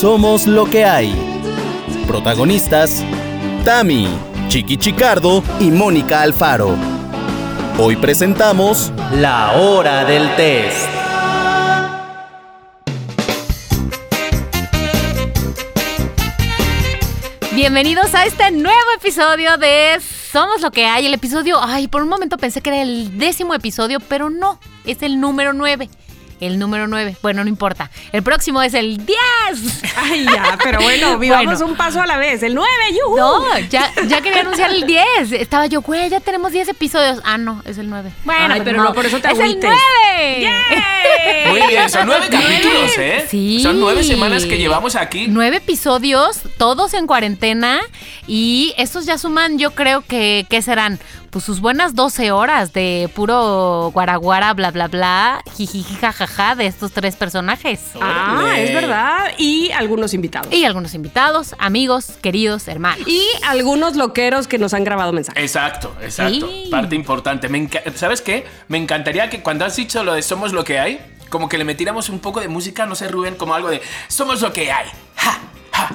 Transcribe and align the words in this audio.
Somos 0.00 0.46
lo 0.46 0.64
que 0.64 0.86
hay. 0.86 1.12
Protagonistas: 2.06 3.04
Tami, 3.66 4.08
Chiqui 4.48 4.78
Chicardo 4.78 5.44
y 5.60 5.70
Mónica 5.70 6.22
Alfaro. 6.22 6.74
Hoy 7.78 7.96
presentamos 7.96 8.94
La 9.12 9.52
Hora 9.52 10.06
del 10.06 10.34
Test. 10.36 10.88
Bienvenidos 17.52 18.14
a 18.14 18.24
este 18.24 18.52
nuevo 18.52 18.90
episodio 18.96 19.58
de 19.58 20.00
Somos 20.32 20.62
lo 20.62 20.70
que 20.70 20.86
hay. 20.86 21.04
El 21.04 21.12
episodio, 21.12 21.58
ay, 21.62 21.88
por 21.88 22.02
un 22.02 22.08
momento 22.08 22.38
pensé 22.38 22.62
que 22.62 22.70
era 22.70 22.80
el 22.80 23.18
décimo 23.18 23.52
episodio, 23.52 24.00
pero 24.00 24.30
no, 24.30 24.58
es 24.86 25.02
el 25.02 25.20
número 25.20 25.52
nueve 25.52 25.90
el 26.40 26.58
número 26.58 26.86
9. 26.86 27.16
Bueno, 27.22 27.44
no 27.44 27.48
importa. 27.48 27.90
El 28.12 28.22
próximo 28.22 28.62
es 28.62 28.74
el 28.74 29.04
10. 29.04 29.18
Ay, 29.96 30.24
ya, 30.24 30.58
pero 30.62 30.80
bueno, 30.82 31.18
vivamos 31.18 31.60
un 31.60 31.76
paso 31.76 32.00
a 32.00 32.06
la 32.06 32.16
vez. 32.16 32.42
El 32.42 32.54
9, 32.54 32.70
yuhu. 32.98 33.16
No, 33.16 33.58
ya, 33.70 33.90
ya 34.06 34.20
quería 34.20 34.40
anunciar 34.40 34.70
el 34.72 34.86
10. 34.86 35.32
Estaba 35.32 35.66
yo, 35.66 35.82
güey, 35.82 36.08
ya 36.08 36.20
tenemos 36.20 36.52
10 36.52 36.68
episodios. 36.68 37.20
Ah, 37.24 37.38
no, 37.38 37.62
es 37.64 37.78
el 37.78 37.88
9. 37.88 38.10
Bueno, 38.24 38.54
pero 38.64 38.82
no, 38.82 38.92
por 38.92 39.06
eso 39.06 39.20
te 39.20 39.30
¡Es 39.30 39.38
el 39.38 39.58
9! 39.60 40.50
Muy 41.48 41.66
bien, 41.68 41.88
son 41.90 42.06
9 42.06 42.26
capítulos, 42.30 42.98
¿eh? 42.98 43.26
Sí. 43.28 43.60
Son 43.60 43.78
9 43.78 44.02
semanas 44.02 44.44
que 44.44 44.58
llevamos 44.58 44.96
aquí. 44.96 45.26
9 45.28 45.58
episodios, 45.58 46.40
todos 46.58 46.94
en 46.94 47.06
cuarentena. 47.06 47.80
Y 48.26 48.74
estos 48.76 49.06
ya 49.06 49.18
suman, 49.18 49.58
yo 49.58 49.72
creo 49.72 50.02
que, 50.02 50.46
¿qué 50.48 50.62
serán? 50.62 50.98
Pues 51.30 51.44
sus 51.44 51.60
buenas 51.60 51.94
12 51.94 52.32
horas 52.32 52.72
de 52.72 53.08
puro 53.14 53.92
guaraguara, 53.94 54.52
bla, 54.52 54.72
bla, 54.72 54.88
bla, 54.88 55.44
jijiji, 55.56 55.94
jajaja, 55.94 56.56
de 56.56 56.66
estos 56.66 56.90
tres 56.90 57.14
personajes. 57.14 57.80
Ah, 58.00 58.54
es 58.58 58.74
verdad. 58.74 59.26
Y 59.38 59.70
algunos 59.70 60.12
invitados. 60.12 60.52
Y 60.52 60.64
algunos 60.64 60.92
invitados, 60.94 61.54
amigos, 61.60 62.14
queridos, 62.20 62.66
hermanos. 62.66 63.06
Y 63.06 63.24
algunos 63.46 63.94
loqueros 63.94 64.48
que 64.48 64.58
nos 64.58 64.74
han 64.74 64.82
grabado 64.82 65.12
mensajes. 65.12 65.40
Exacto, 65.40 65.94
exacto. 66.02 66.48
Sí. 66.48 66.66
Parte 66.68 66.96
importante. 66.96 67.48
Me 67.48 67.70
¿Sabes 67.94 68.22
qué? 68.22 68.44
Me 68.66 68.78
encantaría 68.78 69.30
que 69.30 69.40
cuando 69.40 69.64
has 69.64 69.76
dicho 69.76 70.02
lo 70.02 70.14
de 70.14 70.22
somos 70.22 70.52
lo 70.52 70.64
que 70.64 70.80
hay, 70.80 71.00
como 71.28 71.48
que 71.48 71.58
le 71.58 71.64
metiéramos 71.64 72.08
un 72.08 72.18
poco 72.18 72.40
de 72.40 72.48
música, 72.48 72.86
no 72.86 72.96
sé, 72.96 73.06
Rubén, 73.06 73.36
como 73.36 73.54
algo 73.54 73.70
de 73.70 73.80
somos 74.08 74.42
lo 74.42 74.52
que 74.52 74.72
hay. 74.72 74.88
Ja, 75.14 75.38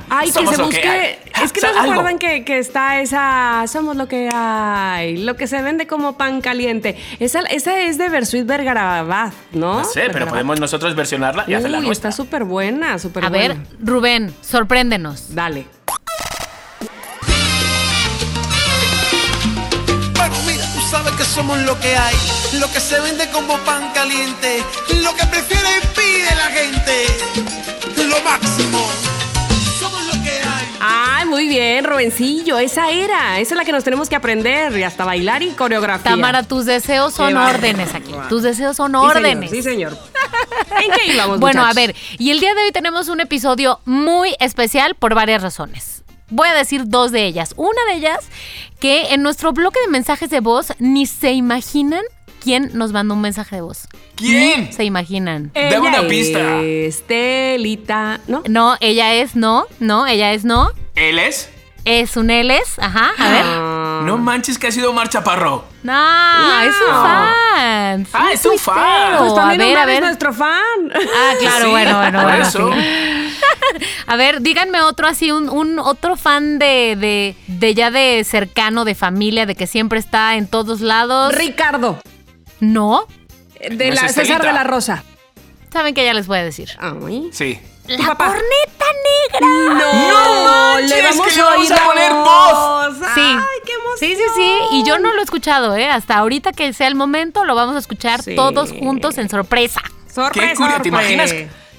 Ay, 0.09 0.31
que 0.31 0.33
se 0.47 0.61
busque. 0.61 1.19
es 1.43 1.51
que 1.51 1.61
no 1.61 1.67
se 1.73 1.79
algo. 1.79 1.91
acuerdan 1.93 2.19
que, 2.19 2.43
que 2.45 2.57
está 2.59 2.99
esa. 3.01 3.65
Somos 3.67 3.95
lo 3.95 4.07
que 4.07 4.29
hay. 4.31 5.17
Lo 5.17 5.35
que 5.35 5.47
se 5.47 5.61
vende 5.61 5.87
como 5.87 6.17
pan 6.17 6.41
caliente. 6.41 6.97
Esa, 7.19 7.41
esa 7.41 7.79
es 7.81 7.97
de 7.97 8.09
Versuit 8.09 8.45
Vergarabat, 8.45 9.33
¿no? 9.51 9.79
No 9.79 9.83
sé, 9.85 10.09
pero 10.11 10.27
podemos 10.27 10.59
nosotros 10.59 10.95
versionarla 10.95 11.45
y 11.47 11.53
hacerla 11.53 11.79
Uy, 11.79 11.87
nuestra. 11.87 12.09
está 12.09 12.23
súper 12.23 12.43
buena, 12.43 12.97
súper 12.99 13.25
A 13.25 13.29
buena. 13.29 13.53
ver, 13.55 13.57
Rubén, 13.81 14.33
sorpréndenos. 14.41 15.33
Dale. 15.35 15.65
Bueno, 20.17 20.35
mira, 20.45 20.65
tú 20.73 20.81
sabes 20.89 21.13
que 21.13 21.23
somos 21.25 21.57
lo 21.59 21.79
que 21.79 21.95
hay, 21.95 22.15
lo 22.59 22.71
que 22.71 22.79
se 22.79 22.99
vende 23.01 23.29
como 23.31 23.57
pan 23.59 23.91
caliente, 23.93 24.63
lo 25.03 25.13
que 25.15 25.25
prefiere 25.27 25.69
y 25.83 25.87
pide 25.95 26.35
la 26.35 26.45
gente, 26.45 27.05
lo 28.07 28.21
máximo. 28.23 28.79
Ay, 30.87 31.25
muy 31.25 31.47
bien, 31.47 31.83
Robencillo. 31.83 32.59
Esa 32.59 32.91
era. 32.91 33.39
Esa 33.39 33.53
es 33.53 33.57
la 33.57 33.65
que 33.65 33.71
nos 33.71 33.83
tenemos 33.83 34.07
que 34.07 34.15
aprender 34.15 34.77
y 34.77 34.83
hasta 34.83 35.03
bailar 35.03 35.41
y 35.41 35.49
coreografía. 35.51 36.11
Tamara, 36.11 36.43
tus 36.43 36.65
deseos 36.65 37.13
son 37.13 37.35
órdenes 37.37 37.93
aquí. 37.95 38.11
Tus 38.29 38.43
deseos 38.43 38.77
son 38.77 38.91
Sí, 38.91 38.97
señor, 38.97 39.17
órdenes. 39.17 39.51
Sí, 39.51 39.63
señor. 39.63 39.97
¿En 40.83 40.91
qué 40.91 41.13
íbamos, 41.13 41.39
Bueno, 41.39 41.65
a 41.65 41.73
ver, 41.73 41.95
y 42.17 42.31
el 42.31 42.39
día 42.39 42.53
de 42.53 42.63
hoy 42.63 42.71
tenemos 42.71 43.07
un 43.07 43.19
episodio 43.19 43.79
muy 43.85 44.35
especial 44.39 44.95
por 44.95 45.15
varias 45.15 45.41
razones. 45.41 46.03
Voy 46.29 46.47
a 46.47 46.53
decir 46.53 46.83
dos 46.87 47.11
de 47.11 47.25
ellas. 47.25 47.53
Una 47.55 47.83
de 47.89 47.97
ellas, 47.97 48.25
que 48.79 49.13
en 49.13 49.21
nuestro 49.21 49.53
bloque 49.53 49.79
de 49.81 49.87
mensajes 49.87 50.29
de 50.29 50.39
voz 50.39 50.73
ni 50.79 51.05
se 51.05 51.31
imaginan 51.31 52.03
quién 52.45 52.69
nos 52.75 52.93
mandó 52.93 53.15
un 53.15 53.21
mensaje 53.21 53.55
de 53.57 53.61
voz. 53.63 53.87
¿Quién? 54.15 54.71
Se 54.71 54.83
imaginan. 54.83 55.51
Dame 55.53 55.89
una 55.89 56.07
pista. 56.07 56.61
es 56.61 57.01
Telita, 57.07 58.19
¿no? 58.27 58.43
No, 58.47 58.77
ella 58.79 59.15
es 59.15 59.35
no, 59.35 59.65
no, 59.79 60.05
ella 60.05 60.31
es 60.31 60.45
no. 60.45 60.69
¿Él 60.95 61.17
es? 61.17 61.49
Es 61.85 62.17
un 62.17 62.29
Eles, 62.29 62.79
ajá, 62.79 63.11
a 63.17 63.29
ver. 63.29 63.41
Ah. 63.45 64.01
No 64.05 64.17
manches 64.17 64.57
que 64.59 64.67
ha 64.67 64.71
sido 64.71 64.89
Omar 64.91 65.09
Chaparro. 65.09 65.65
No, 65.83 66.61
es 66.61 66.75
un 66.81 66.93
fan. 66.93 68.07
Ah, 68.13 68.29
es 68.33 68.45
un 68.45 68.57
fan. 68.57 69.17
Pues 69.19 69.31
a 69.31 69.35
también 69.35 69.59
ver, 69.59 69.69
Omar 69.71 69.83
a 69.83 69.85
ver. 69.85 69.95
es 69.97 70.01
nuestro 70.01 70.33
fan. 70.33 70.91
Ah, 70.95 71.33
claro, 71.39 71.65
Sí, 71.65 71.71
bueno, 71.71 71.97
bueno, 71.97 72.19
por 72.21 72.29
bueno. 72.29 72.43
eso. 72.47 72.69
A 74.07 74.15
ver, 74.15 74.41
díganme 74.41 74.81
otro 74.81 75.07
así, 75.07 75.31
un, 75.31 75.49
un 75.49 75.79
otro 75.79 76.15
fan 76.15 76.59
de, 76.59 76.95
de, 76.97 77.35
de 77.47 77.73
ya 77.73 77.91
de 77.91 78.23
cercano, 78.23 78.85
de 78.85 78.95
familia, 78.95 79.45
de 79.45 79.55
que 79.55 79.67
siempre 79.67 79.99
está 79.99 80.35
en 80.35 80.47
todos 80.47 80.79
lados. 80.81 81.33
Ricardo, 81.35 81.99
No, 82.59 83.05
de 83.59 83.69
No 83.69 83.83
es 83.83 84.01
la 84.01 84.09
César 84.09 84.41
de 84.41 84.53
la 84.53 84.63
Rosa. 84.63 85.03
saben 85.71 85.93
que 85.93 86.05
ya 86.05 86.13
les 86.13 86.27
voy 86.27 86.37
a 86.39 86.43
decir. 86.43 86.69
Ay. 86.79 87.29
Sí. 87.33 87.59
La 87.87 88.07
papá. 88.07 88.27
corneta 88.27 88.85
negra. 89.39 89.79
No, 89.79 90.43
manches, 90.43 90.89
le 90.89 91.01
vamos 91.03 91.27
que 91.27 91.35
le 91.35 91.41
vamos 91.43 91.71
a 91.71 91.83
poner 91.83 92.13
voz. 92.13 92.95
Sí. 93.13 93.21
Ay, 93.21 93.59
qué 93.63 93.71
emoción. 93.73 93.97
Sí, 93.99 94.15
sí, 94.15 94.23
sí. 94.35 94.57
Y 94.71 94.83
yo 94.87 94.97
no 94.97 95.13
lo 95.13 95.19
he 95.19 95.23
escuchado, 95.23 95.75
¿eh? 95.75 95.87
Hasta 95.87 96.17
ahorita 96.17 96.51
que 96.51 96.73
sea 96.73 96.87
el 96.87 96.95
momento, 96.95 97.43
lo 97.45 97.53
vamos 97.53 97.75
a 97.75 97.79
escuchar 97.79 98.23
Sí. 98.23 98.35
todos 98.35 98.71
juntos 98.71 99.17
en 99.19 99.29
sorpresa. 99.29 99.81
Sorpresa. 100.11 100.47
Qué 100.47 100.55
curioso. 100.55 100.81
¿Te 100.81 100.87
imaginas 100.87 101.31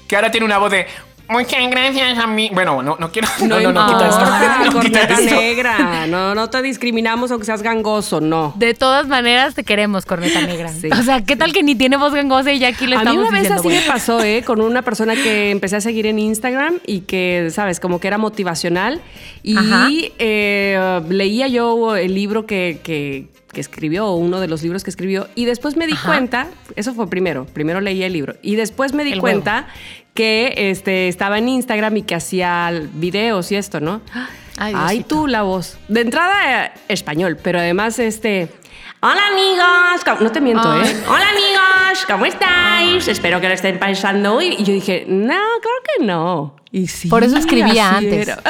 que 0.07 0.15
ahora 0.15 0.31
tiene 0.31 0.45
una 0.45 0.59
voz 0.59 0.71
de 0.71 0.87
muchas 1.29 1.69
gracias 1.69 2.17
a 2.17 2.27
mí? 2.27 2.49
Bueno, 2.53 2.81
no, 2.83 2.95
no 2.99 3.11
quiero. 3.11 3.27
No, 3.41 3.59
no, 3.59 3.71
no, 3.71 3.87
quita 3.87 4.07
esto. 4.07 4.21
importa, 4.25 4.57
No, 4.57 4.63
quita 4.81 4.99
corneta 5.07 5.21
esto. 5.21 5.35
negra. 5.35 6.07
No, 6.07 6.35
no 6.35 6.49
te 6.49 6.61
discriminamos 6.61 7.31
aunque 7.31 7.45
seas 7.45 7.61
gangoso, 7.61 8.21
no. 8.21 8.53
De 8.55 8.73
todas 8.73 9.07
maneras, 9.07 9.55
te 9.55 9.63
queremos, 9.63 10.05
corneta 10.05 10.41
negra. 10.41 10.69
Sí. 10.69 10.89
O 10.91 11.03
sea, 11.03 11.21
¿qué 11.25 11.35
tal 11.35 11.53
que 11.53 11.63
ni 11.63 11.75
tiene 11.75 11.97
voz 11.97 12.13
gangosa 12.13 12.51
y 12.51 12.59
ya 12.59 12.69
aquí 12.69 12.87
le 12.87 12.95
A 12.95 12.99
mí 12.99 13.05
estamos 13.05 13.29
una 13.29 13.31
vez 13.31 13.41
diciendo, 13.49 13.59
así 13.61 13.67
bueno. 13.69 13.81
me 13.81 13.87
pasó, 13.93 14.23
¿eh? 14.23 14.43
Con 14.45 14.61
una 14.61 14.81
persona 14.81 15.15
que 15.15 15.51
empecé 15.51 15.75
a 15.77 15.81
seguir 15.81 16.05
en 16.07 16.19
Instagram 16.19 16.79
y 16.85 17.01
que, 17.01 17.49
¿sabes? 17.51 17.79
Como 17.79 17.99
que 17.99 18.07
era 18.07 18.17
motivacional. 18.17 19.01
Y 19.43 20.11
eh, 20.19 21.01
leía 21.09 21.47
yo 21.47 21.95
el 21.95 22.13
libro 22.13 22.45
que, 22.45 22.79
que- 22.83 23.27
que 23.51 23.61
escribió, 23.61 24.11
uno 24.11 24.39
de 24.39 24.47
los 24.47 24.63
libros 24.63 24.83
que 24.83 24.89
escribió, 24.89 25.27
y 25.35 25.45
después 25.45 25.77
me 25.77 25.87
di 25.87 25.93
Ajá. 25.93 26.09
cuenta, 26.09 26.47
eso 26.75 26.93
fue 26.93 27.09
primero, 27.09 27.45
primero 27.45 27.81
leí 27.81 28.03
el 28.03 28.13
libro, 28.13 28.35
y 28.41 28.55
después 28.55 28.93
me 28.93 29.03
di 29.03 29.13
El 29.13 29.19
cuenta 29.19 29.67
que 30.13 30.53
este, 30.57 31.07
estaba 31.07 31.37
en 31.37 31.47
Instagram 31.47 31.97
y 31.97 32.01
que 32.01 32.15
hacía 32.15 32.71
videos 32.93 33.51
y 33.51 33.55
esto, 33.55 33.79
¿no? 33.79 34.01
Ay, 34.57 35.05
tú 35.07 35.27
la 35.27 35.43
voz. 35.43 35.77
De 35.87 36.01
entrada, 36.01 36.65
eh, 36.65 36.71
español, 36.87 37.37
pero 37.41 37.59
además 37.59 37.99
este... 37.99 38.49
Hola 38.99 39.21
amigos, 39.31 40.03
¿cómo- 40.03 40.21
no 40.21 40.31
te 40.31 40.41
miento, 40.41 40.67
Ay. 40.71 40.89
¿eh? 40.89 41.03
Hola 41.07 41.29
amigos, 41.29 42.05
¿cómo 42.07 42.25
estáis? 42.25 43.07
Espero 43.07 43.39
que 43.39 43.47
lo 43.47 43.53
estén 43.53 43.77
pensando 43.77 44.33
hoy. 44.33 44.55
Y 44.57 44.63
yo 44.63 44.73
dije, 44.73 45.05
no, 45.07 45.35
claro 45.35 45.77
que 45.97 46.03
no. 46.03 46.55
Y 46.71 46.87
sí, 46.87 47.07
Por 47.07 47.23
eso 47.23 47.37
escribía 47.37 47.97
antes. 47.97 48.29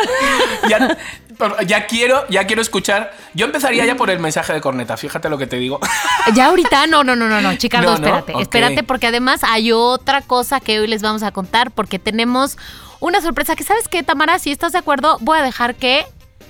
Ya, 1.67 1.85
quiero, 1.85 2.27
ya 2.29 2.47
quiero 2.47 2.63
escuchar. 2.63 3.13
Yo 3.35 3.45
empezaría 3.45 3.85
ya 3.85 3.95
por 3.95 4.09
el 4.09 4.17
mensaje 4.17 4.53
de 4.53 4.61
corneta. 4.61 4.97
Fíjate 4.97 5.29
lo 5.29 5.37
que 5.37 5.45
te 5.45 5.57
digo. 5.57 5.79
Ya 6.33 6.47
ahorita, 6.47 6.87
no, 6.87 7.03
no, 7.03 7.15
no, 7.15 7.27
no, 7.29 7.41
no, 7.41 7.55
Chicardo, 7.57 7.91
No, 7.91 7.97
no, 7.99 8.17
espérate, 8.17 8.41
espérate, 8.41 8.83
porque 8.83 9.05
además 9.07 9.41
hay 9.43 9.71
otra 9.71 10.21
cosa 10.23 10.59
que 10.59 10.79
hoy 10.79 10.87
les 10.87 11.03
vamos 11.03 11.21
a 11.21 11.31
contar, 11.31 11.69
porque 11.69 11.99
tenemos 11.99 12.57
una 12.99 13.21
sorpresa 13.21 13.55
que, 13.55 13.63
¿sabes 13.63 13.87
qué, 13.87 14.01
Tamara? 14.01 14.39
Si 14.39 14.49
estás 14.49 14.71
de 14.71 14.79
acuerdo, 14.79 15.17
voy 15.21 15.37
a 15.37 15.43
dejar 15.43 15.75
que 15.75 16.05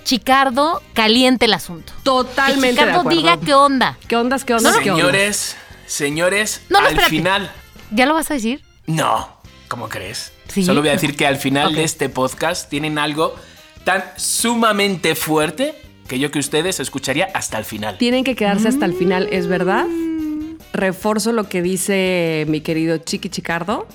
Chicardo 0.08 0.82
caliente 0.94 1.46
el 1.48 1.54
asunto. 1.54 1.92
Totalmente 2.04 2.62
Que 2.62 2.68
de 2.68 2.72
Chicardo 2.92 3.00
acuerdo. 3.02 3.20
diga 3.20 3.38
qué 3.42 3.54
onda. 3.54 3.98
¿Qué 4.08 4.16
ondas, 4.16 4.46
qué 4.46 4.54
ondas, 4.54 4.78
qué 4.78 4.90
ondas? 4.92 5.04
señores, 5.06 5.58
señores, 5.86 6.62
No, 6.70 6.80
no, 6.80 6.86
al 6.86 6.94
espérate. 6.94 7.10
final. 7.10 7.52
¿Ya 7.92 8.06
lo 8.06 8.14
vas 8.14 8.32
a 8.32 8.36
decir? 8.36 8.64
No, 8.86 9.28
¿cómo 9.68 9.90
crees? 9.90 10.32
Sí. 10.48 10.64
Solo 10.64 10.80
voy 10.80 10.90
a 10.90 10.94
decir 10.94 11.18
que 11.18 11.28
al 11.28 11.36
final 11.36 11.76
de 11.76 11.84
este 11.84 12.08
podcast 12.08 12.70
tienen 12.70 12.98
algo 13.00 13.36
tan 13.84 14.02
sumamente 14.16 15.14
fuerte 15.14 15.76
que 16.08 16.20
yo 16.20 16.32
que 16.32 16.40
ustedes 16.40 16.80
escucharía 16.80 17.28
hasta 17.34 17.58
el 17.58 17.66
final. 17.66 17.98
Tienen 17.98 18.24
que 18.24 18.34
quedarse 18.38 18.70
hasta 18.70 18.86
el 18.86 18.94
final, 18.94 19.28
¿es 19.34 19.48
verdad? 19.48 19.88
Mm. 19.88 20.56
Reforzo 20.72 21.34
lo 21.34 21.50
que 21.50 21.62
dice 21.62 22.46
mi 22.48 22.62
querido 22.62 22.98
Chiqui 22.98 23.28
Chicardo, 23.28 23.90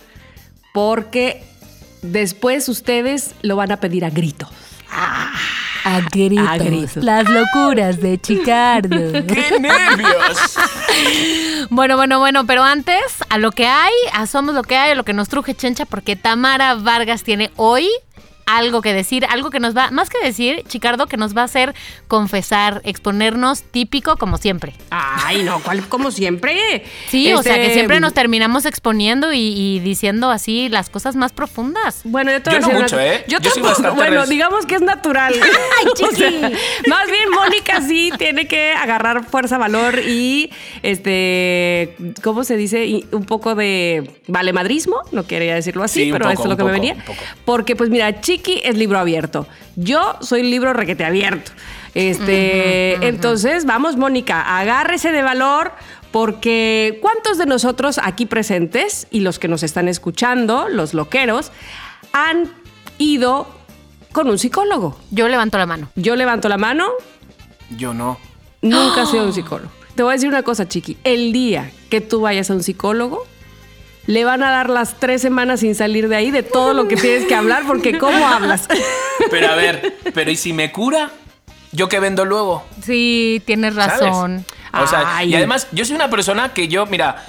porque 0.75 1.43
después 2.03 2.69
ustedes 2.69 3.35
lo 3.41 3.57
van 3.57 3.73
a 3.73 3.79
pedir 3.79 4.05
a 4.05 4.11
grito. 4.11 4.47
A 5.85 6.01
gritos. 6.01 6.49
A 6.49 6.57
gritos. 6.59 7.05
Las 7.05 7.29
locuras 7.29 8.01
de 8.01 8.21
Chicardo. 8.21 8.97
¡Qué 9.27 9.57
nervios! 9.61 10.59
Bueno, 11.71 11.97
bueno, 11.97 12.19
bueno, 12.19 12.47
pero 12.47 12.63
antes, 12.63 13.03
a 13.29 13.39
lo 13.39 13.51
que 13.53 13.67
hay, 13.67 13.93
a 14.13 14.27
somos 14.27 14.55
lo 14.55 14.63
que 14.63 14.77
hay, 14.77 14.93
a 14.93 14.95
lo 14.95 15.05
que 15.05 15.13
nos 15.13 15.29
truje 15.29 15.55
Chencha, 15.55 15.85
porque 15.85 16.17
Tamara 16.17 16.75
Vargas 16.75 17.23
tiene 17.25 17.51
hoy 17.57 17.89
algo 18.47 18.83
que 18.83 18.93
decir, 18.93 19.25
algo 19.29 19.51
que 19.51 19.61
nos 19.61 19.77
va, 19.77 19.91
más 19.91 20.09
que 20.11 20.19
decir, 20.25 20.63
Chicardo, 20.69 21.07
que 21.07 21.17
nos 21.17 21.37
va 21.37 21.43
a 21.43 21.45
hacer 21.45 21.75
confesar, 22.09 22.81
exponernos 22.85 23.63
típico 23.63 24.17
como 24.17 24.37
siempre. 24.37 24.75
Ay, 24.91 25.43
no, 25.45 25.61
¿cuál? 25.61 25.89
Como 25.89 26.11
siempre. 26.11 26.85
Sí, 27.09 27.33
o 27.33 27.43
sea, 27.43 27.55
que 27.57 27.63
Este, 27.63 27.75
siempre 27.75 28.01
nos 28.01 28.13
terminamos 28.15 28.67
exponiendo 28.67 29.33
y, 29.33 29.39
y 29.41 29.79
diciendo 29.81 30.31
así 30.31 30.69
las 30.69 30.91
cosas 30.91 31.17
más 31.17 31.33
profundas. 31.33 32.01
Bueno, 32.05 32.31
yo 32.33 32.43
te 32.43 32.51
Yo 32.51 32.61
voy 32.61 32.71
a 32.71 32.73
no 32.75 32.81
mucho, 32.81 32.97
una- 32.97 33.07
¿eh? 33.07 33.25
Yo, 33.29 33.39
Yo 33.41 33.51
tampoco. 33.53 33.95
Bueno, 33.95 34.21
res- 34.21 34.29
digamos 34.29 34.67
que 34.67 34.75
es 34.75 34.83
natural. 34.83 35.35
Ay, 35.81 35.87
O 36.03 36.11
sea, 36.17 36.31
más 36.89 37.07
bien 37.11 37.31
Mónica 37.31 37.81
sí 37.81 38.11
tiene 38.19 38.47
que 38.47 38.73
agarrar 38.73 39.25
fuerza, 39.25 39.57
valor 39.59 40.01
y 40.01 40.51
este, 41.07 41.95
¿cómo 42.23 42.45
se 42.45 42.57
dice? 42.57 42.85
Y 42.87 43.07
un 43.13 43.25
poco 43.25 43.55
de 43.55 44.11
valemadrismo, 44.29 45.01
no 45.13 45.27
quería 45.27 45.55
decirlo 45.55 45.85
así, 45.85 46.05
Sí, 46.05 46.13
pero 46.13 46.25
poco, 46.25 46.33
esto 46.33 46.43
es 46.45 46.49
lo 46.51 46.57
que 46.57 46.65
me 46.65 46.73
venía. 46.73 46.97
Porque 47.45 47.77
pues 47.77 47.91
mira, 47.91 48.21
Chiqui 48.43 48.61
es 48.65 48.77
libro 48.77 48.99
abierto. 48.99 49.47
Yo 49.77 50.17
soy 50.21 50.43
libro 50.43 50.73
requete 50.73 51.05
abierto. 51.05 51.53
Este, 51.95 53.07
entonces, 53.07 53.65
vamos, 53.67 53.97
Mónica, 53.97 54.59
agárrese 54.59 55.13
de 55.13 55.23
valor. 55.23 55.73
Porque 56.11 56.99
¿cuántos 57.01 57.39
de 57.39 57.47
nosotros 57.47 57.99
aquí 58.03 58.27
presentes 58.27 59.07
y 59.11 59.21
los 59.21 59.39
que 59.39 59.49
nos 59.49 59.63
están 59.63 59.89
escuchando, 59.89 60.69
los 60.69 60.93
loqueros, 60.93 61.53
han 62.13 62.53
ido 62.99 63.47
con 64.13 64.29
un 64.29 64.39
psicólogo? 64.39 64.99
Yo 65.11 65.29
levanto 65.29 65.57
la 65.57 65.65
mano. 65.65 65.89
Yo 65.95 66.15
levanto 66.17 66.51
la 66.51 66.59
mano, 66.59 66.89
Yo 67.79 67.95
no. 67.95 68.19
nunca 68.61 69.05
he 69.05 69.07
sido 69.07 69.25
un 69.25 69.33
psicólogo. 69.35 69.71
Te 69.95 70.03
voy 70.03 70.11
a 70.11 70.15
decir 70.15 70.29
una 70.29 70.43
cosa, 70.43 70.69
Chiqui. 70.69 70.99
El 71.05 71.33
día 71.33 71.71
que 71.89 72.03
tú 72.03 72.21
vayas 72.21 72.51
a 72.51 72.55
un 72.55 72.63
psicólogo, 72.63 73.25
le 74.07 74.25
van 74.25 74.43
a 74.43 74.51
dar 74.51 74.69
las 74.71 74.99
tres 74.99 75.23
semanas 75.23 75.61
sin 75.61 75.75
salir 75.75 76.09
de 76.09 76.17
ahí 76.17 76.31
de 76.31 76.43
todo 76.43 76.75
lo 76.75 76.89
que 76.89 76.97
tienes 76.97 77.27
que 77.27 77.35
hablar, 77.35 77.63
porque 77.67 77.99
¿cómo 77.99 78.27
hablas? 78.27 78.69
Pero 79.31 79.49
a 79.51 79.55
ver, 79.55 79.97
pero 80.15 80.31
¿y 80.31 80.37
si 80.37 80.53
me 80.53 80.73
cura? 80.73 81.11
¿Yo 81.71 81.89
qué 81.89 82.01
vendo 82.01 82.25
luego? 82.25 82.65
Sí, 82.83 83.41
tienes 83.47 83.75
¿Sabes? 83.75 84.01
razón. 84.01 84.45
O 84.75 84.87
sea, 84.87 85.17
Ay. 85.17 85.31
y 85.33 85.37
además, 85.37 85.69
yo 85.73 85.85
soy 85.85 85.95
una 85.97 86.11
persona 86.11 86.53
que 86.53 86.69
yo, 86.69 86.85
mira, 86.87 87.25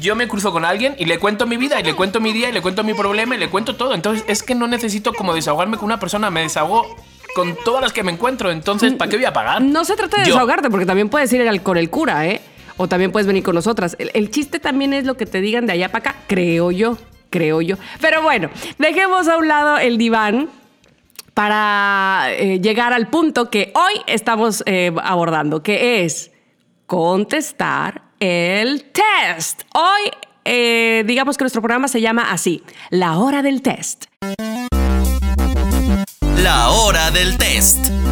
yo 0.00 0.14
me 0.14 0.28
cruzo 0.28 0.52
con 0.52 0.64
alguien 0.64 0.94
y 0.98 1.06
le 1.06 1.18
cuento 1.18 1.46
mi 1.46 1.56
vida, 1.56 1.80
y 1.80 1.82
le 1.82 1.94
cuento 1.94 2.20
mi 2.20 2.32
día, 2.32 2.50
y 2.50 2.52
le 2.52 2.60
cuento 2.60 2.84
mi 2.84 2.92
problema, 2.94 3.34
y 3.34 3.38
le 3.38 3.48
cuento 3.48 3.74
todo. 3.76 3.94
Entonces, 3.94 4.24
es 4.28 4.42
que 4.42 4.54
no 4.54 4.66
necesito 4.68 5.12
como 5.14 5.34
desahogarme 5.34 5.76
con 5.78 5.86
una 5.86 5.98
persona, 5.98 6.30
me 6.30 6.42
desahogo 6.42 6.94
con 7.34 7.56
todas 7.64 7.80
las 7.82 7.92
que 7.92 8.02
me 8.02 8.12
encuentro. 8.12 8.50
Entonces, 8.50 8.92
¿para 8.94 9.08
qué 9.10 9.16
voy 9.16 9.24
a 9.24 9.32
pagar? 9.32 9.62
No 9.62 9.84
se 9.84 9.96
trata 9.96 10.18
de 10.18 10.24
Yo. 10.26 10.32
desahogarte, 10.34 10.70
porque 10.70 10.86
también 10.86 11.08
puedes 11.08 11.32
ir 11.32 11.48
al- 11.48 11.62
con 11.62 11.76
el 11.78 11.88
cura, 11.90 12.26
¿eh? 12.26 12.40
O 12.78 12.88
también 12.88 13.12
puedes 13.12 13.26
venir 13.26 13.42
con 13.42 13.54
nosotras. 13.54 13.96
El, 13.98 14.30
chiste 14.30 14.60
también 14.60 14.94
es 14.94 15.04
lo 15.04 15.16
que 15.16 15.26
te 15.26 15.40
digan 15.40 15.66
de 15.66 15.72
allá 15.72 15.90
para 15.90 16.10
acá, 16.10 16.20
creo 16.28 16.70
yo, 16.70 16.96
creo 17.28 17.60
yo. 17.60 17.76
Pero 18.00 18.22
bueno, 18.22 18.48
dejemos 18.78 19.28
a 19.28 19.36
un 19.36 19.48
lado 19.48 19.76
el 19.78 19.98
diván 19.98 20.48
para 21.34 22.28
eh, 22.30 22.60
llegar 22.60 22.92
al 22.92 23.08
punto 23.08 23.50
que 23.50 23.72
hoy 23.74 24.00
estamos 24.06 24.62
eh, 24.66 24.92
abordando, 25.02 25.62
que 25.62 26.04
es 26.04 26.30
contestar 26.86 28.02
el 28.20 28.84
test. 28.84 29.62
Hoy, 29.74 30.10
eh, 30.44 31.02
digamos 31.06 31.36
que 31.36 31.44
nuestro 31.44 31.60
programa 31.60 31.88
se 31.88 32.00
llama 32.00 32.30
así, 32.30 32.62
la 32.90 33.18
hora 33.18 33.42
del 33.42 33.60
test. 33.60 34.06
La 36.42 36.70
hora 36.70 37.10
del 37.10 37.36
test. 37.36 38.07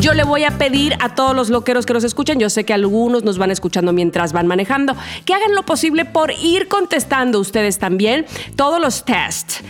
Yo 0.00 0.14
le 0.14 0.22
voy 0.22 0.44
a 0.44 0.52
pedir 0.52 0.94
a 1.00 1.16
todos 1.16 1.34
los 1.34 1.50
loqueros 1.50 1.84
que 1.84 1.92
nos 1.92 2.04
escuchan, 2.04 2.38
yo 2.38 2.48
sé 2.50 2.62
que 2.64 2.72
algunos 2.72 3.24
nos 3.24 3.36
van 3.36 3.50
escuchando 3.50 3.92
mientras 3.92 4.32
van 4.32 4.46
manejando, 4.46 4.94
que 5.24 5.34
hagan 5.34 5.56
lo 5.56 5.64
posible 5.64 6.04
por 6.04 6.30
ir 6.30 6.68
contestando 6.68 7.40
ustedes 7.40 7.80
también 7.80 8.24
todos 8.54 8.80
los 8.80 9.04
tests, 9.04 9.60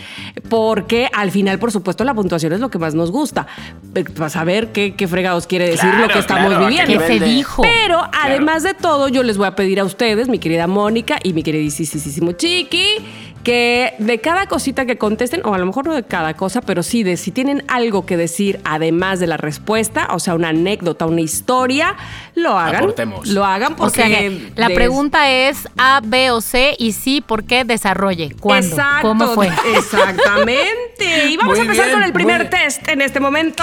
porque 0.50 1.08
al 1.14 1.30
final, 1.30 1.58
por 1.58 1.72
supuesto, 1.72 2.04
la 2.04 2.12
puntuación 2.12 2.52
es 2.52 2.60
lo 2.60 2.68
que 2.68 2.78
más 2.78 2.94
nos 2.94 3.10
gusta, 3.10 3.46
eh, 3.94 4.04
para 4.04 4.28
saber 4.28 4.70
qué, 4.70 4.94
qué 4.94 5.08
fregados 5.08 5.46
quiere 5.46 5.64
decir 5.64 5.88
Claro, 5.88 6.08
lo 6.08 6.08
que 6.08 6.18
estamos 6.18 6.48
claro, 6.48 6.66
¿a 6.66 6.68
qué 6.68 6.74
viviendo. 6.76 6.92
¿Qué 6.92 7.08
nivel 7.08 7.20
se 7.20 7.24
dijo? 7.36 7.62
Pero 7.62 8.02
además 8.12 8.64
de 8.64 8.74
todo, 8.74 9.08
yo 9.08 9.22
les 9.22 9.38
voy 9.38 9.46
a 9.46 9.54
pedir 9.54 9.80
a 9.80 9.84
ustedes, 9.84 10.28
mi 10.28 10.38
querida 10.38 10.66
Mónica 10.66 11.18
y 11.22 11.32
mi 11.32 11.42
queridísimo 11.42 12.32
Chiqui, 12.32 12.98
que 13.44 13.94
de 13.98 14.20
cada 14.20 14.46
cosita 14.46 14.84
que 14.84 14.98
contesten, 14.98 15.40
o 15.44 15.54
a 15.54 15.58
lo 15.58 15.64
mejor 15.66 15.86
no 15.86 15.94
de 15.94 16.02
cada 16.02 16.34
cosa, 16.34 16.60
pero 16.60 16.82
sí 16.82 17.02
de 17.02 17.16
si 17.16 17.30
tienen 17.30 17.64
algo 17.68 18.04
que 18.04 18.16
decir 18.16 18.60
además 18.64 19.20
de 19.20 19.26
la 19.26 19.36
respuesta, 19.36 20.08
o 20.10 20.18
sea, 20.18 20.34
una 20.34 20.48
anécdota, 20.50 21.06
una 21.06 21.20
historia, 21.22 21.96
lo 22.34 22.58
hagan. 22.58 22.76
Aportemos. 22.76 23.28
Lo 23.28 23.44
hagan 23.44 23.72
O 23.72 23.76
porque... 23.76 23.96
sea 24.02 24.06
que 24.08 24.50
la 24.56 24.68
des- 24.68 24.76
pregunta 24.76 25.30
es 25.30 25.66
A, 25.78 26.00
B 26.04 26.30
o 26.30 26.40
C 26.40 26.74
y 26.78 26.92
sí, 26.92 27.20
¿por 27.20 27.44
qué 27.44 27.64
desarrolle? 27.64 28.34
¿Cuándo? 28.38 28.66
Exacto, 28.66 29.08
¿Cómo 29.08 29.28
fue? 29.28 29.48
Exactamente. 29.76 31.26
Y 31.28 31.36
vamos 31.36 31.52
Muy 31.52 31.58
a 31.60 31.62
empezar 31.62 31.86
bien, 31.86 31.96
con 31.96 32.04
el 32.04 32.12
primer 32.12 32.50
test 32.50 32.86
en 32.88 33.00
este 33.00 33.20
momento. 33.20 33.62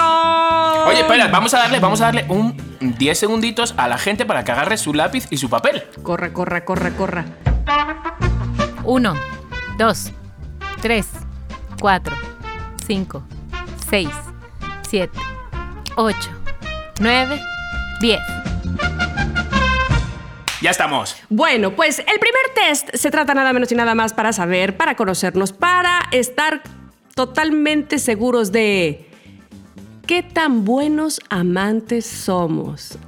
Oye, 0.86 1.00
espera, 1.00 1.28
vamos 1.28 1.54
a 1.54 1.58
darle, 1.58 1.78
vamos 1.80 2.00
a 2.00 2.06
darle 2.06 2.24
un 2.28 2.56
10 2.80 3.18
segunditos 3.18 3.74
a 3.76 3.88
la 3.88 3.98
gente 3.98 4.24
para 4.26 4.42
que 4.44 4.52
agarre 4.52 4.76
su 4.78 4.92
lápiz 4.94 5.26
y 5.30 5.36
su 5.36 5.48
papel. 5.48 5.84
Corre, 6.02 6.32
corre, 6.32 6.64
corre, 6.64 6.92
corre. 6.94 7.24
Uno, 8.84 9.14
dos, 9.78 10.10
tres, 10.80 11.06
cuatro, 11.80 12.16
cinco, 12.86 13.22
seis, 13.90 14.08
siete, 14.88 15.18
ocho, 15.96 16.30
nueve, 17.00 17.40
diez. 18.00 18.20
Ya 20.62 20.70
estamos. 20.70 21.16
Bueno, 21.28 21.72
pues 21.72 21.98
el 21.98 22.18
primer 22.18 22.54
test 22.54 22.88
se 22.94 23.10
trata 23.10 23.34
nada 23.34 23.52
menos 23.52 23.70
y 23.70 23.74
nada 23.74 23.94
más 23.94 24.14
para 24.14 24.32
saber, 24.32 24.76
para 24.76 24.96
conocernos, 24.96 25.52
para 25.52 26.00
estar 26.10 26.62
totalmente 27.14 27.98
seguros 27.98 28.52
de 28.52 29.10
qué 30.06 30.22
tan 30.22 30.64
buenos 30.64 31.20
amantes 31.28 32.06
somos. 32.06 32.98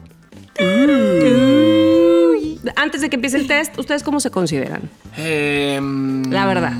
Uy. 0.60 2.60
Antes 2.76 3.00
de 3.00 3.10
que 3.10 3.16
empiece 3.16 3.37
el 3.37 3.46
test, 3.46 3.78
¿ustedes 3.78 4.02
cómo 4.02 4.20
se 4.20 4.31
consideran? 4.31 4.82
Em, 5.16 6.25
La 6.31 6.46
verdad. 6.46 6.72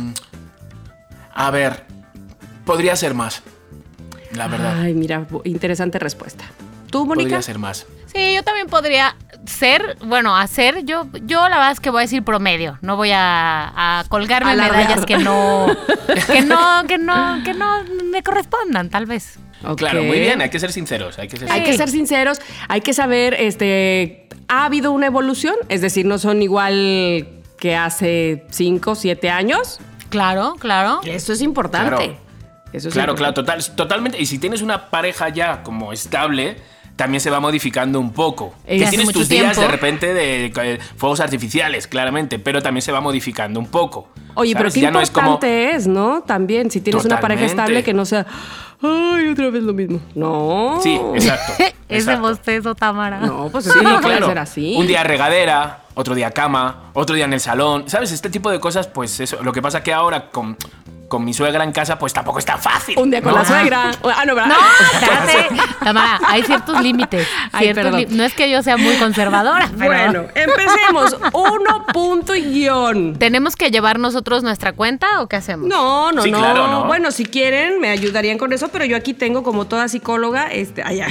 A 1.35 1.51
ver, 1.51 1.85
podría 2.65 2.97
ser 2.97 3.15
más. 3.15 3.43
La 4.35 4.49
verdad. 4.49 4.81
Ay, 4.81 4.95
mira, 4.95 5.27
bu- 5.29 5.43
interesante 5.45 5.99
respuesta. 5.99 6.45
¿Tú, 6.91 7.07
Mónica? 7.07 7.25
Podría 7.29 7.43
ser 7.43 7.59
más. 7.59 7.87
Sí, 8.13 8.35
yo 8.35 8.43
también 8.43 8.67
podría 8.69 9.17
ser, 9.47 9.97
bueno, 10.05 10.37
hacer, 10.37 10.85
yo, 10.85 11.07
yo 11.25 11.49
la 11.49 11.57
verdad 11.57 11.73
es 11.73 11.81
que 11.81 11.91
voy 11.91 12.01
a 12.01 12.03
decir 12.03 12.23
promedio, 12.23 12.79
no 12.83 12.97
voy 12.97 13.11
a, 13.13 14.01
a 14.01 14.05
colgarme 14.09 14.55
medallas 14.55 15.07
que 15.07 15.17
no, 15.19 15.67
que 16.27 16.43
no, 16.43 16.85
que 16.87 16.99
no, 16.99 17.43
que 17.45 17.55
no 17.55 17.85
me 18.11 18.23
correspondan, 18.23 18.91
tal 18.91 19.07
vez. 19.07 19.39
Ok. 19.65 19.79
Claro, 19.79 20.03
muy 20.05 20.21
bien, 20.21 20.41
hay 20.41 20.51
que 20.51 20.61
ser 20.61 20.71
sinceros. 20.71 21.19
Hay 21.19 21.27
que 21.29 21.37
ser 21.37 21.51
Hay 21.51 21.63
que 21.65 21.73
Sí. 21.73 21.79
ser 21.79 21.89
sinceros, 21.89 22.41
hay 22.69 22.81
que 22.81 22.93
saber, 22.93 23.35
este, 23.35 24.29
¿ha 24.49 24.65
habido 24.67 24.93
una 24.93 25.07
evolución? 25.07 25.55
Es 25.69 25.81
decir, 25.81 26.07
no 26.07 26.19
son 26.19 26.43
igual 26.43 27.27
que 27.59 27.75
hace 27.75 28.45
5, 28.51 28.95
7 28.95 29.31
años. 29.31 29.81
Claro, 30.11 30.55
claro. 30.61 31.01
Eso 31.05 31.33
es 31.33 31.41
importante. 31.43 31.89
Claro. 31.97 32.17
Eso 32.73 32.89
es 32.89 32.95
Claro, 32.95 33.15
claro, 33.15 33.31
importante. 33.31 33.63
total, 33.65 33.77
totalmente. 33.77 34.21
Y 34.21 34.27
si 34.27 34.39
tienes 34.39 34.63
una 34.63 34.91
pareja 34.91 35.29
ya 35.31 35.63
como 35.63 35.93
estable, 35.93 36.59
también 36.99 37.21
se 37.21 37.31
va 37.31 37.39
modificando 37.41 38.01
un 38.01 38.13
poco. 38.13 38.53
Eh, 38.67 38.79
Que 38.81 38.87
tienes 38.89 39.09
tus 39.13 39.29
días 39.29 39.53
tiempo. 39.53 39.61
de 39.63 39.69
repente 39.69 40.13
de 40.13 40.47
eh, 40.55 40.79
fuegos 40.97 41.21
artificiales, 41.21 41.87
claramente, 41.87 42.39
pero 42.39 42.61
también 42.61 42.83
se 42.83 42.93
va 42.93 43.01
modificando 43.01 43.59
un 43.61 43.69
poco. 43.69 44.09
Oye, 44.35 44.53
pero 44.55 44.65
¿sabes? 44.69 44.75
qué 44.75 44.81
Ya 44.81 44.91
no 44.91 45.01
es 45.01 45.09
importante 45.09 45.47
como- 45.47 45.77
es, 45.77 45.87
¿no? 45.87 46.23
También, 46.23 46.71
si 46.71 46.81
tienes 46.81 47.05
una 47.05 47.21
pareja 47.21 47.43
Totalmente. 47.43 47.63
estable 47.63 47.85
que 47.85 47.95
no 47.95 48.05
sea, 48.05 48.27
ay, 48.83 49.29
otra 49.29 49.49
vez 49.51 49.63
lo 49.63 49.73
mismo. 49.73 50.01
No. 50.17 50.81
Sí, 50.83 51.01
exacto. 51.15 51.53
Ese 51.89 52.17
bostezo, 52.17 52.75
Tamara. 52.75 53.21
No, 53.21 53.49
pues 53.51 53.65
Sí, 53.65 53.71
eso 53.71 53.81
no 53.83 54.01
puede 54.01 54.17
claro. 54.17 54.27
ser 54.27 54.39
así. 54.41 54.75
Un 54.77 54.87
día 54.87 55.03
regadera, 55.05 55.85
otro 55.95 56.15
día 56.15 56.33
cama, 56.33 56.91
otro 56.95 57.15
día 57.17 57.25
en 57.25 57.33
el 57.33 57.41
salón. 57.41 57.85
¿Sabes? 57.89 58.13
Este 58.13 58.29
tipo 58.29 58.51
de 58.51 58.61
cosas, 58.61 58.89
pues 58.89 59.19
eso. 59.21 59.43
Lo 59.43 59.53
que 59.53 59.63
pasa 59.63 59.83
que 59.83 59.93
ahora 59.93 60.31
con, 60.31 60.57
con 61.09 61.25
mi 61.25 61.33
suegra 61.33 61.65
en 61.65 61.73
casa, 61.73 61.99
pues 61.99 62.13
tampoco 62.13 62.39
es 62.39 62.45
tan 62.45 62.61
fácil. 62.61 62.99
Un 62.99 63.11
día 63.11 63.23
con 63.23 63.33
¿no? 63.33 63.39
la 63.39 63.45
suegra. 63.45 63.91
Ah, 64.05 64.25
no, 64.27 64.35
¿verdad? 64.35 64.49
No, 64.51 64.57
espérate. 65.01 65.63
Tamara, 65.83 66.21
hay 66.27 66.43
ciertos 66.43 66.81
límites. 66.83 67.27
Ay, 67.53 67.65
ciertos 67.73 67.95
li- 67.95 68.07
no 68.11 68.25
es 68.25 68.35
que 68.35 68.51
yo 68.51 68.63
sea 68.63 68.77
muy 68.77 68.95
conservadora, 68.97 69.71
pero 69.79 69.91
Bueno, 69.91 70.25
empecemos. 70.35 71.17
Uno 71.33 71.87
punto 71.93 72.35
y 72.35 72.43
guion. 72.43 73.15
¿tenemos 73.19 73.57
que 73.57 73.71
llevar 73.71 73.99
nosotros 73.99 74.43
nuestra 74.43 74.73
cuenta 74.73 75.21
o 75.23 75.29
qué 75.29 75.37
hacemos? 75.37 75.67
No, 75.69 76.13
no, 76.13 76.23
Sí, 76.23 76.31
no. 76.31 76.39
claro, 76.39 76.67
¿no? 76.69 76.85
Bueno, 76.85 77.11
si 77.11 77.25
quieren, 77.25 77.81
me 77.81 77.89
ayudarían 77.91 78.37
con 78.39 78.53
eso, 78.53 78.69
pero 78.69 78.85
yo 78.85 78.97
aquí 78.97 79.15
tengo 79.15 79.43
como 79.43 79.67
toda 79.67 79.89
psicóloga, 79.89 80.49
este, 80.49 80.83
allá, 80.83 81.09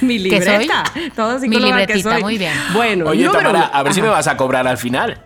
mi 0.00 0.22
¿Qué 0.22 0.42
soy? 0.42 0.50
libreta. 0.50 0.84
Toda 1.14 1.34
Mi 1.34 1.40
psicóloga 1.48 1.76
que 1.86 1.94
libretita, 1.94 2.10
soy. 2.12 2.22
muy 2.22 2.38
bien. 2.38 2.52
Bueno, 2.72 3.06
Oye, 3.06 3.24
número 3.26 3.42
Tamara, 3.48 3.66
uno. 3.70 3.78
a 3.78 3.82
ver 3.82 3.94
si 3.94 4.02
me 4.02 4.08
vas 4.08 4.26
a 4.28 4.36
cobrar 4.36 4.66
al 4.66 4.78
final. 4.78 5.24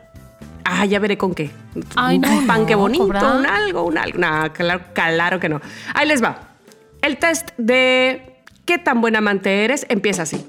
Ah, 0.64 0.85
ya 0.87 0.99
veré 0.99 1.19
con 1.19 1.35
qué. 1.35 1.50
Ay, 1.97 2.19
no, 2.19 2.38
un 2.38 2.47
pan 2.47 2.66
que 2.66 2.75
bonito, 2.75 3.04
¿cobrar? 3.04 3.37
un 3.37 3.47
algo, 3.47 3.85
un 3.85 3.99
algo. 3.99 4.19
No, 4.19 4.52
claro, 4.52 4.83
claro 4.92 5.40
que 5.40 5.49
no. 5.49 5.61
Ahí 5.95 6.07
les 6.07 6.23
va. 6.23 6.57
El 7.02 7.19
test 7.19 7.50
de 7.59 8.42
qué 8.64 8.78
tan 8.78 9.00
buen 9.00 9.16
amante 9.16 9.64
eres 9.64 9.87
empieza 9.88 10.23
así. 10.23 10.47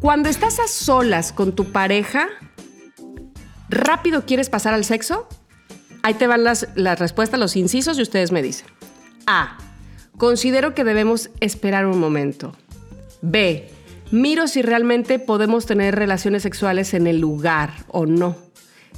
Cuando 0.00 0.28
estás 0.28 0.58
a 0.60 0.68
solas 0.68 1.32
con 1.32 1.54
tu 1.54 1.72
pareja, 1.72 2.28
¿rápido 3.68 4.24
quieres 4.24 4.50
pasar 4.50 4.74
al 4.74 4.84
sexo? 4.84 5.28
Ahí 6.02 6.14
te 6.14 6.26
van 6.26 6.44
las, 6.44 6.68
las 6.76 6.98
respuestas, 6.98 7.40
los 7.40 7.56
incisos 7.56 7.98
y 7.98 8.02
ustedes 8.02 8.30
me 8.32 8.42
dicen. 8.42 8.68
A. 9.26 9.58
Considero 10.16 10.74
que 10.74 10.84
debemos 10.84 11.30
esperar 11.40 11.86
un 11.86 11.98
momento. 11.98 12.56
B. 13.22 13.70
Miro 14.12 14.46
si 14.46 14.62
realmente 14.62 15.18
podemos 15.18 15.66
tener 15.66 15.96
relaciones 15.96 16.42
sexuales 16.42 16.94
en 16.94 17.06
el 17.06 17.18
lugar 17.18 17.72
o 17.88 18.06
no. 18.06 18.45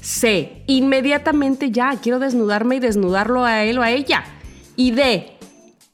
C. 0.01 0.63
Inmediatamente 0.67 1.71
ya, 1.71 1.97
quiero 2.01 2.19
desnudarme 2.19 2.77
y 2.77 2.81
desnudarlo 2.81 3.45
a 3.45 3.65
él 3.65 3.79
o 3.79 3.83
a 3.83 3.91
ella. 3.91 4.25
Y 4.77 4.93
D. 4.93 5.37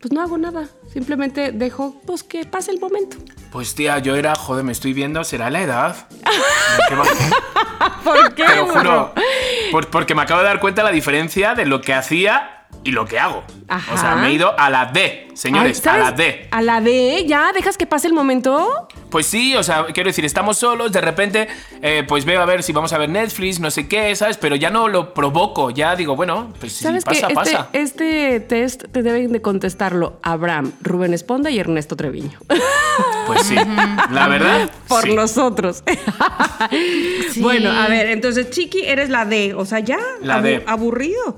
Pues 0.01 0.13
no 0.13 0.21
hago 0.21 0.37
nada. 0.39 0.69
Simplemente 0.93 1.51
dejo 1.53 2.01
pues, 2.07 2.23
que 2.23 2.45
pase 2.45 2.71
el 2.71 2.79
momento. 2.81 3.17
Pues 3.51 3.75
tía, 3.75 3.99
yo 3.99 4.17
era, 4.17 4.35
joder, 4.35 4.65
me 4.65 4.73
estoy 4.73 4.93
viendo, 4.93 5.23
será 5.25 5.49
la 5.51 5.63
edad. 5.63 6.09
¿Qué 6.89 6.95
va- 6.95 7.05
¿Por 8.05 8.35
qué? 8.35 8.45
Te 8.45 8.57
lo 8.57 8.67
juro. 8.69 9.15
Por- 9.71 9.89
porque 9.89 10.15
me 10.15 10.23
acabo 10.23 10.41
de 10.41 10.47
dar 10.47 10.61
cuenta 10.61 10.83
la 10.83 10.91
diferencia 10.91 11.55
de 11.55 11.65
lo 11.65 11.81
que 11.81 11.95
hacía 11.95 12.64
y 12.85 12.91
lo 12.93 13.07
que 13.07 13.19
hago. 13.19 13.43
Ajá. 13.69 13.95
O 13.95 13.99
sea, 13.99 14.17
me 14.17 14.29
he 14.29 14.33
ido 14.35 14.59
a 14.59 14.69
la 14.71 14.87
D, 14.87 15.29
señores, 15.35 15.85
Ay, 15.87 16.01
a 16.01 16.05
la. 16.05 16.13
D. 16.13 16.49
A 16.51 16.63
la 16.63 16.81
D, 16.81 17.25
ya, 17.27 17.53
dejas 17.53 17.77
que 17.79 17.87
pase 17.87 18.07
el 18.07 18.13
momento. 18.13 18.89
Pues 19.11 19.27
sí, 19.27 19.55
o 19.57 19.63
sea, 19.63 19.87
quiero 19.95 20.09
decir, 20.11 20.25
estamos 20.25 20.59
solos, 20.59 20.93
de 20.93 21.01
repente, 21.01 21.49
eh, 21.81 22.05
pues 22.07 22.25
veo 22.25 22.43
a 22.43 22.45
ver 22.45 22.63
si 22.63 22.73
vamos 22.73 22.93
a 22.93 22.99
ver 22.99 23.09
Netflix, 23.09 23.61
no 23.61 23.71
sé 23.71 23.87
qué, 23.89 24.15
¿sabes? 24.17 24.37
Pero 24.37 24.57
ya 24.57 24.71
no 24.71 24.89
lo 24.89 25.15
provoco, 25.15 25.71
ya 25.71 25.95
digo, 25.97 26.17
bueno, 26.17 26.53
pues 26.61 26.73
¿Sabes 26.75 27.05
pasa, 27.05 27.29
que 27.29 27.33
este, 27.33 27.35
pasa. 27.35 27.69
este 27.73 28.41
test 28.41 28.85
te 28.93 29.03
deben 29.03 29.33
de 29.33 29.41
contestarlo 29.41 30.19
Abraham, 30.23 30.73
Rubén 30.83 31.15
Esponda 31.15 31.51
y 31.51 31.59
Ernesto 31.59 31.97
Treviño. 31.97 32.39
Pues 33.27 33.43
sí, 33.47 33.55
la 33.57 34.29
verdad. 34.29 34.71
Por 34.87 35.03
sí. 35.05 35.15
nosotros. 35.15 35.83
Bueno, 37.41 37.71
a 37.71 37.89
ver, 37.89 38.09
entonces 38.11 38.51
Chiqui 38.51 38.83
eres 38.85 39.09
la 39.11 39.25
D, 39.25 39.55
o 39.55 39.65
sea, 39.65 39.81
ya 39.81 39.99
La 40.21 40.41
D. 40.41 40.63
aburrido. 40.67 41.37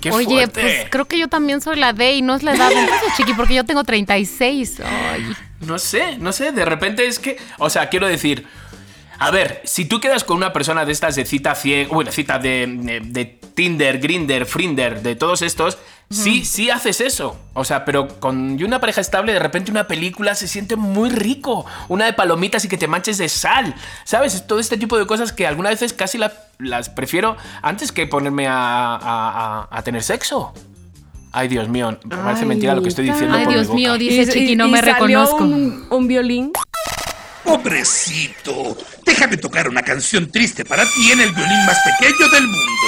Qué 0.00 0.10
Oye, 0.10 0.26
fuerte. 0.26 0.60
pues 0.60 0.86
creo 0.90 1.04
que 1.06 1.18
yo 1.18 1.28
también 1.28 1.60
soy 1.60 1.76
la 1.76 1.92
D 1.92 2.14
y 2.14 2.22
no 2.22 2.34
es 2.36 2.42
la 2.42 2.54
edad 2.54 2.70
entonces, 2.72 3.08
chiqui, 3.16 3.34
porque 3.34 3.54
yo 3.54 3.64
tengo 3.64 3.82
36. 3.84 4.80
Ay. 4.84 5.26
No 5.60 5.78
sé, 5.78 6.18
no 6.18 6.32
sé, 6.32 6.52
de 6.52 6.64
repente 6.64 7.06
es 7.06 7.18
que, 7.18 7.36
o 7.58 7.68
sea, 7.68 7.88
quiero 7.88 8.06
decir, 8.06 8.46
a 9.18 9.30
ver, 9.32 9.60
si 9.64 9.84
tú 9.86 10.00
quedas 10.00 10.22
con 10.22 10.36
una 10.36 10.52
persona 10.52 10.84
de 10.84 10.92
estas 10.92 11.16
de 11.16 11.24
cita 11.26 11.54
ciega, 11.56 11.88
bueno, 11.92 12.12
cita 12.12 12.38
de, 12.38 12.66
de- 12.68 13.00
de 13.00 13.24
Tinder, 13.54 13.98
Grinder, 13.98 14.46
Frinder, 14.46 15.02
de 15.02 15.16
todos 15.16 15.42
estos, 15.42 15.78
sí, 16.10 16.44
sí 16.44 16.70
haces 16.70 17.00
eso. 17.00 17.36
O 17.54 17.64
sea, 17.64 17.84
pero 17.84 18.08
con 18.20 18.62
una 18.62 18.80
pareja 18.80 19.00
estable, 19.00 19.32
de 19.32 19.38
repente 19.38 19.70
una 19.70 19.86
película 19.86 20.34
se 20.34 20.48
siente 20.48 20.76
muy 20.76 21.10
rico. 21.10 21.66
Una 21.88 22.06
de 22.06 22.12
palomitas 22.12 22.64
y 22.64 22.68
que 22.68 22.78
te 22.78 22.88
manches 22.88 23.18
de 23.18 23.28
sal. 23.28 23.74
¿Sabes? 24.04 24.46
Todo 24.46 24.58
este 24.58 24.76
tipo 24.76 24.98
de 24.98 25.06
cosas 25.06 25.32
que 25.32 25.46
algunas 25.46 25.72
veces 25.72 25.92
casi 25.92 26.18
la- 26.18 26.32
las 26.58 26.88
prefiero 26.90 27.36
antes 27.62 27.92
que 27.92 28.06
ponerme 28.06 28.46
a, 28.48 28.54
a- 28.54 28.96
a- 28.96 29.68
a 29.70 29.82
tener 29.82 30.02
sexo. 30.02 30.52
Ay, 31.30 31.46
Dios 31.48 31.68
mío, 31.68 31.98
me 32.04 32.16
parece 32.16 32.42
Ay, 32.42 32.48
mentira 32.48 32.74
lo 32.74 32.82
que 32.82 32.88
estoy 32.88 33.04
diciendo. 33.10 33.36
Ay, 33.36 33.44
por 33.44 33.48
mi 33.52 33.54
Dios 33.54 33.66
boca. 33.68 33.76
mío, 33.76 33.98
dice 33.98 34.32
Chiqui, 34.32 34.56
no 34.56 34.66
me 34.68 34.80
reconozco. 34.80 35.36
Un, 35.44 35.86
un 35.90 36.08
violín. 36.08 36.52
Pobrecito, 37.44 38.76
déjame 39.04 39.36
tocar 39.36 39.68
una 39.68 39.82
canción 39.82 40.30
triste 40.30 40.64
para 40.64 40.84
ti 40.84 41.12
en 41.12 41.20
el 41.20 41.32
violín 41.32 41.66
más 41.66 41.78
pequeño 41.84 42.28
del 42.30 42.44
mundo. 42.46 42.86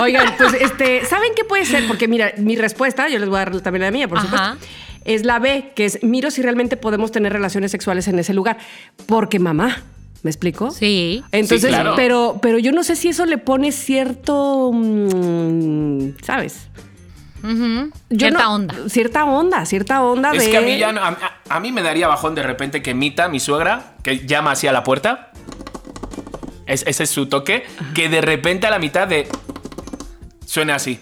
Oigan, 0.00 0.34
pues 0.36 0.52
este, 0.54 1.04
¿saben 1.04 1.32
qué 1.36 1.44
puede 1.44 1.64
ser? 1.64 1.86
Porque 1.86 2.08
mira, 2.08 2.32
mi 2.38 2.56
respuesta, 2.56 3.08
yo 3.08 3.18
les 3.18 3.28
voy 3.28 3.38
a 3.40 3.44
dar 3.46 3.60
también 3.60 3.82
la 3.82 3.90
mía, 3.90 4.08
por 4.08 4.18
Ajá. 4.18 4.26
supuesto. 4.54 4.66
Es 5.04 5.24
la 5.24 5.38
B, 5.38 5.72
que 5.74 5.84
es 5.84 6.02
miro 6.02 6.30
si 6.30 6.42
realmente 6.42 6.76
podemos 6.76 7.12
tener 7.12 7.32
relaciones 7.32 7.70
sexuales 7.70 8.08
en 8.08 8.18
ese 8.18 8.34
lugar. 8.34 8.58
Porque 9.06 9.38
mamá, 9.38 9.82
¿me 10.22 10.30
explico? 10.30 10.70
Sí. 10.72 11.22
Entonces, 11.32 11.62
Sí, 11.62 11.68
claro. 11.68 11.94
pero, 11.96 12.38
pero 12.42 12.58
yo 12.58 12.72
no 12.72 12.82
sé 12.82 12.96
si 12.96 13.08
eso 13.08 13.24
le 13.24 13.38
pone 13.38 13.70
cierto, 13.72 14.70
mm, 14.74 16.08
¿sabes? 16.22 16.68
Cierta 18.10 18.42
no- 18.42 18.54
onda. 18.54 18.74
Cierta 18.88 19.24
onda, 19.24 19.64
cierta 19.66 20.02
onda 20.02 20.32
Es 20.32 20.44
de... 20.44 20.50
que 20.50 20.56
a 20.56 20.60
mí 20.62 20.76
ya 20.78 20.90
no- 20.90 21.00
a, 21.48 21.60
mí 21.60 21.70
me 21.70 21.82
daría 21.82 22.08
bajón 22.08 22.34
de 22.34 22.42
repente 22.42 22.82
que 22.82 22.92
Mita, 22.92 23.28
mi 23.28 23.38
suegra, 23.38 23.94
que 24.02 24.26
llama 24.26 24.50
así 24.50 24.66
a 24.66 24.72
la 24.72 24.82
puerta, 24.82 25.30
es- 26.66 26.84
ese 26.88 27.04
es 27.04 27.10
su 27.10 27.26
toque, 27.26 27.62
que 27.94 28.08
de 28.08 28.20
repente 28.20 28.66
a 28.66 28.70
la 28.70 28.80
mitad 28.80 29.06
de 29.06 29.28
suene 30.56 30.72
así. 30.72 30.98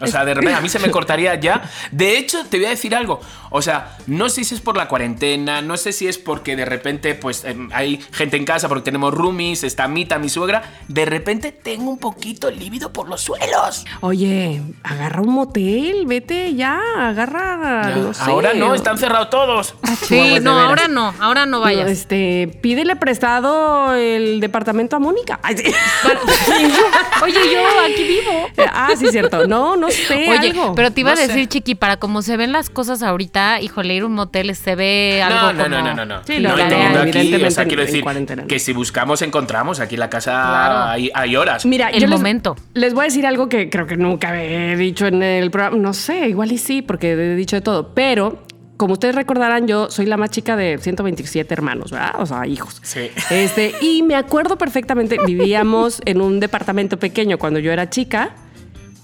O 0.00 0.06
sea, 0.06 0.24
de 0.24 0.34
repente 0.34 0.54
a 0.54 0.60
mí 0.60 0.68
se 0.68 0.78
me 0.78 0.90
cortaría 0.90 1.34
ya. 1.36 1.62
De 1.90 2.18
hecho, 2.18 2.44
te 2.44 2.58
voy 2.58 2.66
a 2.66 2.70
decir 2.70 2.94
algo. 2.94 3.20
O 3.50 3.62
sea, 3.62 3.96
no 4.06 4.28
sé 4.28 4.44
si 4.44 4.54
es 4.54 4.60
por 4.60 4.76
la 4.76 4.88
cuarentena, 4.88 5.62
no 5.62 5.76
sé 5.76 5.92
si 5.92 6.06
es 6.06 6.18
porque 6.18 6.56
de 6.56 6.64
repente 6.64 7.14
pues 7.14 7.44
em, 7.44 7.68
hay 7.72 7.98
gente 8.12 8.36
en 8.36 8.44
casa 8.44 8.68
porque 8.68 8.82
tenemos 8.84 9.14
roomies, 9.14 9.64
está 9.64 9.88
Mita, 9.88 10.18
mi 10.18 10.28
suegra. 10.28 10.62
De 10.88 11.04
repente 11.04 11.52
tengo 11.52 11.90
un 11.90 11.98
poquito 11.98 12.50
lívido 12.50 12.92
por 12.92 13.08
los 13.08 13.20
suelos. 13.22 13.84
Oye, 14.00 14.62
agarra 14.82 15.22
un 15.22 15.30
motel, 15.32 16.04
vete 16.06 16.54
ya, 16.54 16.78
agarra, 16.98 17.90
no 17.96 18.14
sé. 18.14 18.22
Ahora 18.24 18.52
no, 18.54 18.74
están 18.74 18.98
cerrados 18.98 19.30
todos. 19.30 19.74
Sí, 20.00 20.06
Chihuahuas, 20.14 20.34
de 20.34 20.40
no, 20.40 20.58
ahora 20.60 20.88
no, 20.88 21.14
ahora 21.20 21.44
no 21.46 21.58
No, 21.58 21.64
vayas. 21.64 21.90
este, 21.90 22.58
pídele 22.62 22.96
prestado 22.96 23.94
el 23.94 24.40
departamento 24.40 24.96
a 24.96 24.98
Mónica. 24.98 25.40
Ay, 25.42 25.56
sí. 25.58 25.64
Oye, 27.22 27.34
yo 27.52 27.60
aquí 27.84 28.04
vivo. 28.04 28.48
ah, 28.72 28.90
sí, 28.96 29.06
cierto. 29.10 29.46
No, 29.46 29.76
no 29.76 29.90
sé. 29.90 30.28
Oye, 30.30 30.50
algo. 30.50 30.74
pero 30.74 30.90
te 30.92 31.00
iba 31.00 31.10
No 31.10 31.14
a 31.14 31.16
sé. 31.20 31.28
decir, 31.28 31.48
Chiqui, 31.48 31.74
para 31.74 31.96
como 31.98 32.22
se 32.22 32.36
ven 32.36 32.52
las 32.52 32.70
cosas 32.70 33.02
ahorita, 33.02 33.37
híjole, 33.60 33.94
ir 33.94 34.02
a 34.02 34.06
un 34.06 34.12
motel 34.14 34.54
se 34.54 34.74
ve 34.74 35.22
algo 35.22 35.38
No, 35.40 35.52
no, 35.52 35.62
como... 35.64 35.68
no, 35.76 35.82
no, 35.82 35.94
no, 35.94 36.04
no. 36.04 36.24
Sí, 36.24 36.38
no, 36.40 36.56
no, 36.56 36.66
y 36.66 36.68
teniendo 36.68 37.00
aquí, 37.00 37.34
o 37.44 37.50
sea, 37.50 37.64
quiero 37.66 37.82
decir 37.84 38.04
que 38.48 38.58
si 38.58 38.72
buscamos 38.72 39.22
encontramos. 39.22 39.80
Aquí 39.80 39.94
en 39.96 40.00
la 40.00 40.10
casa 40.10 40.30
Claro. 40.32 40.90
hay, 40.90 41.10
hay 41.14 41.36
horas. 41.36 41.64
Mira, 41.66 41.88
El 41.88 42.00
yo 42.00 42.06
les- 42.08 42.18
momento. 42.18 42.56
Les, 42.74 42.94
voy 42.94 43.02
a 43.02 43.04
decir 43.04 43.26
algo 43.26 43.48
que 43.48 43.68
creo 43.70 43.86
que 43.86 43.96
nunca 43.96 44.42
he 44.42 44.76
dicho 44.76 45.06
en 45.06 45.22
el 45.22 45.50
programa. 45.50 45.76
No 45.76 45.92
sé, 45.94 46.28
igual 46.28 46.52
y 46.52 46.58
sí, 46.58 46.82
porque 46.82 47.12
he 47.12 47.34
dicho 47.36 47.56
de 47.56 47.62
todo. 47.62 47.94
Pero, 47.94 48.42
como 48.76 48.92
ustedes 48.94 49.14
recordarán, 49.14 49.66
yo 49.66 49.90
soy 49.90 50.06
la 50.06 50.16
más 50.16 50.30
chica 50.30 50.56
de 50.56 50.78
127 50.78 51.52
hermanos, 51.52 51.90
¿verdad? 51.90 52.12
O 52.18 52.26
sea, 52.26 52.46
hijos. 52.46 52.78
Sí. 52.82 53.10
Este, 53.30 53.74
y 53.80 54.02
me 54.02 54.14
acuerdo 54.14 54.56
perfectamente, 54.58 55.16
vivíamos 55.26 56.00
en 56.04 56.20
un 56.20 56.40
departamento 56.40 56.98
pequeño 56.98 57.38
cuando 57.38 57.58
yo 57.58 57.72
era 57.72 57.90
chica, 57.90 58.34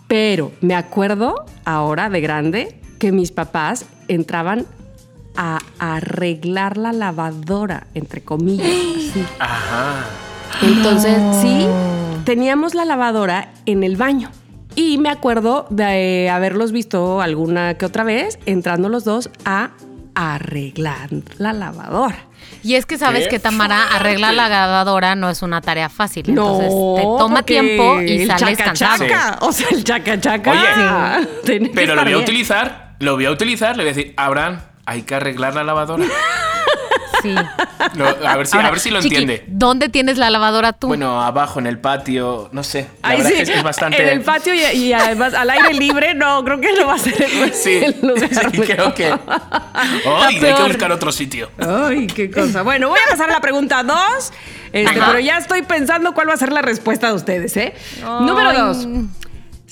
pero 0.09 0.53
me 0.61 0.75
acuerdo 0.75 1.45
ahora 1.65 2.09
de 2.11 2.21
grande 2.21 2.81
que 3.05 3.13
mis 3.13 3.33
papás 3.33 3.85
entraban 4.09 4.65
a 5.37 5.59
arreglar 5.79 6.79
la 6.79 6.91
lavadora, 6.95 7.87
entre 7.93 8.23
comillas. 8.23 8.67
así. 8.67 9.23
Ajá. 9.39 10.07
Entonces, 10.63 11.19
sí, 11.43 11.67
teníamos 12.25 12.73
la 12.75 12.87
lavadora 12.87 13.51
en 13.67 13.85
el 13.85 13.97
baño. 13.99 14.31
Y 14.75 14.97
me 14.97 15.11
acuerdo 15.11 15.67
de 15.69 16.31
haberlos 16.31 16.73
visto 16.73 17.21
alguna 17.21 17.75
que 17.75 17.85
otra 17.85 18.05
vez 18.05 18.39
entrando 18.47 18.89
los 18.89 19.05
dos 19.05 19.29
a 19.45 19.73
arreglar 20.15 21.11
la 21.37 21.53
lavadora. 21.53 22.25
Y 22.63 22.77
es 22.77 22.87
que 22.87 22.97
sabes 22.97 23.25
¡Qué 23.25 23.31
que 23.31 23.39
Tamara 23.39 23.77
fuerte! 23.77 23.97
arreglar 23.97 24.33
la 24.35 24.49
lavadora 24.49 25.15
no 25.15 25.29
es 25.29 25.43
una 25.43 25.61
tarea 25.61 25.89
fácil. 25.91 26.35
No, 26.35 26.61
Entonces 26.61 26.71
te 26.97 27.19
toma 27.19 27.43
tiempo 27.43 28.01
y 28.01 28.23
el 28.23 28.29
sales 28.29 28.57
chaca, 28.59 28.65
cansado. 28.65 29.07
chaca, 29.07 29.39
O 29.43 29.53
sea, 29.53 29.69
el 29.71 29.85
chaca 29.85 30.19
chaca. 30.21 30.51
Oye, 31.45 31.71
Pero 31.75 31.95
lo 31.97 32.05
voy 32.05 32.13
a 32.13 32.19
utilizar, 32.19 32.84
lo 32.99 33.15
voy 33.15 33.27
a 33.27 33.31
utilizar, 33.31 33.77
le 33.77 33.85
voy 33.85 33.93
a 33.93 33.95
decir, 33.95 34.15
Abraham, 34.17 34.61
hay 34.87 35.03
que 35.03 35.15
arreglar 35.15 35.55
la 35.55 35.65
lavadora. 35.65 36.05
Sí. 37.23 37.35
A, 37.35 38.37
ver 38.37 38.47
si, 38.47 38.59
a 38.59 38.71
ver 38.71 38.79
si 38.79 38.91
lo 38.91 39.01
Chiqui, 39.01 39.17
entiende. 39.17 39.45
¿Dónde 39.47 39.89
tienes 39.89 40.19
la 40.19 40.29
lavadora 40.29 40.75
tú? 40.75 40.89
Bueno, 40.89 41.23
abajo 41.23 41.59
en 41.59 41.67
el 41.67 41.79
patio, 41.79 42.51
no 42.53 42.63
sé. 42.63 42.89
La 43.03 43.09
Ay, 43.09 43.17
verdad 43.17 43.31
sí, 43.31 43.41
es 43.41 43.51
que 43.51 43.57
es 43.57 43.63
bastante. 43.63 44.03
En 44.03 44.09
el 44.11 44.21
patio 44.21 44.53
y, 44.55 44.61
y 44.61 44.93
además 44.93 45.33
al 45.33 45.49
aire 45.49 45.73
libre, 45.73 46.13
no, 46.13 46.45
creo 46.45 46.61
que 46.61 46.75
no 46.79 46.87
va 46.87 46.97
a 46.97 46.99
ser 46.99 47.15
el, 47.23 47.55
Sí, 47.55 47.77
el 47.83 47.97
lugar. 48.03 48.51
sí, 48.51 48.59
creo 48.61 48.93
que. 48.95 49.07
Ay, 50.05 50.37
hay 50.37 50.55
que 50.55 50.63
buscar 50.65 50.93
otro 50.93 51.11
sitio. 51.13 51.51
Ay, 51.57 52.09
qué 52.09 52.31
cosa. 52.31 52.61
Bueno, 52.61 52.91
voy 52.91 53.01
a 53.07 53.11
pasar 53.11 53.31
a 53.31 53.33
la 53.33 53.41
pregunta 53.41 53.83
dos. 53.83 54.31
Este, 54.75 55.01
pero 55.01 55.19
ya 55.19 55.39
estoy 55.39 55.63
pensando 55.63 56.13
cuál 56.13 56.29
va 56.29 56.35
a 56.35 56.37
ser 56.37 56.53
la 56.53 56.61
respuesta 56.61 57.07
de 57.07 57.15
ustedes, 57.15 57.57
¿eh? 57.57 57.73
Ay. 58.05 58.27
Número 58.27 58.53
dos. 58.53 58.87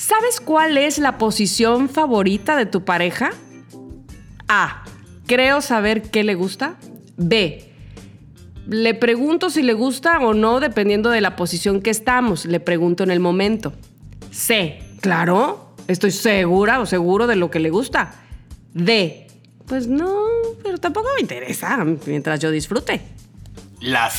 ¿Sabes 0.03 0.41
cuál 0.41 0.79
es 0.79 0.99
la 0.99 1.17
posición 1.17 1.89
favorita 1.89 2.57
de 2.57 2.67
tu 2.67 2.85
pareja? 2.85 3.31
A. 4.49 4.83
Creo 5.29 5.61
saber 5.61 6.03
qué 6.03 6.25
le 6.25 6.35
gusta. 6.35 6.75
B. 7.17 7.73
Le 8.67 8.95
pregunto 8.95 9.49
si 9.49 9.63
le 9.63 9.75
gusta 9.75 10.19
o 10.19 10.35
no 10.35 10.59
dependiendo 10.59 11.09
de 11.11 11.21
la 11.21 11.37
posición 11.37 11.81
que 11.81 11.91
estamos. 11.91 12.47
Le 12.47 12.59
pregunto 12.59 13.05
en 13.05 13.13
el 13.13 13.21
momento. 13.21 13.75
C. 14.33 14.83
Claro, 15.01 15.77
estoy 15.87 16.11
segura 16.11 16.81
o 16.81 16.87
seguro 16.87 17.29
de 17.29 17.37
lo 17.37 17.53
que 17.53 17.61
le 17.61 17.71
gusta. 17.71 18.13
D. 18.75 19.29
Pues 19.69 19.87
no, 19.87 20.21
pero 20.65 20.79
tampoco 20.79 21.11
me 21.15 21.21
interesa 21.21 21.79
mientras 22.07 22.41
yo 22.41 22.51
disfrute. 22.51 23.03
La 23.79 24.11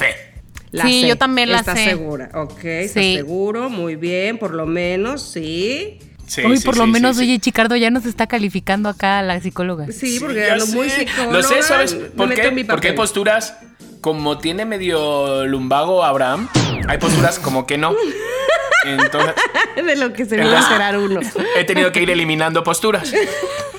Sí, 0.81 1.05
yo 1.07 1.17
también 1.17 1.51
la 1.51 1.59
¿Estás 1.59 1.77
sé. 1.79 1.85
segura? 1.85 2.29
Ok, 2.33 2.63
¿estás 2.65 3.03
Sí. 3.03 3.15
seguro? 3.15 3.69
Muy 3.69 3.95
bien, 3.95 4.37
por 4.37 4.53
lo 4.53 4.65
menos, 4.65 5.21
sí. 5.21 5.99
Sí, 6.25 6.41
sí, 6.57 6.65
por 6.65 6.77
lo 6.77 6.85
sí, 6.85 6.91
menos, 6.91 7.17
oye, 7.19 7.37
Chicardo 7.39 7.75
ya 7.75 7.91
nos 7.91 8.05
está 8.05 8.27
calificando 8.27 8.89
acá 8.89 9.21
la 9.21 9.39
psicóloga. 9.41 9.85
Sí, 9.87 9.93
Sí, 10.13 10.19
porque 10.19 10.39
ya 10.47 10.53
ando 10.53 10.65
muy 10.67 10.89
psicóloga. 10.89 11.31
Lo 11.33 11.43
sé, 11.43 11.61
¿sabes 11.61 11.93
por 12.15 12.33
qué? 12.33 12.65
Porque 12.67 12.87
hay 12.89 12.95
posturas 12.95 13.55
como 14.01 14.37
tiene 14.39 14.65
medio 14.65 15.45
lumbago 15.45 16.03
Abraham, 16.03 16.49
hay 16.87 16.97
posturas 16.97 17.39
como 17.39 17.65
que 17.67 17.77
no. 17.77 17.93
Entonces, 18.85 19.33
De 19.75 19.95
lo 19.95 20.13
que 20.13 20.25
se 20.25 20.35
viene 20.37 20.55
a 20.55 20.59
esperar 20.59 20.97
uno. 20.97 21.19
he 21.55 21.63
tenido 21.63 21.91
que 21.91 22.01
ir 22.01 22.09
eliminando 22.09 22.63
posturas. 22.63 23.11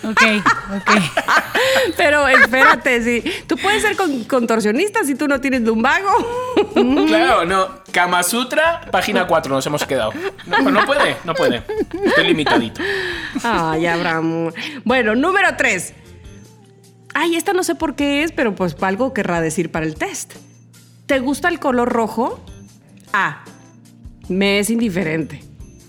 Ok, 0.02 0.22
ok. 0.76 0.90
Pero 1.96 2.26
espérate, 2.28 3.02
sí. 3.02 3.22
Tú 3.46 3.56
puedes 3.56 3.82
ser 3.82 3.96
con- 3.96 4.24
contorsionista 4.24 5.02
si 5.04 5.14
tú 5.14 5.28
no 5.28 5.40
tienes 5.40 5.62
lumbago. 5.62 6.10
Claro, 7.06 7.44
no. 7.44 7.68
Kama 7.92 8.22
Sutra, 8.24 8.80
página 8.90 9.26
4, 9.28 9.54
nos 9.54 9.64
hemos 9.66 9.84
quedado. 9.84 10.12
No, 10.46 10.70
no 10.70 10.84
puede, 10.84 11.16
no 11.24 11.34
puede. 11.34 11.62
Estoy 12.04 12.24
limitadito. 12.26 12.80
Ay, 13.44 13.86
Abraham. 13.86 14.50
Bueno, 14.84 15.14
número 15.14 15.54
tres. 15.56 15.92
Ay, 17.14 17.36
esta 17.36 17.52
no 17.52 17.62
sé 17.62 17.76
por 17.76 17.94
qué 17.94 18.24
es, 18.24 18.32
pero 18.32 18.54
pues 18.56 18.76
algo 18.80 19.14
querrá 19.14 19.40
decir 19.40 19.70
para 19.70 19.86
el 19.86 19.94
test. 19.94 20.34
¿Te 21.06 21.20
gusta 21.20 21.48
el 21.48 21.60
color 21.60 21.88
rojo? 21.92 22.44
A. 23.12 23.44
Me 24.28 24.58
es 24.58 24.70
indiferente. 24.70 25.42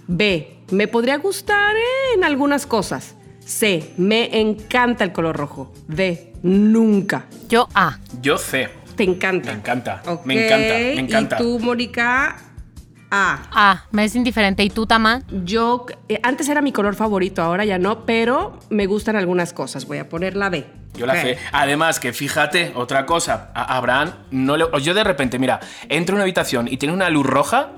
B. 0.08 0.58
Me 0.72 0.88
podría 0.88 1.18
gustar 1.18 1.76
en 2.16 2.24
algunas 2.24 2.66
cosas. 2.66 3.16
C. 3.46 3.94
Me 3.98 4.40
encanta 4.40 5.04
el 5.04 5.12
color 5.12 5.38
rojo. 5.38 5.72
D. 5.88 6.34
Nunca. 6.44 7.26
Yo 7.48 7.68
A. 7.74 8.00
Yo 8.22 8.38
sé. 8.38 8.70
Te 8.96 9.04
encanta. 9.04 9.52
Me 9.52 9.58
encanta, 9.58 10.02
me 10.24 10.46
encanta, 10.46 10.74
me 10.74 11.00
encanta. 11.00 11.36
Y 11.36 11.44
tú, 11.44 11.60
Mónica, 11.60 12.38
A. 13.12 13.40
A. 13.52 13.86
Me 13.92 14.06
es 14.06 14.16
indiferente. 14.16 14.64
¿Y 14.64 14.70
tú, 14.70 14.86
Tama? 14.88 15.24
Yo, 15.44 15.86
eh, 16.08 16.20
antes 16.24 16.48
era 16.50 16.62
mi 16.62 16.72
color 16.72 16.96
favorito, 16.96 17.42
ahora 17.42 17.66
ya 17.66 17.78
no, 17.78 18.06
pero 18.06 18.58
me 18.70 18.86
gustan 18.86 19.16
algunas 19.18 19.52
cosas. 19.54 19.86
Voy 19.86 19.98
a 19.98 20.08
poner 20.08 20.36
la 20.38 20.50
B. 20.50 20.66
Yo 20.96 21.06
la 21.06 21.14
Ok. 21.14 21.20
sé. 21.20 21.38
Además, 21.52 22.00
que 22.00 22.14
fíjate, 22.14 22.72
otra 22.76 23.06
cosa. 23.06 23.52
A 23.54 23.76
Abraham, 23.76 24.12
no 24.32 24.56
le, 24.56 24.66
yo 24.82 24.94
de 24.94 25.04
repente, 25.04 25.40
mira, 25.40 25.60
entro 25.90 26.14
en 26.14 26.18
una 26.18 26.24
habitación 26.24 26.68
y 26.70 26.78
tiene 26.78 26.94
una 26.94 27.10
luz 27.10 27.26
roja. 27.26 27.72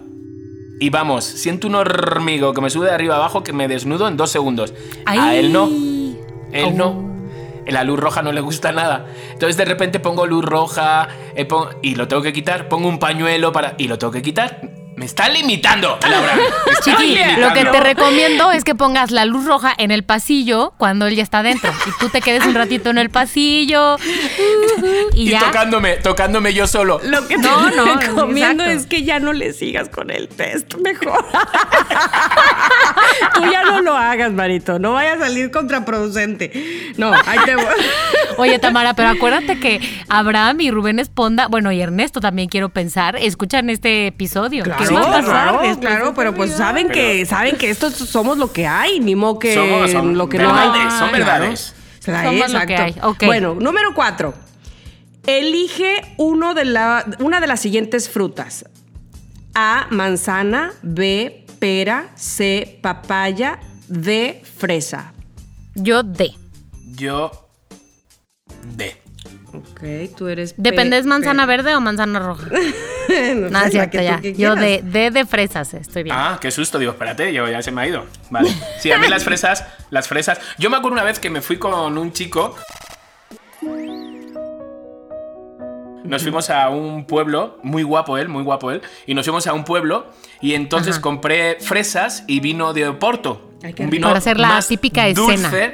Y 0.80 0.90
vamos, 0.92 1.24
siento 1.24 1.68
un 1.68 1.76
hormigo 1.76 2.54
que 2.54 2.62
me 2.62 2.70
sube 2.70 2.86
de 2.88 2.94
arriba 2.94 3.16
abajo 3.16 3.44
que 3.44 3.52
me 3.54 3.68
desnudo 3.68 4.08
en 4.08 4.16
dos 4.18 4.30
segundos. 4.32 4.74
A 5.06 5.12
Ay. 5.12 5.38
él 5.40 5.54
no. 5.54 5.68
Él 6.52 6.66
Oh. 6.68 6.72
no. 6.72 7.08
La 7.68 7.84
luz 7.84 8.00
roja 8.00 8.22
no 8.22 8.32
le 8.32 8.40
gusta 8.42 8.72
nada. 8.72 9.08
Entonces 9.34 9.58
de 9.58 9.66
repente 9.66 10.00
pongo 10.00 10.26
luz 10.26 10.46
roja 10.46 11.10
eh, 11.36 11.44
pon- 11.46 11.68
y 11.82 11.96
lo 11.96 12.08
tengo 12.08 12.22
que 12.22 12.32
quitar. 12.32 12.70
Pongo 12.70 12.88
un 12.88 12.98
pañuelo 13.00 13.52
para 13.52 13.76
y 13.78 13.88
lo 13.90 13.98
tengo 13.98 14.12
que 14.14 14.22
quitar. 14.22 14.62
Me 14.98 15.06
está 15.06 15.30
limitando. 15.30 16.00
Me 16.02 16.10
está 16.74 16.98
Chiqui, 16.98 17.20
lo 17.40 17.54
que 17.54 17.66
te 17.66 17.80
recomiendo 17.80 18.52
es 18.52 18.64
que 18.64 18.74
pongas 18.74 19.12
la 19.12 19.26
luz 19.26 19.46
roja 19.46 19.72
en 19.78 19.92
el 19.92 20.04
pasillo 20.04 20.74
cuando 20.78 21.06
él 21.06 21.16
ya 21.16 21.22
está 21.22 21.44
dentro. 21.44 21.72
Y 21.86 21.92
tú 22.00 22.10
te 22.10 22.20
quedes 22.20 22.44
un 22.48 22.56
ratito 22.56 22.90
en 22.90 22.98
el 22.98 23.12
pasillo. 23.12 23.98
Y, 25.14 25.24
Y 25.24 25.30
ya. 25.32 25.40
tocándome, 25.40 25.96
tocándome 25.98 26.54
yo 26.54 26.68
solo. 26.68 27.00
Lo 27.04 27.28
que 27.28 27.38
te 27.38 27.42
No, 27.42 27.70
no, 27.72 27.96
recomiendo 27.96 28.64
exacto. 28.64 28.82
es 28.82 28.86
que 28.86 29.04
ya 29.04 29.20
no 29.20 29.34
le 29.34 29.52
sigas 29.54 29.90
con 29.90 30.12
el 30.12 30.28
test, 30.28 30.76
mejor. 30.76 31.26
Tú 33.36 33.44
ya 33.52 33.64
no 33.64 33.82
lo 33.82 33.96
hagas, 33.96 34.32
Marito. 34.32 34.80
No 34.80 34.94
vaya 34.94 35.14
a 35.14 35.18
salir 35.20 35.52
contraproducente. 35.52 36.52
No, 36.98 37.14
ahí 37.14 37.40
te 37.46 37.56
voy. 37.56 37.66
Oye, 38.38 38.60
Tamara, 38.60 38.94
pero 38.94 39.10
acuérdate 39.10 39.60
que 39.60 39.80
Abraham 40.10 40.62
y 40.62 40.72
Rubén 40.72 41.00
Esponda, 41.00 41.48
bueno, 41.48 41.72
y 41.72 41.82
Ernesto 41.82 42.20
también 42.20 42.50
quiero 42.50 42.70
pensar, 42.70 43.16
escuchan 43.16 43.70
este 43.70 44.08
episodio. 44.08 44.64
¿Qué 44.64 44.87
Claro, 44.90 45.06
va 45.10 45.18
a 45.18 45.22
pasar 45.22 45.52
claro, 45.60 45.80
claro, 45.80 46.14
pero 46.14 46.34
pues 46.36 46.52
saben 46.54 46.90
que 46.90 47.26
saben 47.26 47.56
que 47.58 47.70
estos 47.70 47.94
somos 47.94 48.38
lo 48.38 48.52
que 48.52 48.66
hay, 48.68 49.00
ni 49.00 49.16
modo 49.16 49.40
que 49.40 49.54
Somos- 49.56 49.92
son 49.92 50.18
lo 50.18 50.28
que 50.30 50.38
no 50.40 50.54
hay. 50.56 50.68
son 50.92 51.10
Claro. 51.10 51.12
verdades. 51.12 51.74
Trae, 52.02 52.26
Somos 52.26 52.52
lo 52.54 52.60
que 52.66 52.74
exacto. 52.74 53.16
hay. 53.20 53.26
Bueno, 53.28 53.56
número 53.56 53.94
cuatro. 53.94 54.34
Elige 55.26 56.02
uno 56.18 56.54
de 56.54 56.64
la, 56.66 57.06
una 57.20 57.42
de 57.42 57.48
las 57.48 57.60
siguientes 57.60 58.10
frutas. 58.10 58.66
A, 59.54 59.88
manzana. 59.90 60.72
B, 60.84 61.46
pera. 61.60 62.10
C, 62.16 62.80
papaya. 62.82 63.60
D, 63.90 64.42
fresa. 64.58 65.14
Yo 65.76 66.04
D. 66.04 66.34
Yo. 66.96 67.32
D. 68.76 68.96
Ok, 69.54 69.82
tú 70.18 70.28
eres... 70.28 70.54
Depende, 70.58 70.96
pe- 70.98 71.00
¿es 71.00 71.06
manzana 71.06 71.44
pe- 71.44 71.48
verde 71.48 71.76
o 71.76 71.82
manzana 71.82 72.20
roja? 72.20 72.48
No 73.08 73.46
es 73.46 73.52
la 73.54 73.70
cierto, 73.70 74.02
ya. 74.02 74.20
que 74.20 74.34
Yo 74.34 74.54
quieras. 74.54 74.60
D, 74.60 74.82
D 74.84 75.12
de 75.12 75.26
fresas, 75.26 75.74
estoy 75.74 76.04
bien. 76.04 76.14
Ah, 76.20 76.38
qué 76.42 76.52
susto. 76.52 76.78
Digo, 76.78 76.92
espérate, 76.92 77.32
yo 77.32 77.48
ya 77.48 77.62
se 77.62 77.72
me 77.72 77.82
ha 77.82 77.88
ido. 77.88 78.06
Vale. 78.30 78.54
Sí, 78.82 78.92
a 78.92 78.98
mí 78.98 79.08
las 79.08 79.24
fresas, 79.24 79.64
las 79.92 80.10
fresas. 80.10 80.42
Yo 80.58 80.70
me 80.70 80.76
acuerdo 80.76 80.96
una 80.96 81.06
vez 81.06 81.18
que 81.18 81.30
me 81.30 81.42
fui 81.42 81.58
con 81.58 81.98
un 81.98 82.12
chico. 82.12 82.54
Nos 86.04 86.22
fuimos 86.22 86.50
a 86.50 86.70
un 86.70 87.06
pueblo, 87.06 87.60
muy 87.64 87.84
guapo 87.84 88.18
él, 88.18 88.30
muy 88.30 88.44
guapo 88.44 88.72
él, 88.72 88.82
y 89.06 89.14
nos 89.14 89.26
fuimos 89.26 89.46
a 89.48 89.54
un 89.54 89.64
pueblo 89.66 90.08
y 90.42 90.54
entonces 90.54 90.96
Ajá. 90.96 91.02
compré 91.02 91.58
fresas 91.60 92.24
y 92.28 92.40
vino 92.40 92.74
de 92.74 92.88
Oporto. 92.88 93.52
Un 93.80 93.90
vino 93.90 94.08
Para 94.08 94.20
hacer 94.20 94.40
la 94.40 94.48
más 94.50 94.68
típica 94.68 95.06
dulce, 95.14 95.34
escena. 95.36 95.74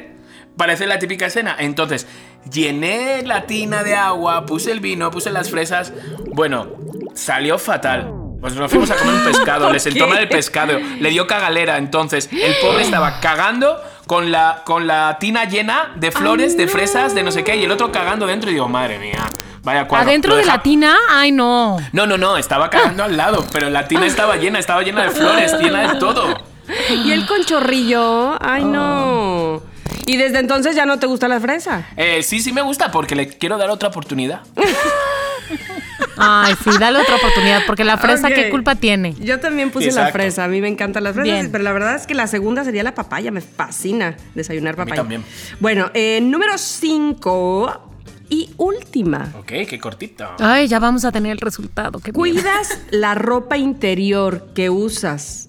Para 0.57 0.73
hacer 0.73 0.87
la 0.87 0.97
típica 0.99 1.25
escena. 1.27 1.55
Entonces, 1.59 2.07
llené 2.51 3.21
la 3.23 3.45
tina 3.45 3.83
de 3.83 3.95
agua, 3.95 4.45
puse 4.45 4.71
el 4.71 4.79
vino, 4.79 5.11
puse 5.11 5.29
las 5.31 5.49
fresas. 5.49 5.93
Bueno, 6.31 6.67
salió 7.13 7.57
fatal. 7.57 8.11
Pues 8.41 8.55
nos 8.55 8.69
fuimos 8.69 8.91
a 8.91 8.95
comer 8.97 9.15
un 9.15 9.23
pescado, 9.31 9.71
le 9.71 9.79
sentó 9.79 10.05
mal 10.05 10.17
el 10.17 10.27
pescado, 10.27 10.77
le 10.99 11.09
dio 11.09 11.27
cagalera. 11.27 11.77
Entonces, 11.77 12.29
el 12.31 12.55
pobre 12.61 12.83
estaba 12.83 13.21
cagando 13.21 13.81
con 14.05 14.31
la, 14.31 14.63
con 14.65 14.85
la 14.85 15.17
tina 15.19 15.45
llena 15.45 15.93
de 15.95 16.11
flores, 16.11 16.57
de 16.57 16.67
fresas, 16.67 17.15
de 17.15 17.23
no 17.23 17.31
sé 17.31 17.43
qué, 17.45 17.55
y 17.55 17.63
el 17.63 17.71
otro 17.71 17.91
cagando 17.91 18.27
dentro. 18.27 18.49
Y 18.49 18.55
digo, 18.55 18.67
madre 18.67 18.99
mía, 18.99 19.25
vaya 19.61 19.87
cuadro. 19.87 20.09
¿Adentro 20.09 20.35
de 20.35 20.43
la 20.43 20.61
tina? 20.61 20.97
Ay, 21.09 21.31
no. 21.31 21.77
No, 21.93 22.05
no, 22.05 22.17
no, 22.17 22.35
estaba 22.35 22.69
cagando 22.69 23.05
al 23.05 23.15
lado, 23.15 23.45
pero 23.53 23.69
la 23.69 23.87
tina 23.87 24.05
estaba 24.05 24.35
llena, 24.35 24.59
estaba 24.59 24.81
llena 24.83 25.03
de 25.03 25.11
flores, 25.11 25.53
llena 25.59 25.93
de 25.93 25.99
todo. 25.99 26.27
Y 26.89 27.11
el 27.11 27.25
conchorrillo, 27.27 28.37
ay 28.41 28.63
Oh. 28.63 28.67
no. 28.67 29.61
Y 30.05 30.17
desde 30.17 30.39
entonces 30.39 30.75
ya 30.75 30.85
no 30.85 30.99
te 30.99 31.07
gusta 31.07 31.27
la 31.27 31.39
fresa. 31.39 31.87
Eh, 31.95 32.23
sí, 32.23 32.39
sí 32.39 32.51
me 32.51 32.61
gusta 32.61 32.91
porque 32.91 33.15
le 33.15 33.27
quiero 33.27 33.57
dar 33.57 33.69
otra 33.69 33.89
oportunidad. 33.89 34.41
Ay, 36.17 36.53
sí, 36.63 36.69
dale 36.79 36.99
otra 36.99 37.15
oportunidad, 37.15 37.61
porque 37.65 37.83
la 37.83 37.97
fresa. 37.97 38.29
¿qué 38.29 38.49
culpa 38.49 38.75
tiene? 38.75 39.15
Yo 39.19 39.39
también 39.39 39.71
puse 39.71 39.91
la 39.91 40.09
fresa. 40.11 40.43
A 40.43 40.47
mí 40.47 40.61
me 40.61 40.67
encantan 40.67 41.03
las 41.03 41.13
fresas, 41.15 41.33
Bien. 41.33 41.51
pero 41.51 41.63
la 41.63 41.71
verdad 41.71 41.95
es 41.95 42.05
que 42.05 42.13
la 42.13 42.27
segunda 42.27 42.63
sería 42.63 42.83
la 42.83 42.93
papaya. 42.93 43.31
Me 43.31 43.41
fascina 43.41 44.15
desayunar 44.35 44.73
A 44.75 44.77
mí 44.77 44.91
papaya. 44.91 45.01
también. 45.01 45.23
Bueno, 45.59 45.89
eh, 45.93 46.19
número 46.21 46.57
5 46.57 47.91
y 48.29 48.51
última. 48.57 49.31
Ok, 49.39 49.51
qué 49.67 49.79
cortito. 49.79 50.27
Ay, 50.39 50.67
ya 50.67 50.79
vamos 50.79 51.05
a 51.05 51.11
tener 51.11 51.31
el 51.31 51.39
resultado. 51.39 51.99
Qué 51.99 52.11
miedo. 52.11 52.19
¿Cuidas 52.19 52.79
la 52.91 53.15
ropa 53.15 53.57
interior 53.57 54.49
que 54.53 54.69
usas 54.69 55.47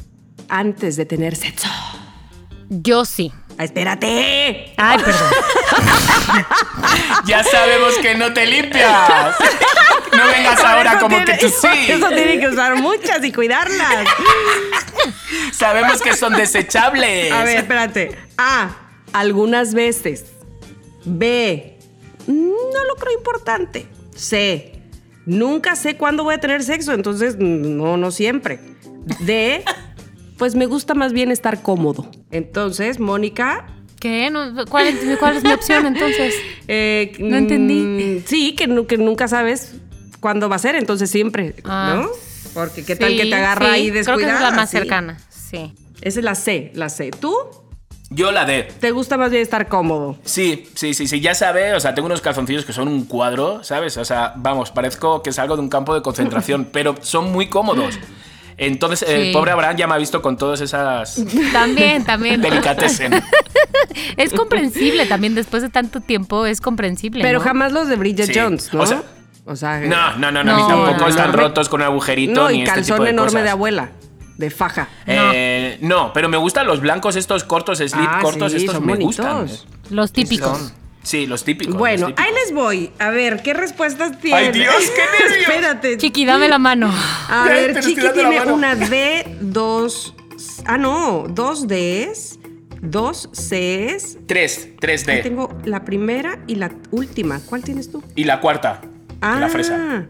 antes 0.48 0.96
de 0.96 1.04
tener 1.06 1.36
sexo? 1.36 1.68
Yo 2.68 3.04
sí. 3.04 3.32
Ah, 3.56 3.64
espérate. 3.64 4.72
Ay, 4.76 4.98
perdón. 4.98 5.30
Ya 7.26 7.42
sabemos 7.44 7.94
que 8.02 8.14
no 8.14 8.32
te 8.32 8.46
limpias. 8.46 9.36
No 10.16 10.26
vengas 10.28 10.60
Por 10.60 10.66
ahora 10.66 10.98
como 10.98 11.16
tiene- 11.16 11.24
que 11.38 11.46
tú 11.46 11.52
por 11.60 11.70
sí. 11.72 11.90
Eso 11.92 12.08
tiene 12.08 12.38
que 12.40 12.48
usar 12.48 12.76
muchas 12.76 13.24
y 13.24 13.32
cuidarlas. 13.32 14.06
Sabemos 15.52 16.00
que 16.02 16.16
son 16.16 16.34
desechables. 16.34 17.32
A 17.32 17.44
ver, 17.44 17.58
espérate. 17.58 18.18
A. 18.36 18.70
Algunas 19.12 19.74
veces. 19.74 20.26
B. 21.04 21.78
No 22.26 22.84
lo 22.88 22.94
creo 22.96 23.16
importante. 23.16 23.86
C. 24.14 24.80
Nunca 25.26 25.74
sé 25.76 25.96
cuándo 25.96 26.24
voy 26.24 26.34
a 26.34 26.38
tener 26.38 26.62
sexo, 26.62 26.92
entonces 26.92 27.36
no, 27.38 27.96
no 27.96 28.10
siempre. 28.10 28.60
D. 29.20 29.64
Pues 30.38 30.54
me 30.54 30.66
gusta 30.66 30.94
más 30.94 31.12
bien 31.12 31.30
estar 31.30 31.62
cómodo. 31.62 32.10
Entonces, 32.30 32.98
Mónica. 33.00 33.66
¿Qué? 34.00 34.28
No, 34.30 34.66
¿cuál, 34.66 34.88
es, 34.88 34.96
cuál 35.18 35.36
es 35.36 35.44
mi 35.44 35.52
opción 35.52 35.86
entonces? 35.86 36.34
eh, 36.68 37.12
No 37.20 37.36
entendí. 37.36 38.20
mm, 38.20 38.24
Sí, 38.26 38.54
que, 38.54 38.66
nu- 38.66 38.86
que 38.86 38.98
nunca 38.98 39.28
sabes 39.28 39.74
cuándo 40.20 40.48
va 40.48 40.56
a 40.56 40.58
ser, 40.58 40.74
entonces 40.76 41.10
siempre, 41.10 41.54
Ah. 41.64 42.02
¿no? 42.02 42.08
Porque 42.52 42.84
qué 42.84 42.96
tal 42.96 43.16
que 43.16 43.26
te 43.26 43.34
agarra 43.34 43.66
sí, 43.66 43.72
ahí 43.72 43.82
Creo 43.90 43.92
que 43.94 43.98
descuidada. 43.98 44.34
es 44.34 44.40
la 44.42 44.50
más 44.50 44.70
Sí. 44.70 44.76
cercana. 44.78 45.18
Sí. 45.30 45.72
Esa 46.02 46.18
es 46.20 46.24
la 46.24 46.34
C, 46.34 46.70
la 46.74 46.88
C. 46.88 47.10
¿Tú? 47.12 47.34
Yo 48.10 48.30
la 48.30 48.44
D. 48.44 48.68
¿Te 48.80 48.90
gusta 48.90 49.16
más 49.16 49.30
bien 49.30 49.42
estar 49.42 49.68
cómodo? 49.68 50.18
Sí, 50.24 50.68
sí, 50.74 50.92
sí, 50.94 51.08
sí, 51.08 51.20
ya 51.20 51.34
sabes, 51.34 51.74
o 51.74 51.80
sea, 51.80 51.94
tengo 51.94 52.06
unos 52.06 52.20
calzoncillos 52.20 52.64
que 52.64 52.72
son 52.72 52.86
un 52.88 53.06
cuadro, 53.06 53.64
¿sabes? 53.64 53.96
O 53.96 54.04
sea, 54.04 54.34
vamos, 54.36 54.70
parezco 54.70 55.22
que 55.22 55.32
salgo 55.32 55.56
de 55.56 55.62
un 55.62 55.68
campo 55.70 55.94
de 55.94 56.02
concentración, 56.02 56.66
pero 56.72 56.94
son 57.00 57.32
muy 57.32 57.48
cómodos. 57.48 57.98
Entonces, 58.56 59.08
el 59.08 59.32
pobre 59.32 59.50
Abraham 59.52 59.76
ya 59.76 59.86
me 59.86 59.94
ha 59.94 59.98
visto 59.98 60.22
con 60.22 60.36
todas 60.36 60.60
esas 60.60 61.20
También, 61.52 62.04
también. 62.04 62.40
delicatessen. 62.40 63.12
Es 64.16 64.32
comprensible 64.32 65.06
también, 65.06 65.34
después 65.34 65.62
de 65.62 65.68
tanto 65.68 66.00
tiempo, 66.00 66.46
es 66.46 66.60
comprensible. 66.60 67.22
Pero 67.22 67.38
¿no? 67.38 67.44
jamás 67.44 67.72
los 67.72 67.88
de 67.88 67.96
Bridget 67.96 68.26
Sí. 68.26 68.38
Jones, 68.38 68.72
¿no? 68.72 68.82
O 68.82 68.86
sea- 68.86 69.02
O 69.46 69.56
sea, 69.56 69.78
No, 69.80 70.16
no, 70.16 70.32
no, 70.32 70.42
no, 70.42 70.52
No, 70.52 70.56
ni 70.56 70.68
tampoco 70.68 71.00
no, 71.00 71.08
están 71.08 71.30
no. 71.32 71.36
rotos 71.36 71.68
con 71.68 71.80
un 71.82 71.86
agujerito 71.86 72.32
No, 72.32 72.48
ni 72.50 72.58
y 72.58 72.62
este 72.62 72.74
calzón 72.74 72.94
tipo 72.96 73.04
de 73.04 73.10
enorme 73.10 73.30
cosas. 73.32 73.44
de 73.44 73.50
abuela, 73.50 73.90
de 74.38 74.50
faja. 74.50 74.88
Eh, 75.06 75.78
no, 75.82 76.12
pero 76.14 76.28
me 76.30 76.38
gustan 76.38 76.66
los 76.66 76.80
blancos 76.80 77.14
estos 77.16 77.44
cortos, 77.44 77.78
slip 77.78 77.92
Ah, 78.08 78.20
cortos, 78.22 78.52
sí, 78.52 78.58
estos 78.58 78.76
son 78.76 78.86
me 78.86 78.92
bonitos. 78.94 79.16
gustan. 79.46 79.48
Los 79.90 80.12
típicos. 80.12 80.58
Son- 80.58 80.72
Sí, 81.04 81.26
los 81.26 81.44
típicos. 81.44 81.76
Bueno, 81.76 82.08
los 82.08 82.16
típicos. 82.16 82.24
ahí 82.26 82.34
les 82.44 82.52
voy. 82.54 82.90
A 82.98 83.10
ver, 83.10 83.42
¿qué 83.42 83.54
respuestas 83.54 84.18
tienen? 84.20 84.46
¡Ay, 84.46 84.52
Dios, 84.52 84.74
qué 84.96 85.02
nervios! 85.24 85.48
Espérate. 85.48 85.98
Chiqui, 85.98 86.24
dame 86.24 86.48
la 86.48 86.58
mano. 86.58 86.90
A 87.28 87.44
Ya, 87.46 87.52
ver, 87.52 87.80
Chiqui 87.80 88.08
tiene 88.12 88.40
una 88.50 88.74
D, 88.74 89.36
dos. 89.40 90.14
Ah, 90.66 90.78
no, 90.78 91.26
dos 91.28 91.68
Ds, 91.68 92.38
dos 92.80 93.28
Cs. 93.32 94.18
Tres, 94.26 94.70
tres 94.80 95.06
Ahí 95.06 95.16
D. 95.18 95.22
tengo 95.22 95.56
la 95.64 95.84
primera 95.84 96.38
y 96.46 96.56
la 96.56 96.72
última. 96.90 97.38
¿Cuál 97.46 97.62
tienes 97.62 97.92
tú? 97.92 98.02
Y 98.16 98.24
la 98.24 98.40
cuarta. 98.40 98.80
Ah, 99.20 99.38
La 99.40 99.48
fresa. 99.48 100.06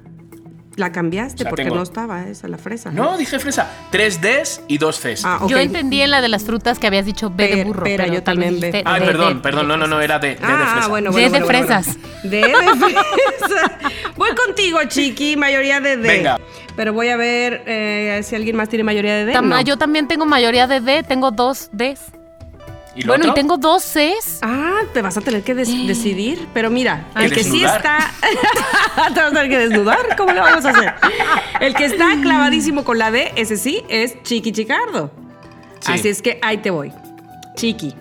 La 0.77 0.91
cambiaste 0.91 1.35
O 1.35 1.39
sea, 1.45 1.51
porque 1.51 1.63
tengo- 1.65 1.77
no 1.77 1.83
estaba 1.83 2.25
esa, 2.25 2.49
la 2.49 2.59
fresa. 2.59 2.91
No, 2.91 3.17
dije 3.17 3.39
fresa. 3.39 3.71
Tres 3.93 4.21
Ds 4.21 4.63
y 4.67 4.79
dos 4.79 4.99
Cs. 5.01 5.25
Ah. 5.25 5.41
Yo 5.49 5.59
entendí 5.59 6.01
en 6.01 6.11
la 6.11 6.21
de 6.21 6.29
las 6.29 6.43
frutas 6.45 6.79
que 6.81 6.87
habías 6.89 7.07
dicho 7.07 7.31
B 7.31 7.47
de 7.49 7.65
burro. 7.65 7.85
pera, 7.85 8.05
pero 8.05 8.15
yo 8.17 8.23
tal 8.25 8.39
vez 8.39 8.51
también 8.51 8.73
B. 8.73 8.83
Ay, 8.85 9.01
perdón, 9.03 9.35
de- 9.35 9.41
perdón. 9.41 9.69
No, 9.69 9.77
no, 9.77 9.87
no, 9.87 10.01
era 10.01 10.19
D. 10.19 10.31
D 10.31 10.35
de 10.35 10.39
Ah, 10.43 10.71
fresa. 10.73 10.89
bueno, 10.89 11.13
D 11.13 11.21
de 11.23 11.29
bueno, 11.29 11.47
fresas. 11.47 11.87
bueno. 11.87 12.09
D 12.25 12.37
de 12.41 12.53
fresa. 12.79 13.79
Voy 14.17 14.31
contigo, 14.35 14.79
Chiqui, 14.89 15.37
mayoría 15.37 15.81
de 15.81 15.97
D. 15.97 16.09
Venga. 16.09 16.41
Pero 16.75 16.93
voy 16.93 17.09
a 17.09 17.17
ver 17.17 17.63
eh, 17.67 18.21
si 18.25 18.35
alguien 18.35 18.57
más 18.57 18.69
tiene 18.69 18.83
mayoría 18.83 19.15
de 19.15 19.25
D. 19.27 19.41
No. 19.41 19.61
Yo 19.61 19.77
también 19.79 20.09
tengo 20.09 20.27
mayoría 20.27 20.67
de 20.67 20.81
D, 20.81 21.05
tengo 21.05 21.31
dos 21.31 21.69
Ds. 21.73 22.01
¿Y 22.97 23.03
lo 23.03 23.09
Bueno, 23.09 23.25
otro? 23.25 23.33
y 23.33 23.35
tengo 23.35 23.57
dos 23.57 23.83
Cs. 23.83 24.39
Ah, 24.43 24.81
te 24.93 25.03
vas 25.03 25.17
a 25.17 25.21
tener 25.21 25.43
que 25.43 25.55
des- 25.55 25.87
decidir. 25.87 26.47
Pero 26.55 26.71
mira, 26.71 27.09
¿Que 27.17 27.25
el 27.25 27.33
que 27.33 27.43
sí 27.43 27.65
está. 27.65 27.99
te 29.15 29.21
vas 29.21 29.31
a 29.31 29.35
tener 29.35 29.49
que 29.49 29.59
desnudar. 29.59 30.17
¿Cómo 30.17 30.33
le 30.33 30.41
vamos 30.41 30.65
a 30.65 30.71
hacer? 30.71 30.95
El 31.61 31.75
que 31.75 31.87
está 31.87 32.17
clavadísimo 32.23 32.85
con 32.85 32.99
la 32.99 33.11
D, 33.11 33.33
ese 33.37 33.57
sí, 33.57 33.83
es 33.89 34.23
Chiqui 34.23 34.53
Chicardo. 34.53 35.11
Sí. 35.81 35.93
Así 35.93 36.09
es 36.09 36.23
que 36.23 36.39
ahí 36.43 36.59
te 36.59 36.71
voy. 36.71 36.93
Chiqui. 37.57 37.95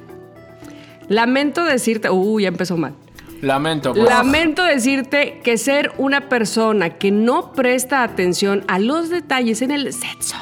Lamento 1.07 1.63
decirte. 1.65 2.09
Uy, 2.09 2.43
ya 2.43 2.49
empezó 2.49 2.77
mal. 2.77 2.93
Lamento. 3.41 3.93
pues. 3.93 4.07
Lamento 4.07 4.63
decirte 4.63 5.41
que 5.43 5.57
ser 5.57 5.91
una 5.97 6.29
persona 6.29 6.91
que 6.91 7.11
no 7.11 7.51
presta 7.51 8.03
atención 8.03 8.63
a 8.67 8.79
los 8.79 9.09
detalles 9.09 9.61
en 9.61 9.71
el 9.71 9.91
sexo 9.91 10.37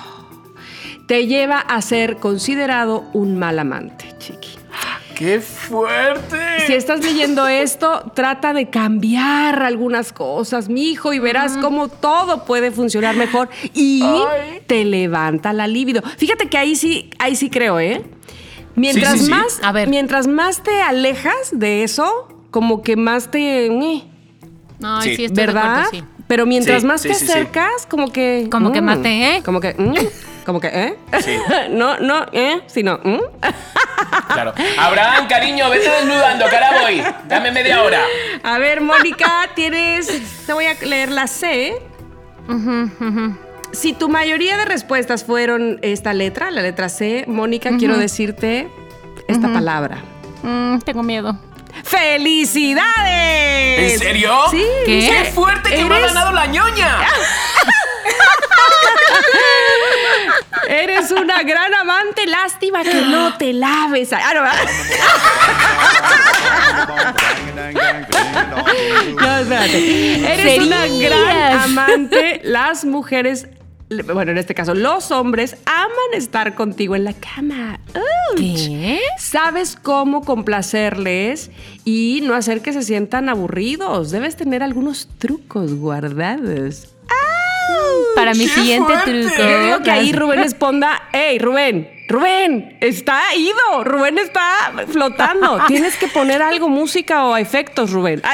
te 1.07 1.25
lleva 1.27 1.57
a 1.59 1.81
ser 1.81 2.17
considerado 2.17 3.03
un 3.13 3.37
mal 3.39 3.57
amante. 3.59 4.10
¡Qué 5.21 5.39
fuerte! 5.39 6.35
Si 6.65 6.73
estás 6.73 7.03
leyendo 7.03 7.47
esto, 7.47 8.11
trata 8.15 8.53
de 8.53 8.71
cambiar 8.71 9.61
algunas 9.61 10.13
cosas, 10.13 10.67
mijo, 10.67 11.13
y 11.13 11.19
verás 11.19 11.57
cómo 11.57 11.89
todo 11.89 12.43
puede 12.45 12.71
funcionar 12.71 13.15
mejor 13.15 13.47
y 13.75 14.01
Ay. 14.03 14.61
te 14.65 14.83
levanta 14.83 15.53
la 15.53 15.67
libido. 15.67 16.01
Fíjate 16.17 16.49
que 16.49 16.57
ahí 16.57 16.75
sí, 16.75 17.11
ahí 17.19 17.35
sí 17.35 17.51
creo, 17.51 17.79
¿eh? 17.79 18.03
Mientras 18.75 19.13
Sí, 19.13 19.19
sí, 19.19 19.25
sí. 19.25 19.31
más, 19.31 19.59
A 19.61 19.71
ver. 19.71 19.87
mientras 19.89 20.25
más 20.25 20.63
te 20.63 20.81
alejas 20.81 21.51
de 21.51 21.83
eso, 21.83 22.27
como 22.49 22.81
que 22.81 22.95
más 22.95 23.29
te, 23.29 23.67
eh, 23.67 24.03
Ay, 24.83 25.09
Sí. 25.11 25.15
sí, 25.17 25.25
estoy 25.25 25.35
de 25.35 25.45
¿verdad? 25.45 25.81
acuerdo, 25.81 25.89
sí. 25.91 26.03
Pero 26.27 26.45
mientras 26.47 26.81
Sí, 26.81 26.87
más 26.87 27.01
sí, 27.01 27.09
te 27.09 27.13
sí, 27.13 27.25
sí. 27.27 27.31
acercas, 27.31 27.85
como 27.87 28.11
que, 28.11 28.47
Como 28.49 28.71
que 28.71 28.81
mm, 28.81 28.85
mate, 28.85 29.35
¿eh? 29.35 29.41
Como 29.45 29.59
que, 29.59 29.75
mm, 29.77 29.93
como 30.45 30.59
que, 30.59 30.67
¿eh? 30.67 30.97
Sí. 31.23 31.37
no, 31.69 31.97
no, 31.99 32.25
¿eh? 32.31 32.61
Sino, 32.67 32.99
mm. 33.03 33.19
Claro. 34.33 34.53
Abraham, 34.79 35.27
cariño, 35.27 35.69
vete 35.69 35.89
desnudando, 35.89 36.47
que 36.49 36.55
ahora 36.55 36.81
voy. 36.81 37.03
Dame 37.27 37.51
media 37.51 37.81
hora. 37.83 38.01
A 38.43 38.57
ver, 38.59 38.81
Mónica, 38.81 39.49
tienes. 39.55 40.07
Te 40.45 40.53
voy 40.53 40.65
a 40.65 40.73
leer 40.85 41.09
la 41.11 41.27
C. 41.27 41.73
Si 43.71 43.93
tu 43.93 44.09
mayoría 44.09 44.57
de 44.57 44.65
respuestas 44.65 45.23
fueron 45.23 45.79
esta 45.81 46.13
letra, 46.13 46.51
la 46.51 46.61
letra 46.61 46.89
C, 46.89 47.23
Mónica, 47.27 47.71
quiero 47.77 47.97
decirte 47.97 48.67
esta 49.27 49.47
palabra. 49.53 49.99
Mm, 50.43 50.79
tengo 50.79 51.03
miedo. 51.03 51.37
¡Felicidades! 51.83 53.93
¿En 53.93 53.99
serio? 53.99 54.33
Sí. 54.51 54.63
¿Qué? 54.85 55.09
¡Qué 55.23 55.31
fuerte 55.31 55.69
que 55.69 55.85
me 55.85 55.95
ha 55.95 55.99
Eres- 55.99 56.13
ganado 56.13 56.31
la 56.33 56.45
ñoña! 56.47 56.97
Eres 60.69 61.11
una 61.11 61.43
gran 61.43 61.73
amante, 61.73 62.25
lástima 62.27 62.83
que 62.83 63.01
no 63.01 63.37
te 63.37 63.51
laves. 63.53 64.13
Ah, 64.13 64.33
no. 64.33 64.43
No, 69.21 69.37
espérate. 69.39 70.33
Eres 70.33 70.59
una 70.65 70.87
gran 70.87 71.59
amante. 71.59 72.41
Las 72.43 72.85
mujeres, 72.85 73.47
bueno, 74.13 74.31
en 74.31 74.37
este 74.37 74.55
caso, 74.55 74.73
los 74.73 75.11
hombres 75.11 75.57
aman 75.65 76.13
estar 76.13 76.55
contigo 76.55 76.95
en 76.95 77.03
la 77.03 77.13
cama. 77.13 77.79
Ouch. 77.93 78.39
¿Qué? 78.39 79.01
Sabes 79.17 79.75
cómo 79.81 80.23
complacerles 80.23 81.51
y 81.83 82.21
no 82.23 82.33
hacer 82.33 82.61
que 82.61 82.71
se 82.71 82.83
sientan 82.83 83.27
aburridos. 83.27 84.11
Debes 84.11 84.37
tener 84.37 84.63
algunos 84.63 85.09
trucos 85.17 85.73
guardados. 85.75 86.87
Para 88.15 88.33
mi 88.33 88.45
¡Qué 88.47 88.53
siguiente 88.53 88.91
fuerte! 88.93 89.21
truco. 89.21 89.35
Yo 89.49 89.63
digo 89.63 89.79
que 89.81 89.91
ahí 89.91 90.11
Rubén 90.13 90.39
responda, 90.43 91.03
hey 91.13 91.39
Rubén, 91.39 91.89
Rubén, 92.09 92.77
está 92.81 93.21
ido, 93.35 93.83
Rubén 93.85 94.17
está 94.17 94.73
flotando. 94.91 95.59
Tienes 95.67 95.95
que 95.95 96.07
poner 96.09 96.41
algo, 96.41 96.67
música 96.67 97.23
o 97.25 97.37
efectos, 97.37 97.91
Rubén. 97.91 98.21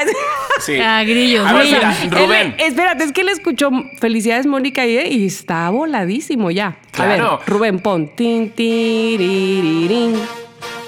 Sí. 0.60 0.76
Ah, 0.80 1.04
grillos, 1.04 1.46
A 1.46 1.52
ver, 1.52 1.66
mira, 1.66 1.94
Él- 2.02 2.10
Rubén. 2.10 2.54
espérate, 2.58 3.04
es 3.04 3.12
que 3.12 3.20
él 3.20 3.28
escuchó 3.28 3.70
Felicidades 4.00 4.44
Mónica 4.46 4.84
y, 4.84 4.98
y 4.98 5.26
está 5.26 5.70
voladísimo 5.70 6.50
ya. 6.50 6.76
A 6.98 7.06
ver. 7.06 7.22
Rubén, 7.46 7.78
pon. 7.78 8.10
Tin, 8.16 8.50
tiririrín. 8.50 10.20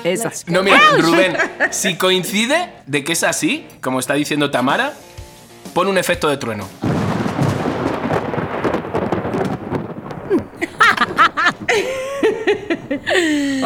Esa. 0.02 0.32
No, 0.48 0.62
mira, 0.64 0.80
Rubén, 0.98 1.36
si 1.70 1.94
coincide 1.94 2.70
de 2.86 3.04
que 3.04 3.12
es 3.12 3.22
así, 3.22 3.64
como 3.80 4.00
está 4.00 4.14
diciendo 4.14 4.50
Tamara, 4.50 4.94
pon 5.74 5.86
un 5.86 5.98
efecto 5.98 6.28
de 6.28 6.36
trueno. 6.38 6.68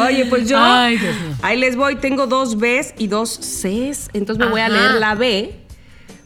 Oye, 0.07 0.25
pues 0.25 0.47
yo. 0.49 0.57
Ay, 0.59 0.97
Dios 0.97 1.15
mío. 1.15 1.35
Ahí 1.41 1.57
les 1.57 1.75
voy, 1.75 1.95
tengo 1.97 2.27
dos 2.27 2.57
Bs 2.57 2.93
y 2.97 3.07
dos 3.07 3.37
Cs. 3.39 4.09
Entonces 4.13 4.43
me 4.45 4.51
voy 4.51 4.61
a 4.61 4.69
leer 4.69 4.95
la 4.95 5.15
B. 5.15 5.53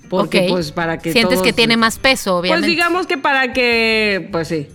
Porque, 0.10 0.48
pues, 0.50 0.72
para 0.72 0.98
que. 0.98 1.12
Sientes 1.12 1.36
todos- 1.40 1.46
que 1.46 1.54
tiene 1.54 1.78
más 1.78 2.00
peso, 2.00 2.38
obviamente. 2.38 2.66
Pues 2.66 2.70
digamos 2.76 3.08
que 3.08 3.18
para 3.18 3.54
que. 3.54 4.28
Pues 4.32 4.48
sí. 4.48 4.68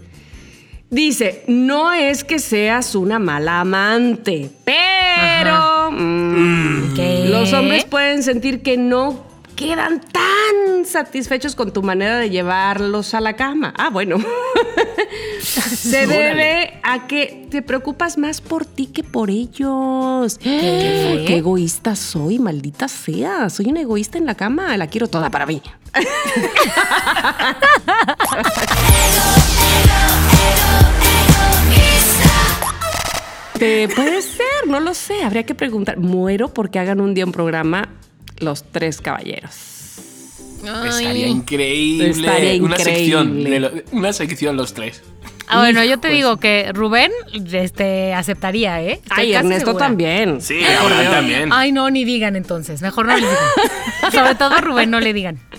Dice, 0.90 1.42
no 1.48 1.92
es 1.92 2.22
que 2.22 2.38
seas 2.38 2.94
una 2.94 3.18
mala 3.18 3.60
amante, 3.60 4.50
pero. 4.64 5.90
mm, 5.90 6.94
¿Qué? 6.94 7.26
los 7.28 7.52
hombres 7.52 7.84
pueden 7.84 8.22
sentir 8.22 8.62
que 8.62 8.76
no 8.76 9.24
quedan 9.54 10.00
tan 10.00 10.84
satisfechos 10.84 11.54
con 11.54 11.72
tu 11.72 11.82
manera 11.82 12.18
de 12.18 12.30
llevarlos 12.30 13.14
a 13.14 13.20
la 13.20 13.34
cama. 13.34 13.72
Ah, 13.76 13.90
bueno. 13.90 14.16
Se 15.40 16.06
debe 16.06 16.80
a 16.82 17.06
que 17.06 17.46
te 17.50 17.62
preocupas 17.62 18.18
más 18.18 18.40
por 18.40 18.64
ti 18.66 18.86
que 18.86 19.02
por 19.02 19.30
ellos. 19.30 20.38
¿Qué? 20.38 21.24
Qué 21.26 21.36
egoísta 21.36 21.94
soy, 21.96 22.38
maldita 22.38 22.88
sea. 22.88 23.50
Soy 23.50 23.66
una 23.66 23.80
egoísta 23.82 24.18
en 24.18 24.26
la 24.26 24.34
cama, 24.34 24.76
la 24.76 24.86
quiero 24.88 25.08
toda 25.08 25.30
para 25.30 25.46
mí. 25.46 25.62
Te 33.58 33.88
puede 33.88 34.20
ser, 34.20 34.66
no 34.66 34.80
lo 34.80 34.94
sé. 34.94 35.22
Habría 35.22 35.44
que 35.44 35.54
preguntar. 35.54 35.96
Muero 35.98 36.52
porque 36.52 36.80
hagan 36.80 37.00
un 37.00 37.14
día 37.14 37.24
un 37.24 37.32
programa 37.32 37.88
los 38.38 38.64
tres 38.70 39.00
caballeros. 39.00 39.52
Ay. 40.66 40.88
Estaría 40.88 41.28
increíble. 41.28 42.10
Estaría 42.10 42.62
Una 42.62 42.78
sección, 42.78 43.38
increíble. 43.40 43.50
de 43.50 43.60
lo- 43.60 43.70
una 43.92 44.12
sección 44.12 44.56
los 44.56 44.72
tres. 44.74 45.02
Ah, 45.46 45.58
bueno, 45.58 45.84
yo 45.84 45.98
te 46.00 46.08
digo 46.08 46.38
que 46.38 46.70
Rubén 46.72 47.12
este, 47.52 48.14
aceptaría, 48.14 48.80
¿eh? 48.82 49.00
Estoy 49.02 49.26
Ay, 49.26 49.32
casi 49.32 49.46
Ernesto 49.46 49.66
segura. 49.66 49.86
también. 49.86 50.40
Sí, 50.40 50.64
Abraham 50.64 51.10
también. 51.10 51.48
Ay, 51.52 51.72
no, 51.72 51.90
ni 51.90 52.04
digan 52.04 52.36
entonces. 52.36 52.80
Mejor 52.82 53.06
no 53.06 53.14
le 53.14 53.20
digan. 53.20 54.12
Sobre 54.12 54.34
todo 54.36 54.54
a 54.54 54.60
Rubén, 54.60 54.90
no 54.90 55.00
le 55.00 55.12
digan. 55.12 55.38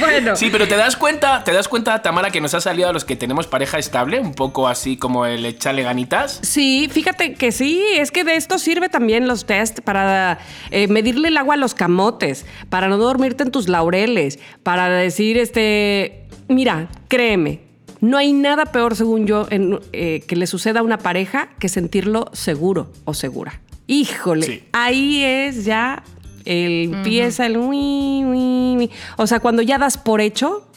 Bueno, 0.00 0.34
Sí, 0.34 0.48
pero 0.50 0.66
te 0.66 0.76
das 0.76 0.96
cuenta, 0.96 1.44
te 1.44 1.52
das 1.52 1.68
cuenta, 1.68 2.02
Tamara, 2.02 2.30
que 2.30 2.40
nos 2.40 2.54
ha 2.54 2.60
salido 2.60 2.88
a 2.88 2.92
los 2.92 3.04
que 3.04 3.14
tenemos 3.14 3.46
pareja 3.46 3.78
estable, 3.78 4.18
un 4.18 4.34
poco 4.34 4.66
así 4.66 4.96
como 4.96 5.26
el 5.26 5.46
echarle 5.46 5.84
ganitas. 5.84 6.40
Sí, 6.42 6.88
fíjate 6.90 7.34
que 7.34 7.52
sí, 7.52 7.80
es 7.94 8.10
que 8.10 8.24
de 8.24 8.34
esto 8.34 8.58
sirve 8.58 8.88
también 8.88 9.28
los 9.28 9.46
test 9.46 9.80
para 9.80 10.38
eh, 10.72 10.88
medirle 10.88 11.28
el 11.28 11.36
agua 11.36 11.54
a 11.54 11.56
los 11.56 11.74
camotes, 11.74 12.46
para 12.68 12.88
no 12.88 12.96
dormirte 12.96 13.44
en 13.44 13.52
tus 13.52 13.68
laureles, 13.68 14.40
para 14.64 14.88
decir, 14.88 15.38
este, 15.38 16.24
mira, 16.48 16.88
créeme, 17.06 17.60
no 18.00 18.18
hay 18.18 18.32
nada 18.32 18.66
peor, 18.66 18.94
según 18.96 19.26
yo, 19.26 19.46
en, 19.50 19.78
eh, 19.92 20.22
que 20.26 20.36
le 20.36 20.46
suceda 20.46 20.80
a 20.80 20.82
una 20.82 20.98
pareja 20.98 21.48
que 21.58 21.68
sentirlo 21.68 22.30
seguro 22.32 22.92
o 23.04 23.14
segura. 23.14 23.60
Híjole, 23.86 24.46
Sí. 24.46 24.64
ahí 24.72 25.22
es 25.24 25.64
ya, 25.64 26.02
el, 26.44 26.92
empieza 26.94 27.46
el... 27.46 27.56
ui, 27.56 28.24
ui, 28.24 28.76
ui. 28.76 28.90
O 29.16 29.26
sea, 29.26 29.40
cuando 29.40 29.62
ya 29.62 29.78
das 29.78 29.96
por 29.98 30.20
hecho, 30.20 30.68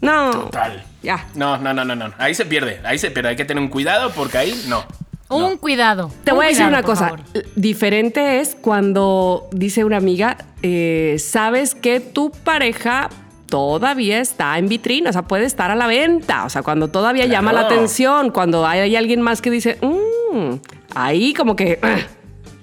no. 0.00 0.30
Total. 0.30 0.84
Ya. 1.02 1.26
No, 1.34 1.56
no, 1.58 1.72
no, 1.74 1.84
no, 1.84 1.94
no. 1.96 2.12
Ahí 2.18 2.34
se 2.34 2.44
pierde, 2.46 2.80
ahí 2.84 2.98
se 2.98 3.10
pierde. 3.10 3.30
Hay 3.30 3.36
que 3.36 3.44
tener 3.44 3.62
un 3.62 3.68
cuidado 3.70 4.10
porque 4.14 4.38
ahí 4.38 4.64
no. 4.68 4.84
Un 5.30 5.56
cuidado. 5.58 6.10
Te 6.24 6.32
un 6.32 6.38
voy 6.38 6.46
a 6.46 6.48
decir 6.48 6.64
cuidado, 6.64 6.78
una 6.78 6.82
cosa. 6.86 7.08
favor. 7.10 7.20
Diferente 7.54 8.40
es 8.40 8.56
cuando 8.60 9.48
dice 9.52 9.84
una 9.84 9.96
amiga, 9.98 10.36
eh, 10.62 11.16
sabes 11.18 11.74
que 11.74 12.00
tu 12.00 12.30
pareja 12.32 13.08
todavía 13.50 14.20
está 14.20 14.56
en 14.58 14.68
vitrina, 14.68 15.10
o 15.10 15.12
sea, 15.12 15.22
puede 15.22 15.44
estar 15.44 15.70
a 15.70 15.74
la 15.74 15.86
venta, 15.86 16.44
o 16.46 16.48
sea, 16.48 16.62
cuando 16.62 16.88
todavía 16.88 17.24
Claro. 17.24 17.32
llama 17.32 17.52
la 17.52 17.60
atención, 17.66 18.30
cuando 18.30 18.66
hay, 18.66 18.80
hay 18.80 18.96
alguien 18.96 19.20
más 19.20 19.42
que 19.42 19.50
dice, 19.50 19.76
"Mm", 19.82 20.54
ahí 20.94 21.34
como 21.34 21.56
que, 21.56 21.78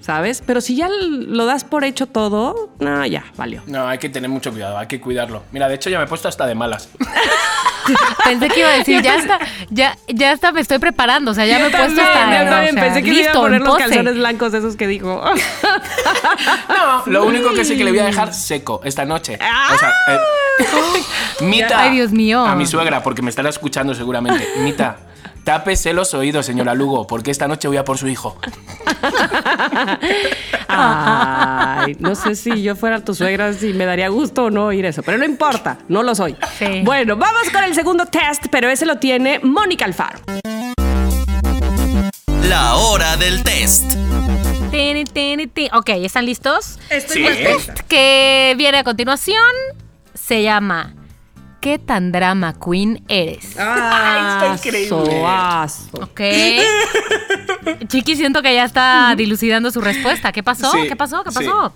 ¿sabes? 0.08 0.42
Pero 0.46 0.62
si 0.62 0.74
ya 0.74 0.88
lo 0.88 1.44
das 1.44 1.64
por 1.64 1.84
hecho 1.84 2.06
todo, 2.06 2.70
no, 2.80 3.04
ya, 3.04 3.26
valió. 3.36 3.60
No, 3.66 3.86
hay 3.86 3.98
que 3.98 4.08
tener 4.08 4.30
mucho 4.30 4.50
cuidado, 4.50 4.78
hay 4.78 4.86
que 4.86 5.02
cuidarlo. 5.02 5.42
Mira, 5.52 5.68
de 5.68 5.74
hecho 5.74 5.90
ya 5.90 5.98
me 5.98 6.04
he 6.04 6.06
puesto 6.06 6.28
hasta 6.28 6.46
de 6.46 6.54
malas. 6.54 6.88
Pensé 8.24 8.48
que 8.48 8.60
iba 8.60 8.70
a 8.70 8.78
decir, 8.78 9.02
ya 9.02 9.16
está, 9.16 9.38
ya, 9.68 9.98
ya 10.08 10.32
está, 10.32 10.50
me 10.50 10.62
estoy 10.62 10.78
preparando. 10.78 11.32
O 11.32 11.34
sea, 11.34 11.44
ya 11.44 11.58
me 11.58 11.66
he 11.66 11.70
puesto 11.70 12.00
hasta. 12.00 12.42
Yo 12.42 12.50
también 12.50 12.78
o 12.78 12.80
sea, 12.80 12.84
pensé 12.84 13.02
que 13.02 13.12
le 13.12 13.20
iba 13.20 13.20
a 13.20 13.32
listo, 13.32 13.40
poner 13.42 13.60
los 13.60 13.76
calzones 13.76 14.14
blancos 14.14 14.54
esos 14.54 14.76
que 14.76 14.86
dijo. 14.86 15.22
No, 16.68 17.02
lo 17.06 17.26
único 17.26 17.52
que 17.52 17.64
sé 17.64 17.76
que 17.76 17.84
le 17.84 17.90
voy 17.90 18.00
a 18.00 18.04
dejar 18.04 18.32
seco 18.32 18.80
esta 18.84 19.04
noche. 19.04 19.34
O 19.34 19.78
sea, 19.78 19.92
eh, 20.08 20.18
Mita. 21.40 21.82
Ay, 21.82 21.96
Dios 21.96 22.12
mío. 22.12 22.44
A 22.44 22.54
mi 22.54 22.66
suegra, 22.66 23.02
porque 23.02 23.20
me 23.20 23.30
estará 23.30 23.50
escuchando 23.50 23.94
seguramente. 23.94 24.46
Mita, 24.58 24.96
tápese 25.48 25.94
los 25.94 26.12
oídos, 26.12 26.44
señora 26.44 26.74
Lugo, 26.74 27.06
porque 27.06 27.30
esta 27.30 27.48
noche 27.48 27.68
voy 27.68 27.78
a 27.78 27.84
por 27.84 27.96
su 27.96 28.06
hijo. 28.06 28.38
Ay, 30.68 31.96
no 32.00 32.14
sé 32.14 32.34
si 32.34 32.62
yo 32.62 32.76
fuera 32.76 33.02
tu 33.02 33.14
suegra, 33.14 33.54
si 33.54 33.72
me 33.72 33.86
daría 33.86 34.10
gusto 34.10 34.44
o 34.44 34.50
no 34.50 34.66
oír 34.66 34.84
eso, 34.84 35.02
pero 35.02 35.16
no 35.16 35.24
importa, 35.24 35.78
no 35.88 36.02
lo 36.02 36.14
soy. 36.14 36.36
Sí. 36.58 36.82
Bueno, 36.84 37.16
vamos 37.16 37.48
con 37.50 37.64
el 37.64 37.74
segundo 37.74 38.04
test, 38.04 38.48
pero 38.50 38.68
ese 38.68 38.84
lo 38.84 38.98
tiene 38.98 39.40
Mónica 39.42 39.86
Alfaro. 39.86 40.18
La 42.42 42.74
hora 42.74 43.16
del 43.16 43.42
test. 43.42 43.90
Tini, 44.70 45.04
tini, 45.04 45.46
tini. 45.46 45.70
Ok, 45.72 45.88
¿están 45.88 46.26
listos? 46.26 46.78
Sí. 47.08 47.24
El 47.24 47.36
test 47.38 47.70
que 47.88 48.54
viene 48.58 48.76
a 48.76 48.84
continuación 48.84 49.40
se 50.12 50.42
llama 50.42 50.94
¿Qué 51.68 51.78
tan 51.78 52.12
drama 52.12 52.54
queen 52.58 53.04
eres? 53.08 53.54
Ah, 53.58 54.54
está 54.54 54.68
increíble. 54.68 54.88
soazo. 54.88 55.98
Ok. 56.00 56.20
Chiqui, 57.88 58.16
siento 58.16 58.40
que 58.40 58.54
ya 58.54 58.64
está 58.64 59.12
dilucidando 59.14 59.70
su 59.70 59.82
respuesta. 59.82 60.32
¿Qué 60.32 60.42
pasó? 60.42 60.72
Sí, 60.72 60.88
¿Qué 60.88 60.96
pasó? 60.96 61.22
¿Qué 61.24 61.30
sí. 61.30 61.36
pasó? 61.36 61.74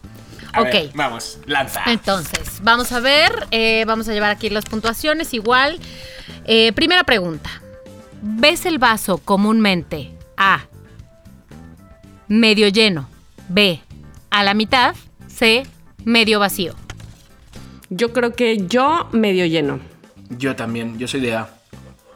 A 0.54 0.62
ok. 0.62 0.72
ver, 0.72 0.90
vamos, 0.94 1.40
lanza. 1.44 1.82
Entonces, 1.88 2.60
vamos 2.62 2.90
a 2.90 3.00
ver, 3.00 3.48
eh, 3.50 3.84
vamos 3.86 4.08
a 4.08 4.14
llevar 4.14 4.30
aquí 4.30 4.48
las 4.48 4.64
puntuaciones 4.64 5.34
igual. 5.34 5.78
Eh, 6.46 6.72
primera 6.72 7.04
pregunta. 7.04 7.50
¿Ves 8.22 8.64
el 8.64 8.78
vaso 8.78 9.18
comúnmente 9.18 10.10
A, 10.38 10.68
medio 12.28 12.68
lleno, 12.68 13.10
B, 13.50 13.78
a 14.30 14.42
la 14.42 14.54
mitad, 14.54 14.94
C, 15.28 15.66
medio 16.02 16.40
vacío? 16.40 16.74
Yo 17.94 18.12
creo 18.12 18.32
que 18.32 18.66
yo 18.66 19.08
medio 19.12 19.44
lleno. 19.44 19.78
Yo 20.30 20.56
también, 20.56 20.98
yo 20.98 21.06
soy 21.06 21.20
de 21.20 21.34
A. 21.34 21.50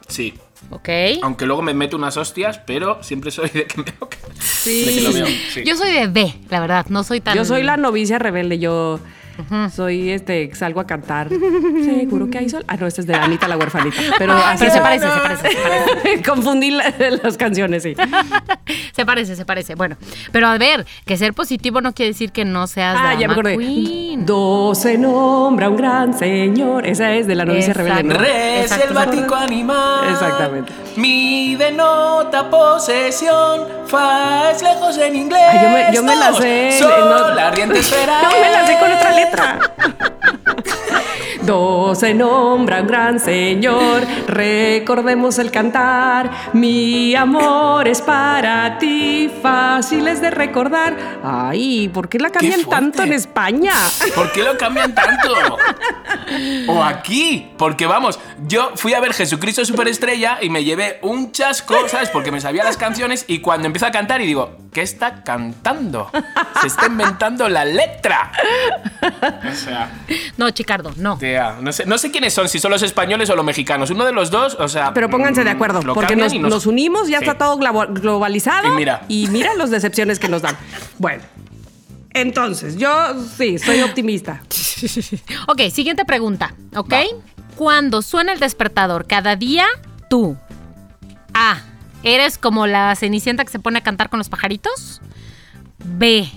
Sí. 0.09 0.33
¿Ok? 0.71 0.89
Aunque 1.23 1.45
luego 1.45 1.61
me 1.61 1.75
meto 1.75 1.97
unas 1.97 2.17
hostias, 2.17 2.59
pero 2.67 3.03
siempre 3.03 3.31
soy 3.31 3.51
de 3.51 3.67
que 3.67 3.83
me 3.83 3.85
lo, 4.01 4.09
de 4.09 4.95
que 4.95 5.01
lo 5.03 5.13
veo. 5.13 5.27
Sí. 5.27 5.63
Yo 5.67 5.77
soy 5.77 5.93
de 5.93 6.07
B, 6.07 6.35
la 6.49 6.61
verdad, 6.61 6.87
no 6.89 7.05
soy 7.05 7.21
tan... 7.21 7.37
Yo 7.37 7.45
soy 7.45 7.63
la 7.63 7.77
novicia 7.77 8.19
rebelde, 8.19 8.59
yo 8.59 9.01
soy 9.75 10.11
este, 10.11 10.55
salgo 10.55 10.81
a 10.81 10.87
cantar. 10.87 11.29
Seguro 11.85 12.29
que 12.31 12.39
hay 12.39 12.49
sol. 12.49 12.65
Ah, 12.69 12.77
no, 12.77 12.87
este 12.87 13.01
es 13.03 13.07
de 13.07 13.15
Anita 13.15 13.49
la 13.49 13.57
huerfanita. 13.57 13.97
Pero, 14.19 14.33
así 14.35 14.65
Pero 14.65 14.73
se 14.75 14.81
parece, 14.81 15.07
se 15.09 15.21
parece, 15.21 15.49
se 15.51 15.57
parece. 15.57 16.23
Confundí 16.27 16.71
la- 16.71 16.95
las 17.23 17.37
canciones, 17.37 17.83
sí. 17.83 17.95
Se 18.95 19.05
parece, 19.07 19.37
se 19.37 19.45
parece. 19.45 19.75
Bueno, 19.75 19.97
pero 20.33 20.49
a 20.49 20.59
ver, 20.59 20.87
que 21.05 21.17
ser 21.17 21.35
positivo 21.35 21.81
no 21.81 21.93
quiere 21.93 22.13
decir 22.13 22.33
que 22.33 22.45
no 22.45 22.67
seas 22.67 22.97
Ah, 22.99 23.15
ya 23.15 23.27
me 23.29 23.35
acordé. 23.35 23.57
queen. 23.59 24.25
Doce 24.27 24.97
nombra 24.99 25.69
un 25.69 25.77
gran 25.77 26.17
señor. 26.19 26.87
Esa 26.87 27.13
es 27.13 27.27
de 27.27 27.35
la 27.35 27.45
novicia 27.45 27.73
rebelde. 27.75 28.03
¿no? 28.05 28.15
Re 28.15 28.61
es 28.61 28.73
Exacto, 28.73 28.89
el 28.89 28.95
bático 28.95 29.35
animal. 29.35 30.09
Exactamente. 30.11 30.73
Mi 30.97 31.55
denota 31.57 32.49
posesión. 32.51 33.77
Fa 33.87 34.51
es 34.51 34.63
lejos 34.63 34.97
en 34.99 35.15
inglés. 35.15 35.43
Ay, 35.49 35.59
yo 35.63 35.71
me- 35.71 35.95
yo 35.95 36.03
me 36.03 36.17
la 36.17 36.33
sé, 36.33 36.77
Sol, 36.79 36.91
no- 37.09 37.35
la 37.35 37.51
riente 37.51 37.79
esfera. 37.79 38.23
No 38.23 38.31
me 38.41 38.51
la 38.51 38.67
sé 38.67 38.79
con 38.79 38.91
otra 38.93 39.11
letra. 39.13 39.26
letra. 39.27 39.61
Doce 41.47 42.13
nombra 42.13 42.81
un 42.81 42.89
gran 42.89 43.21
señor, 43.21 44.03
recordemos 44.27 45.39
el 45.39 45.53
cantar. 45.53 46.29
Mi 46.53 47.15
amor 47.15 47.87
es 47.87 48.03
para 48.03 48.79
ti, 48.79 49.31
fáciles 49.43 50.21
de 50.21 50.31
recordar. 50.33 50.97
Ay, 51.23 51.89
¿por 51.89 52.09
qué 52.09 52.19
la 52.19 52.31
cambian 52.31 52.65
tanto 52.65 53.05
en 53.05 53.13
España? 53.13 53.75
¿Por 54.17 54.33
qué 54.33 54.43
lo 54.43 54.59
cambian 54.59 54.93
tanto? 54.93 55.35
O 56.67 56.83
aquí, 56.83 57.53
porque 57.57 57.87
vamos, 57.87 58.19
yo 58.49 58.73
fui 58.75 58.95
a 58.95 59.01
ver 59.01 59.15
Jesucristo 59.15 59.65
Superestrella 59.65 60.39
y 60.43 60.51
me 60.51 60.65
llevé 60.65 60.99
un 61.03 61.31
chasco, 61.31 61.89
¿sabes? 61.89 62.11
Porque 62.11 62.33
me 62.33 62.41
sabía 62.41 62.65
las 62.65 62.77
canciones 62.77 63.25
y 63.29 63.39
cuando 63.39 63.67
empiezo 63.67 63.87
a 63.87 63.93
cantar 63.93 64.21
y 64.21 64.27
digo, 64.27 64.57
¿qué 64.73 64.83
está 64.83 65.23
cantando? 65.23 66.11
Se 66.61 66.67
está 66.67 66.87
inventando 66.87 67.49
la 67.49 67.65
letra. 67.65 68.33
O 69.49 69.55
sea, 69.55 69.91
No, 70.37 70.51
Chicardo, 70.51 70.93
no. 70.97 71.17
No 71.61 71.73
sé, 71.73 71.87
no 71.87 71.99
sé 71.99 72.11
quiénes 72.11 72.33
son, 72.35 72.49
si 72.49 72.59
son 72.59 72.71
los 72.71 72.83
españoles 72.83 73.31
o 73.31 73.37
los 73.37 73.45
mexicanos. 73.45 73.91
Uno 73.91 74.05
de 74.05 74.13
los 74.13 74.31
dos, 74.31 74.57
o 74.59 74.69
sea. 74.69 74.93
Pero 74.95 75.09
pónganse 75.11 75.45
de 75.45 75.51
acuerdo, 75.51 75.81
porque 75.95 76.17
nos, 76.17 76.67
unimos, 76.67 77.09
ya 77.09 77.19
Sí. 77.19 77.25
está 77.25 77.39
todo 77.39 77.57
globalizado. 77.59 78.69
Y 78.69 78.77
mira. 78.77 79.03
Y 79.09 79.27
mira 79.29 79.55
las 79.55 79.71
decepciones 79.71 80.19
que 80.19 80.29
nos 80.29 80.43
dan. 80.43 80.57
Bueno, 80.99 81.23
entonces, 82.13 82.77
yo 82.77 82.91
sí, 83.37 83.59
soy 83.59 83.83
optimista. 83.83 84.43
Ok, 85.49 85.63
siguiente 85.73 86.05
pregunta, 86.05 86.55
¿ok? 86.75 86.95
Cuando 87.57 88.03
suena 88.03 88.33
el 88.33 88.41
despertador 88.41 89.07
cada 89.07 89.37
día, 89.37 89.67
tú. 90.11 90.37
A. 91.35 91.59
¿Eres 92.03 92.39
como 92.39 92.67
la 92.67 92.95
cenicienta 92.97 93.45
que 93.45 93.51
se 93.51 93.59
pone 93.59 93.79
a 93.79 93.83
cantar 93.83 94.09
con 94.11 94.19
los 94.19 94.29
pajaritos? 94.29 95.01
B. 95.85 96.29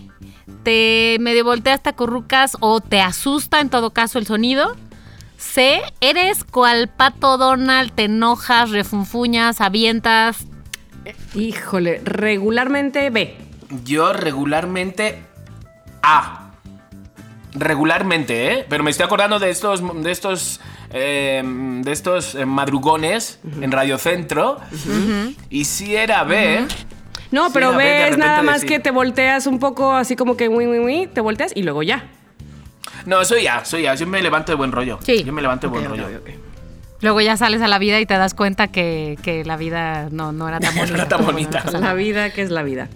¿Te 0.63 1.17
medio 1.19 1.43
volteas, 1.43 1.81
te 1.81 1.89
acurrucas 1.89 2.57
o 2.59 2.81
te 2.81 3.01
asusta 3.01 3.59
en 3.59 3.69
todo 3.69 3.91
caso 3.91 4.19
el 4.19 4.25
sonido? 4.25 4.75
C. 5.39 5.81
¿Eres 6.01 6.43
cual 6.43 6.89
pato 6.89 7.37
Donald, 7.37 7.93
te 7.93 8.03
enojas, 8.03 8.71
refunfuñas, 8.71 9.61
avientas? 9.61 10.45
Híjole, 11.33 12.01
regularmente 12.03 13.09
B. 13.09 13.37
Yo 13.85 14.11
regularmente 14.11 15.23
A. 16.03 16.51
Regularmente, 17.53 18.53
¿eh? 18.53 18.65
Pero 18.67 18.83
me 18.83 18.91
estoy 18.91 19.05
acordando 19.05 19.39
de 19.39 19.49
estos, 19.49 19.81
de 20.03 20.11
estos, 20.11 20.59
eh, 20.91 21.41
de 21.45 21.91
estos 21.91 22.35
eh, 22.35 22.45
madrugones 22.45 23.39
en 23.61 23.71
Radio 23.71 23.97
Centro. 23.97 24.59
Y 25.49 25.65
si 25.65 25.95
era 25.95 26.25
B. 26.25 26.67
No, 27.31 27.51
pero 27.53 27.71
de 27.71 27.77
ves 27.77 28.17
nada 28.17 28.43
más 28.43 28.61
decir. 28.61 28.69
que 28.69 28.79
te 28.79 28.91
volteas 28.91 29.47
un 29.47 29.59
poco 29.59 29.93
así 29.93 30.15
como 30.15 30.35
que 30.35 30.49
muy, 30.49 30.67
muy, 30.67 30.79
muy, 30.79 31.07
te 31.07 31.21
volteas 31.21 31.53
y 31.55 31.63
luego 31.63 31.81
ya. 31.81 32.03
No, 33.05 33.23
soy 33.25 33.47
A, 33.47 33.65
soy 33.65 33.85
A. 33.87 33.95
Yo 33.95 34.05
me 34.07 34.21
levanto 34.21 34.51
de 34.51 34.55
buen 34.55 34.71
rollo. 34.71 34.99
Sí. 35.03 35.23
Yo 35.23 35.33
me 35.33 35.41
levanto 35.41 35.67
de 35.67 35.71
buen 35.71 35.85
rollo. 35.89 36.07
Luego 37.01 37.21
ya 37.21 37.37
sales 37.37 37.61
a 37.61 37.67
la 37.67 37.79
vida 37.79 37.99
y 37.99 38.05
te 38.05 38.15
das 38.15 38.33
cuenta 38.33 38.67
que, 38.67 39.17
que 39.23 39.45
la 39.45 39.55
vida 39.55 40.09
no, 40.11 40.31
no 40.33 40.47
era 40.49 40.59
tan 40.59 40.75
bonita. 40.75 40.93
era 40.95 41.07
tan 41.07 41.25
bonita. 41.25 41.63
La 41.79 41.93
vida 41.93 42.29
que 42.31 42.41
es 42.41 42.49
la 42.49 42.61
vida. 42.63 42.89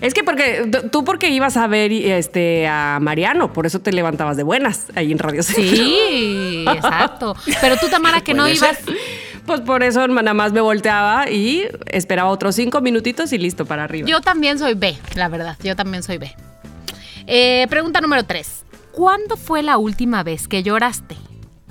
Es 0.00 0.14
que 0.14 0.22
porque 0.22 0.70
tú 0.92 1.04
porque 1.04 1.30
ibas 1.30 1.56
a 1.56 1.66
ver 1.66 1.90
este 1.90 2.68
a 2.68 2.98
Mariano, 3.00 3.52
por 3.52 3.66
eso 3.66 3.80
te 3.80 3.92
levantabas 3.92 4.36
de 4.36 4.44
buenas 4.44 4.86
ahí 4.94 5.10
en 5.10 5.18
Radio 5.18 5.42
Centro. 5.42 5.64
Sí, 5.64 6.64
exacto. 6.72 7.34
Pero 7.60 7.76
tú, 7.76 7.88
Tamara, 7.88 8.20
que 8.20 8.32
no 8.32 8.48
ibas. 8.48 8.78
ser. 8.78 8.96
Pues 9.46 9.62
por 9.62 9.82
eso 9.82 10.06
nada 10.06 10.32
más 10.32 10.52
me 10.52 10.60
volteaba 10.60 11.28
y 11.28 11.66
esperaba 11.86 12.30
otros 12.30 12.54
cinco 12.54 12.80
minutitos 12.80 13.32
y 13.32 13.38
listo 13.38 13.66
para 13.66 13.82
arriba. 13.82 14.06
Yo 14.08 14.20
también 14.20 14.60
soy 14.60 14.74
B, 14.74 14.96
la 15.16 15.28
verdad. 15.28 15.56
Yo 15.64 15.74
también 15.74 16.04
soy 16.04 16.18
B. 16.18 16.32
Eh, 17.26 17.66
pregunta 17.68 18.00
número 18.00 18.22
3. 18.24 18.64
¿Cuándo 19.00 19.38
fue 19.38 19.62
la 19.62 19.78
última 19.78 20.22
vez 20.22 20.46
que 20.46 20.62
lloraste? 20.62 21.16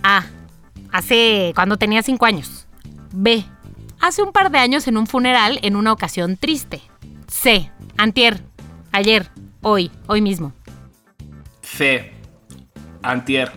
A. 0.01 0.25
Hace. 0.91 1.51
cuando 1.53 1.77
tenía 1.77 2.01
5 2.01 2.25
años. 2.25 2.65
B. 3.13 3.45
Hace 4.01 4.23
un 4.23 4.31
par 4.31 4.49
de 4.49 4.57
años 4.57 4.87
en 4.87 4.97
un 4.97 5.05
funeral 5.05 5.59
en 5.61 5.75
una 5.75 5.93
ocasión 5.93 6.37
triste. 6.37 6.81
C. 7.27 7.69
Antier. 7.97 8.41
Ayer. 8.91 9.29
Hoy. 9.61 9.91
Hoy 10.07 10.21
mismo. 10.21 10.53
C. 11.61 12.11
Antier. 13.03 13.51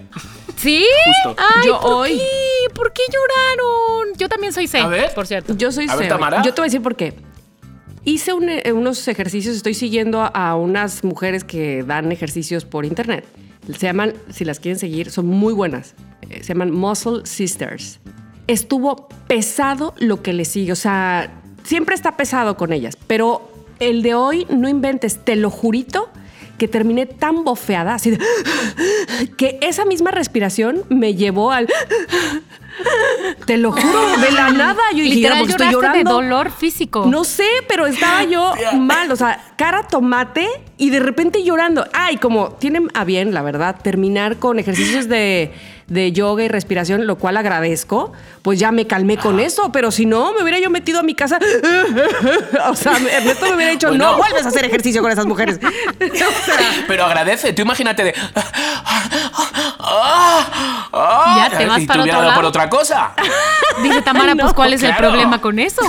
¿Sí? 0.57 0.85
Justo. 1.25 1.41
Ay, 1.43 1.67
Yo 1.67 1.81
¿por 1.81 1.93
hoy. 1.95 2.19
qué? 2.19 2.75
¿Por 2.75 2.93
qué 2.93 3.03
lloraron? 3.11 4.19
Yo 4.19 4.29
también 4.29 4.53
soy 4.53 4.67
C, 4.67 4.81
A 4.81 4.87
ver. 4.87 5.15
por 5.15 5.27
cierto. 5.27 5.57
Yo 5.57 5.73
soy 5.73 5.87
A 5.89 5.97
ver, 5.97 6.05
cero. 6.09 6.17
Tamara. 6.17 6.43
Yo 6.43 6.53
te 6.53 6.61
voy 6.61 6.67
a 6.67 6.69
decir 6.69 6.83
por 6.83 6.95
qué. 6.95 7.15
Hice 8.05 8.35
un- 8.35 8.51
eh, 8.51 8.71
unos 8.75 9.09
ejercicios, 9.09 9.57
estoy 9.57 9.73
siguiendo 9.73 10.21
a, 10.21 10.27
a 10.27 10.57
unas 10.57 11.03
mujeres 11.05 11.43
que 11.43 11.85
dan 11.85 12.13
ejercicios 12.13 12.67
por 12.67 12.85
internet. 12.85 13.25
Se 13.67 13.87
llaman, 13.87 14.15
si 14.31 14.45
las 14.45 14.61
quieren 14.61 14.79
seguir, 14.79 15.11
son 15.11 15.27
muy 15.27 15.53
buenas. 15.53 15.95
Eh, 16.29 16.43
Se 16.43 16.49
llaman 16.55 16.71
Muscle 16.73 17.25
Sisters. 17.25 18.01
Estuvo 18.47 19.09
pesado 19.29 19.95
lo 19.99 20.23
que 20.23 20.33
les 20.33 20.49
sigue, 20.49 20.73
o 20.73 20.77
sea, 20.77 21.33
siempre 21.63 21.95
está 21.95 22.17
pesado 22.17 22.57
con 22.57 22.73
ellas, 22.73 22.97
pero 23.07 23.49
el 23.79 24.03
de 24.03 24.15
hoy, 24.15 24.47
no 24.51 24.69
inventes, 24.69 25.25
te 25.25 25.37
lo 25.37 25.49
jurito 25.51 26.11
que 26.63 26.69
terminé 26.69 27.07
tan 27.07 27.43
bofeada, 27.43 27.95
así 27.95 28.13
de, 28.13 28.21
que 29.37 29.59
esa 29.63 29.85
misma 29.85 30.13
respiración 30.13 30.85
me 30.91 31.17
llevó 31.17 31.51
al... 31.51 31.67
Te 33.47 33.57
lo 33.59 33.73
juro, 33.73 34.17
de 34.19 34.31
la 34.31 34.51
nada. 34.51 34.81
Yo 34.93 35.03
dije, 35.03 35.17
Literal, 35.17 35.39
"Ya, 35.39 35.41
porque 35.41 35.53
estoy 35.53 35.73
lloraste 35.73 35.99
de 35.99 36.05
llorando. 36.05 36.23
dolor 36.23 36.51
físico. 36.53 37.05
No 37.07 37.25
sé, 37.25 37.49
pero 37.67 37.87
estaba 37.87 38.23
yo 38.23 38.55
mal, 38.79 39.11
o 39.11 39.17
sea, 39.17 39.41
cara 39.57 39.83
tomate 39.83 40.47
y 40.79 40.91
de 40.91 41.01
repente 41.01 41.43
llorando. 41.43 41.85
Ay, 41.93 42.17
como 42.19 42.51
tienen 42.53 42.89
a 42.95 43.03
bien, 43.05 43.35
la 43.35 43.43
verdad, 43.43 43.77
terminar 43.83 44.37
con 44.37 44.61
ejercicios 44.61 45.09
de, 45.09 45.53
de 45.93 46.11
yoga 46.13 46.43
y 46.43 46.49
respiración, 46.49 47.07
lo 47.07 47.17
cual 47.17 47.37
agradezco, 47.37 48.13
pues 48.43 48.59
ya 48.59 48.73
me 48.73 48.87
calmé 48.87 49.19
con 49.19 49.41
eso, 49.41 49.71
pero 49.73 49.91
si 49.91 50.07
no, 50.07 50.33
me 50.33 50.43
hubiera 50.43 50.59
yo 50.59 50.71
metido 50.71 51.01
a 51.01 51.03
mi 51.03 51.15
casa. 51.15 51.39
o 52.71 52.75
sea, 52.75 52.97
Ernesto 52.97 53.47
me 53.47 53.57
hubiera 53.57 53.73
dicho, 53.73 53.89
Bueno. 53.89 54.13
no 54.13 54.17
vuelves 54.17 54.45
a 54.45 54.49
hacer 54.49 54.65
ejercicio 54.65 55.03
con 55.03 55.13
esas 55.13 55.27
mujeres. 55.27 55.61
Pero 56.89 57.05
agradece, 57.05 57.53
tú 57.53 57.63
imagínate 57.63 58.05
de. 58.05 58.15
Ya 61.37 61.51
te 61.57 61.67
vas 61.67 61.79
y 61.79 61.83
te 61.83 61.87
para 61.87 62.03
hubiera 62.03 62.19
otro 62.19 62.29
dado 62.29 62.35
por 62.35 62.45
lado. 62.45 62.49
otra 62.49 62.69
cosa. 62.71 63.13
Dice 63.83 64.03
Tamara, 64.03 64.35
pues 64.35 64.53
¿cuál 64.55 64.73
es 64.73 64.83
el 64.83 64.95
problema 64.97 65.41
con 65.41 65.59
eso? 65.59 65.83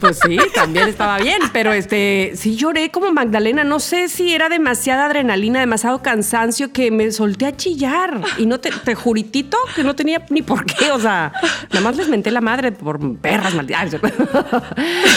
Pues 0.00 0.18
sí, 0.24 0.38
también 0.54 0.88
estaba 0.88 1.18
bien, 1.18 1.40
pero 1.52 1.72
este, 1.72 2.32
sí 2.36 2.56
lloré 2.56 2.90
como 2.90 3.10
Magdalena, 3.12 3.64
no 3.64 3.80
sé 3.80 4.08
si 4.08 4.34
era 4.34 4.48
demasiada 4.48 5.06
adrenalina, 5.06 5.60
demasiado 5.60 6.02
cansancio 6.02 6.72
que 6.72 6.90
me 6.90 7.10
solté 7.10 7.46
a 7.46 7.56
chillar 7.56 8.20
y 8.36 8.46
no 8.46 8.60
te, 8.60 8.70
te 8.70 8.94
juritito 8.94 9.56
que 9.74 9.82
no 9.82 9.94
tenía 9.96 10.24
ni 10.30 10.42
por 10.42 10.64
qué, 10.66 10.90
o 10.92 11.00
sea, 11.00 11.32
nada 11.70 11.80
más 11.80 11.96
les 11.96 12.08
menté 12.08 12.30
la 12.30 12.40
madre 12.40 12.70
por 12.72 12.98
perras 13.18 13.54
malditas. 13.54 13.96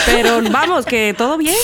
Pero 0.06 0.42
vamos, 0.52 0.86
que 0.86 1.14
todo 1.18 1.38
bien. 1.38 1.56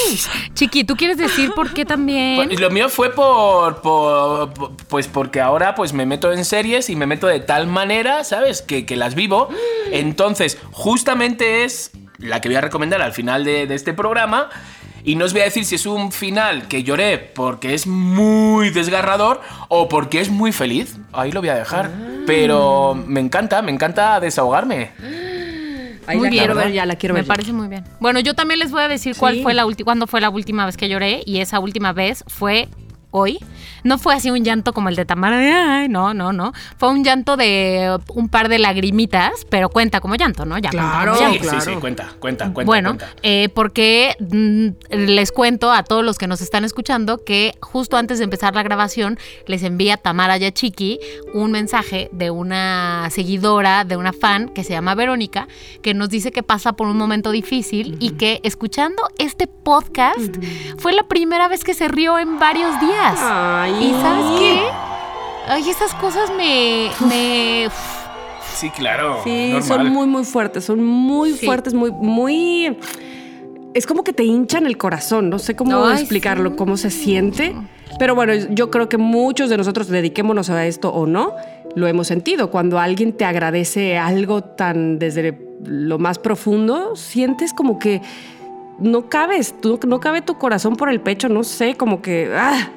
Chiqui, 0.53 0.83
¿tú 0.83 0.95
quieres 0.95 1.17
decir 1.17 1.51
por 1.53 1.73
qué 1.73 1.85
también? 1.85 2.35
Pues, 2.35 2.59
lo 2.59 2.69
mío 2.69 2.89
fue 2.89 3.09
por, 3.11 3.81
por- 3.81 4.53
por- 4.53 4.71
Pues 4.87 5.07
porque 5.07 5.41
ahora 5.41 5.75
pues 5.75 5.93
me 5.93 6.05
meto 6.05 6.31
en 6.31 6.45
series 6.45 6.89
y 6.89 6.95
me 6.95 7.05
meto 7.07 7.27
de 7.27 7.39
tal 7.39 7.67
manera, 7.67 8.23
¿sabes? 8.23 8.61
Que, 8.61 8.85
que 8.85 8.95
las 8.95 9.15
vivo. 9.15 9.49
Entonces, 9.91 10.57
justamente 10.71 11.63
es 11.63 11.91
la 12.19 12.41
que 12.41 12.49
voy 12.49 12.55
a 12.55 12.61
recomendar 12.61 13.01
al 13.01 13.13
final 13.13 13.43
de, 13.43 13.67
de 13.67 13.75
este 13.75 13.93
programa. 13.93 14.49
Y 15.03 15.15
no 15.15 15.23
os 15.23 15.31
voy 15.31 15.41
a 15.41 15.45
decir 15.45 15.63
si 15.63 15.75
es 15.75 15.85
un 15.85 16.11
final 16.11 16.67
que 16.67 16.83
lloré 16.83 17.17
porque 17.17 17.73
es 17.73 17.87
muy 17.87 18.71
desgarrador 18.71 19.39
o 19.69 19.87
porque 19.87 20.19
es 20.19 20.29
muy 20.29 20.51
feliz. 20.51 20.97
Ahí 21.13 21.31
lo 21.31 21.39
voy 21.39 21.49
a 21.49 21.55
dejar. 21.55 21.89
Pero 22.25 22.93
me 23.07 23.21
encanta, 23.21 23.61
me 23.61 23.71
encanta 23.71 24.19
desahogarme. 24.19 24.91
Ahí 26.07 26.17
Muy 26.17 26.25
la 26.27 26.31
bien. 26.31 26.43
quiero 26.43 26.55
ver 26.55 26.71
ya, 26.73 26.85
la 26.85 26.95
quiero 26.95 27.13
Me 27.13 27.19
ver. 27.21 27.25
ya. 27.27 27.33
parece 27.33 27.53
muy 27.53 27.67
bien. 27.67 27.83
Bueno, 27.99 28.19
yo 28.21 28.33
también 28.33 28.59
les 28.59 28.71
voy 28.71 28.81
a 28.81 28.87
decir 28.87 29.15
cuál 29.17 29.41
fue 29.43 29.53
la 29.53 29.65
última, 29.65 29.85
cuándo 29.85 30.07
fue 30.07 30.19
la 30.21 30.29
última 30.29 30.65
vez 30.65 30.75
que 30.77 30.87
lloré 30.89 31.21
y 31.25 31.39
esa 31.39 31.59
última 31.59 31.91
vez 31.93 32.23
fue 32.27 32.67
hoy. 33.17 33.39
No 33.83 33.97
fue 33.99 34.15
así 34.15 34.31
un 34.31 34.43
llanto 34.43 34.73
como 34.73 34.89
el 34.89 34.95
de 34.95 35.05
Tamara, 35.05 35.37
de, 35.37 35.51
"Ay", 35.51 35.87
no, 35.87 36.13
no, 36.13 36.33
no. 36.33 36.51
Fue 36.77 36.89
un 36.89 37.03
llanto 37.03 37.37
de 37.37 37.97
un 38.09 38.27
par 38.27 38.49
de 38.49 38.59
lagrimitas, 38.59 39.45
pero 39.49 39.69
cuenta 39.69 40.01
como 40.01 40.15
llanto, 40.15 40.45
¿no? 40.45 40.57
Ya 40.57 40.71
cuenta 40.71 40.89
Claro, 40.91 41.13
como 41.13 41.17
Sí, 41.17 41.23
llanto. 41.23 41.43
sí, 41.43 41.49
claro. 41.49 41.61
sí, 41.61 41.79
cuenta, 41.79 42.09
cuenta, 42.19 42.53
cuenta. 42.53 42.65
bueno, 42.69 42.89
cuenta. 42.97 43.09
eh, 43.23 43.49
porque 43.53 44.15
mm, 44.19 44.95
les 45.05 45.31
cuento 45.31 45.71
a 45.71 45.83
todos 45.83 46.03
los 46.03 46.17
que 46.17 46.27
nos 46.27 46.41
están 46.41 46.65
escuchando 46.65 47.23
que 47.23 47.53
justo 47.61 47.97
antes 47.97 48.17
de 48.17 48.23
empezar 48.25 48.55
la 48.55 48.63
grabación 48.63 49.17
les 49.45 49.63
envía 49.63 49.95
Tamara 49.97 50.37
Yachiki 50.37 50.99
un 51.33 51.51
mensaje 51.51 52.09
de 52.11 52.31
una 52.31 53.07
seguidora, 53.11 53.85
de 53.85 53.95
una 53.95 54.11
fan 54.11 54.49
que 54.49 54.63
se 54.63 54.73
llama 54.73 54.95
Verónica, 54.95 55.47
que 55.81 55.93
nos 55.93 56.09
dice 56.09 56.31
que 56.31 56.43
pasa 56.43 56.73
por 56.73 56.87
un 56.87 56.97
momento 56.97 57.31
difícil 57.31 57.95
y 57.99 58.11
que 58.11 58.41
escuchando 58.43 59.03
este 59.17 59.47
podcast 59.47 60.17
fue 60.79 60.93
la 60.93 61.03
primera 61.03 61.47
vez 61.47 61.63
que 61.63 61.73
se 61.73 61.87
rió 61.87 62.17
en 62.19 62.37
varios 62.39 62.77
días. 62.81 63.06
Ay. 63.15 63.71
¿Y 63.89 64.01
sabes 64.01 64.39
qué? 64.39 64.61
Ay, 65.47 65.69
esas 65.69 65.93
cosas 65.95 66.29
me... 66.35 66.89
me 67.07 67.69
Sí, 68.55 68.69
claro. 68.71 69.19
Sí, 69.23 69.49
normal. 69.51 69.63
son 69.63 69.89
muy, 69.89 70.07
muy 70.07 70.23
fuertes, 70.25 70.65
son 70.65 70.83
muy 70.83 71.33
Sí. 71.33 71.45
fuertes, 71.45 71.73
muy, 71.73 71.91
muy... 71.91 72.77
Es 73.73 73.85
como 73.85 74.03
que 74.03 74.11
te 74.13 74.23
hinchan 74.23 74.65
el 74.65 74.77
corazón, 74.77 75.29
no 75.29 75.37
sé 75.37 75.55
cómo 75.55 75.85
Ay, 75.85 75.99
explicarlo, 76.01 76.49
sí. 76.51 76.55
cómo 76.57 76.77
se 76.77 76.89
siente. 76.89 77.55
Pero 77.99 78.15
bueno, 78.15 78.33
yo 78.49 78.71
creo 78.71 78.89
que 78.89 78.97
muchos 78.97 79.49
de 79.49 79.57
nosotros, 79.57 79.87
dediquémonos 79.87 80.49
a 80.49 80.65
esto 80.65 80.89
o 80.89 81.05
no, 81.05 81.33
lo 81.75 81.87
hemos 81.87 82.07
sentido. 82.07 82.49
Cuando 82.49 82.79
alguien 82.79 83.13
te 83.13 83.23
agradece 83.25 83.97
algo 83.97 84.41
tan 84.43 84.97
desde 84.97 85.37
lo 85.63 85.99
más 85.99 86.17
profundo, 86.17 86.95
sientes 86.95 87.53
como 87.53 87.77
que 87.77 88.01
no 88.79 89.09
cabes, 89.09 89.53
tú, 89.61 89.79
no 89.87 89.99
cabe 89.99 90.21
tu 90.23 90.37
corazón 90.39 90.75
por 90.75 90.89
el 90.89 90.99
pecho, 90.99 91.29
no 91.29 91.43
sé, 91.43 91.75
como 91.75 92.01
que... 92.01 92.31
ah, 92.35 92.69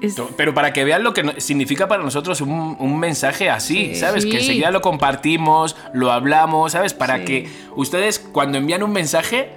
es- 0.00 0.16
Pero 0.36 0.54
para 0.54 0.72
que 0.72 0.84
vean 0.84 1.02
lo 1.02 1.14
que 1.14 1.40
significa 1.40 1.88
para 1.88 2.02
nosotros 2.02 2.40
un, 2.40 2.76
un 2.78 2.98
mensaje 2.98 3.50
así, 3.50 3.94
¿sabes? 3.94 4.26
Que 4.26 4.38
enseguida 4.38 4.70
lo 4.70 4.80
compartimos, 4.80 5.76
lo 5.92 6.12
hablamos, 6.12 6.72
¿sabes? 6.72 6.94
Para 6.94 7.18
Sí. 7.18 7.24
que 7.24 7.50
ustedes 7.76 8.18
cuando 8.18 8.58
envían 8.58 8.82
un 8.82 8.92
mensaje, 8.92 9.50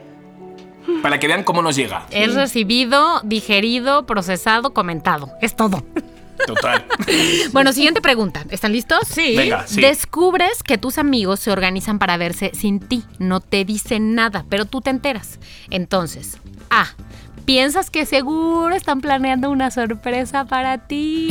para 1.01 1.19
que 1.19 1.27
vean 1.27 1.43
cómo 1.43 1.61
nos 1.61 1.75
llega. 1.75 2.05
es 2.11 2.33
recibido, 2.33 3.19
digerido, 3.23 4.05
procesado, 4.05 4.73
comentado. 4.73 5.29
Es 5.41 5.55
todo. 5.55 5.83
Total. 6.45 6.85
Bueno, 7.51 7.73
siguiente 7.73 7.99
pregunta. 8.01 8.43
¿Están 8.51 8.71
listos? 8.71 8.99
Sí. 9.07 9.35
Venga, 9.35 9.65
sí. 9.65 9.81
Descubres 9.81 10.61
que 10.63 10.77
tus 10.77 10.97
amigos 10.99 11.39
se 11.39 11.49
organizan 11.51 11.97
para 11.97 12.15
verse 12.17 12.51
sin 12.53 12.79
ti. 12.79 13.03
No 13.17 13.39
te 13.41 13.65
dicen 13.65 14.13
nada, 14.15 14.45
pero 14.49 14.65
tú 14.65 14.81
te 14.81 14.89
enteras. 14.91 15.39
Entonces, 15.71 16.37
A. 16.69 16.87
Piensas 17.47 17.89
que 17.89 18.05
seguro 18.05 18.75
están 18.75 18.99
planeando 18.99 19.49
una 19.49 19.71
sorpresa 19.71 20.43
para 20.43 20.79
ti. 20.79 21.29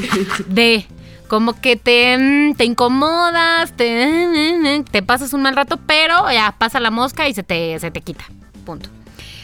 D. 0.46 0.86
Como 1.26 1.58
que 1.58 1.76
te, 1.76 2.18
mm, 2.18 2.54
te 2.54 2.66
incomodas, 2.66 3.72
te, 3.72 4.84
te 4.90 5.02
pasas 5.02 5.32
un 5.32 5.40
mal 5.40 5.56
rato, 5.56 5.78
pero 5.86 6.30
ya 6.30 6.54
pasa 6.58 6.80
la 6.80 6.90
mosca 6.90 7.30
y 7.30 7.34
se 7.34 7.42
te, 7.44 7.78
se 7.78 7.90
te 7.90 8.02
quita. 8.02 8.26
Punto. 8.66 8.90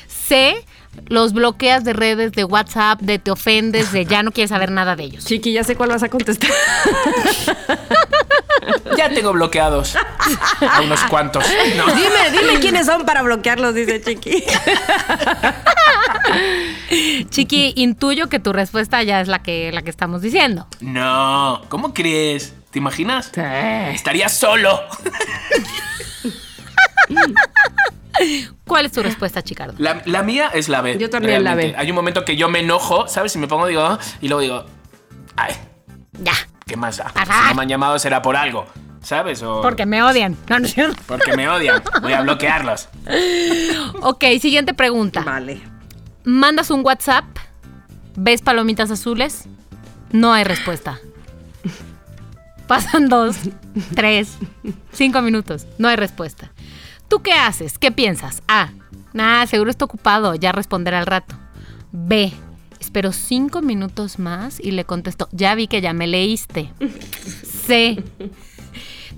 C. 0.09 0.63
Los 1.07 1.33
bloqueas 1.33 1.85
de 1.85 1.93
redes, 1.93 2.33
de 2.33 2.45
WhatsApp, 2.45 3.01
de 3.01 3.19
te 3.19 3.31
ofendes, 3.31 3.93
de 3.93 4.07
ya 4.07 4.23
no 4.23 4.33
quieres 4.33 4.51
saber 4.51 4.71
nada 4.71 4.97
de 4.97 5.05
ellos. 5.05 5.25
Chiqui, 5.25 5.53
ya 5.53 5.65
sé 5.65 5.77
cuál 5.77 5.91
vas 5.91 6.03
a 6.03 6.09
contestar. 6.09 6.51
Ya 8.97 9.09
tengo 9.09 9.33
bloqueados 9.33 9.97
a 9.97 10.81
unos 10.83 11.01
cuantos. 11.05 11.45
No. 11.77 11.87
dime, 11.87 12.31
dime 12.31 12.61
quiénes 12.61 12.87
son 12.87 13.05
para 13.05 13.23
bloquearlos, 13.23 13.75
dice 13.75 14.01
Chiqui. 14.03 14.45
Chiqui, 17.31 17.73
intuyo 17.77 18.29
que 18.29 18.39
tu 18.39 18.53
respuesta 18.53 19.03
ya 19.03 19.21
es 19.21 19.29
la 19.29 19.43
que, 19.43 19.73
la 19.73 19.83
que 19.83 19.91
estamos 19.91 20.23
diciendo. 20.23 20.67
No, 20.81 21.63
¿cómo 21.69 21.95
crees? 21.95 22.53
¿Te 22.71 22.79
imaginas? 22.79 23.33
Estaría 23.37 24.29
solo. 24.29 24.81
¿Cuál 28.67 28.87
es 28.87 28.93
tu 28.93 29.03
respuesta, 29.03 29.43
Chicardo? 29.43 29.75
La, 29.79 30.03
la 30.07 30.23
mía 30.23 30.51
es 30.53 30.69
la 30.69 30.81
B. 30.81 30.97
Yo 30.99 31.11
también 31.11 31.43
la 31.45 31.51
realmente. 31.55 31.73
B. 31.73 31.79
Hay 31.79 31.91
un 31.91 31.97
momento 31.97 32.25
que 32.25 32.37
yo 32.37 32.49
me 32.49 32.61
enojo, 32.61 33.09
¿sabes? 33.09 33.35
Y 33.37 33.39
me 33.39 33.49
pongo, 33.49 33.67
digo, 33.67 33.99
y 34.21 34.29
luego 34.29 34.41
digo, 34.41 34.65
ay, 35.37 35.55
Ya, 36.23 36.33
¿qué 36.67 36.77
más 36.77 36.99
da? 36.99 37.11
Ajá. 37.15 37.43
Si 37.45 37.49
no 37.51 37.55
me 37.57 37.63
han 37.63 37.69
llamado 37.69 37.99
será 37.99 38.23
por 38.23 38.37
algo, 38.37 38.67
¿sabes? 39.03 39.43
O 39.43 39.61
porque 39.63 39.87
me 39.87 40.03
odian. 40.03 40.37
No, 40.49 40.59
no 40.59 40.69
cierto. 40.69 41.01
porque 41.07 41.37
me 41.37 41.49
odian. 41.49 41.83
Voy 42.03 42.13
a 42.13 42.21
bloquearlos. 42.23 42.89
Ok, 44.03 44.25
siguiente 44.41 44.73
pregunta. 44.75 45.23
Vale. 45.23 45.61
Mandas 46.25 46.71
un 46.71 46.85
WhatsApp, 46.85 47.25
ves 48.17 48.43
palomitas 48.43 48.91
azules, 48.91 49.45
no 50.13 50.33
hay 50.33 50.45
respuesta. 50.45 50.99
Pasan 52.67 53.09
dos, 53.09 53.37
tres, 53.97 54.39
cinco 54.93 55.23
minutos, 55.23 55.67
no 55.79 55.89
hay 55.89 55.97
respuesta. 55.97 56.53
¿Tú 57.11 57.23
qué 57.23 57.33
haces? 57.33 57.77
¿Qué 57.77 57.91
piensas? 57.91 58.41
A. 58.47 58.69
Nah, 59.13 59.45
seguro 59.47 59.69
está 59.69 59.85
ocupado, 59.85 60.37
ya 60.37 60.53
responderá 60.53 61.01
al 61.01 61.07
rato. 61.07 61.35
B. 61.91 62.33
Espero 62.79 63.13
cinco 63.13 63.63
minutos 63.63 64.21
más 64.21 64.61
y 64.61 64.71
le 64.71 64.85
contesto, 64.85 65.29
ya 65.33 65.57
vi 65.57 65.67
que 65.67 65.81
ya 65.81 65.93
me 65.93 66.07
leíste. 66.07 66.73
C. 67.45 68.03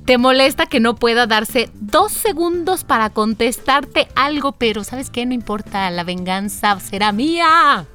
Te 0.07 0.17
molesta 0.17 0.65
que 0.65 0.81
no 0.81 0.97
pueda 0.97 1.27
darse 1.27 1.71
dos 1.75 2.13
segundos 2.13 2.83
para 2.83 3.11
contestarte 3.11 4.09
algo, 4.17 4.53
pero 4.53 4.85
¿sabes 4.85 5.11
qué? 5.11 5.27
No 5.27 5.35
importa, 5.35 5.91
la 5.91 6.03
venganza 6.03 6.81
será 6.81 7.13
mía. 7.13 7.87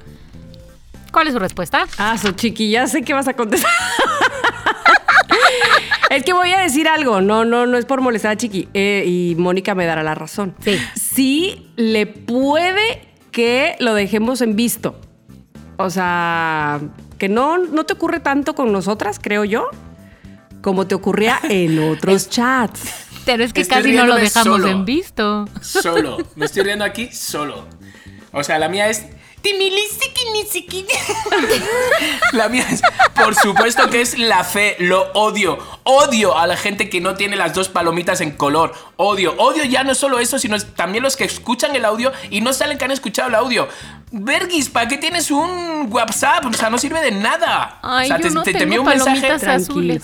¿Cuál 1.12 1.26
es 1.26 1.32
su 1.32 1.40
respuesta? 1.40 1.86
Ah, 1.98 2.16
so 2.16 2.30
chiqui, 2.30 2.70
ya 2.70 2.86
sé 2.86 3.02
que 3.02 3.14
vas 3.14 3.26
a 3.26 3.34
contestar. 3.34 3.72
es 6.10 6.22
que 6.24 6.32
voy 6.32 6.52
a 6.52 6.60
decir 6.60 6.88
algo. 6.88 7.20
No, 7.20 7.44
no, 7.44 7.66
no 7.66 7.78
es 7.78 7.84
por 7.84 8.00
molestar 8.00 8.32
a 8.32 8.36
Chiqui. 8.36 8.68
Eh, 8.74 9.04
y 9.06 9.34
Mónica 9.36 9.74
me 9.74 9.86
dará 9.86 10.02
la 10.02 10.14
razón. 10.14 10.54
Sí. 10.64 10.78
Sí 10.94 11.72
le 11.76 12.06
puede 12.06 13.08
que 13.30 13.76
lo 13.80 13.94
dejemos 13.94 14.40
en 14.40 14.56
visto. 14.56 15.00
O 15.76 15.90
sea, 15.90 16.80
que 17.18 17.28
no, 17.28 17.58
no 17.58 17.84
te 17.84 17.92
ocurre 17.92 18.20
tanto 18.20 18.54
con 18.54 18.72
nosotras, 18.72 19.20
creo 19.22 19.44
yo, 19.44 19.68
como 20.60 20.86
te 20.88 20.94
ocurría 20.96 21.38
en 21.48 21.78
otros 21.78 22.28
chats. 22.30 22.82
Pero 23.24 23.44
es 23.44 23.52
que 23.52 23.60
Estoy 23.60 23.76
casi 23.82 23.92
no 23.92 24.06
lo 24.06 24.16
dejamos 24.16 24.58
solo. 24.60 24.68
en 24.68 24.84
visto. 24.84 25.44
Solo. 25.60 26.16
Me 26.34 26.46
estoy 26.46 26.62
riendo 26.62 26.84
aquí 26.84 27.10
solo. 27.12 27.66
O 28.32 28.42
sea, 28.42 28.58
la 28.58 28.68
mía 28.68 28.88
es. 28.88 29.06
La 32.32 32.48
mía 32.48 32.66
es, 32.70 32.82
por 33.14 33.34
supuesto 33.34 33.88
que 33.88 34.00
es 34.00 34.18
la 34.18 34.44
fe, 34.44 34.76
lo 34.78 35.10
odio. 35.12 35.58
Odio 35.84 36.36
a 36.36 36.46
la 36.46 36.56
gente 36.56 36.90
que 36.90 37.00
no 37.00 37.14
tiene 37.14 37.36
las 37.36 37.54
dos 37.54 37.68
palomitas 37.68 38.20
en 38.20 38.32
color. 38.32 38.74
Odio, 38.96 39.34
odio 39.38 39.64
ya 39.64 39.84
no 39.84 39.94
solo 39.94 40.18
eso, 40.18 40.38
sino 40.38 40.58
también 40.60 41.02
los 41.02 41.16
que 41.16 41.24
escuchan 41.24 41.74
el 41.76 41.84
audio 41.84 42.12
y 42.30 42.40
no 42.40 42.52
salen 42.52 42.78
que 42.78 42.84
han 42.84 42.90
escuchado 42.90 43.28
el 43.28 43.34
audio. 43.34 43.68
Vergis, 44.10 44.68
¿para 44.70 44.88
qué 44.88 44.98
tienes 44.98 45.30
un 45.30 45.86
WhatsApp? 45.90 46.44
O 46.46 46.52
sea, 46.52 46.70
no 46.70 46.78
sirve 46.78 47.00
de 47.00 47.12
nada. 47.12 47.78
Ay, 47.82 48.06
o 48.06 48.08
sea, 48.08 48.20
yo 48.20 48.30
no 48.30 48.42
tengo 48.42 48.58
envió 48.58 48.84
palomitas 48.84 49.40
Tranquilo. 49.40 49.52
azules. 49.52 50.02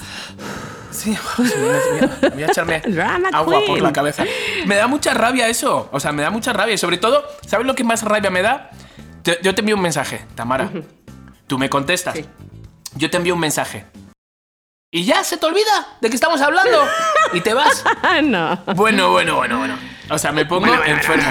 Sí, 0.91 1.16
voy 1.37 1.49
a, 1.49 2.28
voy 2.28 2.43
a 2.45 2.47
echarme 2.47 2.82
agua 3.32 3.61
por 3.66 3.80
la 3.80 3.93
cabeza. 3.93 4.24
Me 4.66 4.76
da 4.76 4.87
mucha 4.87 5.12
rabia 5.12 5.49
eso. 5.49 5.89
O 5.93 5.99
sea, 5.99 6.12
me 6.12 6.22
da 6.22 6.30
mucha 6.30 6.53
rabia. 6.53 6.74
Y 6.74 6.78
sobre 6.78 6.99
todo, 6.99 7.24
¿sabes 7.47 7.66
lo 7.66 7.74
que 7.74 7.82
más 7.82 8.03
rabia 8.03 8.30
me 8.30 8.43
da? 8.43 8.70
Te- 9.25 9.39
yo 9.43 9.55
te 9.55 9.62
envío 9.62 9.75
un 9.77 9.83
mensaje, 9.83 10.20
Tamara. 10.37 10.70
Tú 11.49 11.59
me 11.59 11.68
contestas. 11.68 12.14
Sí. 12.14 12.25
Yo 12.97 13.11
te 13.11 13.16
envío 13.16 13.35
un 13.35 13.41
mensaje. 13.41 13.85
Y 14.93 15.05
ya 15.05 15.25
se 15.25 15.37
te 15.37 15.45
olvida 15.47 15.97
de 16.01 16.09
que 16.09 16.14
estamos 16.14 16.41
hablando. 16.41 16.79
Y 17.33 17.41
te 17.41 17.53
vas. 17.53 17.83
Ah, 18.03 18.20
no. 18.22 18.57
Bueno, 18.77 19.11
bueno, 19.11 19.35
bueno, 19.37 19.59
bueno. 19.59 19.77
O 20.11 20.18
sea, 20.18 20.31
me 20.31 20.45
pongo 20.47 20.66
enfermo. 20.85 21.25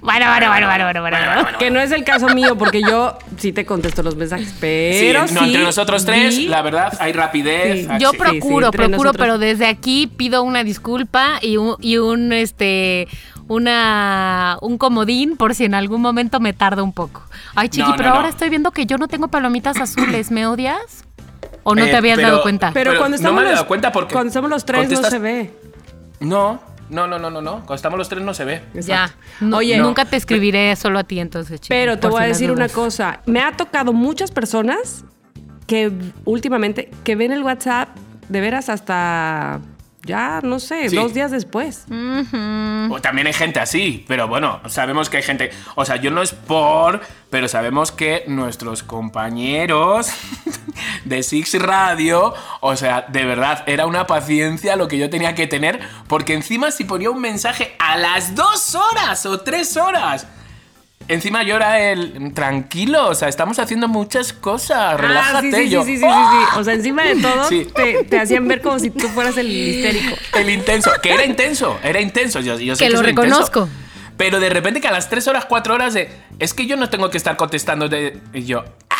Bueno, 0.00 0.26
bueno, 0.30 0.48
bueno, 0.48 0.66
bueno, 0.68 0.84
bueno, 1.02 1.02
bueno. 1.02 1.58
Que 1.58 1.70
no 1.70 1.80
es 1.80 1.90
el 1.90 2.04
caso 2.04 2.28
mío, 2.28 2.56
porque 2.56 2.80
yo 2.80 3.18
sí 3.36 3.52
te 3.52 3.66
contesto 3.66 4.02
los 4.04 4.14
mensajes, 4.16 4.48
Sí, 4.48 4.56
pero 4.60 5.26
sí. 5.28 5.34
no, 5.34 5.44
entre 5.44 5.62
nosotros 5.64 6.04
tres, 6.06 6.38
vi- 6.38 6.46
la 6.46 6.62
verdad, 6.62 6.96
hay 7.00 7.12
rapidez. 7.12 7.86
Sí. 7.88 7.92
Yo 7.98 8.12
sí. 8.12 8.16
procuro, 8.16 8.70
procuro, 8.70 8.88
nosotros. 8.88 9.16
pero 9.18 9.38
desde 9.38 9.66
aquí 9.66 10.06
pido 10.06 10.42
una 10.44 10.62
disculpa 10.64 11.40
y 11.42 11.56
un, 11.56 11.76
y 11.80 11.96
un 11.98 12.32
este 12.32 13.08
una 13.54 14.56
un 14.62 14.78
comodín 14.78 15.36
por 15.36 15.54
si 15.54 15.64
en 15.64 15.74
algún 15.74 16.00
momento 16.00 16.38
me 16.40 16.52
tarda 16.52 16.82
un 16.82 16.92
poco. 16.92 17.22
Ay, 17.56 17.68
chiqui, 17.68 17.82
No, 17.82 17.88
no, 17.90 17.96
pero 17.96 18.08
no. 18.10 18.14
ahora 18.16 18.28
estoy 18.28 18.48
viendo 18.48 18.70
que 18.70 18.86
yo 18.86 18.96
no 18.96 19.08
tengo 19.08 19.28
palomitas 19.28 19.76
azules. 19.80 20.30
¿Me 20.30 20.46
odias? 20.46 21.04
¿O 21.64 21.74
no 21.74 21.84
Eh, 21.84 21.90
te 21.90 21.96
habías 21.96 22.16
pero- 22.16 22.28
dado 22.28 22.42
cuenta? 22.42 22.70
Pero, 22.72 22.90
Pero 22.92 23.00
cuando 23.00 23.16
no 23.16 23.16
estamos 23.16 23.34
me 23.36 23.40
había 23.40 23.50
los, 23.52 23.58
dado 23.58 23.68
cuenta 23.68 23.92
porque 23.92 24.12
cuando 24.12 24.28
estamos 24.28 24.50
los 24.50 24.64
tres 24.64 24.80
contestas- 24.82 25.02
no 25.02 25.10
se 25.10 25.18
ve. 25.18 25.54
No, 26.20 26.60
no, 26.90 27.06
no, 27.06 27.18
no, 27.18 27.28
no, 27.30 27.40
no. 27.42 27.52
Cuando 27.56 27.74
estamos 27.74 27.98
los 27.98 28.08
tres 28.08 28.22
no 28.22 28.34
se 28.34 28.44
ve. 28.44 28.62
ya. 28.74 29.10
No- 29.40 29.56
Oye, 29.58 29.76
nunca 29.78 30.04
te 30.04 30.16
escribiré 30.16 30.74
solo 30.76 31.00
a 31.00 31.04
ti 31.04 31.18
entonces, 31.18 31.60
chiqui, 31.60 31.68
Pero 31.74 31.98
te 31.98 32.06
voy 32.08 32.22
a 32.22 32.26
decir 32.26 32.50
una 32.52 32.68
cosa. 32.68 33.20
Me 33.26 33.40
ha 33.40 33.56
tocado 33.56 33.92
muchas 33.92 34.30
personas 34.30 35.04
que 35.66 35.92
últimamente 36.24 36.90
que 37.04 37.16
ven 37.16 37.32
el 37.32 37.42
WhatsApp 37.42 37.88
de 38.28 38.40
veras 38.40 38.68
hasta 38.68 39.60
ya 40.02 40.40
no 40.42 40.58
sé 40.60 40.88
Sí. 40.88 40.96
dos 40.96 41.12
días 41.14 41.30
después. 41.30 41.84
O 41.88 43.00
también 43.00 43.26
hay 43.26 43.32
gente 43.32 43.60
así, 43.60 44.04
pero 44.08 44.28
bueno, 44.28 44.60
sabemos 44.68 45.10
que 45.10 45.18
hay 45.18 45.22
gente. 45.22 45.50
O 45.74 45.84
sea, 45.84 45.96
yo 45.96 46.10
no 46.10 46.22
es 46.22 46.32
por, 46.32 47.00
pero 47.30 47.48
sabemos 47.48 47.92
que 47.92 48.24
nuestros 48.26 48.82
compañeros 48.82 50.08
de 51.04 51.22
Six 51.22 51.60
Radio, 51.60 52.34
o 52.60 52.76
sea, 52.76 53.04
de 53.08 53.24
verdad, 53.24 53.62
era 53.66 53.86
una 53.86 54.06
paciencia 54.06 54.76
lo 54.76 54.88
que 54.88 54.98
yo 54.98 55.10
tenía 55.10 55.34
que 55.34 55.46
tener, 55.46 55.80
porque 56.08 56.34
encima 56.34 56.70
si 56.70 56.84
ponía 56.84 57.10
un 57.10 57.20
mensaje 57.20 57.74
a 57.78 57.96
las 57.96 58.34
dos 58.34 58.74
horas 58.74 59.26
o 59.26 59.40
tres 59.40 59.76
horas. 59.76 60.26
Encima 61.08 61.42
yo 61.42 61.56
era 61.56 61.80
el 61.90 62.32
tranquilo, 62.34 63.08
o 63.08 63.14
sea, 63.16 63.28
estamos 63.28 63.58
haciendo 63.58 63.88
muchas 63.88 64.32
cosas, 64.32 65.00
relájate. 65.00 65.48
Ah, 65.48 65.50
sí, 65.56 65.64
sí, 65.64 65.68
yo, 65.68 65.84
sí, 65.84 65.96
sí, 65.96 66.04
sí, 66.04 66.08
sí, 66.08 66.36
sí. 66.52 66.58
O 66.58 66.62
sea, 66.64 66.74
encima 66.74 67.02
de 67.02 67.16
todo 67.16 67.48
Sí. 67.48 67.66
te, 67.74 68.04
te 68.04 68.18
hacían 68.20 68.46
ver 68.46 68.60
como 68.62 68.78
si 68.78 68.90
tú 68.90 69.08
fueras 69.08 69.36
el 69.36 69.50
histérico. 69.50 70.14
El 70.38 70.50
intenso, 70.50 70.90
que 71.02 71.12
era 71.12 71.24
intenso, 71.24 71.78
era 71.82 72.00
intenso. 72.00 72.38
Yo, 72.40 72.58
yo 72.60 72.76
sé 72.76 72.84
Que 72.84 72.90
lo 72.90 72.98
soy 72.98 73.10
intenso. 73.10 73.28
reconozco. 73.30 73.68
pero 74.16 74.38
de 74.38 74.50
repente 74.50 74.80
que 74.80 74.86
a 74.86 74.92
las 74.92 75.08
3 75.10 75.26
horas, 75.28 75.46
4 75.46 75.74
horas 75.74 75.94
de. 75.94 76.12
Es 76.38 76.54
que 76.54 76.66
yo 76.66 76.76
no 76.76 76.88
tengo 76.90 77.10
que 77.10 77.16
estar 77.16 77.36
contestando 77.36 77.88
de. 77.88 78.20
Y 78.32 78.44
yo. 78.44 78.62
¿por 78.64 78.99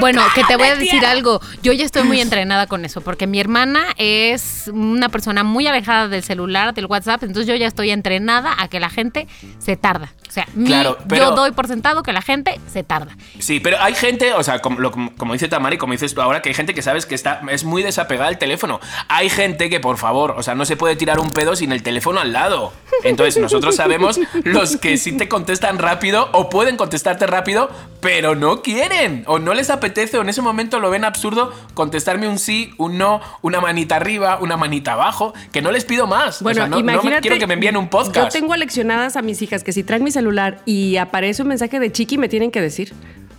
Bueno, 0.00 0.22
que 0.34 0.44
te 0.44 0.56
voy 0.56 0.68
a 0.68 0.76
decir 0.76 1.04
algo. 1.04 1.40
Yo 1.62 1.72
ya 1.72 1.84
estoy 1.84 2.02
muy 2.04 2.20
entrenada 2.20 2.66
con 2.66 2.84
eso, 2.84 3.00
porque 3.00 3.26
mi 3.26 3.40
hermana 3.40 3.86
es 3.96 4.70
una 4.72 5.08
persona 5.08 5.44
muy 5.44 5.66
alejada 5.66 6.08
del 6.08 6.22
celular, 6.22 6.74
del 6.74 6.86
WhatsApp, 6.86 7.22
entonces 7.22 7.46
yo 7.46 7.54
ya 7.56 7.66
estoy 7.66 7.90
entrenada 7.90 8.54
a 8.58 8.68
que 8.68 8.80
la 8.80 8.90
gente 8.90 9.26
se 9.58 9.76
tarda. 9.76 10.12
O 10.28 10.32
sea, 10.34 10.46
mi- 10.54 10.66
Claro, 10.66 10.98
pero- 11.08 11.30
yo 11.30 11.36
doy 11.36 11.52
por 11.52 11.68
sentado 11.68 12.02
que 12.02 12.12
la 12.12 12.22
gente 12.22 12.60
se 12.72 12.82
tarda. 12.82 13.16
Sí, 13.38 13.60
pero 13.60 13.76
hay 13.80 13.94
gente, 13.94 14.32
o 14.32 14.42
sea, 14.42 14.60
como, 14.60 14.80
lo- 14.80 14.90
como 15.16 15.32
dice 15.32 15.46
Tamara 15.48 15.74
y 15.74 15.78
como 15.78 15.92
dices 15.92 16.14
tú 16.14 16.20
ahora, 16.22 16.42
que 16.42 16.48
hay 16.48 16.54
gente 16.54 16.74
que 16.74 16.82
sabes 16.82 17.06
que 17.06 17.14
está, 17.14 17.40
es 17.50 17.64
muy 17.64 17.82
desapegada 17.82 18.28
al 18.28 18.38
teléfono. 18.38 18.80
Hay 19.08 19.28
gente 19.30 19.70
que, 19.70 19.78
por 19.80 19.96
favor, 19.98 20.34
o 20.36 20.42
sea, 20.42 20.54
no 20.54 20.64
se 20.64 20.76
puede 20.76 20.96
tirar 20.96 21.20
un 21.20 21.30
pedo 21.30 21.54
sin 21.54 21.70
el 21.72 21.82
teléfono 21.82 22.20
al 22.20 22.32
lado. 22.32 22.72
Entonces, 23.04 23.40
nosotros 23.40 23.76
sabemos 23.76 24.18
los 24.44 24.76
que 24.76 24.96
sí 24.96 25.12
te 25.16 25.28
contestan 25.28 25.78
rápido 25.78 26.28
o 26.32 26.48
pueden 26.50 26.76
contestarte 26.76 27.26
rápido, 27.26 27.70
pero 28.00 28.34
no 28.34 28.60
quieren 28.62 29.22
o 29.26 29.38
no 29.38 29.54
les 29.54 29.70
apetece 29.74 30.18
o 30.18 30.22
en 30.22 30.28
ese 30.28 30.42
momento 30.42 30.80
lo 30.80 30.90
ven 30.90 31.04
absurdo 31.04 31.52
contestarme 31.74 32.28
un 32.28 32.38
sí, 32.38 32.72
un 32.78 32.98
no, 32.98 33.20
una 33.42 33.60
manita 33.60 33.96
arriba, 33.96 34.38
una 34.40 34.56
manita 34.56 34.94
abajo, 34.94 35.34
que 35.52 35.62
no 35.62 35.70
les 35.70 35.84
pido 35.84 36.06
más. 36.06 36.42
Bueno, 36.42 36.62
o 36.62 36.62
sea, 36.62 36.68
no, 36.68 36.78
no 36.78 36.84
me 36.84 36.92
imagínate. 36.92 37.22
quiero 37.22 37.38
que 37.38 37.46
me 37.46 37.54
envíen 37.54 37.76
un 37.76 37.88
podcast. 37.88 38.32
Yo 38.34 38.40
tengo 38.40 38.52
aleccionadas 38.52 39.16
a 39.16 39.22
mis 39.22 39.42
hijas 39.42 39.64
que 39.64 39.72
si 39.72 39.82
traen 39.82 40.02
mi 40.02 40.10
celular 40.10 40.60
y 40.64 40.96
aparece 40.96 41.42
un 41.42 41.48
mensaje 41.48 41.78
de 41.80 41.92
Chiqui, 41.92 42.18
me 42.18 42.28
tienen 42.28 42.50
que 42.50 42.60
decir 42.60 42.92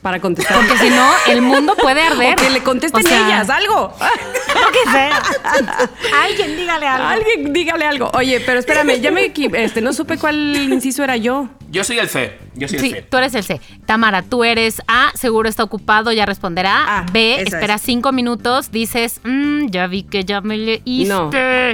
para 0.06 0.20
contestar. 0.20 0.56
Porque 0.58 0.78
si 0.78 0.92
no, 0.92 1.10
el 1.28 1.42
mundo 1.42 1.76
puede 1.82 2.00
arder. 2.00 2.36
O 2.38 2.44
que 2.44 2.52
le 2.52 2.62
contesten 2.62 3.04
O 3.04 3.10
sea, 3.10 3.26
ellas 3.26 3.50
algo. 3.50 3.92
qué 3.98 4.92
feo. 4.92 5.16
Alguien 6.22 6.56
dígale 6.58 6.86
algo. 6.86 7.08
Alguien 7.08 7.54
dígale 7.54 7.86
algo. 7.86 8.12
Oye, 8.14 8.40
pero 8.46 8.60
espérame, 8.60 9.02
ya 9.02 9.10
me 9.10 9.34
este, 9.54 9.82
no 9.82 9.94
supe 9.94 10.20
cuál 10.20 10.56
inciso 10.72 11.04
era 11.04 11.18
yo. 11.18 11.50
Yo 11.72 11.84
soy 11.84 11.98
el 11.98 12.08
C. 12.08 12.38
Yo 12.54 12.68
soy 12.68 12.78
Sí, 12.78 12.86
el 12.90 12.96
C. 12.98 13.02
tú 13.10 13.18
eres 13.18 13.34
el 13.34 13.44
C. 13.44 13.60
Tamara, 13.88 14.22
tú 14.22 14.44
eres 14.44 14.80
A, 14.88 15.12
seguro 15.16 15.50
está 15.50 15.64
ocupado, 15.64 16.12
ya 16.12 16.28
responderá. 16.28 16.84
Ah, 16.88 17.06
B, 17.12 17.42
espera 17.42 17.74
es. 17.74 17.82
cinco 17.82 18.12
minutos, 18.12 18.70
dices, 18.72 19.22
"Mm, 19.24 19.70
ya 19.72 19.88
vi 19.88 20.04
que 20.04 20.24
ya 20.24 20.42
me 20.42 20.56
leíste. 20.56 21.12
No. 21.12 21.32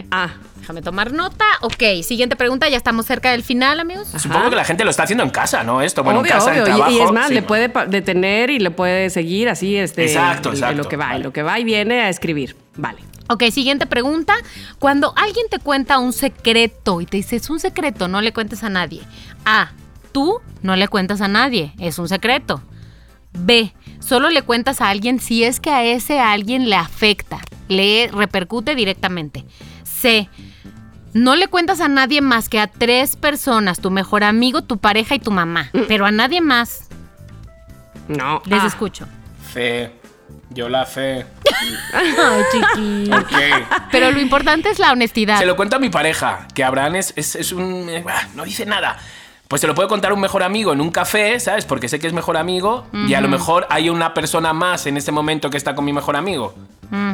Ah. 0.10 0.30
Déjame 0.72 0.84
tomar 0.84 1.12
nota. 1.12 1.44
Ok, 1.60 2.02
siguiente 2.02 2.38
pregunta, 2.38 2.70
ya 2.70 2.78
estamos 2.78 3.06
cerca 3.06 3.32
del 3.32 3.44
final, 3.44 3.82
amigos. 3.82 4.08
Supongo 4.16 4.50
que 4.52 4.56
la 4.56 4.64
gente 4.64 4.86
lo 4.86 4.90
está 4.90 5.04
haciendo 5.04 5.26
en 5.26 5.30
casa, 5.30 5.66
¿no? 5.66 5.82
Esto, 5.82 6.02
bueno, 6.02 6.22
obvio, 6.22 6.32
en 6.32 6.38
casa, 6.38 6.52
obvio. 6.52 6.62
Y- 6.62 6.66
trabajo. 6.66 6.92
y, 6.92 7.00
es 7.02 7.12
más, 7.12 7.28
sí. 7.28 7.34
le 7.34 7.42
puede 7.42 7.70
detener 7.90 8.50
y 8.50 8.60
le 8.60 8.72
puede 8.72 9.10
seguir 9.10 9.50
así, 9.50 9.76
este. 9.76 10.06
Exacto, 10.06 10.52
exacto, 10.52 10.84
lo 10.84 10.88
que 10.88 10.96
va, 10.96 11.08
vale. 11.08 11.26
lo 11.26 11.34
que 11.34 11.44
va 11.44 11.60
y 11.60 11.66
viene 11.66 12.00
a 12.00 12.08
escribir. 12.08 12.56
Vale. 12.78 13.00
Ok, 13.28 13.44
siguiente 13.52 13.86
pregunta. 13.86 14.34
Cuando 14.80 15.14
alguien 15.18 15.46
te 15.50 15.60
cuenta 15.60 16.00
un 16.00 16.14
secreto 16.14 17.02
y 17.02 17.06
te 17.06 17.18
dice, 17.18 17.36
es 17.36 17.50
un 17.50 17.60
secreto, 17.60 18.08
no 18.08 18.22
le 18.22 18.32
cuentes 18.32 18.64
a 18.64 18.70
nadie. 18.70 19.02
A, 19.44 19.72
tú 20.14 20.40
no 20.62 20.78
le 20.78 20.88
cuentas 20.88 21.20
a 21.20 21.28
nadie, 21.28 21.74
es 21.80 22.00
un 22.00 22.08
secreto. 22.08 22.62
B, 23.34 23.74
solo 24.00 24.30
le 24.30 24.42
cuentas 24.44 24.80
a 24.80 24.88
alguien 24.88 25.20
si 25.20 25.44
es 25.44 25.60
que 25.60 25.72
a 25.72 25.84
ese 25.84 26.22
alguien 26.22 26.70
le 26.70 26.78
afecta, 26.78 27.40
le 27.68 28.10
repercute 28.14 28.74
directamente. 28.74 29.44
C, 29.84 30.30
no 31.14 31.36
le 31.36 31.48
cuentas 31.48 31.82
a 31.82 31.88
nadie 31.88 32.22
más 32.22 32.50
que 32.50 32.60
a 32.60 32.68
tres 32.68 33.16
personas, 33.16 33.80
tu 33.80 33.92
mejor 33.92 34.24
amigo, 34.24 34.62
tu 34.64 34.78
pareja 34.78 35.16
y 35.16 35.20
tu 35.20 35.32
mamá, 35.32 35.70
pero 35.88 36.06
a 36.06 36.12
nadie 36.12 36.42
más. 36.42 36.88
No. 38.08 38.42
Les 38.46 38.62
ah. 38.62 38.68
escucho. 38.68 39.08
Fe. 39.54 40.00
Yo 40.50 40.68
la 40.68 40.86
fe. 40.86 41.26
Ay, 41.94 42.14
chiqui. 42.52 43.12
Ok. 43.12 43.68
Pero 43.92 44.12
lo 44.12 44.20
importante 44.20 44.70
es 44.70 44.80
la 44.80 44.92
honestidad. 44.92 45.40
Se 45.40 45.46
lo 45.46 45.56
cuento 45.56 45.78
a 45.78 45.80
mi 45.80 45.90
pareja, 45.90 46.48
que 46.54 46.64
Abraham 46.64 46.96
es, 46.96 47.14
es, 47.16 47.36
es 47.36 47.54
un... 47.54 47.88
eh, 47.90 48.04
bah, 48.06 48.28
no 48.36 48.44
dice 48.44 48.66
nada. 48.66 48.98
Pues 49.48 49.62
se 49.62 49.68
lo 49.68 49.76
puede 49.76 49.90
contar 49.90 50.12
a 50.12 50.14
un 50.14 50.22
mejor 50.22 50.44
amigo 50.44 50.72
en 50.72 50.80
un 50.80 50.92
café, 50.92 51.38
¿sabes? 51.40 51.66
Porque 51.66 51.90
sé 51.90 52.00
que 52.00 52.08
es 52.08 52.14
mejor 52.14 52.38
amigo 52.38 52.88
y 52.94 53.16
a 53.16 53.22
lo 53.22 53.28
mejor 53.28 53.68
hay 53.70 53.90
una 53.90 54.14
persona 54.14 54.54
más 54.54 54.88
en 54.88 54.96
este 54.96 55.12
momento 55.12 55.50
que 55.50 55.58
está 55.58 55.76
con 55.76 55.84
mi 55.84 55.92
mejor 55.92 56.16
amigo. 56.16 56.56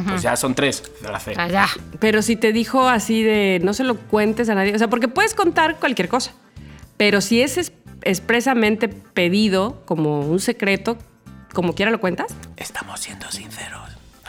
Pues 0.08 0.22
ya 0.22 0.36
son 0.36 0.54
tres 0.54 0.82
de 1.00 1.08
la 1.10 1.20
fe. 1.20 1.34
Ah, 1.36 1.46
ya. 1.48 1.68
Pero 2.00 2.20
si 2.22 2.34
te 2.36 2.52
dijo 2.52 2.88
así 2.88 3.22
de 3.22 3.60
no 3.62 3.72
se 3.74 3.84
lo 3.84 3.96
cuentes 3.96 4.48
a 4.48 4.54
nadie, 4.54 4.74
o 4.74 4.78
sea, 4.78 4.88
porque 4.90 5.06
puedes 5.08 5.34
contar 5.34 5.76
cualquier 5.76 6.08
cosa, 6.08 6.32
pero 6.96 7.20
si 7.20 7.40
es 7.42 7.56
es- 7.58 7.72
expresamente 8.02 8.88
pedido 8.88 9.82
como 9.86 10.20
un 10.20 10.40
secreto, 10.40 10.98
como 11.52 11.74
quiera 11.74 11.90
lo 11.90 12.00
cuentas. 12.00 12.34
Estamos 12.56 13.00
siendo 13.00 13.30
sinceros. 13.30 13.80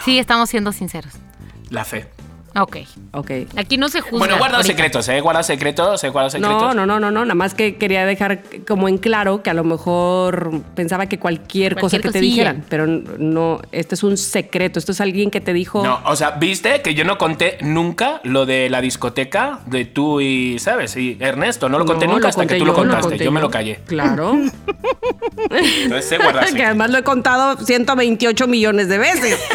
Sí, 0.05 0.19
estamos 0.19 0.49
siendo 0.49 0.71
sinceros. 0.71 1.13
La 1.69 1.83
fe. 1.85 2.07
Ok. 2.55 2.77
Ok. 3.11 3.31
Aquí 3.55 3.77
no 3.77 3.89
se 3.89 4.01
juzga. 4.01 4.17
Bueno, 4.17 4.37
guarda 4.37 4.57
ahorita. 4.57 4.73
secretos, 4.73 5.07
¿eh? 5.09 5.19
Guarda 5.21 5.43
secretos, 5.43 6.03
¿eh? 6.03 6.09
Guarda 6.09 6.29
secretos. 6.29 6.61
No, 6.61 6.73
no, 6.73 6.85
no, 6.85 6.99
no, 6.99 7.11
no, 7.11 7.25
nada 7.25 7.35
más 7.35 7.53
que 7.53 7.77
quería 7.77 8.05
dejar 8.05 8.41
como 8.67 8.87
en 8.87 8.97
claro 8.97 9.43
que 9.43 9.49
a 9.49 9.53
lo 9.53 9.63
mejor 9.63 10.61
pensaba 10.75 11.07
que 11.07 11.19
cualquier, 11.19 11.75
cosa 11.75 11.99
que 11.99 12.09
te 12.09 12.19
dijeran, 12.19 12.65
pero 12.69 12.87
no, 12.87 13.61
esto 13.71 13.95
es 13.95 14.03
un 14.03 14.17
secreto, 14.17 14.79
esto 14.79 14.91
es 14.91 15.01
alguien 15.01 15.31
que 15.31 15.41
te 15.41 15.53
dijo... 15.53 15.83
No, 15.83 15.99
o 16.05 16.15
sea, 16.15 16.31
viste 16.31 16.81
que 16.81 16.93
yo 16.93 17.03
no 17.05 17.17
conté 17.17 17.57
nunca 17.61 18.21
lo 18.23 18.45
de 18.45 18.69
la 18.69 18.81
discoteca 18.81 19.59
de 19.65 19.85
tú 19.85 20.21
y, 20.21 20.59
¿sabes? 20.59 20.95
Y 20.95 21.17
Ernesto, 21.19 21.69
no 21.69 21.79
lo 21.79 21.85
conté 21.85 22.07
No, 22.07 22.13
nunca 22.13 22.23
lo 22.23 22.29
hasta 22.29 22.47
que 22.47 22.57
tú 22.57 22.65
lo 22.65 22.73
contaste. 22.73 23.17
yo 23.17 23.31
me 23.31 23.41
lo 23.41 23.49
callé. 23.49 23.79
Claro. 23.85 24.37
Entonces 25.49 26.05
sé 26.05 26.17
guardar 26.17 26.53
que 26.53 26.63
además 26.63 26.89
lo 26.89 26.97
he 26.97 27.03
contado 27.03 27.57
128 27.57 28.47
millones 28.47 28.87
de 28.87 28.97
veces. 28.97 29.39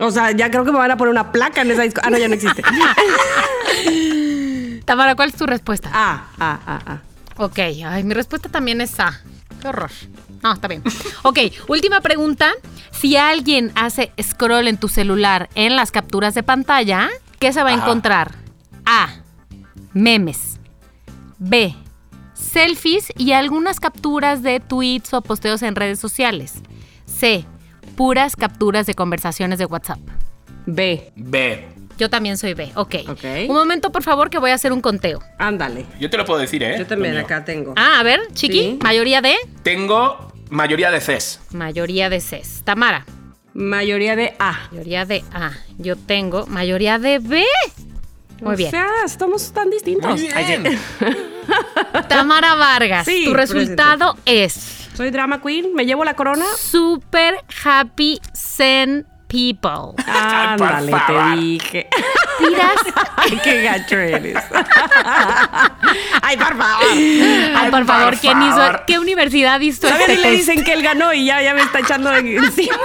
O 0.00 0.10
sea, 0.10 0.32
ya 0.32 0.50
creo 0.50 0.64
que 0.64 0.72
me 0.72 0.78
van 0.78 0.90
a 0.90 0.96
poner 0.96 1.12
una 1.12 1.30
placa 1.30 1.62
en 1.62 1.70
esa 1.70 1.82
disco. 1.82 2.00
Ah, 2.04 2.10
no, 2.10 2.18
ya 2.18 2.28
no 2.28 2.34
existe. 2.34 2.62
Tamara, 4.84 5.14
¿cuál 5.14 5.30
es 5.30 5.36
tu 5.36 5.46
respuesta? 5.46 5.90
Ah, 5.92 6.26
ah, 6.38 6.60
ah, 6.66 6.80
ah. 6.86 6.98
Ok, 7.36 7.58
ay, 7.58 8.04
mi 8.04 8.14
respuesta 8.14 8.48
también 8.48 8.80
es 8.80 8.98
A. 9.00 9.20
Qué 9.60 9.68
horror. 9.68 9.90
No, 10.42 10.52
está 10.52 10.68
bien. 10.68 10.82
Ok, 11.22 11.38
última 11.68 12.00
pregunta. 12.00 12.52
Si 12.90 13.16
alguien 13.16 13.72
hace 13.74 14.12
scroll 14.22 14.68
en 14.68 14.76
tu 14.76 14.88
celular 14.88 15.48
en 15.54 15.74
las 15.74 15.90
capturas 15.90 16.34
de 16.34 16.42
pantalla, 16.42 17.08
¿qué 17.38 17.52
se 17.52 17.62
va 17.62 17.70
a 17.70 17.74
encontrar? 17.74 18.34
A. 18.84 19.08
Memes. 19.94 20.58
B. 21.38 21.74
Selfies 22.34 23.12
y 23.16 23.32
algunas 23.32 23.80
capturas 23.80 24.42
de 24.42 24.60
tweets 24.60 25.14
o 25.14 25.22
posteos 25.22 25.62
en 25.62 25.76
redes 25.76 25.98
sociales. 25.98 26.54
C. 27.06 27.46
Puras 27.84 28.36
capturas 28.36 28.86
de 28.86 28.94
conversaciones 28.94 29.58
de 29.58 29.66
WhatsApp. 29.66 29.98
B. 30.66 31.12
B. 31.16 31.68
Yo 31.98 32.10
también 32.10 32.36
soy 32.36 32.54
B. 32.54 32.72
Ok. 32.74 32.96
Ok. 33.08 33.24
Un 33.48 33.54
momento, 33.54 33.92
por 33.92 34.02
favor, 34.02 34.30
que 34.30 34.38
voy 34.38 34.50
a 34.50 34.54
hacer 34.54 34.72
un 34.72 34.80
conteo. 34.80 35.20
Ándale. 35.38 35.86
Yo 36.00 36.10
te 36.10 36.16
lo 36.16 36.24
puedo 36.24 36.40
decir, 36.40 36.62
¿eh? 36.62 36.76
Yo 36.78 36.86
también 36.86 37.16
acá 37.16 37.44
tengo. 37.44 37.74
Ah, 37.76 38.00
a 38.00 38.02
ver, 38.02 38.20
Chiqui. 38.32 38.58
Sí. 38.58 38.78
Mayoría 38.82 39.20
de. 39.20 39.34
Tengo 39.62 40.32
mayoría 40.50 40.90
de 40.90 41.00
Cs. 41.00 41.40
Mayoría 41.52 42.10
de 42.10 42.18
Cs. 42.20 42.62
Tamara. 42.64 43.06
Mayoría 43.52 44.16
de 44.16 44.34
A. 44.40 44.68
Mayoría 44.72 45.04
de 45.04 45.22
A. 45.32 45.52
Yo 45.78 45.94
tengo 45.96 46.46
mayoría 46.46 46.98
de 46.98 47.20
B. 47.20 47.44
Muy 48.40 48.54
o 48.54 48.56
bien. 48.56 48.70
sea, 48.72 48.88
estamos 49.04 49.52
tan 49.52 49.70
distintos. 49.70 50.10
Muy 50.20 50.28
Ay, 50.34 50.44
bien. 50.60 50.78
Tamara 52.08 52.56
Vargas. 52.56 53.06
Sí, 53.06 53.24
tu 53.24 53.34
resultado 53.34 54.16
es 54.26 54.83
Soy 54.94 55.10
drama 55.10 55.40
queen, 55.40 55.74
me 55.74 55.86
llevo 55.86 56.04
la 56.04 56.14
corona. 56.14 56.44
Super 56.56 57.44
Happy 57.64 58.20
Zen 58.32 59.06
People. 59.28 59.94
Ándale, 60.06 60.90
Por 60.90 61.00
favor. 61.00 61.34
te 61.34 61.40
dije. 61.40 61.88
Tiras. 62.38 62.76
Ay, 63.16 63.40
qué 63.42 63.62
gacho 63.62 63.96
eres. 63.96 64.36
Ay, 66.22 66.36
por 66.36 66.56
favor. 66.56 66.86
Ay, 66.92 67.70
por 67.70 67.84
favor, 67.86 68.10
por 68.10 68.18
¿quién 68.20 68.42
hizo? 68.42 68.60
¿Qué 68.86 68.98
universidad 68.98 69.60
hizo 69.60 69.82
Todavía 69.82 70.06
este 70.06 70.16
le 70.16 70.22
test? 70.22 70.36
dicen 70.48 70.64
que 70.64 70.72
él 70.72 70.82
ganó 70.82 71.12
y 71.12 71.26
ya, 71.26 71.40
ya 71.42 71.54
me 71.54 71.62
está 71.62 71.80
echando 71.80 72.10
de 72.10 72.36
encima. 72.36 72.76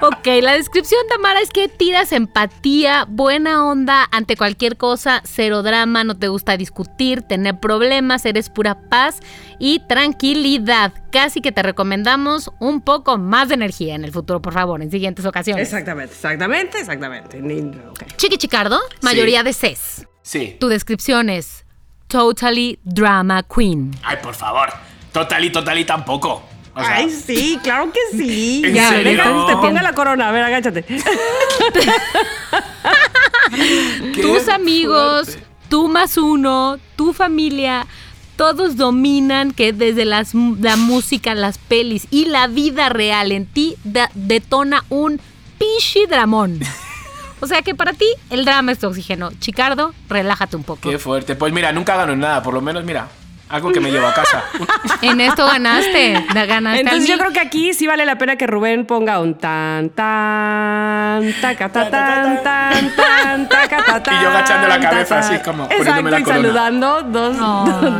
Ok, 0.00 0.26
la 0.42 0.52
descripción, 0.52 1.00
Tamara, 1.10 1.40
es 1.40 1.50
que 1.50 1.68
tiras 1.68 2.12
empatía, 2.12 3.06
buena 3.08 3.64
onda 3.64 4.06
ante 4.10 4.36
cualquier 4.36 4.76
cosa, 4.76 5.22
cero 5.24 5.62
drama, 5.62 6.04
no 6.04 6.16
te 6.16 6.28
gusta 6.28 6.56
discutir, 6.56 7.22
tener 7.22 7.58
problemas, 7.58 8.24
eres 8.26 8.50
pura 8.50 8.78
paz 8.88 9.20
y 9.58 9.80
tranquilidad. 9.88 10.92
Casi 11.10 11.40
que 11.40 11.52
te 11.52 11.62
recomendamos 11.62 12.50
un 12.58 12.80
poco 12.82 13.16
más 13.18 13.48
de 13.48 13.54
energía 13.54 13.94
en 13.94 14.04
el 14.04 14.12
futuro, 14.12 14.42
por 14.42 14.52
favor, 14.52 14.67
en 14.76 14.90
siguientes 14.90 15.24
ocasiones. 15.24 15.62
Exactamente, 15.66 16.14
exactamente, 16.14 16.78
exactamente. 16.78 17.40
Ni- 17.40 17.60
ok. 17.88 18.16
Chiqui 18.16 18.36
Chicardo, 18.38 18.78
mayoría 19.02 19.42
de 19.42 19.52
Cs. 19.52 20.06
Sí. 20.22 20.56
Tu 20.60 20.68
descripción 20.68 21.30
es 21.30 21.64
Totally 22.06 22.78
Drama 22.84 23.42
Queen. 23.42 23.90
Ay, 24.02 24.18
por 24.22 24.34
favor. 24.34 24.68
Total 25.12 25.44
y 25.44 25.50
total 25.50 25.78
y 25.78 25.84
tampoco. 25.84 26.42
O 26.74 26.80
sea, 26.80 26.96
Ay, 26.96 27.10
sí, 27.10 27.58
claro 27.62 27.90
que 27.92 28.00
sí. 28.16 28.62
¿En 28.64 28.74
ya, 28.74 28.90
serio? 28.90 29.46
te 29.46 29.56
ponga 29.56 29.82
la 29.82 29.92
corona. 29.94 30.28
A 30.28 30.32
ver, 30.32 30.44
agáchate. 30.44 30.82
Tus 34.22 34.48
amigos, 34.48 35.30
fuerte. 35.30 35.46
tú 35.68 35.88
más 35.88 36.16
uno, 36.16 36.78
tu 36.96 37.12
familia, 37.12 37.86
todos 38.38 38.76
dominan 38.76 39.50
que 39.50 39.72
desde 39.72 40.04
las, 40.04 40.32
la 40.32 40.76
música, 40.76 41.34
las 41.34 41.58
pelis 41.58 42.06
y 42.12 42.26
la 42.26 42.46
vida 42.46 42.88
real 42.88 43.32
en 43.32 43.46
ti 43.46 43.74
detona 44.14 44.84
un 44.88 45.20
pinche 45.58 46.06
dramón. 46.08 46.60
O 47.40 47.48
sea 47.48 47.62
que 47.62 47.74
para 47.74 47.92
ti 47.94 48.06
el 48.30 48.44
drama 48.44 48.70
es 48.70 48.78
tu 48.78 48.86
oxígeno. 48.86 49.30
Chicardo, 49.40 49.92
relájate 50.08 50.56
un 50.56 50.62
poco. 50.62 50.88
Qué 50.88 51.00
fuerte. 51.00 51.34
Pues 51.34 51.52
mira, 51.52 51.72
nunca 51.72 51.96
gano 51.96 52.14
nada. 52.14 52.42
Por 52.42 52.54
lo 52.54 52.60
menos, 52.60 52.84
mira, 52.84 53.08
algo 53.48 53.72
que 53.72 53.80
me 53.80 53.90
llevo 53.90 54.06
a 54.06 54.14
casa. 54.14 54.44
En 55.02 55.20
esto 55.20 55.46
ganaste. 55.46 56.24
Ganaste 56.34 56.80
Entonces 56.80 57.08
yo 57.08 57.18
creo 57.18 57.30
que 57.32 57.40
aquí 57.40 57.72
sí 57.72 57.86
vale 57.86 58.04
la 58.04 58.16
pena 58.18 58.36
que 58.36 58.46
Rubén 58.46 58.84
ponga 58.84 59.20
un 59.20 59.34
tan 59.36 59.90
tan 59.90 61.32
taca 61.40 61.68
ta 61.68 61.88
tan 61.88 62.42
tan 62.42 62.96
tan 62.96 63.48
taca 63.48 63.84
ta 63.84 64.02
tan. 64.02 64.14
Y 64.18 64.22
yo 64.22 64.28
agachando 64.30 64.68
la 64.68 64.80
cabeza, 64.80 65.18
así 65.20 65.38
como 65.38 65.64
Exacto, 65.64 65.78
poniéndome 65.84 66.10
la 66.10 66.18
y 66.20 66.22
corona. 66.24 66.42
saludando 66.42 67.02
dos. 67.02 67.36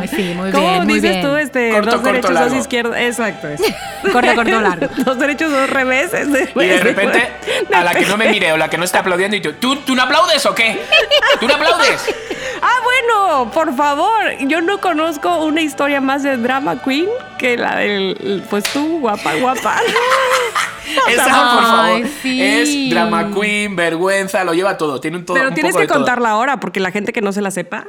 Ay, 0.01 0.07
sí, 0.09 0.33
muy 0.35 0.51
¿Cómo 0.51 0.67
bien, 0.69 0.87
dices 0.87 1.01
bien. 1.01 1.21
tú 1.21 1.35
este 1.37 1.71
Corto, 1.71 1.85
dos 1.85 1.93
corto, 1.95 2.07
derechos 2.11 2.31
largo. 2.31 2.49
dos 2.49 2.59
izquierdos? 2.59 2.95
Exacto. 2.97 3.47
Corto, 4.11 4.35
corto, 4.35 4.61
largo. 4.61 4.87
dos 4.97 5.19
derechos 5.19 5.51
dos 5.51 5.69
reveses. 5.69 6.27
Y 6.27 6.59
de 6.67 6.79
repente, 6.79 7.31
a 7.73 7.83
la 7.83 7.93
que 7.93 8.05
no 8.05 8.17
me 8.17 8.29
mire 8.29 8.51
o 8.53 8.57
la 8.57 8.69
que 8.69 8.77
no 8.77 8.83
esté 8.85 8.97
aplaudiendo, 8.97 9.35
y 9.37 9.41
tú, 9.41 9.53
¿tú, 9.53 9.75
¿tú 9.77 9.95
no 9.95 10.03
aplaudes 10.03 10.45
o 10.45 10.55
qué? 10.55 10.81
¿Tú 11.39 11.47
no 11.47 11.53
aplaudes? 11.55 12.05
Ah, 12.61 12.75
bueno, 12.83 13.51
por 13.51 13.75
favor. 13.75 14.31
Yo 14.41 14.61
no 14.61 14.79
conozco 14.79 15.38
una 15.45 15.61
historia 15.61 16.01
más 16.01 16.23
de 16.23 16.37
drama 16.37 16.81
queen 16.81 17.07
que 17.37 17.57
la 17.57 17.77
del 17.77 18.43
pues 18.49 18.63
tú, 18.71 18.99
guapa, 18.99 19.35
guapa. 19.35 19.77
Esa, 21.07 21.23
por 21.23 21.63
Ay, 21.63 22.01
favor, 22.01 22.11
sí. 22.21 22.41
es 22.41 22.89
drama 22.89 23.31
queen, 23.31 23.75
vergüenza, 23.75 24.43
lo 24.43 24.53
lleva 24.53 24.77
todo. 24.77 24.99
Tiene 24.99 25.17
un 25.17 25.25
todo. 25.25 25.35
Pero 25.35 25.49
un 25.49 25.53
tienes 25.53 25.73
poco 25.73 25.81
que 25.81 25.87
contarla 25.87 26.31
ahora 26.31 26.59
porque 26.59 26.79
la 26.79 26.91
gente 26.91 27.13
que 27.13 27.21
no 27.21 27.31
se 27.31 27.41
la 27.41 27.51
sepa. 27.51 27.85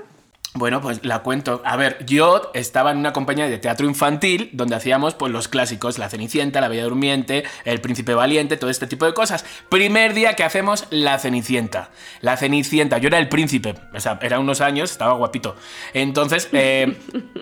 Bueno, 0.53 0.81
pues 0.81 1.05
la 1.05 1.21
cuento. 1.21 1.63
A 1.65 1.77
ver, 1.77 2.05
yo 2.07 2.51
estaba 2.55 2.91
en 2.91 2.99
una 2.99 3.13
compañía 3.13 3.49
de 3.49 3.59
teatro 3.59 3.87
infantil 3.87 4.51
donde 4.53 4.75
hacíamos 4.75 5.15
pues 5.15 5.31
los 5.33 5.47
clásicos, 5.47 5.97
La 5.97 6.09
Cenicienta, 6.09 6.61
La 6.61 6.67
Bella 6.67 6.83
Durmiente, 6.85 7.45
El 7.65 7.81
Príncipe 7.81 8.15
Valiente, 8.15 8.57
todo 8.57 8.69
este 8.69 8.89
tipo 8.89 9.07
de 9.07 9.15
cosas. 9.15 9.45
Primer 9.69 10.13
día 10.13 10.35
que 10.35 10.43
hacemos 10.43 10.87
La 10.91 11.21
Cenicienta. 11.21 11.91
La 12.21 12.37
Cenicienta, 12.37 12.99
yo 12.99 13.07
era 13.07 13.19
el 13.19 13.29
príncipe, 13.29 13.77
o 13.95 14.01
sea, 14.01 14.19
era 14.23 14.41
unos 14.41 14.61
años, 14.61 14.91
estaba 14.91 15.13
guapito. 15.13 15.55
Entonces, 15.95 16.49
eh, 16.53 16.99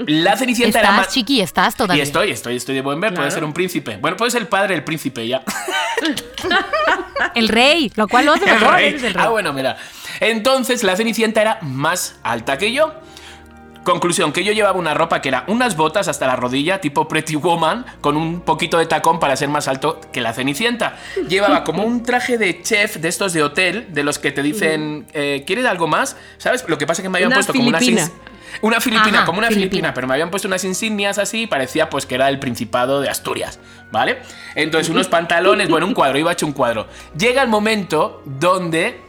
La 0.07 0.37
Cenicienta 0.37 0.81
era 0.81 0.89
¿Estás, 0.91 1.07
más... 1.07 1.15
chiqui? 1.15 1.41
¿Estás 1.41 1.77
todavía? 1.77 2.03
Y 2.03 2.07
estoy, 2.07 2.31
estoy, 2.31 2.57
estoy 2.57 2.75
de 2.75 2.83
buen 2.83 3.01
ver, 3.01 3.15
puede 3.15 3.31
ser 3.31 3.43
un 3.43 3.55
príncipe. 3.55 3.97
Bueno, 3.97 4.19
puede 4.19 4.33
ser 4.33 4.43
el 4.43 4.49
padre 4.49 4.75
del 4.75 4.85
príncipe 4.85 5.27
ya. 5.27 5.43
El 7.35 7.49
rey, 7.49 7.91
lo 7.97 8.07
cual 8.07 8.27
lo 8.27 8.33
hace 8.35 8.45
El 8.51 8.61
mejor. 8.61 8.81
el 8.81 9.01
rey. 9.01 9.13
Ah, 9.17 9.29
bueno, 9.29 9.53
mira. 9.55 9.77
Entonces 10.21 10.83
la 10.85 10.97
Cenicienta 10.97 11.41
era 11.43 11.59
más 11.63 12.19
alta 12.23 12.59
que 12.59 12.73
yo. 12.73 12.93
Conclusión, 13.85 14.33
que 14.33 14.45
yo 14.45 14.53
llevaba 14.53 14.79
una 14.79 14.93
ropa 14.93 15.23
que 15.23 15.31
era 15.31 15.45
unas 15.47 15.75
botas 15.75 16.09
hasta 16.09 16.27
la 16.27 16.37
rodilla, 16.37 16.79
tipo 16.79 17.09
Pretty 17.09 17.37
Woman, 17.37 17.87
con 18.03 18.19
un 18.19 18.43
poquito 18.43 18.77
de 18.77 18.85
tacón 18.85 19.19
para 19.19 19.35
ser 19.35 19.49
más 19.49 19.67
alto 19.67 19.99
que 20.13 20.21
la 20.21 20.35
Cenicienta. 20.35 20.97
Llevaba 21.27 21.65
como 21.65 21.85
un 21.85 22.03
traje 22.03 22.37
de 22.37 22.61
chef 22.61 22.97
de 22.97 23.09
estos 23.09 23.33
de 23.33 23.43
hotel, 23.43 23.87
de 23.95 24.03
los 24.03 24.19
que 24.19 24.31
te 24.31 24.43
dicen, 24.43 25.07
eh, 25.15 25.43
¿quieres 25.47 25.65
algo 25.65 25.87
más? 25.87 26.17
¿Sabes? 26.37 26.65
Lo 26.69 26.77
que 26.77 26.87
pasa 26.87 27.01
es 27.01 27.05
que 27.05 27.09
me 27.09 27.17
habían 27.17 27.29
Una 27.29 27.37
puesto 27.37 27.55
como 27.55 27.65
filipina. 27.71 28.03
unas... 28.03 28.11
ins- 28.11 28.61
Una 28.61 28.81
filipina, 28.81 29.19
Ajá, 29.19 29.25
como 29.27 29.39
una 29.39 29.49
filipina. 29.49 29.71
filipina, 29.71 29.95
pero 29.95 30.07
me 30.07 30.15
habían 30.15 30.31
puesto 30.31 30.49
unas 30.49 30.65
insignias 30.65 31.17
así 31.19 31.43
y 31.43 31.47
parecía 31.47 31.89
pues 31.89 32.05
que 32.05 32.15
era 32.17 32.29
el 32.29 32.39
Principado 32.41 33.01
de 33.01 33.09
Asturias, 33.09 33.59
¿vale? 33.91 34.19
Entonces 34.55 34.91
unos 34.91 35.09
pantalones, 35.17 35.71
bueno, 35.71 35.87
un 35.87 35.95
cuadro, 35.95 36.19
iba 36.19 36.33
hecho 36.33 36.45
un 36.45 36.53
cuadro. 36.53 36.89
Llega 37.17 37.41
el 37.43 37.49
momento 37.49 38.23
donde 38.27 39.01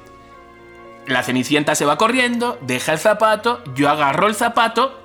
la 1.09 1.23
Cenicienta 1.23 1.75
se 1.75 1.85
va 1.85 1.97
corriendo, 1.97 2.57
deja 2.61 2.93
el 2.93 2.99
zapato, 2.99 3.63
yo 3.75 3.89
agarro 3.89 4.27
el 4.27 4.35
zapato 4.35 5.03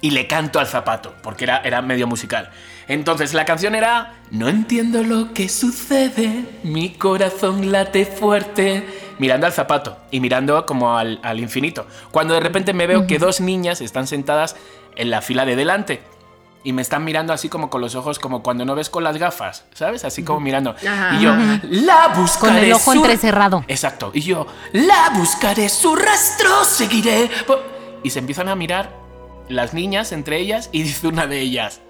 y 0.00 0.10
le 0.10 0.26
canto 0.26 0.58
al 0.58 0.66
zapato, 0.66 1.14
porque 1.22 1.44
era, 1.44 1.58
era 1.58 1.82
medio 1.82 2.06
musical. 2.06 2.50
Entonces 2.88 3.32
la 3.32 3.44
canción 3.44 3.74
era 3.74 4.14
No 4.30 4.48
entiendo 4.48 5.02
lo 5.02 5.32
que 5.32 5.48
sucede, 5.48 6.44
mi 6.62 6.90
corazón 6.90 7.72
late 7.72 8.04
fuerte, 8.04 8.84
mirando 9.18 9.46
al 9.46 9.52
zapato 9.52 9.96
y 10.10 10.20
mirando 10.20 10.66
como 10.66 10.98
al, 10.98 11.20
al 11.22 11.40
infinito. 11.40 11.86
Cuando 12.10 12.34
de 12.34 12.40
repente 12.40 12.72
me 12.72 12.86
veo 12.86 13.06
que 13.06 13.18
dos 13.18 13.40
niñas 13.40 13.80
están 13.80 14.06
sentadas 14.06 14.56
en 14.96 15.10
la 15.10 15.22
fila 15.22 15.44
de 15.44 15.56
delante. 15.56 16.02
Y 16.64 16.72
me 16.72 16.80
están 16.82 17.04
mirando 17.04 17.32
así 17.34 17.48
como 17.50 17.68
con 17.68 17.80
los 17.82 17.94
ojos, 17.94 18.18
como 18.18 18.42
cuando 18.42 18.64
no 18.64 18.74
ves 18.74 18.88
con 18.88 19.04
las 19.04 19.18
gafas, 19.18 19.64
¿sabes? 19.74 20.04
Así 20.04 20.24
como 20.24 20.40
mirando. 20.40 20.70
Ajá. 20.70 21.14
Y 21.16 21.20
yo, 21.22 21.34
la 21.70 22.08
buscaré. 22.16 22.54
Con 22.54 22.64
el 22.64 22.72
ojo 22.72 22.92
su- 22.92 22.98
entrecerrado. 22.98 23.64
Exacto. 23.68 24.10
Y 24.14 24.22
yo, 24.22 24.46
la 24.72 25.10
buscaré, 25.14 25.68
su 25.68 25.94
rastro 25.94 26.64
seguiré. 26.64 27.30
Y 28.02 28.10
se 28.10 28.18
empiezan 28.20 28.48
a 28.48 28.54
mirar 28.54 28.90
las 29.50 29.74
niñas 29.74 30.10
entre 30.12 30.38
ellas 30.38 30.70
y 30.72 30.82
dice 30.84 31.06
una 31.06 31.26
de 31.26 31.40
ellas, 31.40 31.80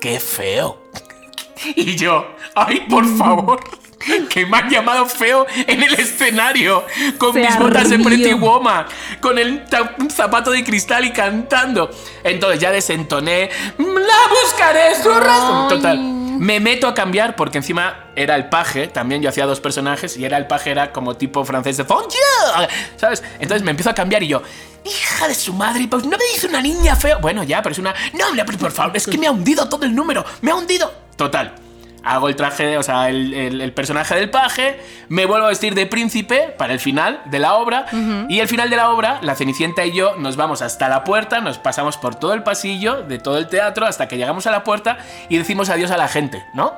¡qué 0.00 0.20
feo! 0.20 0.82
Y 1.74 1.96
yo, 1.96 2.26
¡ay, 2.54 2.80
por 2.88 3.06
favor! 3.16 3.60
Que 4.28 4.46
me 4.46 4.58
han 4.58 4.70
llamado 4.70 5.06
feo 5.06 5.46
en 5.66 5.82
el 5.82 5.94
escenario, 5.94 6.84
con 7.18 7.32
Se 7.32 7.40
mis 7.40 7.58
botas 7.58 7.90
de. 7.90 7.98
Pretty 7.98 8.34
Woman, 8.34 8.86
con 9.20 9.38
el 9.38 9.64
zapato 10.10 10.50
de 10.50 10.64
cristal 10.64 11.04
y 11.04 11.12
cantando. 11.12 11.90
Entonces 12.22 12.60
ya 12.60 12.70
desentoné, 12.70 13.50
¡la 13.78 14.42
buscaré, 14.42 14.94
su 15.02 15.10
rastro! 15.10 15.68
Total. 15.68 15.98
Me 15.98 16.60
meto 16.60 16.86
a 16.86 16.94
cambiar 16.94 17.34
porque 17.34 17.58
encima 17.58 18.10
era 18.14 18.36
el 18.36 18.50
paje, 18.50 18.88
también 18.88 19.22
yo 19.22 19.30
hacía 19.30 19.46
dos 19.46 19.60
personajes 19.60 20.18
y 20.18 20.24
era 20.26 20.36
el 20.36 20.46
paje, 20.46 20.70
era 20.70 20.92
como 20.92 21.16
tipo 21.16 21.42
francés 21.46 21.78
de 21.78 21.84
Bonjour, 21.84 22.68
¿sabes? 22.96 23.22
Entonces 23.38 23.62
me 23.62 23.70
empiezo 23.70 23.88
a 23.88 23.94
cambiar 23.94 24.22
y 24.22 24.28
yo, 24.28 24.42
hija 24.84 25.28
de 25.28 25.34
su 25.34 25.54
madre, 25.54 25.88
pues 25.88 26.04
no 26.04 26.18
me 26.18 26.24
dice 26.34 26.46
una 26.46 26.60
niña 26.60 26.94
feo. 26.94 27.18
Bueno, 27.20 27.42
ya, 27.42 27.62
pero 27.62 27.72
es 27.72 27.78
una. 27.78 27.94
No, 28.12 28.26
pero 28.44 28.58
por 28.58 28.72
favor, 28.72 28.94
es 28.96 29.06
que 29.06 29.16
me 29.16 29.26
ha 29.26 29.30
hundido 29.30 29.66
todo 29.68 29.86
el 29.86 29.94
número, 29.94 30.24
me 30.42 30.50
ha 30.50 30.54
hundido. 30.54 30.92
Total. 31.16 31.65
Hago 32.06 32.28
el 32.28 32.36
traje, 32.36 32.78
o 32.78 32.82
sea, 32.82 33.08
el, 33.08 33.34
el- 33.34 33.60
el 33.60 33.72
personaje 33.72 34.14
del 34.14 34.30
paje, 34.30 34.80
me 35.08 35.26
vuelvo 35.26 35.46
a 35.46 35.48
vestir 35.50 35.74
de 35.74 35.86
príncipe 35.86 36.54
para 36.56 36.72
el 36.72 36.80
final 36.80 37.20
de 37.26 37.38
la 37.38 37.54
obra. 37.54 37.86
Y 38.28 38.40
al 38.40 38.48
final 38.48 38.70
de 38.70 38.76
la 38.76 38.90
obra, 38.90 39.18
la 39.22 39.34
Cenicienta 39.34 39.84
y 39.84 39.92
yo 39.92 40.16
nos 40.16 40.36
vamos 40.36 40.62
hasta 40.62 40.88
la 40.88 41.04
puerta, 41.04 41.40
nos 41.40 41.58
pasamos 41.58 41.96
por 41.96 42.14
todo 42.14 42.32
el 42.34 42.42
pasillo 42.42 43.02
de 43.02 43.18
todo 43.18 43.38
el 43.38 43.48
teatro 43.48 43.86
hasta 43.86 44.08
que 44.08 44.16
llegamos 44.16 44.46
a 44.46 44.50
la 44.50 44.62
puerta 44.64 44.98
y 45.28 45.36
decimos 45.38 45.68
adiós 45.68 45.90
a 45.90 45.96
la 45.96 46.08
gente, 46.08 46.44
¿no? 46.54 46.72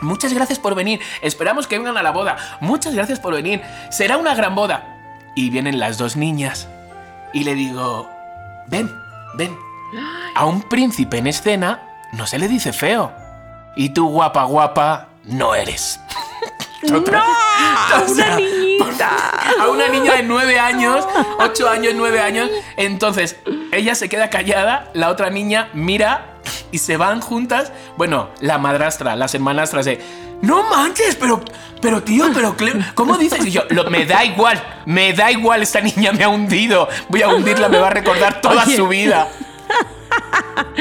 Muchas 0.00 0.32
gracias 0.32 0.58
por 0.58 0.74
venir. 0.74 1.00
Esperamos 1.22 1.66
que 1.66 1.78
vengan 1.78 1.96
a 1.96 2.02
la 2.02 2.10
boda. 2.10 2.36
Muchas 2.60 2.94
gracias 2.94 3.20
por 3.20 3.34
venir. 3.34 3.62
Será 3.90 4.16
una 4.16 4.34
gran 4.34 4.54
boda. 4.54 4.82
Y 5.36 5.50
vienen 5.50 5.78
las 5.78 5.96
dos 5.98 6.16
niñas. 6.16 6.68
Y 7.32 7.44
le 7.44 7.54
digo, 7.54 8.10
ven, 8.66 8.90
ven. 9.34 9.56
A 10.34 10.44
un 10.46 10.62
príncipe 10.62 11.18
en 11.18 11.26
escena 11.28 11.80
no 12.12 12.26
se 12.26 12.38
le 12.38 12.48
dice 12.48 12.72
feo. 12.72 13.12
Y 13.76 13.90
tú, 13.90 14.08
guapa, 14.08 14.44
guapa, 14.44 15.08
no 15.24 15.54
eres. 15.54 15.98
Total- 16.86 17.22
o 18.04 18.08
sea, 18.08 18.26
¡Una 18.26 18.36
niñita! 18.36 19.10
a 19.60 19.68
una 19.68 19.88
niña 19.88 20.14
de 20.14 20.22
9 20.24 20.58
años, 20.58 21.06
8 21.38 21.68
años, 21.68 21.92
9 21.96 22.20
años. 22.20 22.50
Entonces, 22.76 23.36
ella 23.72 23.94
se 23.94 24.08
queda 24.08 24.30
callada, 24.30 24.90
la 24.92 25.08
otra 25.08 25.30
niña 25.30 25.68
mira 25.74 26.38
y 26.72 26.78
se 26.78 26.96
van 26.96 27.20
juntas. 27.20 27.72
Bueno, 27.96 28.30
la 28.40 28.58
madrastra, 28.58 29.14
las 29.16 29.34
hermanastras 29.34 29.84
de. 29.84 30.00
No 30.42 30.64
manches, 30.64 31.14
pero, 31.14 31.40
pero 31.80 32.02
tío, 32.02 32.26
pero 32.34 32.56
¿cómo 32.96 33.16
dices? 33.16 33.46
Y 33.46 33.52
yo, 33.52 33.62
"Lo- 33.68 33.88
me 33.88 34.04
da 34.04 34.24
igual, 34.24 34.60
me 34.86 35.12
da 35.12 35.30
igual, 35.30 35.62
esta 35.62 35.80
niña 35.80 36.10
me 36.12 36.24
ha 36.24 36.28
hundido. 36.28 36.88
Voy 37.08 37.22
a 37.22 37.28
hundirla, 37.28 37.68
me 37.68 37.78
va 37.78 37.86
a 37.86 37.90
recordar 37.90 38.40
toda 38.40 38.64
Oye. 38.64 38.76
su 38.76 38.88
vida. 38.88 39.28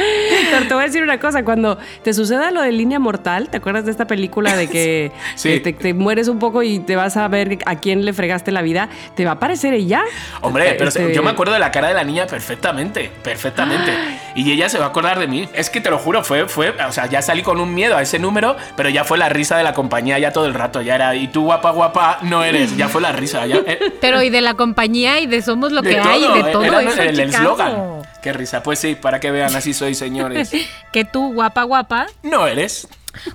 Pero 0.52 0.68
te 0.68 0.74
voy 0.74 0.84
a 0.84 0.88
decir 0.88 1.04
una 1.04 1.20
cosa, 1.20 1.44
cuando 1.44 1.78
te 2.04 2.14
suceda 2.14 2.52
lo 2.52 2.62
de 2.62 2.72
línea 2.72 3.00
mortal, 3.00 3.50
¿te 3.50 3.58
acuerdas 3.58 3.86
de 3.86 3.92
esta 3.92 4.06
película 4.08 4.56
de 4.56 4.68
que, 4.70 5.12
Sí. 5.36 5.60
te, 5.60 5.74
te 5.74 5.94
mueres 5.94 6.28
un 6.28 6.40
poco 6.40 6.64
y 6.64 6.80
te 6.80 6.96
vas 6.96 7.18
a 7.18 7.28
ver 7.28 7.60
a 7.66 7.76
quién 7.80 8.06
le 8.06 8.14
fregaste 8.14 8.52
la 8.52 8.62
vida? 8.62 8.90
¿Te 9.16 9.26
va 9.26 9.32
a 9.32 9.34
aparecer 9.36 9.74
ella? 9.74 10.04
Hombre, 10.42 10.76
pero 10.78 10.90
Este- 10.90 11.14
yo 11.14 11.24
me 11.24 11.30
acuerdo 11.32 11.54
de 11.54 11.60
la 11.60 11.72
cara 11.72 11.88
de 11.90 11.94
la 11.94 12.04
niña 12.04 12.26
perfectamente, 12.28 13.12
perfectamente. 13.24 13.92
Y 14.34 14.50
ella 14.54 14.70
se 14.70 14.80
va 14.80 14.86
a 14.86 14.88
acordar 14.88 15.20
de 15.20 15.28
mí. 15.28 15.50
Es 15.54 15.70
que 15.70 15.82
te 15.82 15.90
lo 15.90 15.98
juro, 15.98 16.24
fue, 16.24 16.48
fue, 16.48 16.70
o 16.88 16.92
sea, 16.94 17.08
ya 17.08 17.22
salí 17.22 17.42
con 17.42 17.60
un 17.60 17.74
miedo 17.74 17.98
a 17.98 18.02
ese 18.02 18.18
número, 18.18 18.56
pero 18.78 18.88
ya 18.88 19.04
fue 19.04 19.18
la 19.18 19.28
risa 19.28 19.58
de 19.58 19.64
la 19.64 19.74
compañía 19.74 20.18
ya 20.20 20.32
todo 20.32 20.46
el 20.46 20.54
rato. 20.54 20.82
Ya 20.82 20.96
era, 20.96 21.14
y 21.16 21.28
tú 21.28 21.44
guapa, 21.44 21.72
guapa, 21.72 22.20
no 22.22 22.42
eres. 22.42 22.78
Ya 22.78 22.88
fue 22.88 23.02
la 23.02 23.12
risa, 23.12 23.46
ya. 23.46 23.58
eh, 23.58 23.78
Pero 24.00 24.22
y 24.22 24.30
de 24.30 24.40
la 24.40 24.54
compañía 24.54 25.20
y 25.20 25.28
de 25.28 25.42
somos 25.42 25.74
lo 25.74 25.82
de 25.82 25.90
que 25.90 26.00
hay, 26.00 26.22
todo, 26.22 26.34
de 26.36 26.44
todo 26.54 26.64
era 26.64 26.82
eso, 26.82 27.02
el 27.02 27.20
eslogan. 27.20 27.76
Qué 28.22 28.32
risa. 28.32 28.64
Pues 28.64 28.80
sí, 28.80 28.96
para 28.96 29.20
que 29.22 29.32
vean, 29.32 29.56
así 29.56 29.74
soy, 29.74 29.96
señores. 29.96 30.52
Que 30.92 31.06
tú, 31.06 31.32
guapa, 31.34 31.64
guapa. 31.64 32.08
No 32.24 32.46
eres. 32.48 32.86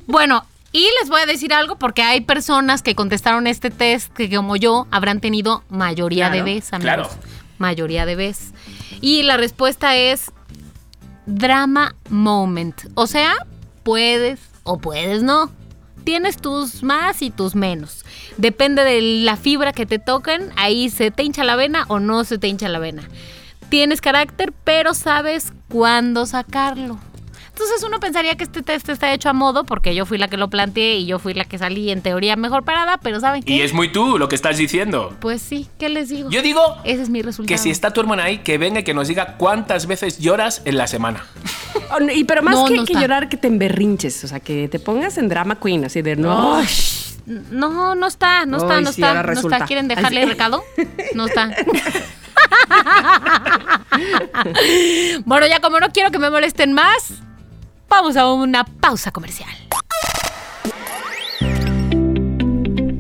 Bueno, 0.07 0.45
y 0.73 0.87
les 1.01 1.09
voy 1.09 1.23
a 1.23 1.27
decir 1.27 1.55
algo 1.55 1.79
porque 1.79 2.03
hay 2.03 2.21
personas 2.21 2.83
que 2.83 2.95
contestaron 2.95 3.47
este 3.47 3.71
test 3.71 4.13
que 4.13 4.29
como 4.29 4.57
yo 4.57 4.87
habrán 4.91 5.21
tenido 5.21 5.65
mayoría 5.71 6.27
Claro, 6.29 6.45
de 6.45 6.55
vez, 6.55 6.73
amigos. 6.75 6.85
claro. 6.95 7.09
Mayoría 7.57 8.05
de 8.05 8.17
vez. 8.17 8.53
Y 9.01 9.23
la 9.23 9.39
respuesta 9.39 9.97
es 9.97 10.31
drama 11.25 11.95
moment. 12.11 12.79
O 12.95 13.07
sea, 13.07 13.35
puedes 13.83 14.41
o 14.65 14.79
puedes 14.79 15.23
no. 15.23 15.51
Tienes 16.05 16.37
tus 16.37 16.83
más 16.83 17.21
y 17.23 17.31
tus 17.31 17.55
menos. 17.55 18.05
Depende 18.37 18.85
de 18.85 19.01
la 19.25 19.37
fibra 19.37 19.73
que 19.73 19.87
te 19.87 19.99
toquen, 19.99 20.53
ahí 20.57 20.89
se 20.91 21.11
te 21.11 21.23
hincha 21.25 21.43
la 21.43 21.57
vena 21.57 21.85
o 21.89 21.99
no 21.99 22.23
se 22.25 22.39
te 22.39 22.47
hincha 22.49 22.69
la 22.69 22.79
vena. 22.79 23.09
Tienes 23.71 24.01
carácter, 24.01 24.53
pero 24.63 24.95
sabes 24.95 25.53
cuándo 25.69 26.27
sacarlo. 26.27 26.99
Entonces 27.49 27.83
uno 27.85 28.01
pensaría 28.01 28.35
que 28.37 28.45
este 28.45 28.61
test 28.63 28.87
está 28.91 29.15
hecho 29.15 29.31
a 29.31 29.33
modo 29.33 29.65
porque 29.65 29.95
yo 29.95 30.05
fui 30.05 30.19
la 30.19 30.29
que 30.29 30.37
lo 30.37 30.51
planteé 30.51 30.97
y 30.97 31.07
yo 31.07 31.19
fui 31.19 31.33
la 31.33 31.47
que 31.47 31.57
salí 31.57 31.91
en 31.91 32.03
teoría 32.03 32.37
mejor 32.37 32.65
parada, 32.65 32.99
pero 33.03 33.19
¿saben 33.19 33.43
qué? 33.43 33.55
Y 33.55 33.61
es 33.63 33.73
muy 33.73 33.91
tú 33.91 34.19
lo 34.19 34.29
que 34.29 34.35
estás 34.35 34.59
diciendo. 34.59 35.17
Pues 35.21 35.41
sí, 35.41 35.67
¿qué 35.79 35.89
les 35.89 36.11
digo? 36.11 36.29
Yo 36.29 36.43
digo 36.43 36.61
Ese 36.85 37.01
es 37.05 37.09
mi 37.09 37.23
resultado. 37.23 37.49
que 37.49 37.57
si 37.57 37.71
está 37.71 37.93
tu 37.95 38.01
hermana 38.03 38.25
ahí, 38.25 38.39
que 38.39 38.59
venga 38.59 38.81
y 38.81 38.85
que 38.85 38.93
nos 38.93 39.09
diga 39.09 39.37
cuántas 39.39 39.87
veces 39.87 40.19
lloras 40.19 40.61
en 40.67 40.77
la 40.77 40.87
semana. 40.87 41.25
Oh, 41.89 42.01
no, 42.01 42.11
Y 42.11 42.25
pero 42.25 42.43
más 42.43 42.57
No, 42.57 42.65
que, 42.65 42.75
no 42.75 42.85
que 42.85 42.95
llorar, 42.95 43.29
que 43.29 43.37
te 43.37 43.47
emberrinches, 43.47 44.25
o 44.25 44.29
sea, 44.29 44.41
que 44.41 44.67
te 44.67 44.81
pongas 44.81 45.19
en 45.19 45.29
drama 45.29 45.55
queen, 45.61 45.85
así 45.85 46.03
de 46.03 46.17
no. 46.17 46.61
No, 47.27 47.95
no 47.95 48.07
está, 48.09 48.45
no 48.45 48.57
está, 48.57 48.81
no 48.81 48.93
sí, 48.93 49.01
está, 49.03 49.17
ahora 49.19 49.35
no 49.35 49.41
está. 49.41 49.65
¿Quieren 49.67 49.87
dejarle 49.87 50.23
sí. 50.23 50.29
recado? 50.29 50.65
No 51.15 51.27
está. 51.27 51.55
bueno, 55.25 55.47
ya 55.47 55.61
como 55.61 55.81
no 55.81 55.89
quiero 55.91 56.11
que 56.11 56.19
me 56.19 56.31
molesten 56.31 56.73
más, 56.73 57.15
vamos 57.89 58.17
a 58.17 58.33
una 58.33 58.65
pausa 58.65 59.11
comercial. 59.11 59.51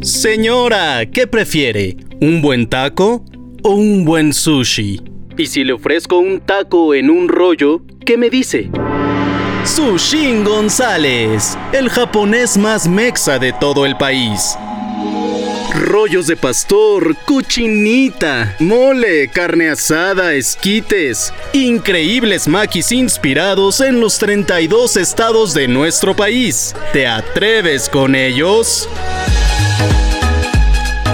Señora, 0.03 1.05
¿qué 1.07 1.27
prefiere? 1.27 1.97
¿Un 2.21 2.41
buen 2.41 2.69
taco 2.69 3.25
o 3.63 3.71
un 3.71 4.05
buen 4.05 4.33
sushi? 4.33 5.03
Y 5.37 5.47
si 5.47 5.65
le 5.65 5.73
ofrezco 5.73 6.19
un 6.19 6.41
taco 6.41 6.95
en 6.95 7.11
un 7.11 7.29
rollo, 7.29 7.83
¿qué 8.05 8.17
me 8.17 8.31
dice? 8.31 8.71
Sushin 9.65 10.45
González, 10.45 11.59
el 11.73 11.91
japonés 11.91 12.57
más 12.57 12.87
mexa 12.87 13.39
de 13.39 13.53
todo 13.53 13.85
el 13.85 13.97
país. 13.97 14.57
Rollos 15.99 16.27
de 16.27 16.37
pastor, 16.37 17.17
cochinita, 17.25 18.55
mole, 18.59 19.29
carne 19.29 19.71
asada, 19.71 20.35
esquites. 20.35 21.33
Increíbles 21.55 22.47
maquis 22.49 22.93
inspirados 22.93 23.81
en 23.81 23.99
los 23.99 24.19
32 24.19 24.99
estados 24.99 25.55
de 25.55 25.69
nuestro 25.69 26.15
país. 26.15 26.75
¿Te 26.93 27.07
atreves 27.07 27.89
con 27.89 28.15
ellos? 28.15 28.91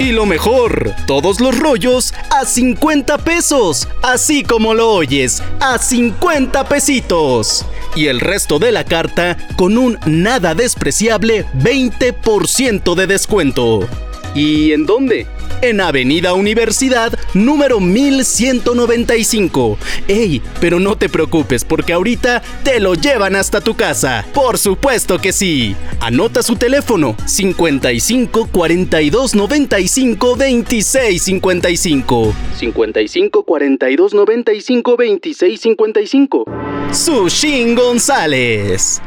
Y 0.00 0.10
lo 0.10 0.26
mejor, 0.26 0.92
todos 1.06 1.40
los 1.40 1.56
rollos 1.56 2.12
a 2.30 2.44
50 2.44 3.18
pesos, 3.18 3.86
así 4.02 4.42
como 4.42 4.74
lo 4.74 4.90
oyes, 4.90 5.44
a 5.60 5.78
50 5.78 6.68
pesitos. 6.68 7.64
Y 7.94 8.06
el 8.06 8.18
resto 8.18 8.58
de 8.58 8.72
la 8.72 8.82
carta 8.82 9.36
con 9.54 9.78
un 9.78 9.96
nada 10.06 10.56
despreciable 10.56 11.46
20% 11.54 12.96
de 12.96 13.06
descuento. 13.06 13.88
¿Y 14.34 14.72
en 14.72 14.86
dónde? 14.86 15.26
En 15.60 15.80
Avenida 15.80 16.32
Universidad 16.32 17.12
número 17.34 17.80
1195. 17.80 19.78
Ey, 20.08 20.42
pero 20.60 20.80
no 20.80 20.96
te 20.96 21.08
preocupes 21.08 21.64
porque 21.64 21.92
ahorita 21.92 22.42
te 22.64 22.80
lo 22.80 22.94
llevan 22.94 23.36
hasta 23.36 23.60
tu 23.60 23.74
casa. 23.74 24.26
Por 24.32 24.58
supuesto 24.58 25.18
que 25.18 25.32
sí. 25.32 25.76
Anota 26.00 26.42
su 26.42 26.56
teléfono 26.56 27.14
55 27.26 28.48
42 28.50 29.34
95 29.34 30.36
26 30.36 31.22
55. 31.22 32.34
55 32.56 33.44
42 33.44 34.14
95 34.14 34.96
26 34.96 35.60
55. 35.60 36.44
Sushin 36.90 37.74
González. 37.74 39.00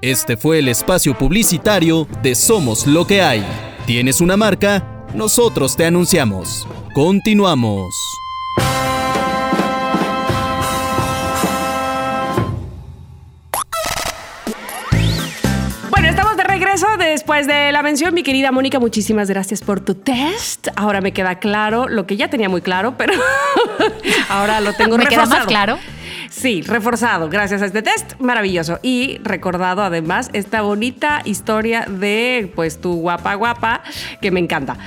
Este 0.00 0.36
fue 0.36 0.60
el 0.60 0.68
espacio 0.68 1.18
publicitario 1.18 2.06
de 2.22 2.36
Somos 2.36 2.86
lo 2.86 3.04
que 3.04 3.20
hay. 3.20 3.44
¿Tienes 3.84 4.20
una 4.20 4.36
marca? 4.36 5.04
Nosotros 5.12 5.76
te 5.76 5.86
anunciamos. 5.86 6.68
Continuamos. 6.94 7.92
Bueno, 15.90 16.08
estamos 16.08 16.36
de 16.36 16.44
regreso 16.44 16.86
después 16.96 17.48
de 17.48 17.72
la 17.72 17.82
mención. 17.82 18.14
Mi 18.14 18.22
querida 18.22 18.52
Mónica, 18.52 18.78
muchísimas 18.78 19.28
gracias 19.28 19.62
por 19.62 19.80
tu 19.80 19.96
test. 19.96 20.68
Ahora 20.76 21.00
me 21.00 21.12
queda 21.12 21.40
claro 21.40 21.88
lo 21.88 22.06
que 22.06 22.16
ya 22.16 22.30
tenía 22.30 22.48
muy 22.48 22.60
claro, 22.60 22.94
pero 22.96 23.14
ahora 24.28 24.60
lo 24.60 24.74
tengo 24.74 24.96
¿Me 24.96 25.06
queda 25.06 25.26
más 25.26 25.44
claro? 25.46 25.76
Sí, 26.30 26.62
reforzado 26.62 27.28
gracias 27.28 27.62
a 27.62 27.66
este 27.66 27.82
test. 27.82 28.14
Maravilloso. 28.18 28.78
Y 28.82 29.18
recordado 29.22 29.82
además 29.82 30.30
esta 30.32 30.62
bonita 30.62 31.22
historia 31.24 31.86
de 31.88 32.52
pues 32.54 32.80
tu 32.80 32.94
guapa 32.94 33.34
guapa 33.34 33.82
que 34.20 34.30
me 34.30 34.40
encanta. 34.40 34.76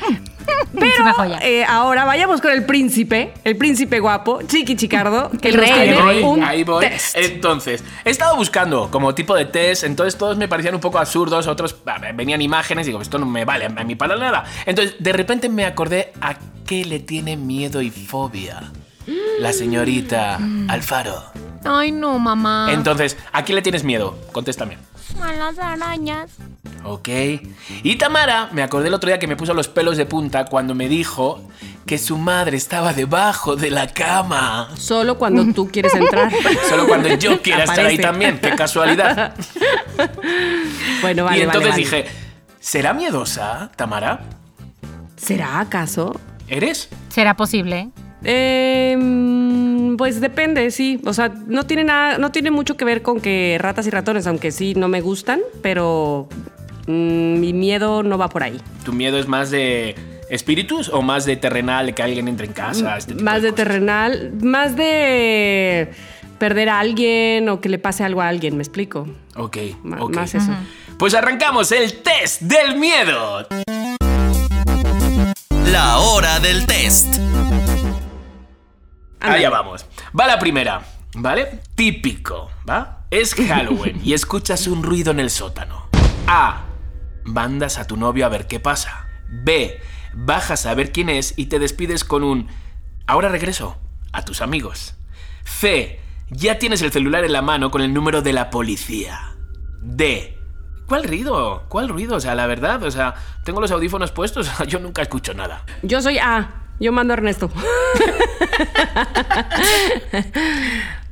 Pero 0.73 1.05
eh, 1.41 1.65
ahora 1.65 2.05
vayamos 2.05 2.41
con 2.41 2.51
el 2.51 2.65
príncipe, 2.65 3.33
el 3.43 3.57
príncipe 3.57 3.99
guapo, 3.99 4.41
Chiqui 4.43 4.75
Chicardo, 4.75 5.29
que 5.41 5.49
El 5.49 5.55
rey, 5.55 5.71
Ahí 5.71 5.93
voy, 5.93 6.23
un 6.23 6.43
ahí 6.43 6.63
voy. 6.63 6.85
test. 6.85 7.17
Entonces, 7.17 7.83
he 8.05 8.09
estado 8.09 8.35
buscando 8.37 8.89
como 8.89 9.13
tipo 9.13 9.35
de 9.35 9.45
test, 9.45 9.83
entonces 9.83 10.17
todos 10.17 10.37
me 10.37 10.47
parecían 10.47 10.75
un 10.75 10.81
poco 10.81 10.97
absurdos, 10.97 11.47
otros 11.47 11.75
ah, 11.85 11.99
venían 12.13 12.41
imágenes 12.41 12.87
y 12.87 12.89
digo, 12.91 13.01
esto 13.01 13.19
no 13.19 13.25
me 13.25 13.43
vale 13.45 13.65
a 13.65 13.83
mí 13.83 13.95
para 13.95 14.15
nada. 14.15 14.45
Entonces, 14.65 14.95
de 14.99 15.13
repente 15.13 15.49
me 15.49 15.65
acordé 15.65 16.13
a 16.21 16.35
qué 16.65 16.85
le 16.85 16.99
tiene 16.99 17.35
miedo 17.35 17.81
y 17.81 17.89
fobia 17.89 18.71
la 19.39 19.53
señorita 19.53 20.39
Alfaro. 20.67 21.23
Ay, 21.63 21.91
no, 21.91 22.17
mamá. 22.19 22.69
Entonces, 22.71 23.17
¿a 23.31 23.43
qué 23.45 23.53
le 23.53 23.61
tienes 23.61 23.83
miedo? 23.83 24.17
Contéstame. 24.31 24.77
A 25.21 25.33
las 25.33 25.59
arañas. 25.59 26.31
Ok. 26.83 27.09
Y 27.83 27.95
Tamara, 27.97 28.49
me 28.51 28.63
acordé 28.63 28.87
el 28.87 28.93
otro 28.95 29.07
día 29.09 29.19
que 29.19 29.27
me 29.27 29.35
puso 29.35 29.53
los 29.53 29.67
pelos 29.67 29.97
de 29.97 30.05
punta 30.05 30.45
cuando 30.45 30.73
me 30.73 30.89
dijo 30.89 31.41
que 31.85 31.97
su 31.99 32.17
madre 32.17 32.57
estaba 32.57 32.93
debajo 32.93 33.55
de 33.55 33.69
la 33.69 33.87
cama. 33.87 34.69
Solo 34.75 35.17
cuando 35.17 35.53
tú 35.53 35.69
quieres 35.71 35.93
entrar. 35.93 36.31
Solo 36.69 36.87
cuando 36.87 37.09
yo 37.15 37.41
quiera 37.43 37.65
estar 37.65 37.85
ahí 37.85 37.97
también, 37.97 38.39
qué 38.39 38.55
casualidad. 38.55 39.35
Bueno, 41.01 41.25
vale, 41.25 41.39
y 41.39 41.41
entonces 41.41 41.71
vale, 41.71 41.83
vale. 41.85 42.03
dije, 42.03 42.11
¿será 42.59 42.93
miedosa, 42.93 43.71
Tamara? 43.75 44.21
¿Será 45.15 45.59
acaso? 45.59 46.19
¿Eres? 46.47 46.89
¿Será 47.09 47.35
posible? 47.35 47.89
Eh, 48.23 48.95
mm, 48.99 49.95
pues 49.97 50.21
depende, 50.21 50.69
sí. 50.71 51.01
O 51.05 51.13
sea, 51.13 51.31
no 51.47 51.65
tiene 51.65 51.83
nada, 51.83 52.17
no 52.17 52.31
tiene 52.31 52.51
mucho 52.51 52.77
que 52.77 52.85
ver 52.85 53.01
con 53.01 53.19
que 53.19 53.57
ratas 53.59 53.87
y 53.87 53.89
ratones, 53.89 54.27
aunque 54.27 54.51
sí 54.51 54.73
no 54.75 54.87
me 54.87 55.01
gustan, 55.01 55.39
pero 55.61 56.27
mm, 56.87 57.39
mi 57.39 57.53
miedo 57.53 58.03
no 58.03 58.17
va 58.17 58.29
por 58.29 58.43
ahí. 58.43 58.59
¿Tu 58.85 58.93
miedo 58.93 59.17
es 59.17 59.27
más 59.27 59.49
de 59.51 59.95
espíritus 60.29 60.89
o 60.89 61.01
más 61.01 61.25
de 61.25 61.35
terrenal, 61.35 61.87
de 61.87 61.93
que 61.93 62.03
alguien 62.03 62.27
entre 62.27 62.47
en 62.47 62.53
casa? 62.53 62.97
este 62.97 63.13
tipo 63.13 63.23
más 63.23 63.41
de 63.41 63.51
terrenal, 63.51 64.31
más 64.41 64.75
de 64.75 65.89
perder 66.37 66.69
a 66.69 66.79
alguien 66.79 67.49
o 67.49 67.59
que 67.61 67.69
le 67.69 67.77
pase 67.77 68.03
algo 68.03 68.21
a 68.21 68.27
alguien, 68.27 68.55
¿me 68.57 68.63
explico? 68.63 69.07
Ok, 69.35 69.57
Ma- 69.83 69.97
ok. 70.01 70.15
Más 70.15 70.33
eso. 70.33 70.51
Pues 70.97 71.13
arrancamos 71.13 71.71
el 71.71 71.93
test 72.01 72.41
del 72.43 72.77
miedo. 72.77 73.47
La 75.71 75.97
hora 75.99 76.39
del 76.39 76.65
test. 76.65 77.07
Allá 79.21 79.49
vamos. 79.49 79.85
Va 80.17 80.27
la 80.27 80.39
primera, 80.39 80.81
¿vale? 81.15 81.61
Típico, 81.75 82.49
¿va? 82.67 83.05
Es 83.11 83.35
Halloween 83.35 84.01
y 84.03 84.13
escuchas 84.13 84.67
un 84.67 84.83
ruido 84.83 85.11
en 85.11 85.19
el 85.19 85.29
sótano. 85.29 85.89
A. 86.27 86.63
Mandas 87.23 87.77
a 87.77 87.85
tu 87.85 87.97
novio 87.97 88.25
a 88.25 88.29
ver 88.29 88.47
qué 88.47 88.59
pasa. 88.59 89.07
B. 89.29 89.79
Bajas 90.13 90.65
a 90.65 90.73
ver 90.73 90.91
quién 90.91 91.09
es 91.09 91.33
y 91.37 91.45
te 91.45 91.59
despides 91.59 92.03
con 92.03 92.23
un 92.23 92.47
ahora 93.05 93.29
regreso 93.29 93.77
a 94.11 94.25
tus 94.25 94.41
amigos. 94.41 94.95
C. 95.43 95.99
Ya 96.29 96.57
tienes 96.57 96.81
el 96.81 96.91
celular 96.91 97.23
en 97.23 97.33
la 97.33 97.41
mano 97.41 97.69
con 97.69 97.81
el 97.81 97.93
número 97.93 98.21
de 98.21 98.33
la 98.33 98.49
policía. 98.49 99.35
D. 99.81 100.37
¿Cuál 100.87 101.03
ruido? 101.03 101.65
¿Cuál 101.69 101.89
ruido? 101.89 102.15
O 102.15 102.19
sea, 102.19 102.35
la 102.35 102.47
verdad, 102.47 102.83
o 102.83 102.91
sea, 102.91 103.13
tengo 103.43 103.61
los 103.61 103.71
audífonos 103.71 104.11
puestos, 104.11 104.49
yo 104.67 104.79
nunca 104.79 105.01
escucho 105.01 105.33
nada. 105.33 105.65
Yo 105.83 106.01
soy 106.01 106.17
A. 106.17 106.60
Yo 106.81 106.91
mando 106.91 107.13
a 107.13 107.17
Ernesto. 107.17 107.51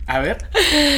A 0.08 0.20
ver. 0.20 0.38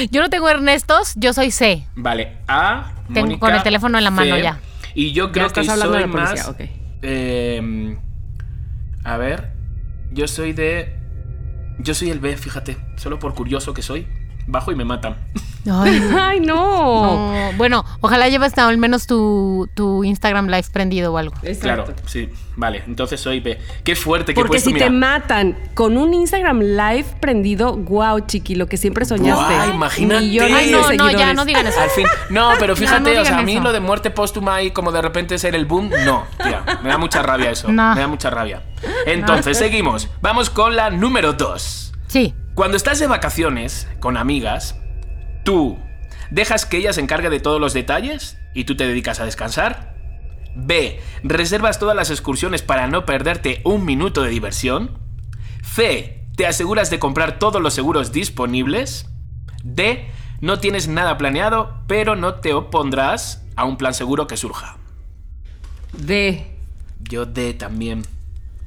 Yo 0.10 0.22
no 0.22 0.30
tengo 0.30 0.48
Ernestos, 0.50 1.12
yo 1.18 1.34
soy 1.34 1.52
C. 1.52 1.86
Vale, 1.96 2.38
A. 2.48 2.94
Tengo 3.14 3.28
Mónica, 3.28 3.40
con 3.42 3.54
el 3.56 3.64
teléfono 3.64 3.98
en 3.98 4.06
la 4.06 4.12
mano 4.12 4.36
C, 4.36 4.42
ya. 4.42 4.60
Y 4.96 5.12
yo 5.12 5.34
creo 5.34 5.48
estás 5.48 5.66
que 5.66 5.72
hablando 5.72 5.94
soy 5.96 6.02
de 6.04 6.08
la 6.08 6.14
policía, 6.14 6.46
más. 6.48 6.56
eh, 7.02 7.98
a 9.04 9.18
ver. 9.18 9.52
Yo 10.12 10.28
soy 10.30 10.54
de. 10.54 10.98
Yo 11.80 11.94
soy 11.94 12.10
el 12.10 12.20
B, 12.22 12.38
fíjate. 12.38 12.78
Solo 12.96 13.20
por 13.20 13.34
curioso 13.34 13.74
que 13.74 13.82
soy. 13.82 14.08
Bajo 14.48 14.72
y 14.72 14.76
me 14.76 14.86
matan. 14.86 15.16
Ay, 15.70 16.02
Ay, 16.20 16.40
no. 16.40 17.28
no. 17.28 17.58
Bueno, 17.58 17.86
ojalá 18.00 18.28
lleves 18.30 18.58
al 18.58 18.78
menos 18.78 19.06
tu, 19.06 19.70
tu 19.76 20.04
Instagram 20.04 20.48
Live 20.48 20.66
prendido 20.74 21.14
o 21.14 21.18
algo. 21.18 21.36
Exacto. 21.44 21.86
Claro, 21.86 21.96
sí. 22.06 22.30
Vale, 22.56 22.84
entonces 22.88 23.20
soy 23.22 23.40
B. 23.40 23.58
Qué 23.84 23.96
fuerte 23.96 24.34
que 24.34 24.36
Porque 24.36 24.50
puesto, 24.50 24.70
si 24.70 24.74
mira. 24.74 24.88
te 24.88 24.92
matan 24.92 25.58
con 25.74 25.98
un 25.98 26.14
Instagram 26.14 26.60
live 26.60 27.06
prendido, 27.20 27.78
wow, 27.78 28.20
chiqui, 28.26 28.56
lo 28.56 28.68
que 28.68 28.78
siempre 28.78 29.06
soñaste. 29.06 29.54
Guau, 29.54 29.70
imagínate. 29.76 30.22
Millones 30.26 30.54
Ay, 30.54 30.66
de 30.66 30.72
no, 30.98 31.06
no, 31.06 31.12
ya 31.12 31.34
no 31.34 31.46
digan 31.46 31.66
eso. 31.66 31.80
Al 31.80 31.90
fin. 31.92 32.06
No, 32.30 32.52
pero 32.60 32.76
fíjate, 32.78 33.00
no 33.02 33.10
o 33.10 33.14
sea, 33.14 33.24
digan 33.24 33.40
a 33.40 33.44
mí 33.44 33.54
eso. 33.54 33.64
lo 33.64 33.72
de 33.72 33.80
muerte 33.80 34.12
póstuma 34.12 34.62
y 34.64 34.72
como 34.72 34.92
de 34.92 35.02
repente 35.02 35.38
ser 35.40 35.56
el 35.56 35.66
boom, 35.66 35.92
no, 36.06 36.26
tía. 36.44 36.64
Me 36.84 36.90
da 36.90 36.98
mucha 36.98 37.22
rabia 37.24 37.52
eso. 37.52 37.72
No. 37.72 37.96
Me 37.96 38.02
da 38.02 38.08
mucha 38.08 38.30
rabia. 38.30 38.64
Entonces, 39.06 39.58
seguimos. 39.58 40.10
Vamos 40.22 40.50
con 40.50 40.76
la 40.76 40.90
número 40.90 41.34
2. 41.34 41.94
Sí. 42.08 42.34
Cuando 42.56 42.76
estás 42.78 43.00
de 43.00 43.08
vacaciones 43.08 43.88
con 44.00 44.18
amigas, 44.18 44.76
tú 45.44 45.80
dejas 46.32 46.66
que 46.66 46.78
ella 46.78 46.94
se 46.94 47.02
encargue 47.02 47.30
de 47.30 47.40
todos 47.40 47.62
los 47.62 47.74
detalles 47.74 48.38
y 48.54 48.66
tú 48.66 48.76
te 48.76 48.88
dedicas 48.88 49.20
a 49.20 49.26
descansar. 49.26 49.96
B. 50.56 51.00
Reservas 51.24 51.80
todas 51.80 51.96
las 51.96 52.10
excursiones 52.10 52.62
para 52.62 52.88
no 52.88 53.06
perderte 53.06 53.62
un 53.64 53.86
minuto 53.86 54.22
de 54.22 54.30
diversión. 54.30 55.00
C. 55.64 56.26
Te 56.36 56.46
aseguras 56.46 56.90
de 56.90 57.00
comprar 57.00 57.40
todos 57.40 57.62
los 57.62 57.74
seguros 57.74 58.12
disponibles. 58.12 59.10
D. 59.64 60.10
No 60.42 60.60
tienes 60.60 60.88
nada 60.88 61.18
planeado, 61.18 61.84
pero 61.88 62.16
no 62.16 62.36
te 62.36 62.54
opondrás 62.54 63.46
a 63.56 63.64
un 63.64 63.78
plan 63.78 63.94
seguro 63.94 64.28
que 64.28 64.38
surja. 64.38 64.78
D. 65.94 66.58
Yo 67.00 67.26
D 67.26 67.54
también. 67.54 68.04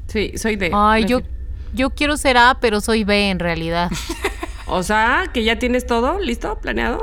Sí, 0.07 0.33
soy 0.37 0.57
D. 0.57 0.71
Ay, 0.73 1.05
yo, 1.07 1.21
yo 1.75 1.91
quiero 1.91 2.17
ser 2.17 2.37
A, 2.39 2.59
pero 2.61 2.81
soy 2.81 3.05
B 3.05 3.31
en 3.31 3.39
realidad. 3.39 3.91
O 4.67 4.83
sea, 4.83 5.25
que 5.33 5.45
ya 5.45 5.59
tienes 5.59 5.87
todo 5.87 6.19
listo, 6.19 6.59
planeado. 6.59 6.99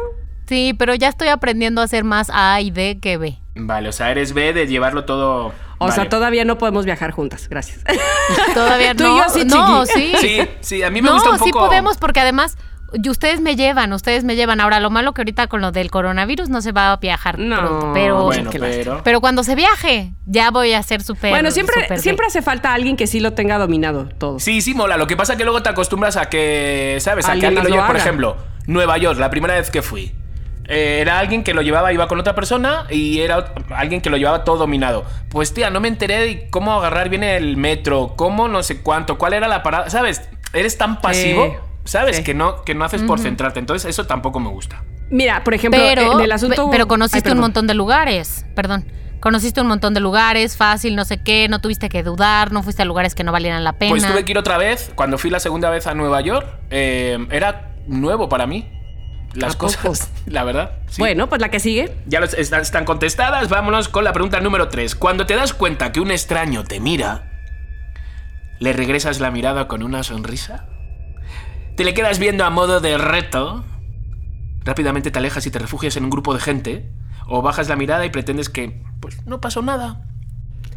Sí, 0.48 0.74
pero 0.78 0.96
ya 0.96 1.10
estoy 1.10 1.28
aprendiendo 1.28 1.80
a 1.84 1.88
ser 1.88 2.04
más 2.04 2.32
A 2.34 2.60
y 2.60 2.72
D 2.72 2.98
que 3.00 3.18
B. 3.18 3.38
Vale, 3.54 3.88
o 3.88 3.92
sea, 3.92 4.10
eres 4.10 4.34
B 4.34 4.52
de 4.52 4.66
llevarlo 4.66 5.06
todo. 5.06 5.54
O 5.78 5.92
sea, 5.92 6.10
todavía 6.10 6.44
no 6.44 6.58
podemos 6.58 6.86
viajar 6.86 7.12
juntas, 7.12 7.48
gracias. 7.48 7.82
Todavía 8.56 8.96
Tú 8.96 9.04
y 9.04 9.08
no. 9.08 9.18
yo 9.18 9.30
sí, 9.30 9.46
no, 9.46 9.86
sí. 9.86 10.14
Sí, 10.20 10.40
sí, 10.62 10.84
a 10.84 10.90
mí 10.90 11.02
me 11.04 11.10
no, 11.10 11.14
gusta 11.14 11.30
un 11.30 11.38
poco. 11.38 11.46
sí 11.46 11.52
podemos 11.54 11.98
porque 11.98 12.20
además 12.20 12.58
y 12.94 13.10
ustedes 13.10 13.42
me 13.42 13.56
llevan, 13.56 13.94
ustedes 13.94 14.24
me 14.24 14.36
llevan. 14.36 14.60
Ahora, 14.62 14.80
lo 14.80 14.90
malo 14.90 15.14
que 15.14 15.22
ahorita 15.22 15.48
con 15.48 15.62
lo 15.62 15.72
del 15.72 15.90
coronavirus 15.92 16.50
no 16.50 16.62
se 16.62 16.72
va 16.72 16.92
a 16.92 16.98
viajar 16.98 17.40
No, 17.40 17.58
pronto, 17.58 17.92
pero, 17.94 18.24
Bueno, 18.26 18.50
pero. 18.52 19.02
pero 19.04 19.22
cuando 19.22 19.44
se 19.44 19.56
viaje, 19.56 20.14
ya 20.26 20.52
voy 20.52 20.74
a 20.74 20.84
ser 20.84 21.02
súper 21.02 21.32
bueno, 21.32 21.52
siempre, 21.52 22.00
siempre 22.00 22.26
hace 22.28 22.42
falta 22.42 22.74
alguien 22.74 22.98
que 22.98 23.08
sí 23.08 23.20
lo 23.20 23.34
tenga 23.34 23.58
dominado 23.58 24.10
todo. 24.18 24.40
Sí, 24.40 24.62
sí, 24.62 24.74
mola. 24.74 24.98
Lo 24.98 25.08
que 25.08 25.16
pasa 25.18 25.34
es 25.34 25.38
que 25.38 25.44
luego 25.44 25.62
te 25.64 25.70
acostumbras 25.70 26.18
a 26.18 26.30
que, 26.30 26.98
¿sabes? 27.00 27.26
A 27.28 27.34
que 27.36 27.46
Alguien 27.48 27.64
lo 27.64 27.70
lleve. 27.70 27.88
Por 27.88 27.96
ejemplo, 27.98 28.38
Nueva 28.68 28.98
York, 28.98 29.20
la 29.20 29.30
primera 29.30 29.56
vez 29.56 29.72
que 29.72 29.82
fui. 29.82 30.14
eh, 30.68 31.00
era 31.02 31.20
alguien 31.20 31.44
que 31.44 31.54
lo 31.54 31.62
llevaba, 31.62 31.92
iba 31.92 32.08
con 32.08 32.20
otra 32.20 32.34
persona 32.36 32.86
y 32.90 33.20
era 33.20 33.54
alguien 33.76 34.00
que 34.02 34.10
lo 34.10 34.16
llevaba 34.18 34.44
todo 34.46 34.58
dominado. 34.58 35.04
Pues 35.30 35.54
tía, 35.54 35.70
no 35.70 35.80
me 35.82 35.88
enteré 35.90 36.20
de 36.20 36.50
cómo 36.50 36.74
agarrar 36.74 37.10
bien 37.10 37.24
el 37.24 37.58
metro, 37.58 38.14
cómo 38.16 38.48
no 38.48 38.64
sé 38.64 38.82
cuánto, 38.82 39.18
cuál 39.18 39.34
era 39.34 39.48
la 39.48 39.64
parada. 39.64 39.90
¿Sabes? 39.90 40.22
Eres 40.54 40.78
tan 40.78 41.02
pasivo, 41.02 41.58
¿sabes? 41.86 42.18
sí. 42.18 42.24
Que, 42.24 42.34
no, 42.34 42.64
que 42.64 42.76
no 42.76 42.84
haces 42.86 43.02
por 43.04 43.20
centrarte. 43.20 43.60
Entonces, 43.60 43.90
eso 43.90 44.06
tampoco 44.06 44.40
me 44.40 44.50
gusta. 44.50 44.84
Mira, 45.10 45.44
por 45.44 45.54
ejemplo, 45.54 45.80
pero, 45.82 46.14
en 46.20 46.26
el 46.26 46.32
asunto. 46.32 46.66
pe- 46.66 46.72
pero 46.72 46.84
Ay, 46.84 46.88
conociste 46.88 47.32
un 47.32 47.40
montón 47.40 47.68
de 47.68 47.74
lugares, 47.74 48.46
perdón. 48.56 48.86
Conociste 49.20 49.62
un 49.62 49.68
montón 49.68 49.94
de 49.94 50.00
lugares, 50.00 50.58
fácil, 50.58 50.96
no 50.96 51.06
sé 51.06 51.22
qué, 51.22 51.48
no 51.48 51.62
tuviste 51.62 51.90
que 51.90 52.02
dudar, 52.02 52.52
no 52.52 52.64
fuiste 52.64 52.82
a 52.82 52.86
lugares 52.86 53.14
que 53.14 53.24
no 53.24 53.32
valieran 53.32 53.64
la 53.64 53.74
pena. 53.74 53.92
Pues 53.92 54.08
tuve 54.08 54.26
que 54.26 54.32
ir 54.32 54.38
otra 54.38 54.58
vez. 54.58 54.92
Cuando 54.96 55.18
fui 55.20 55.30
la 55.30 55.40
segunda 55.40 55.70
vez 55.70 55.86
a 55.86 55.94
Nueva 55.94 56.22
York, 56.22 56.48
eh, 56.72 57.20
era 57.30 57.76
nuevo 57.88 58.30
para 58.30 58.48
mí. 58.48 58.72
Las 59.36 59.56
cosas, 59.56 60.10
la 60.26 60.44
verdad. 60.44 60.72
sí. 60.90 61.00
Bueno, 61.02 61.30
pues 61.30 61.40
la 61.40 61.50
que 61.50 61.60
sigue. 61.60 61.96
Ya 62.08 62.20
los- 62.20 62.34
están, 62.34 62.62
están 62.62 62.84
contestadas. 62.84 63.48
Vámonos 63.48 63.90
con 63.90 64.04
la 64.04 64.12
pregunta 64.12 64.40
número 64.42 64.70
3. 64.70 64.96
Cuando 64.96 65.26
te 65.28 65.36
das 65.36 65.54
cuenta 65.54 65.92
que 65.92 66.00
un 66.00 66.10
extraño 66.12 66.64
te 66.64 66.80
mira, 66.80 67.32
¿le 68.60 68.74
regresas 68.74 69.20
la 69.20 69.30
mirada 69.32 69.68
con 69.68 69.84
una 69.84 70.04
sonrisa? 70.04 70.66
¿Te 71.76 71.84
le 71.84 71.94
quedas 71.94 72.20
viendo 72.20 72.44
a 72.46 72.50
modo 72.50 72.80
de 72.80 72.98
reto? 72.98 73.64
¿Rápidamente 74.64 75.10
te 75.12 75.20
alejas 75.20 75.46
y 75.48 75.52
te 75.52 75.60
refugias 75.60 75.96
en 75.98 76.04
un 76.04 76.10
grupo 76.10 76.34
de 76.34 76.40
gente? 76.40 76.90
¿O 77.28 77.42
bajas 77.42 77.70
la 77.70 77.76
mirada 77.76 78.06
y 78.06 78.10
pretendes 78.10 78.50
que, 78.50 78.82
pues, 79.00 79.26
no 79.26 79.42
pasó 79.42 79.62
nada? 79.62 80.06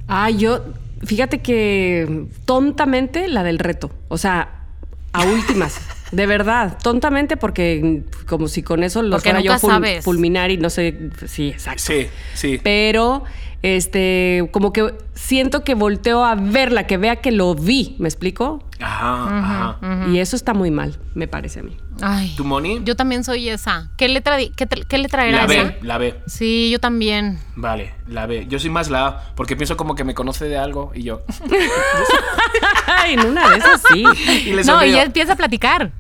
Ah, 0.09 0.31
yo, 0.31 0.65
fíjate 1.03 1.41
que 1.43 2.27
tontamente 2.45 3.29
la 3.29 3.43
del 3.43 3.59
reto. 3.59 3.91
O 4.09 4.17
sea, 4.19 4.67
a 5.13 5.25
últimas. 5.25 5.81
de 6.13 6.27
verdad, 6.27 6.79
tontamente 6.83 7.37
porque 7.37 8.05
como 8.27 8.49
si 8.49 8.63
con 8.63 8.83
eso 8.85 9.03
los 9.03 9.23
fuera 9.23 9.41
yo 9.41 9.53
nunca 9.53 9.67
ful- 9.67 9.71
sabes. 9.71 10.05
fulminar 10.05 10.51
y 10.51 10.57
no 10.59 10.71
sé. 10.71 11.11
Sí, 11.27 11.49
exacto. 11.49 11.83
Sí, 11.83 12.07
sí. 12.35 12.61
Pero, 12.63 13.25
este, 13.65 14.47
como 14.53 14.75
que 14.75 14.95
siento 15.15 15.65
que 15.65 15.75
volteo 15.75 16.23
a 16.23 16.35
verla, 16.35 16.87
que 16.87 16.99
vea 16.99 17.17
que 17.17 17.33
lo 17.33 17.55
vi, 17.55 17.97
¿me 17.99 18.07
explico? 18.07 18.63
Ajá, 18.79 19.79
ajá. 19.81 20.07
Y 20.11 20.19
eso 20.19 20.37
está 20.37 20.53
muy 20.53 20.71
mal, 20.71 20.99
me 21.15 21.29
parece 21.29 21.61
a 21.61 21.63
mí. 21.63 21.75
Ay, 22.03 22.35
¿Tu 22.37 22.45
Moni? 22.45 22.83
yo 22.85 22.95
también 22.95 23.25
soy 23.25 23.49
esa. 23.49 23.91
¿Qué 23.97 24.09
letra, 24.09 24.37
qué, 24.37 24.67
qué 24.67 24.99
letra 24.99 25.27
era 25.27 25.47
La 25.47 25.55
esa? 25.55 25.65
B, 25.65 25.79
la 25.81 25.97
B. 25.97 26.15
Sí, 26.27 26.69
yo 26.71 26.79
también. 26.79 27.39
Vale, 27.57 27.95
la 28.07 28.27
B. 28.27 28.45
Yo 28.51 28.59
soy 28.59 28.69
más 28.69 28.91
la 28.91 29.07
A, 29.07 29.35
porque 29.35 29.57
pienso 29.57 29.79
como 29.79 29.95
que 29.95 30.05
me 30.05 30.13
conoce 30.13 30.45
de 30.45 30.59
algo 30.59 30.93
y 30.95 31.05
yo. 31.05 31.23
Ay, 32.87 33.15
en 33.15 33.21
una 33.21 33.49
de 33.49 33.57
esas 33.57 33.81
sí. 33.91 34.05
y 34.47 34.53
No, 34.67 34.85
y 34.85 34.93
ya 34.93 35.05
empieza 35.05 35.33
a 35.33 35.37
platicar. 35.37 35.91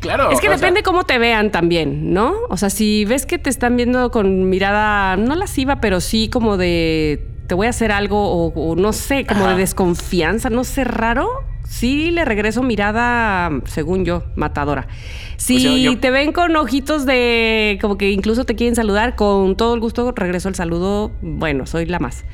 Claro. 0.00 0.30
Es 0.30 0.40
que 0.40 0.48
sea, 0.48 0.56
depende 0.56 0.82
cómo 0.82 1.04
te 1.04 1.18
vean 1.18 1.50
también, 1.50 2.12
¿no? 2.12 2.34
O 2.48 2.56
sea, 2.56 2.70
si 2.70 3.04
ves 3.04 3.26
que 3.26 3.38
te 3.38 3.50
están 3.50 3.76
viendo 3.76 4.10
con 4.10 4.48
mirada, 4.48 5.16
no 5.16 5.34
lasciva, 5.34 5.80
pero 5.80 6.00
sí 6.00 6.28
como 6.30 6.56
de 6.56 7.26
te 7.46 7.54
voy 7.54 7.66
a 7.66 7.70
hacer 7.70 7.90
algo 7.92 8.18
o, 8.30 8.46
o 8.54 8.76
no 8.76 8.92
sé, 8.92 9.26
como 9.26 9.44
Ajá. 9.44 9.54
de 9.54 9.58
desconfianza, 9.60 10.50
no 10.50 10.64
sé, 10.64 10.84
raro. 10.84 11.28
Sí 11.68 12.10
le 12.10 12.24
regreso 12.24 12.62
mirada, 12.62 13.50
según 13.66 14.04
yo, 14.04 14.24
matadora. 14.36 14.88
Si 15.36 15.56
O 15.56 15.60
sea, 15.60 15.76
yo- 15.76 15.98
te 15.98 16.10
ven 16.10 16.32
con 16.32 16.54
ojitos 16.56 17.06
de 17.06 17.78
como 17.80 17.96
que 17.98 18.10
incluso 18.10 18.44
te 18.44 18.54
quieren 18.56 18.74
saludar, 18.76 19.14
con 19.16 19.56
todo 19.56 19.74
el 19.74 19.80
gusto 19.80 20.12
regreso 20.16 20.48
el 20.48 20.54
saludo. 20.54 21.12
Bueno, 21.22 21.66
soy 21.66 21.86
la 21.86 21.98
más. 21.98 22.24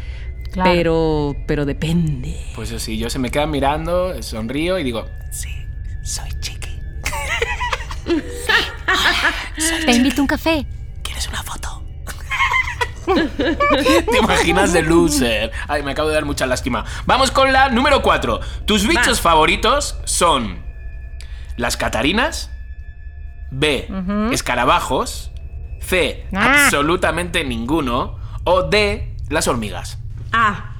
Claro. 0.52 0.70
Pero, 0.72 1.36
pero 1.46 1.64
depende. 1.66 2.34
Pues 2.54 2.68
sí, 2.78 2.96
yo 2.96 3.10
se 3.10 3.18
me 3.18 3.30
queda 3.30 3.46
mirando, 3.46 4.22
sonrío 4.22 4.78
y 4.78 4.84
digo, 4.84 5.04
sí, 5.30 5.48
soy 6.02 6.30
chiqui. 8.06 9.84
Te 9.86 9.92
invito 9.92 10.20
a 10.20 10.22
un 10.22 10.26
café. 10.28 10.66
¿Quieres 11.02 11.28
una 11.28 11.42
foto? 11.42 11.82
¿Te 13.36 14.18
imaginas 14.18 14.72
de 14.72 14.82
loser? 14.82 15.52
Ay, 15.68 15.82
me 15.82 15.92
acabo 15.92 16.08
de 16.08 16.14
dar 16.14 16.24
mucha 16.24 16.46
lástima. 16.46 16.84
Vamos 17.06 17.30
con 17.30 17.52
la 17.52 17.68
número 17.68 18.02
4. 18.02 18.40
Tus 18.64 18.86
bichos 18.86 19.20
favoritos 19.20 19.96
son 20.04 20.62
las 21.56 21.76
catarinas, 21.76 22.50
B, 23.50 23.88
escarabajos, 24.32 25.30
C, 25.80 26.26
Ah. 26.34 26.64
absolutamente 26.64 27.44
ninguno, 27.44 28.18
o 28.44 28.64
D, 28.64 29.14
las 29.28 29.46
hormigas. 29.46 29.98
Ah, 30.32 30.72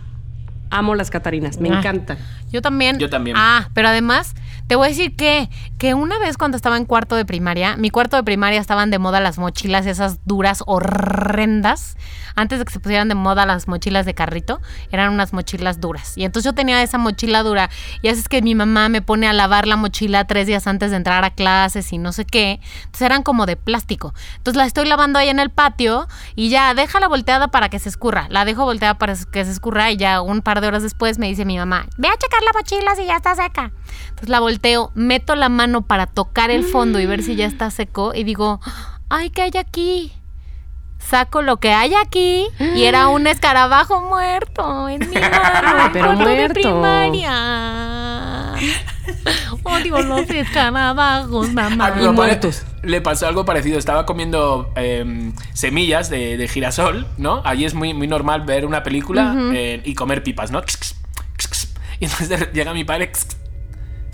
amo 0.71 0.97
las 0.97 1.11
Catarinas, 1.11 1.59
me 1.59 1.71
Ah. 1.71 1.79
encantan. 1.79 2.19
Yo 2.51 2.61
también. 2.61 2.99
Yo 2.99 3.09
también. 3.09 3.37
Ah, 3.39 3.71
pero 3.73 3.89
además, 3.89 4.35
te 4.67 4.77
voy 4.77 4.87
a 4.87 4.89
decir 4.91 5.15
que, 5.17 5.49
que 5.79 5.95
una 5.95 6.19
vez 6.19 6.37
cuando 6.37 6.57
estaba 6.57 6.77
en 6.77 6.85
cuarto 6.85 7.17
de 7.17 7.25
primaria, 7.25 7.77
mi 7.77 7.91
cuarto 7.91 8.17
de 8.17 8.25
primaria 8.25 8.61
estaban 8.61 8.91
de 8.91 8.99
moda 8.99 9.21
las 9.21 9.39
mochilas 9.39 9.87
esas 9.87 10.25
duras, 10.25 10.63
horrendas. 10.67 11.97
Antes 12.39 12.59
de 12.59 12.67
que 12.67 12.73
se 12.73 12.81
pusieran 12.81 13.09
de 13.09 13.15
moda 13.15 13.47
las 13.47 13.67
mochilas 13.67 14.05
de 14.05 14.13
carrito, 14.13 14.61
eran 14.91 15.13
unas 15.13 15.33
mochilas 15.33 15.81
duras. 15.81 16.19
Y 16.19 16.25
entonces 16.25 16.45
yo 16.45 16.55
tenía 16.55 16.83
esa 16.83 16.99
mochila 16.99 17.43
dura. 17.43 17.71
Y 18.03 18.09
así 18.09 18.21
es 18.21 18.29
que 18.29 18.43
mi 18.43 18.55
mamá 18.55 18.91
me 18.91 19.01
pone 19.01 19.27
a 19.27 19.33
lavar 19.33 19.67
la 19.67 19.77
mochila 19.77 20.27
tres 20.27 20.47
días 20.47 20.67
antes 20.67 20.91
de 20.91 20.99
entrar 20.99 21.25
a 21.25 21.31
clases 21.31 21.93
y 21.95 21.99
no 21.99 22.13
sé 22.13 22.27
qué. 22.27 22.61
Entonces 22.85 23.03
eran 23.03 23.23
como 23.23 23.47
de 23.47 23.57
plástico. 23.57 24.13
Entonces 24.37 24.59
la 24.59 24.67
estoy 24.67 24.87
lavando 24.87 25.19
ahí 25.19 25.31
en 25.31 25.39
el 25.39 25.49
patio 25.49 26.09
y 26.35 26.51
ya, 26.51 26.75
déjala 26.75 27.09
volteada 27.09 27.49
para 27.49 27.71
que 27.71 27.79
se 27.79 27.89
escurra. 27.89 28.27
La 28.29 28.45
dejo 28.45 28.65
volteada 28.65 28.99
para 28.99 29.15
que 29.15 29.45
se 29.45 29.51
escurra 29.51 29.91
y 29.91 29.97
ya 29.97 30.21
un 30.21 30.43
par 30.43 30.61
de 30.61 30.67
horas 30.67 30.83
después 30.83 31.19
me 31.19 31.29
dice 31.29 31.47
mi 31.47 31.57
mamá, 31.57 31.87
ve 31.97 32.09
a 32.09 32.17
checar 32.19 32.43
la 32.43 32.53
mochila 32.53 32.95
si 32.97 33.07
ya 33.07 33.17
está 33.17 33.35
seca. 33.35 33.73
Entonces 34.09 34.29
la 34.29 34.41
volteo, 34.41 34.56
meto 34.95 35.35
la 35.35 35.49
mano 35.49 35.83
para 35.83 36.07
tocar 36.07 36.51
el 36.51 36.65
fondo 36.65 37.01
y 37.01 37.07
ver 37.07 37.23
si 37.23 37.37
ya 37.37 37.47
está 37.47 37.71
seco 37.71 38.13
y 38.15 38.25
digo, 38.25 38.61
ay, 39.09 39.31
¿qué 39.31 39.43
hay 39.43 39.53
aquí? 39.59 40.13
Saco 40.99 41.43
lo 41.43 41.59
que 41.59 41.73
hay 41.73 41.95
aquí 41.95 42.47
y 42.75 42.85
era 42.85 43.09
un 43.09 43.27
escarabajo 43.29 44.01
muerto 44.01 44.89
en 44.89 45.09
mi 45.09 45.15
mano. 45.17 45.87
en 45.87 45.93
Pero 45.93 46.05
cuarto 46.07 46.25
de 46.25 46.35
muerto. 46.37 46.55
primaria. 46.55 48.55
Odio 49.65 50.01
los 50.03 50.29
escarabajos, 50.31 51.53
mamá. 51.53 51.87
A 51.89 51.95
mi 51.95 52.03
y 52.03 52.07
papá 52.07 52.07
le- 52.07 52.13
muertos. 52.13 52.63
Le 52.83 53.01
pasó 53.01 53.27
algo 53.27 53.45
parecido. 53.45 53.79
Estaba 53.79 54.07
comiendo 54.07 54.71
em, 54.77 55.33
semillas 55.53 56.11
de, 56.11 56.37
de 56.37 56.49
girasol, 56.49 57.07
¿no? 57.19 57.43
Allí 57.45 57.65
es 57.65 57.75
muy, 57.75 57.95
muy 57.95 58.07
normal 58.09 58.43
ver 58.43 58.65
una 58.67 58.83
película 58.83 59.35
eh, 59.53 59.83
y 59.85 59.95
comer 59.95 60.23
pipas, 60.23 60.51
¿no? 60.51 60.63
Y 62.01 62.05
entonces 62.07 62.49
llega 62.53 62.73
mi 62.75 62.85
padre. 62.85 63.13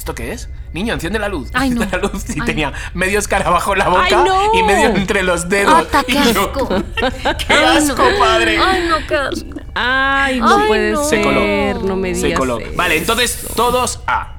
¿Esto 0.02 0.16
qué 0.16 0.32
es? 0.32 0.48
Niño, 0.72 0.94
enciende 0.94 1.20
la 1.20 1.28
luz. 1.28 1.50
Ay, 1.54 1.70
no. 1.70 1.84
La 1.84 1.96
luz 1.98 2.28
y 2.30 2.40
Ay. 2.40 2.44
tenía 2.44 2.72
medio 2.92 3.20
escarabajo 3.20 3.72
en 3.74 3.78
la 3.78 3.88
boca 3.88 4.02
Ay, 4.02 4.14
no. 4.16 4.52
y 4.52 4.64
medio 4.64 4.88
entre 4.96 5.22
los 5.22 5.48
dedos. 5.48 5.72
¡Ata, 5.72 6.02
qué 6.02 6.18
asco! 6.18 6.68
¡Qué 7.46 7.54
asco, 7.54 8.02
padre! 8.18 8.58
Ay, 8.58 8.86
no, 8.88 8.96
qué 9.06 9.14
asco. 9.14 9.60
Ay, 9.76 10.40
no 10.40 10.56
Ay, 10.58 10.66
puede 10.66 10.90
no. 10.90 11.04
ser. 11.04 11.18
Se 11.20 11.22
coló. 11.22 11.40
No 11.86 11.94
me 11.94 12.08
digas. 12.14 12.30
Se 12.32 12.34
coló. 12.36 12.58
eso. 12.58 12.70
Vale, 12.74 12.96
entonces 12.98 13.46
todos 13.54 14.00
A. 14.08 14.38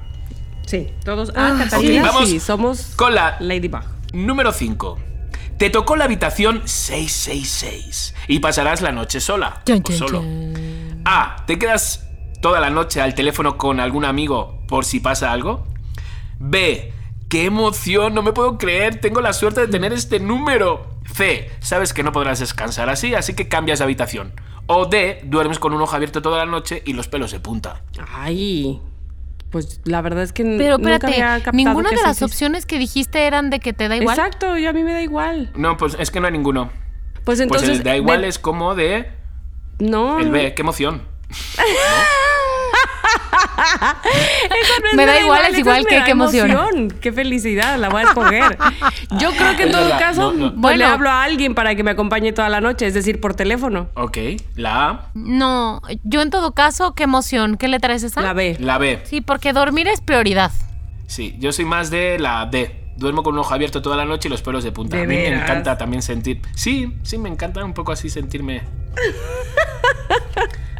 Sí, 0.66 0.92
todos. 1.02 1.32
Ah, 1.34 1.52
Ah, 1.54 1.64
Catalina, 1.64 2.02
ok, 2.02 2.12
vamos 2.12 2.28
sí, 2.28 2.40
somos 2.40 2.92
con 2.96 3.14
la- 3.14 3.38
Ladybug. 3.40 3.80
Número 4.12 4.52
5. 4.52 4.98
Te 5.56 5.70
tocó 5.70 5.96
la 5.96 6.04
habitación 6.04 6.60
666 6.66 8.14
y 8.28 8.40
pasarás 8.40 8.82
la 8.82 8.92
noche 8.92 9.18
sola 9.18 9.62
o 9.66 9.92
solo. 9.92 10.22
A. 11.06 11.36
¿Te 11.46 11.58
quedas 11.58 12.06
toda 12.42 12.60
la 12.60 12.68
noche 12.68 13.00
al 13.00 13.14
teléfono 13.14 13.56
con 13.56 13.80
algún 13.80 14.04
amigo 14.04 14.53
por 14.66 14.84
si 14.84 15.00
pasa 15.00 15.32
algo? 15.32 15.66
B. 16.38 16.92
¡Qué 17.28 17.46
emoción! 17.46 18.14
No 18.14 18.22
me 18.22 18.32
puedo 18.32 18.58
creer. 18.58 19.00
Tengo 19.00 19.20
la 19.20 19.32
suerte 19.32 19.60
de 19.62 19.68
tener 19.68 19.92
este 19.92 20.20
número. 20.20 20.86
C. 21.14 21.50
Sabes 21.60 21.92
que 21.92 22.02
no 22.02 22.12
podrás 22.12 22.38
descansar 22.40 22.88
así, 22.90 23.14
así 23.14 23.34
que 23.34 23.48
cambias 23.48 23.78
de 23.78 23.84
habitación. 23.84 24.32
O 24.66 24.86
D. 24.86 25.20
Duermes 25.24 25.58
con 25.58 25.72
un 25.72 25.80
ojo 25.82 25.94
abierto 25.96 26.22
toda 26.22 26.38
la 26.38 26.46
noche 26.50 26.82
y 26.86 26.92
los 26.92 27.08
pelos 27.08 27.30
de 27.32 27.40
punta. 27.40 27.82
Ay. 28.12 28.80
Pues 29.50 29.80
la 29.84 30.00
verdad 30.02 30.22
es 30.24 30.32
que 30.32 30.42
Pero 30.42 30.78
nunca 30.78 30.94
espérate, 30.94 31.06
había 31.22 31.42
captado 31.44 31.56
ninguna 31.56 31.90
que 31.90 31.96
de 31.96 32.02
las 32.02 32.22
opciones 32.22 32.66
que 32.66 32.78
dijiste 32.78 33.26
eran 33.26 33.50
de 33.50 33.60
que 33.60 33.72
te 33.72 33.86
da 33.88 33.96
igual. 33.96 34.18
Exacto, 34.18 34.58
y 34.58 34.66
a 34.66 34.72
mí 34.72 34.82
me 34.82 34.92
da 34.92 35.00
igual. 35.02 35.52
No, 35.54 35.76
pues 35.76 35.96
es 36.00 36.10
que 36.10 36.18
no 36.18 36.26
hay 36.26 36.32
ninguno. 36.32 36.70
Pues 37.24 37.38
entonces. 37.40 37.68
pues 37.68 37.78
el 37.78 37.84
da 37.84 37.96
igual 37.96 38.22
de- 38.22 38.28
es 38.28 38.38
como 38.40 38.74
de 38.74 39.12
No. 39.78 40.18
el 40.18 40.30
B. 40.30 40.54
¡Qué 40.54 40.62
emoción! 40.62 41.02
Eso 43.34 44.72
no 44.82 44.96
Me 44.96 45.06
da 45.06 45.20
igual, 45.20 45.42
es 45.50 45.58
igual 45.58 45.86
que 45.86 46.02
qué 46.04 46.10
emoción. 46.10 46.88
Qué 47.00 47.12
felicidad, 47.12 47.78
la 47.78 47.88
voy 47.88 48.02
a 48.02 48.04
escoger. 48.06 48.58
Yo 49.18 49.30
creo 49.32 49.56
que 49.56 49.62
en 49.62 49.68
Es 49.68 49.74
todo 49.74 49.84
verdad, 49.84 49.98
caso, 49.98 50.32
no, 50.32 50.50
no. 50.50 50.52
Bueno. 50.52 50.78
le 50.78 50.84
hablo 50.84 51.10
a 51.10 51.22
alguien 51.22 51.54
para 51.54 51.74
que 51.74 51.82
me 51.82 51.90
acompañe 51.90 52.32
toda 52.32 52.48
la 52.48 52.60
noche, 52.60 52.86
es 52.86 52.94
decir, 52.94 53.20
por 53.20 53.34
teléfono. 53.34 53.88
Ok. 53.94 54.18
La 54.56 54.88
A. 54.88 55.10
No, 55.14 55.80
yo 56.02 56.22
en 56.22 56.30
todo 56.30 56.52
caso, 56.52 56.94
qué 56.94 57.04
emoción. 57.04 57.56
¿Qué 57.56 57.68
letra 57.68 57.94
es 57.94 58.02
esa? 58.02 58.20
La 58.20 58.32
B. 58.32 58.56
La 58.60 58.78
B. 58.78 59.00
Sí, 59.04 59.20
porque 59.20 59.52
dormir 59.52 59.88
es 59.88 60.00
prioridad. 60.00 60.50
Sí, 61.06 61.36
yo 61.38 61.52
soy 61.52 61.64
más 61.64 61.90
de 61.90 62.18
la 62.18 62.46
D. 62.46 62.80
Duermo 62.96 63.22
con 63.22 63.34
un 63.34 63.40
ojo 63.40 63.52
abierto 63.52 63.82
toda 63.82 63.96
la 63.96 64.04
noche 64.04 64.28
y 64.28 64.30
los 64.30 64.40
pelos 64.42 64.62
de 64.62 64.70
punta. 64.72 64.96
¿De 64.96 65.02
a 65.02 65.06
mí 65.06 65.14
me 65.16 65.28
encanta 65.28 65.76
también 65.76 66.00
sentir. 66.02 66.40
Sí, 66.54 66.96
sí, 67.02 67.18
me 67.18 67.28
encanta 67.28 67.64
un 67.64 67.74
poco 67.74 67.92
así 67.92 68.08
sentirme. 68.08 68.62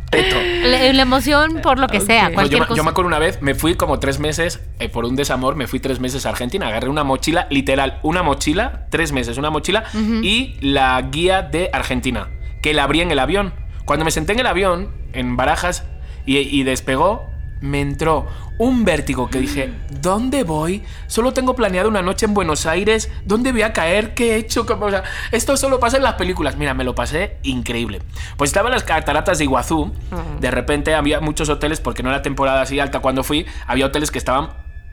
La, 0.63 0.93
la 0.93 1.03
emoción 1.03 1.61
por 1.63 1.79
lo 1.79 1.89
que 1.89 2.01
sea, 2.01 2.25
Ok. 2.25 2.29
No, 2.31 2.35
cualquier 2.35 2.59
yo, 2.59 2.63
me- 2.63 2.67
cosa. 2.69 2.77
yo 2.77 2.85
me 2.85 2.91
acuerdo 2.91 3.09
una 3.09 3.19
vez, 3.19 3.43
me 3.43 3.55
fui 3.55 3.75
como 3.75 3.99
tres 3.99 4.19
meses 4.19 4.61
eh, 4.79 4.89
por 4.89 5.05
un 5.05 5.17
desamor, 5.17 5.57
me 5.57 5.67
fui 5.67 5.81
tres 5.81 6.01
meses 6.01 6.27
a 6.27 6.31
Argentina, 6.31 6.69
agarré 6.69 6.89
una 6.89 7.05
mochila, 7.05 7.47
literal, 7.51 7.99
una 8.03 8.23
mochila, 8.23 8.87
tres 8.91 9.13
meses, 9.13 9.37
una 9.39 9.51
mochila 9.51 9.85
y 10.23 10.57
la 10.61 11.01
guía 11.03 11.43
de 11.43 11.71
Argentina, 11.73 12.29
que 12.63 12.73
la 12.75 12.85
abrí 12.85 13.01
en 13.01 13.11
el 13.11 13.19
avión. 13.19 13.53
Cuando 13.85 14.05
me 14.05 14.11
senté 14.11 14.33
en 14.33 14.41
el 14.41 14.47
avión, 14.47 14.91
en 15.13 15.37
Barajas, 15.37 15.85
y, 16.27 16.39
y 16.39 16.63
despegó, 16.63 17.27
me 17.65 17.81
entró 17.81 18.27
un 18.59 18.85
vértigo 18.85 19.29
que 19.31 19.41
dije, 19.41 19.73
¿dónde 20.03 20.45
voy? 20.45 20.85
Solo 21.07 21.33
tengo 21.33 21.57
planeado 21.57 21.89
una 21.89 22.03
noche 22.03 22.27
en 22.27 22.35
Buenos 22.35 22.67
Aires, 22.67 23.11
¿dónde 23.25 23.53
voy 23.53 23.63
a 23.63 23.73
caer? 23.73 24.15
¿Qué 24.15 24.35
he 24.35 24.37
hecho? 24.37 24.67
O 24.69 24.91
sea, 24.91 25.03
esto 25.33 25.57
solo 25.57 25.81
pasa 25.81 25.97
en 25.97 26.03
las 26.03 26.15
películas. 26.15 26.57
Mira, 26.57 26.75
me 26.75 26.85
lo 26.85 26.95
pasé 26.95 27.39
increíble. 27.43 28.03
Pues 28.37 28.51
estaba 28.51 28.69
en 28.69 28.75
las 28.75 28.85
cataratas 28.85 29.39
de 29.39 29.45
Iguazú, 29.45 29.93
de 30.41 30.51
repente 30.51 30.95
había 30.95 31.21
muchos 31.21 31.49
hoteles, 31.49 31.81
porque 31.81 32.03
no 32.03 32.11
era 32.11 32.21
temporada 32.21 32.61
así 32.61 32.79
alta 32.79 33.01
cuando 33.01 33.25
fui, 33.25 33.47
había 33.67 33.87
hoteles 33.87 34.11
que 34.11 34.19
estaban 34.19 34.51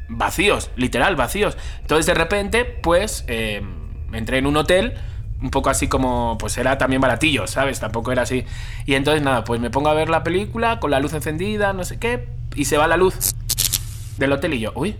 vacíos, 0.08 0.72
literal, 0.78 1.18
vacíos. 1.18 1.58
Entonces 1.82 2.06
de 2.06 2.14
repente, 2.14 2.64
pues, 2.64 3.26
eh, 3.28 3.62
entré 4.14 4.38
en 4.38 4.46
un 4.46 4.56
hotel, 4.56 4.94
un 5.42 5.50
poco 5.50 5.70
así 5.70 5.88
como, 5.88 6.38
pues 6.40 6.58
era 6.58 6.78
también 6.78 7.02
baratillo, 7.02 7.48
¿sabes? 7.48 7.82
Tampoco 7.82 8.14
era 8.14 8.22
así. 8.22 8.46
Y 8.86 8.96
entonces 8.96 9.22
nada, 9.22 9.44
pues 9.44 9.60
me 9.60 9.70
pongo 9.70 9.90
a 9.90 9.94
ver 9.94 10.10
la 10.10 10.24
película 10.24 10.80
con 10.80 10.90
la 10.92 11.00
luz 11.02 11.14
encendida, 11.14 11.74
no 11.74 11.84
sé 11.84 12.00
qué, 12.00 12.41
y 12.56 12.66
se 12.66 12.78
va 12.78 12.88
la 12.88 12.98
luz 12.98 13.16
del 14.18 14.32
hotel 14.32 14.54
y 14.54 14.60
yo, 14.60 14.72
uy. 14.76 14.98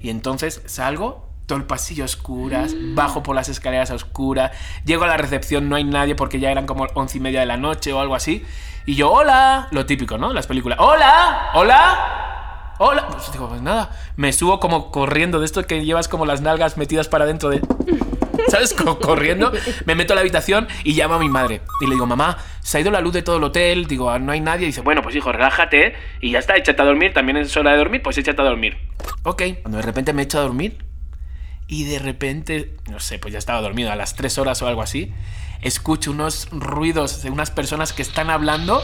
Y 0.00 0.10
entonces 0.10 0.62
salgo, 0.66 1.28
todo 1.46 1.58
el 1.58 1.64
pasillo 1.64 2.04
a 2.04 2.06
oscuras, 2.06 2.74
bajo 2.94 3.22
por 3.22 3.34
las 3.34 3.48
escaleras 3.48 3.90
a 3.90 3.94
oscuras, 3.94 4.52
llego 4.84 5.04
a 5.04 5.08
la 5.08 5.16
recepción, 5.16 5.68
no 5.68 5.76
hay 5.76 5.84
nadie 5.84 6.14
porque 6.14 6.40
ya 6.40 6.50
eran 6.50 6.66
como 6.66 6.86
once 6.94 7.18
y 7.18 7.20
media 7.20 7.40
de 7.40 7.46
la 7.46 7.56
noche 7.56 7.92
o 7.92 8.00
algo 8.00 8.14
así. 8.14 8.44
Y 8.86 8.94
yo, 8.94 9.10
hola, 9.10 9.68
lo 9.72 9.84
típico, 9.84 10.16
¿no? 10.16 10.32
Las 10.32 10.46
películas, 10.46 10.78
hola, 10.80 11.50
hola, 11.54 12.74
hola. 12.78 13.06
Pues 13.08 13.30
digo, 13.32 13.48
pues 13.48 13.60
nada, 13.60 13.90
me 14.16 14.32
subo 14.32 14.58
como 14.58 14.90
corriendo 14.90 15.38
de 15.38 15.46
esto 15.46 15.66
que 15.66 15.84
llevas 15.84 16.08
como 16.08 16.24
las 16.24 16.40
nalgas 16.40 16.76
metidas 16.76 17.08
para 17.08 17.26
dentro 17.26 17.50
de... 17.50 17.60
¿Sabes? 18.48 18.74
Corriendo, 18.74 19.52
me 19.84 19.94
meto 19.94 20.12
a 20.12 20.16
la 20.16 20.20
habitación 20.20 20.66
y 20.84 20.92
llamo 20.94 21.14
a 21.14 21.18
mi 21.18 21.28
madre. 21.28 21.60
Y 21.80 21.86
le 21.86 21.92
digo, 21.94 22.06
mamá, 22.06 22.38
se 22.60 22.78
ha 22.78 22.80
ido 22.80 22.90
la 22.90 23.00
luz 23.00 23.12
de 23.14 23.22
todo 23.22 23.36
el 23.36 23.44
hotel. 23.44 23.86
Digo, 23.86 24.10
"Ah, 24.10 24.18
no 24.18 24.32
hay 24.32 24.40
nadie. 24.40 24.64
Y 24.64 24.66
dice, 24.66 24.80
bueno, 24.80 25.02
pues 25.02 25.14
hijo, 25.16 25.32
relájate 25.32 25.94
y 26.20 26.30
ya 26.32 26.38
está, 26.38 26.56
échate 26.56 26.80
a 26.82 26.84
dormir. 26.84 27.12
También 27.14 27.36
es 27.38 27.56
hora 27.56 27.72
de 27.72 27.78
dormir, 27.78 28.02
pues 28.02 28.18
échate 28.18 28.40
a 28.40 28.44
dormir. 28.44 28.76
Ok. 29.22 29.42
Cuando 29.62 29.78
de 29.78 29.82
repente 29.82 30.12
me 30.12 30.22
echo 30.22 30.38
a 30.38 30.42
dormir 30.42 30.78
y 31.66 31.84
de 31.84 31.98
repente, 32.00 32.76
no 32.90 32.98
sé, 33.00 33.18
pues 33.18 33.32
ya 33.32 33.38
estaba 33.38 33.60
dormido 33.60 33.92
a 33.92 33.96
las 33.96 34.14
3 34.16 34.38
horas 34.38 34.60
o 34.62 34.66
algo 34.66 34.82
así. 34.82 35.12
Escucho 35.62 36.10
unos 36.10 36.48
ruidos 36.50 37.22
de 37.22 37.30
unas 37.30 37.50
personas 37.50 37.92
que 37.92 38.02
están 38.02 38.30
hablando 38.30 38.82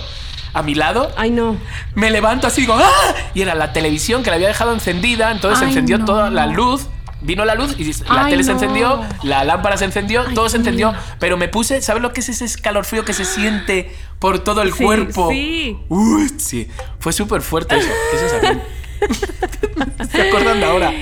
a 0.52 0.62
mi 0.62 0.74
lado. 0.74 1.10
Ay, 1.16 1.30
no. 1.30 1.56
Me 1.94 2.10
levanto 2.10 2.46
así, 2.46 2.60
digo, 2.62 2.74
¡ah! 2.78 2.90
Y 3.34 3.40
era 3.42 3.54
la 3.54 3.72
televisión 3.72 4.22
que 4.22 4.28
la 4.30 4.36
había 4.36 4.48
dejado 4.48 4.72
encendida, 4.74 5.30
entonces 5.32 5.62
Ay, 5.62 5.68
encendió 5.68 5.98
no. 5.98 6.04
toda 6.04 6.30
la 6.30 6.46
luz. 6.46 6.88
Vino 7.22 7.44
la 7.46 7.54
luz 7.54 7.74
y 7.78 7.84
la 7.84 8.24
Ay, 8.24 8.30
tele 8.32 8.44
se 8.44 8.52
encendió, 8.52 9.00
la 9.22 9.42
lámpara 9.44 9.76
se 9.78 9.86
encendió, 9.86 10.24
todo 10.34 10.48
se 10.50 10.58
encendió, 10.58 10.92
pero 11.18 11.36
me 11.38 11.48
puse, 11.48 11.80
¿sabes 11.80 12.02
lo 12.02 12.12
que 12.12 12.20
es 12.20 12.28
ese 12.28 12.44
escalofrío 12.44 13.04
que 13.04 13.14
se 13.14 13.24
siente 13.24 13.90
por 14.18 14.38
todo 14.40 14.60
el 14.62 14.72
Sí, 14.74 14.84
cuerpo? 14.84 15.28
sí. 15.30 15.76
Sí, 16.36 16.68
fue 16.98 17.12
súper 17.12 17.40
fuerte 17.40 17.76
eso. 17.78 17.88
¿Qué 18.10 18.18
sensación? 18.18 18.62
¿Se 20.10 20.22
acuerdan 20.28 20.60
de 20.60 20.66
ahora? 20.66 20.92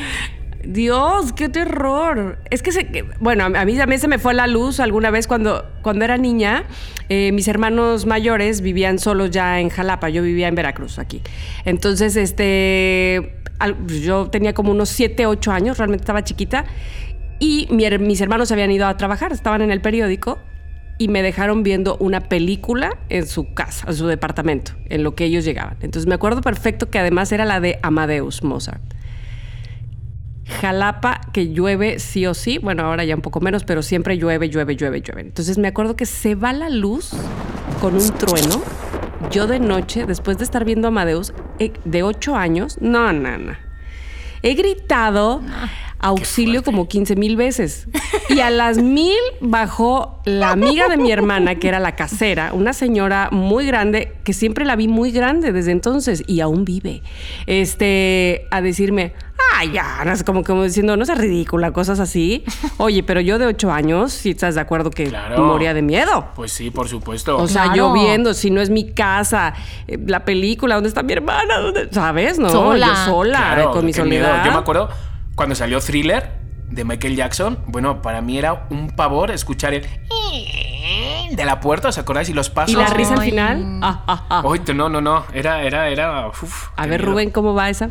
Dios, 0.66 1.32
qué 1.34 1.48
terror. 1.50 2.38
Es 2.50 2.62
que, 2.62 2.72
se, 2.72 2.86
que- 2.86 3.04
bueno, 3.20 3.44
a 3.44 3.64
mí 3.64 3.76
también 3.76 4.00
se 4.00 4.08
me 4.08 4.18
fue 4.18 4.32
la 4.34 4.46
luz 4.46 4.80
alguna 4.80 5.10
vez 5.10 5.26
cuando, 5.26 5.66
cuando 5.82 6.04
era 6.04 6.16
niña. 6.16 6.64
eh, 7.10 7.32
mis 7.32 7.48
hermanos 7.48 8.06
mayores 8.06 8.62
vivían 8.62 8.98
solos 8.98 9.30
ya 9.30 9.60
en 9.60 9.68
Jalapa. 9.68 10.08
Yo 10.08 10.22
vivía 10.22 10.48
en 10.48 10.54
Veracruz, 10.54 10.98
aquí. 10.98 11.20
Entonces, 11.66 12.16
este, 12.16 13.36
yo 14.02 14.28
tenía 14.30 14.55
como 14.55 14.70
unos 14.70 14.88
7, 14.90 15.26
8 15.26 15.52
años, 15.52 15.78
realmente 15.78 16.02
estaba 16.02 16.24
chiquita. 16.24 16.64
Y 17.38 17.68
mi 17.70 17.88
mis 17.98 18.20
hermanos 18.20 18.52
habían 18.52 18.70
ido 18.70 18.86
a 18.86 18.96
trabajar, 18.96 19.32
estaban 19.32 19.62
en 19.62 19.70
el 19.70 19.80
periódico 19.80 20.38
y 20.98 21.09
me 21.09 21.22
dejaron 21.22 21.62
viendo 21.62 21.96
una 21.98 22.20
película 22.20 22.96
en 23.09 23.26
su 23.26 23.52
casa, 23.52 23.86
en 23.88 23.94
su 23.94 24.07
departamento, 24.07 24.72
en 24.88 25.02
lo 25.02 25.14
que 25.14 25.24
ellos 25.24 25.44
llegaban. 25.44 25.76
Entonces 25.80 26.07
me 26.07 26.14
acuerdo 26.14 26.40
perfecto 26.40 26.90
que 26.90 26.98
además 26.98 27.32
era 27.32 27.44
la 27.44 27.61
de 27.61 27.78
Amadeus 27.82 28.42
Mozart. 28.44 28.82
Jalapa, 30.46 31.20
que 31.32 31.52
llueve 31.52 31.98
sí 31.98 32.26
o 32.26 32.34
sí, 32.34 32.59
bueno, 32.59 32.84
ahora 32.84 33.05
ya 33.05 33.14
un 33.14 33.22
poco 33.22 33.40
menos, 33.40 33.64
pero 33.64 33.82
siempre 33.82 34.18
llueve, 34.18 34.50
llueve, 34.50 34.76
llueve, 34.76 35.00
llueve. 35.00 35.22
Entonces 35.22 35.59
me 35.59 35.68
acuerdo 35.68 35.96
que 35.96 36.07
se 36.07 36.34
va 36.34 36.52
la 36.52 36.68
luz 36.68 37.12
con 37.80 37.94
un 37.94 38.11
trueno. 38.12 38.62
Yo 39.31 39.47
de 39.47 39.59
noche, 39.59 40.07
después 40.07 40.39
de 40.39 40.45
estar 40.45 40.64
viendo 40.64 40.89
Amadeus, 40.89 41.33
eh, 41.59 41.72
de 41.85 42.03
8 42.03 42.37
años, 42.37 42.79
no, 42.81 43.12
no, 43.12 43.39
no. 43.39 43.57
He 44.43 44.55
gritado 44.55 45.41
auxilio 46.05 46.62
como 46.62 46.86
15 46.86 47.16
mil 47.16 47.36
veces. 47.36 47.86
Y 48.28 48.40
a 48.40 48.50
las 48.50 48.78
mil 48.78 49.16
bajó 49.40 50.20
la 50.24 50.50
amiga 50.50 50.88
de 50.88 50.96
mi 50.96 51.11
hermana, 51.11 51.55
que 51.57 51.68
era 51.68 51.80
la 51.80 51.96
casera, 51.96 52.52
una 52.52 52.72
señora 52.72 53.28
muy 53.32 53.66
grande, 53.66 54.12
que 54.22 54.32
siempre 54.32 54.64
la 54.64 54.76
vi 54.76 54.86
muy 54.88 55.11
grande 55.12 55.52
desde 55.52 55.72
entonces 55.72 56.22
y 56.26 56.40
aún 56.40 56.64
vive, 56.64 57.02
este, 57.46 58.46
a 58.50 58.61
decirme, 58.61 59.12
ay, 59.57 59.72
ya, 59.72 60.05
como, 60.26 60.42
como 60.44 60.64
diciendo, 60.64 60.96
no 60.96 61.05
seas 61.07 61.18
ridícula, 61.18 61.72
cosas 61.72 62.00
así. 62.00 62.44
Oye, 62.76 63.02
pero 63.02 63.20
yo 63.20 63.38
de 63.38 63.46
8 63.46 63.70
años, 63.72 64.12
si 64.12 64.30
estás 64.30 64.55
de 64.57 64.61
acuerdo 64.61 64.90
que 64.90 65.05
Claro. 65.05 65.42
moría 65.44 65.72
de 65.74 65.82
miedo. 65.82 66.26
Pues 66.34 66.52
sí, 66.52 66.70
por 66.70 66.88
supuesto. 66.88 67.38
O 67.38 67.48
sea, 67.48 67.64
Claro. 67.64 67.76
yo 67.76 67.92
viendo, 67.92 68.34
si 68.34 68.50
no 68.50 68.61
es 68.61 68.70
mi 68.70 68.92
casa, 68.92 69.55
eh, 69.86 69.98
la 70.07 70.24
película, 70.24 70.74
¿dónde 70.74 70.88
está 70.88 71.02
mi 71.02 71.12
hermana? 71.12 71.59
¿Dónde- 71.61 71.88
¿Sabes? 71.92 72.38
No, 72.38 72.48
Sola. 72.50 72.86
yo 72.88 72.94
sola, 73.12 73.38
Claro, 73.38 73.70
con 73.70 73.84
mi 73.86 73.92
miedo. 73.92 74.05
soledad. 74.05 74.44
Yo 74.44 74.52
me 74.52 74.59
acuerdo 74.59 74.88
cuando 75.35 75.55
salió 75.55 75.80
Thriller 75.80 76.30
de 76.70 76.85
Michael 76.85 77.16
Jackson. 77.16 77.59
Bueno, 77.66 78.03
para 78.03 78.20
mí 78.20 78.39
era 78.39 78.66
un 78.70 78.91
pavor 78.95 79.30
escuchar 79.30 79.74
el 79.74 79.87
de 81.32 81.45
la 81.45 81.61
puerta, 81.61 81.89
¿os 81.89 81.99
acordáis? 81.99 82.28
Y 82.28 82.32
los 82.32 82.51
pasos. 82.51 82.72
¿Y 82.72 82.76
la 82.76 82.87
risa 82.89 83.14
al 83.14 83.22
final? 83.22 83.80
Ah, 83.82 84.05
ah, 84.07 84.26
ah. 84.30 84.43
Uy, 84.45 84.61
no, 84.74 84.89
no, 84.89 85.01
no. 85.01 85.24
Era, 85.32 85.62
era, 85.62 85.89
era. 85.89 86.28
uf, 86.28 86.68
A 86.76 86.87
ver, 86.87 87.01
miedo. 87.01 87.12
Rubén, 87.12 87.30
¿cómo 87.30 87.55
va 87.55 87.70
esa? 87.70 87.89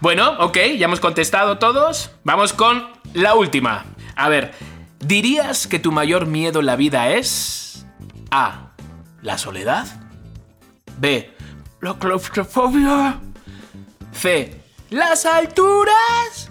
Bueno, 0.00 0.36
ok, 0.38 0.56
ya 0.78 0.84
hemos 0.84 1.00
contestado 1.00 1.58
todos. 1.58 2.12
Vamos 2.22 2.52
con 2.52 2.88
la 3.14 3.34
última. 3.34 3.84
A 4.18 4.28
ver, 4.28 4.52
¿dirías 4.98 5.68
que 5.68 5.78
tu 5.78 5.92
mayor 5.92 6.26
miedo 6.26 6.58
en 6.58 6.66
la 6.66 6.74
vida 6.74 7.12
es 7.12 7.86
A. 8.32 8.72
La 9.22 9.38
soledad. 9.38 9.86
B. 10.98 11.30
La 11.80 11.96
claustrofobia. 11.96 13.20
C. 14.12 14.60
Las 14.90 15.24
alturas. 15.24 16.50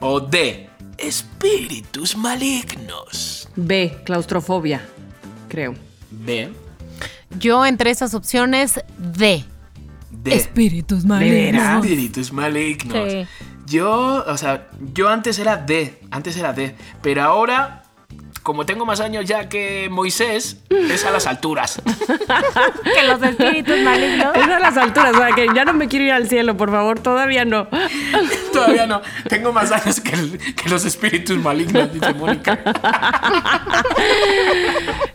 O 0.00 0.18
D. 0.18 0.68
Espíritus 0.98 2.16
malignos. 2.16 3.48
B, 3.54 3.98
claustrofobia, 4.04 4.84
creo. 5.48 5.74
B. 6.10 6.50
Yo 7.38 7.64
entre 7.64 7.90
esas 7.90 8.14
opciones, 8.14 8.80
D. 8.98 9.44
D. 10.10 10.34
Espíritus 10.34 11.06
veras? 11.06 11.84
Espíritus 11.84 12.32
malignos. 12.32 13.12
Sí. 13.12 13.26
Yo, 13.66 14.24
o 14.26 14.36
sea, 14.36 14.68
yo 14.94 15.08
antes 15.08 15.38
era 15.38 15.56
D, 15.56 15.98
antes 16.10 16.36
era 16.36 16.52
D, 16.52 16.74
pero 17.02 17.22
ahora, 17.22 17.82
como 18.42 18.64
tengo 18.64 18.86
más 18.86 19.00
años 19.00 19.24
ya 19.24 19.48
que 19.48 19.88
Moisés, 19.90 20.58
es 20.70 21.04
a 21.04 21.10
las 21.10 21.26
alturas. 21.26 21.82
Que 22.84 23.06
los 23.06 23.22
espíritus 23.22 23.78
malignos. 23.80 24.34
Es 24.36 24.44
a 24.48 24.58
las 24.58 24.76
alturas, 24.76 25.14
o 25.14 25.18
sea, 25.18 25.32
que 25.34 25.46
ya 25.54 25.64
no 25.64 25.72
me 25.72 25.88
quiero 25.88 26.04
ir 26.06 26.12
al 26.12 26.28
cielo, 26.28 26.56
por 26.56 26.70
favor, 26.70 26.98
todavía 27.00 27.44
no. 27.44 27.68
Todavía 28.52 28.86
no, 28.86 29.02
tengo 29.28 29.52
más 29.52 29.70
años 29.70 30.00
que, 30.00 30.12
el- 30.14 30.54
que 30.54 30.68
los 30.70 30.84
espíritus 30.84 31.36
malignos, 31.38 31.92
dice 31.92 32.14
Mónica. 32.14 32.58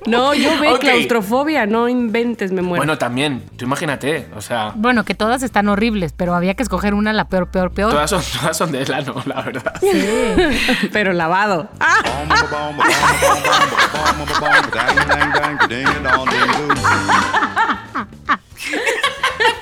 No, 0.08 0.34
yo 0.34 0.60
veo 0.60 0.74
Ok. 0.76 0.80
claustrofobia, 0.82 1.68
no 1.68 1.88
inventes, 1.88 2.52
me 2.52 2.62
muero. 2.64 2.78
Bueno, 2.80 2.98
también, 2.98 3.44
tú 3.56 3.66
imagínate, 3.66 4.28
o 4.36 4.42
sea, 4.42 4.72
Bueno, 4.76 5.06
que 5.06 5.14
todas 5.14 5.44
están 5.44 5.70
horribles, 5.70 6.12
pero 6.16 6.34
había 6.34 6.56
que 6.56 6.64
escoger 6.64 6.96
una, 6.96 7.14
la 7.14 7.26
peor, 7.26 7.50
peor, 7.52 7.72
peor. 7.72 7.92
todas 7.92 8.10
son, 8.10 8.24
todas 8.40 8.58
son 8.58 8.72
de 8.72 8.84
lano, 8.86 9.16
la 9.26 9.42
verdad. 9.42 9.80
pero 10.92 11.14
lavado. 11.14 11.70
Ah, 11.80 12.02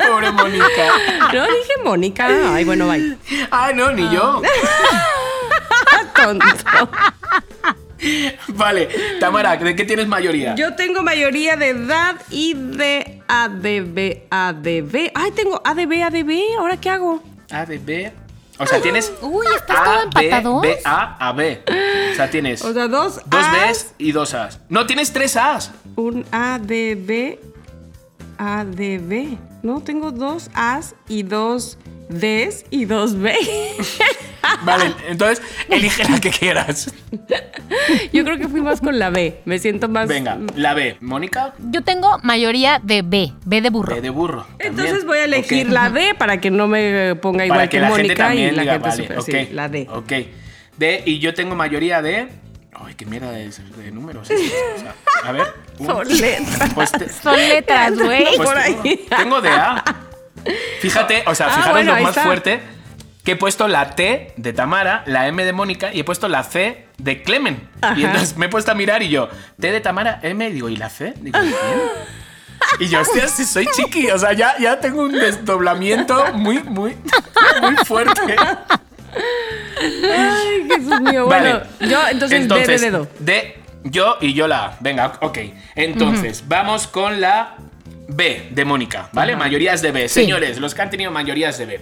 Pobre 0.08 0.32
Mónica. 0.32 0.66
no 1.34 1.42
dije 1.44 1.74
Mónica. 1.84 2.28
Ay, 2.54 2.64
bueno, 2.66 2.88
bye. 2.88 3.18
Ah, 3.52 3.72
no, 3.74 3.92
ni 3.92 4.10
yo. 4.14 4.42
Tonto. 6.16 6.46
Vale, 8.50 8.90
Tamara, 9.20 9.58
¿de 9.58 9.76
qué 9.76 9.84
tienes 9.86 10.08
mayoría? 10.08 10.56
Yo 10.56 10.76
tengo 10.76 11.02
mayoría 11.02 11.56
de 11.56 11.70
edad 11.70 12.16
y 12.30 12.54
de 12.54 13.22
ADB, 13.28 14.24
ADB. 14.30 15.12
Ay, 15.14 15.32
tengo 15.32 15.62
ADB, 15.64 16.04
ADB. 16.04 16.60
¿Ahora 16.60 16.78
qué 16.78 16.90
hago? 16.90 17.22
A, 17.52 17.66
B, 17.66 17.80
B. 17.80 18.12
O 18.60 18.66
sea, 18.66 18.82
tienes 18.82 19.12
Uy, 19.22 19.46
¿estás 19.56 19.84
todo 19.84 20.04
empatados? 20.04 20.62
B, 20.62 20.80
A, 20.84 21.30
A, 21.30 21.32
B. 21.32 21.64
O 22.12 22.16
sea, 22.16 22.30
tienes 22.30 22.62
O 22.62 22.74
sea, 22.74 22.88
dos 22.88 23.22
dos 23.26 23.46
As, 23.46 23.72
Bs 23.72 23.94
y 23.98 24.12
dos 24.12 24.34
As. 24.34 24.60
No, 24.70 24.86
tienes 24.86 25.14
tres 25.14 25.36
As. 25.38 25.72
Un 25.96 26.26
ADB, 26.32 27.40
ADB. 28.40 29.38
No, 29.62 29.82
tengo 29.82 30.12
dos 30.12 30.50
As 30.56 30.96
y 31.10 31.24
dos 31.24 31.78
Ds 32.10 32.66
y 32.72 32.86
dos 32.86 33.20
B. 33.20 33.36
Vale, 34.64 34.86
entonces 35.08 35.42
elige 35.70 36.10
la 36.10 36.20
que 36.20 36.32
quieras. 36.32 36.92
Yo 38.14 38.24
creo 38.24 38.38
que 38.38 38.48
fui 38.48 38.62
más 38.62 38.80
con 38.82 38.98
la 38.98 39.10
B. 39.10 39.42
Me 39.46 39.60
siento 39.60 39.90
más. 39.90 40.08
Venga, 40.08 40.40
la 40.56 40.74
B. 40.74 40.98
Mónica, 41.02 41.54
Yo 41.70 41.84
tengo 41.84 42.18
mayoría 42.24 42.80
de 42.82 43.02
B, 43.04 43.34
B 43.46 43.62
de 43.62 43.70
burro. 43.70 43.94
B 43.94 44.02
de 44.02 44.10
burro. 44.10 44.46
también. 44.58 44.70
Entonces 44.72 45.06
voy 45.06 45.18
a 45.20 45.26
elegir 45.26 45.70
la 45.70 45.90
D 45.90 46.16
para 46.18 46.40
que 46.42 46.50
no 46.50 46.68
me 46.68 47.16
ponga 47.16 47.46
igual 47.46 47.60
Para 47.60 47.70
que, 47.70 47.78
que, 47.78 47.82
la 47.82 47.88
gente 47.90 48.04
Mónica 48.04 48.24
también 48.28 48.54
y 48.54 48.56
la 48.56 48.62
diga, 48.62 48.74
gente 48.74 48.90
vale, 48.90 49.04
super- 49.04 49.20
ok. 49.20 49.26
sí, 49.48 49.54
la 49.54 49.70
D. 49.70 49.88
Ok. 49.92 50.14
D, 50.78 51.04
y 51.06 51.20
yo 51.20 51.34
tengo 51.34 51.56
mayoría 51.56 52.02
de. 52.02 52.30
Ay, 52.90 52.96
qué 52.96 53.06
mierda 53.06 53.30
de, 53.32 53.50
de 53.52 53.92
números. 53.92 54.28
o 54.30 54.80
sea, 54.80 54.96
a 55.24 55.32
ver. 55.32 55.46
Son 55.78 56.08
letras. 56.08 56.72
Pues 56.74 56.92
te- 56.92 57.08
Son 57.14 57.36
letras, 57.38 57.94
güey. 58.00 58.26
Pues 58.36 58.50
tengo-. 58.66 58.84
Tengo 59.16 59.42
de 59.42 59.50
A. 59.52 59.84
Fíjate, 60.82 61.24
o 61.28 61.36
sea, 61.36 61.48
Ah, 61.48 61.50
fijaros 61.52 61.72
bueno, 61.74 61.96
lo 61.96 62.02
más 62.02 62.10
está. 62.12 62.24
fuerte 62.24 62.60
que 63.24 63.34
he 63.34 63.36
puesto 63.36 63.68
la 63.68 63.92
T 63.96 64.34
de 64.38 64.54
Tamara, 64.54 65.04
la 65.06 65.28
M 65.28 65.44
de 65.46 65.54
Mónica 65.54 65.94
y 65.94 66.00
he 66.00 66.04
puesto 66.04 66.28
la 66.28 66.44
C 66.44 66.88
de 66.98 67.22
Clemen. 67.22 67.70
Ajá. 67.82 68.00
Y 68.00 68.06
entonces 68.06 68.36
me 68.38 68.48
he 68.48 68.50
puesto 68.50 68.72
a 68.72 68.74
mirar 68.76 69.04
y 69.04 69.10
yo, 69.10 69.30
T 69.60 69.72
de 69.72 69.82
Tamara, 69.82 70.20
M, 70.24 70.48
y 70.50 70.52
digo, 70.54 70.68
¿y 70.70 70.78
la 70.78 70.90
C? 70.90 71.14
Digo. 71.18 71.38
Y 72.80 72.88
yo, 72.88 73.02
hostia, 73.02 73.28
si 73.28 73.46
soy 73.46 73.68
chiqui, 73.76 74.10
o 74.10 74.18
sea, 74.18 74.34
ya, 74.34 74.58
ya 74.58 74.80
tengo 74.80 75.04
un 75.04 75.12
desdoblamiento 75.12 76.34
muy, 76.34 76.60
muy, 76.64 76.96
muy 77.62 77.76
fuerte. 77.86 78.36
Ay, 79.82 80.68
Jesús 80.68 81.02
mío. 81.02 81.28
Vale. 81.28 81.50
Bueno, 81.50 81.66
yo 81.80 82.00
entonces, 82.10 82.48
D 82.48 82.68
de 82.68 82.78
dedo. 82.78 83.08
de 83.20 83.60
yo 83.84 84.18
y 84.22 84.34
yo 84.34 84.48
la 84.48 84.66
A. 84.66 84.78
Venga, 84.80 85.14
ok. 85.22 85.38
Entonces, 85.76 86.44
vamos 86.48 86.88
con 86.88 87.22
la 87.22 87.56
B 88.08 88.50
de 88.52 88.66
Mónica, 88.66 89.10
¿vale? 89.14 89.36
Mayorías 89.36 89.82
de 89.82 89.92
B. 89.92 90.10
Señores, 90.10 90.60
los 90.60 90.76
que 90.76 90.82
han 90.82 90.90
tenido 90.90 91.12
mayorías 91.12 91.58
de 91.58 91.66
B. 91.66 91.82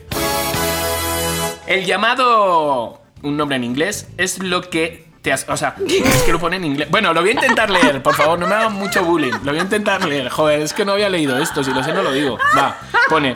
El 1.66 1.86
llamado, 1.86 3.02
un 3.24 3.38
nombre 3.38 3.58
en 3.58 3.64
inglés, 3.64 4.08
es 4.18 4.40
lo 4.40 4.62
que 4.62 5.06
te 5.22 5.34
has... 5.34 5.46
O 5.50 5.58
sea, 5.58 5.76
es 5.88 6.24
que 6.24 6.32
lo 6.32 6.40
pone 6.40 6.58
en 6.58 6.66
inglés. 6.66 6.90
Bueno, 6.90 7.14
lo 7.14 7.22
voy 7.22 7.32
a 7.32 7.34
intentar 7.34 7.70
leer, 7.70 8.02
por 8.02 8.16
favor, 8.16 8.40
no 8.40 8.48
me 8.48 8.56
hagan 8.56 8.74
mucho 8.74 9.04
bullying. 9.04 9.34
Lo 9.44 9.52
voy 9.52 9.60
a 9.60 9.64
intentar 9.64 10.06
leer. 10.06 10.30
Joder, 10.30 10.62
es 10.62 10.74
que 10.74 10.86
no 10.86 10.94
había 10.94 11.10
leído 11.10 11.38
esto, 11.38 11.64
si 11.64 11.74
lo 11.74 11.84
sé 11.84 11.94
no 11.94 12.04
lo 12.04 12.12
digo. 12.12 12.38
Va, 12.58 12.78
pone... 13.10 13.34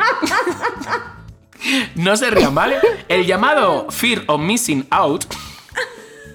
No 1.96 2.16
se 2.18 2.30
rían, 2.30 2.54
¿vale? 2.56 2.78
El 3.08 3.26
llamado 3.26 3.88
Fear 3.90 4.24
of 4.28 4.40
Missing 4.42 4.88
Out... 4.90 5.26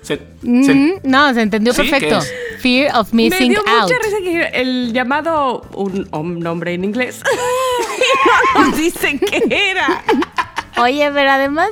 se- 0.03 0.17
se- 0.19 0.23
Mm, 0.43 1.01
no, 1.03 1.35
se 1.35 1.43
entendió 1.43 1.73
¿Sí? 1.73 1.83
perfecto. 1.83 2.21
¿Qué 2.21 2.59
Fear 2.59 2.97
of 2.97 3.13
Me 3.13 3.25
missing 3.25 3.49
dio 3.51 3.59
out. 3.61 3.83
mucha 3.83 3.95
risa 4.03 4.17
que 4.23 4.61
el 4.61 4.93
llamado, 4.93 5.63
un 5.75 6.41
nombre 6.41 6.73
en 6.75 6.85
inglés, 6.85 7.21
y 7.25 8.59
no 8.59 8.65
nos 8.67 8.77
dicen 8.77 9.19
qué 9.19 9.43
era. 9.73 10.03
Oye, 10.79 11.11
pero 11.13 11.31
además 11.31 11.71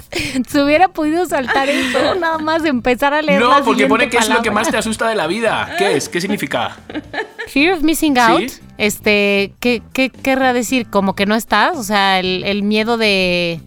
se 0.49 0.63
hubiera 0.63 0.89
podido 0.89 1.27
saltar 1.27 1.69
eso, 1.69 2.15
nada 2.17 2.39
más 2.39 2.65
empezar 2.65 3.13
a 3.15 3.23
leer 3.23 3.41
la 3.43 3.59
No, 3.59 3.65
porque 3.65 3.87
pone 3.87 4.09
que 4.09 4.17
es 4.19 4.29
lo 4.29 4.41
que 4.43 4.51
más 4.51 4.71
te 4.71 4.77
asusta 4.79 5.09
de 5.09 5.15
la 5.15 5.27
vida. 5.27 5.75
¿Qué 5.79 5.97
es? 5.97 6.09
¿Qué 6.09 6.21
significa? 6.21 6.77
Fear 7.49 7.75
of 7.75 7.83
missing 7.83 8.19
out, 8.19 8.41
Sí. 8.49 8.61
este, 8.79 9.55
¿qué, 9.61 9.83
qué 9.93 10.11
querrá 10.11 10.53
decir? 10.53 10.87
¿Como 10.91 11.15
que 11.15 11.27
no 11.27 11.35
estás? 11.35 11.77
O 11.77 11.83
sea, 11.85 12.19
el, 12.21 12.43
el 12.45 12.63
miedo 12.63 12.97
de, 12.97 13.61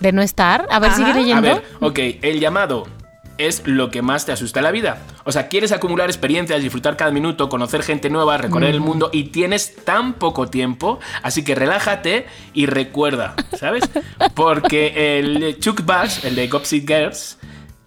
de 0.00 0.12
no 0.12 0.22
estar. 0.22 0.66
A 0.70 0.78
ver, 0.78 0.90
Ajá. 0.90 0.96
sigue 0.98 1.10
A 1.10 1.14
leyendo. 1.14 1.42
ver, 1.42 1.62
ok, 1.80 1.98
el 2.22 2.40
llamado 2.40 2.86
es 3.38 3.62
lo 3.66 3.90
que 3.90 4.00
más 4.00 4.24
te 4.24 4.32
asusta 4.32 4.60
en 4.60 4.64
la 4.64 4.70
vida. 4.70 5.02
O 5.24 5.30
sea, 5.32 5.48
quieres 5.48 5.70
acumular 5.72 6.08
experiencias, 6.08 6.62
disfrutar 6.62 6.96
cada 6.96 7.10
minuto, 7.10 7.50
conocer 7.50 7.82
gente 7.82 8.08
nueva, 8.08 8.38
recorrer 8.38 8.70
el 8.74 8.80
mundo 8.80 9.10
y 9.12 9.24
tienes 9.24 9.76
tan 9.84 10.14
poco 10.14 10.48
tiempo, 10.48 11.00
así 11.22 11.44
que 11.44 11.54
relájate 11.54 12.24
y 12.54 12.64
recuerda, 12.64 13.34
¿sabes? 13.58 13.84
Porque 14.34 15.18
el 15.18 15.58
Chuck 15.60 15.84
Bass, 15.84 16.24
el 16.24 16.34
de 16.34 16.48
Gossip 16.48 16.88
Girls, 16.88 17.36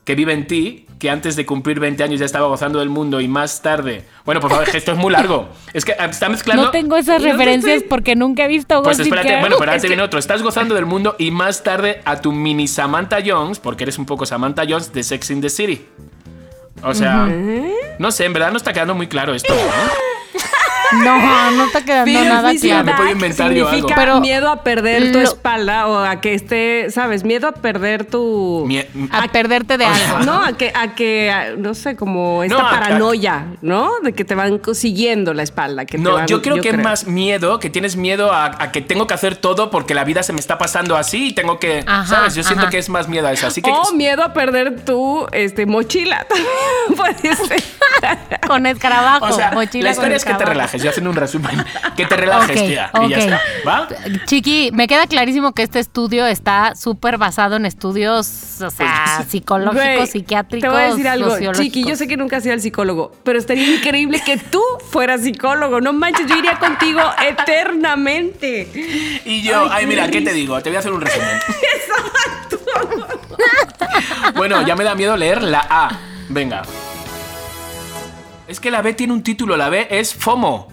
que 0.03 0.13
vive 0.13 0.33
en 0.33 0.45
ti, 0.45 0.85
que 0.99 1.09
antes 1.09 1.35
de 1.37 1.45
cumplir 1.45 1.79
20 1.79 2.03
años 2.03 2.19
ya 2.19 2.25
estaba 2.25 2.47
gozando 2.47 2.79
del 2.79 2.89
mundo 2.89 3.21
y 3.21 3.27
más 3.29 3.61
tarde... 3.61 4.03
Bueno, 4.25 4.41
por 4.41 4.51
favor, 4.51 4.67
esto 4.75 4.91
es 4.91 4.97
muy 4.97 5.11
largo. 5.13 5.47
Es 5.73 5.85
que 5.85 5.95
está 5.97 6.27
mezclando... 6.27 6.63
No 6.65 6.71
tengo 6.71 6.97
esas 6.97 7.21
referencias 7.23 7.77
estoy- 7.77 7.89
porque 7.89 8.15
nunca 8.17 8.43
he 8.43 8.47
visto 8.49 8.83
Pues 8.83 8.99
espérate, 8.99 9.29
Girl. 9.29 9.39
bueno, 9.39 9.55
pero 9.57 9.71
ahora 9.71 9.77
Es 9.77 9.81
te 9.81 9.87
que- 9.87 9.91
viene 9.93 10.03
otro. 10.03 10.19
Estás 10.19 10.43
gozando 10.43 10.75
del 10.75 10.85
mundo 10.85 11.15
y 11.17 11.31
más 11.31 11.63
tarde 11.63 12.01
a 12.03 12.19
tu 12.19 12.33
mini 12.33 12.67
Samantha 12.67 13.19
Jones, 13.25 13.59
porque 13.59 13.85
eres 13.85 13.97
un 13.97 14.05
poco 14.05 14.25
Samantha 14.25 14.63
Jones 14.67 14.91
de 14.91 15.01
Sex 15.03 15.29
in 15.31 15.39
the 15.41 15.49
City. 15.49 15.85
O 16.83 16.93
sea, 16.93 17.25
no 17.97 18.11
sé, 18.11 18.25
en 18.25 18.33
verdad 18.33 18.51
no 18.51 18.57
está 18.57 18.71
quedando 18.73 18.93
muy 18.93 19.07
claro 19.07 19.33
esto. 19.33 19.53
¿no? 19.53 19.59
No, 20.91 21.51
no 21.51 21.65
está 21.65 21.81
quedando 21.83 22.11
Fear 22.11 22.25
nada 22.25 22.51
claro. 22.59 22.83
me 22.83 22.93
puedo 22.93 23.09
inventar 23.11 23.51
yo 23.53 23.67
algo. 23.69 23.87
Pero 23.95 24.19
miedo 24.21 24.49
a 24.49 24.63
perder 24.63 25.11
tu 25.11 25.19
espalda 25.19 25.87
o 25.87 25.99
a 25.99 26.19
que 26.21 26.33
esté, 26.33 26.87
¿sabes? 26.89 27.23
Miedo 27.23 27.47
a 27.47 27.51
perder 27.51 28.05
tu... 28.05 28.65
Mie- 28.67 28.87
A 29.11 29.27
perderte 29.27 29.77
de 29.77 29.85
algo. 29.85 30.19
No, 30.25 30.43
a 30.43 30.53
que, 30.53 30.71
a 30.73 30.95
que, 30.95 31.29
a- 31.31 31.55
no 31.57 31.73
sé, 31.73 31.95
como 31.95 32.43
esta 32.43 32.57
No, 32.57 32.67
a- 32.67 32.71
paranoia, 32.71 33.47
¿no? 33.61 33.91
De 34.03 34.13
que 34.13 34.25
te 34.25 34.35
van 34.35 34.59
siguiendo 34.73 35.33
la 35.33 35.43
espalda. 35.43 35.85
Que 35.85 35.97
te 35.97 36.03
No, 36.03 36.13
van- 36.13 36.27
yo 36.27 36.41
creo 36.41 36.59
que 36.61 36.69
es 36.69 36.77
más 36.77 37.05
miedo, 37.07 37.59
que 37.59 37.69
tienes 37.69 37.95
miedo 37.95 38.31
a, 38.31 38.45
a 38.61 38.71
que 38.71 38.81
tengo 38.81 39.05
que 39.07 39.13
hacer 39.13 39.35
todo 39.35 39.69
porque 39.69 39.93
la 39.93 40.03
vida 40.03 40.23
se 40.23 40.33
me 40.33 40.39
está 40.39 40.57
pasando 40.57 40.97
así 40.97 41.27
y 41.27 41.33
tengo 41.33 41.59
que, 41.59 41.83
Ajá, 41.85 42.05
¿sabes? 42.15 42.35
Yo 42.35 42.43
siento 42.43 42.63
ajá. 42.63 42.71
que 42.71 42.77
es 42.79 42.89
más 42.89 43.07
miedo 43.07 43.27
a 43.27 43.31
eso. 43.31 43.47
Así 43.47 43.61
que 43.61 43.69
O 43.71 43.91
miedo 43.93 44.23
a 44.23 44.33
perder 44.33 44.83
tu 44.83 45.27
este, 45.31 45.65
mochila 45.65 46.25
también 46.29 46.95
puede 46.95 47.35
ser. 47.35 47.63
Con 48.47 48.65
escarabajo. 48.65 49.25
o 49.25 49.31
sea, 49.33 49.51
mochila 49.51 49.89
la 49.89 49.95
con 49.95 50.11
historia 50.11 50.17
es 50.17 50.23
que 50.25 50.29
te 50.33 50.43
escarabajo. 50.43 50.77
Relajes. 50.79 50.83
Yo 50.83 50.89
haciendo 50.89 51.09
un 51.09 51.15
resumen. 51.15 51.65
Que 51.95 52.05
te 52.05 52.15
relajes, 52.15 52.57
Ok, 52.57 52.67
tía. 52.67 52.91
Y 53.03 53.09
ya 53.09 53.17
está. 53.17 53.41
¿Va? 53.67 53.87
Chiqui, 54.25 54.71
me 54.73 54.87
queda 54.87 55.05
clarísimo 55.05 55.53
que 55.53 55.63
este 55.63 55.79
estudio 55.79 56.25
está 56.25 56.75
súper 56.75 57.17
basado 57.17 57.57
en 57.57 57.65
estudios, 57.65 58.61
o 58.61 58.69
sea, 58.69 59.15
Pues, 59.17 59.29
psicológicos, 59.29 59.83
Güey, 59.83 60.07
psiquiátricos. 60.07 60.69
Te 60.69 60.73
voy 60.73 60.81
a 60.81 60.89
decir 60.91 61.07
algo. 61.09 61.51
Chiqui, 61.51 61.83
yo 61.83 61.97
sé 61.97 62.07
que 62.07 62.15
nunca 62.15 62.37
has 62.37 62.45
ido 62.45 62.53
al 62.53 62.61
psicólogo, 62.61 63.11
pero 63.23 63.37
estaría 63.37 63.75
increíble 63.75 64.21
que 64.25 64.37
tú 64.37 64.61
fueras 64.91 65.21
psicólogo. 65.21 65.81
No 65.81 65.91
manches, 65.91 66.25
yo 66.27 66.37
iría 66.37 66.57
contigo 66.57 67.01
eternamente. 67.27 69.21
Y 69.25 69.41
yo, 69.41 69.63
ay, 69.63 69.79
Ay, 69.79 69.85
mira, 69.87 70.05
qué 70.05 70.19
¿qué 70.19 70.21
te 70.21 70.33
digo? 70.33 70.61
Te 70.61 70.69
voy 70.69 70.77
a 70.77 70.79
hacer 70.79 70.91
un 70.91 71.01
resumen. 71.01 71.29
bueno, 74.35 74.65
ya 74.65 74.75
me 74.75 74.83
da 74.83 74.95
miedo 74.95 75.17
leer 75.17 75.41
la 75.43 75.65
A. 75.69 75.89
Venga. 76.29 76.61
Es 78.49 78.59
que 78.59 78.71
la 78.71 78.81
B 78.81 78.93
tiene 78.93 79.13
un 79.13 79.21
título, 79.21 79.55
la 79.55 79.69
B 79.69 79.87
es 79.91 80.15
FOMO. 80.15 80.67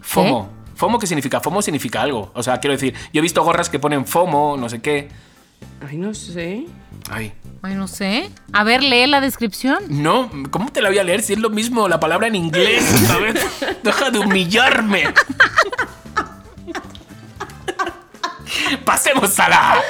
FOMO. 0.00 0.50
¿FOMO 0.74 0.98
qué 0.98 1.06
significa? 1.06 1.40
FOMO 1.40 1.62
significa 1.62 2.02
algo. 2.02 2.32
O 2.34 2.42
sea, 2.42 2.58
quiero 2.58 2.72
decir, 2.72 2.94
yo 3.12 3.20
he 3.20 3.22
visto 3.22 3.44
gorras 3.44 3.70
que 3.70 3.78
ponen 3.78 4.06
FOMO, 4.06 4.56
no 4.56 4.68
sé 4.68 4.82
qué. 4.82 5.08
Ay, 5.88 5.96
no 5.96 6.12
sé. 6.14 6.66
Ay. 7.08 7.32
Ay, 7.62 7.74
no 7.76 7.86
sé. 7.86 8.30
A 8.52 8.64
ver, 8.64 8.82
lee 8.82 9.06
la 9.06 9.20
descripción. 9.20 9.84
No, 9.88 10.30
¿cómo 10.50 10.72
te 10.72 10.82
la 10.82 10.88
voy 10.88 10.98
a 10.98 11.04
leer 11.04 11.22
si 11.22 11.34
es 11.34 11.38
lo 11.38 11.50
mismo 11.50 11.88
la 11.88 12.00
palabra 12.00 12.26
en 12.26 12.34
inglés? 12.34 12.82
¿Sabes? 13.06 13.36
Deja 13.84 14.10
de 14.10 14.18
humillarme. 14.18 15.04
Pasemos 18.78 19.38
a 19.38 19.48
la 19.48 19.72
A. 19.74 19.82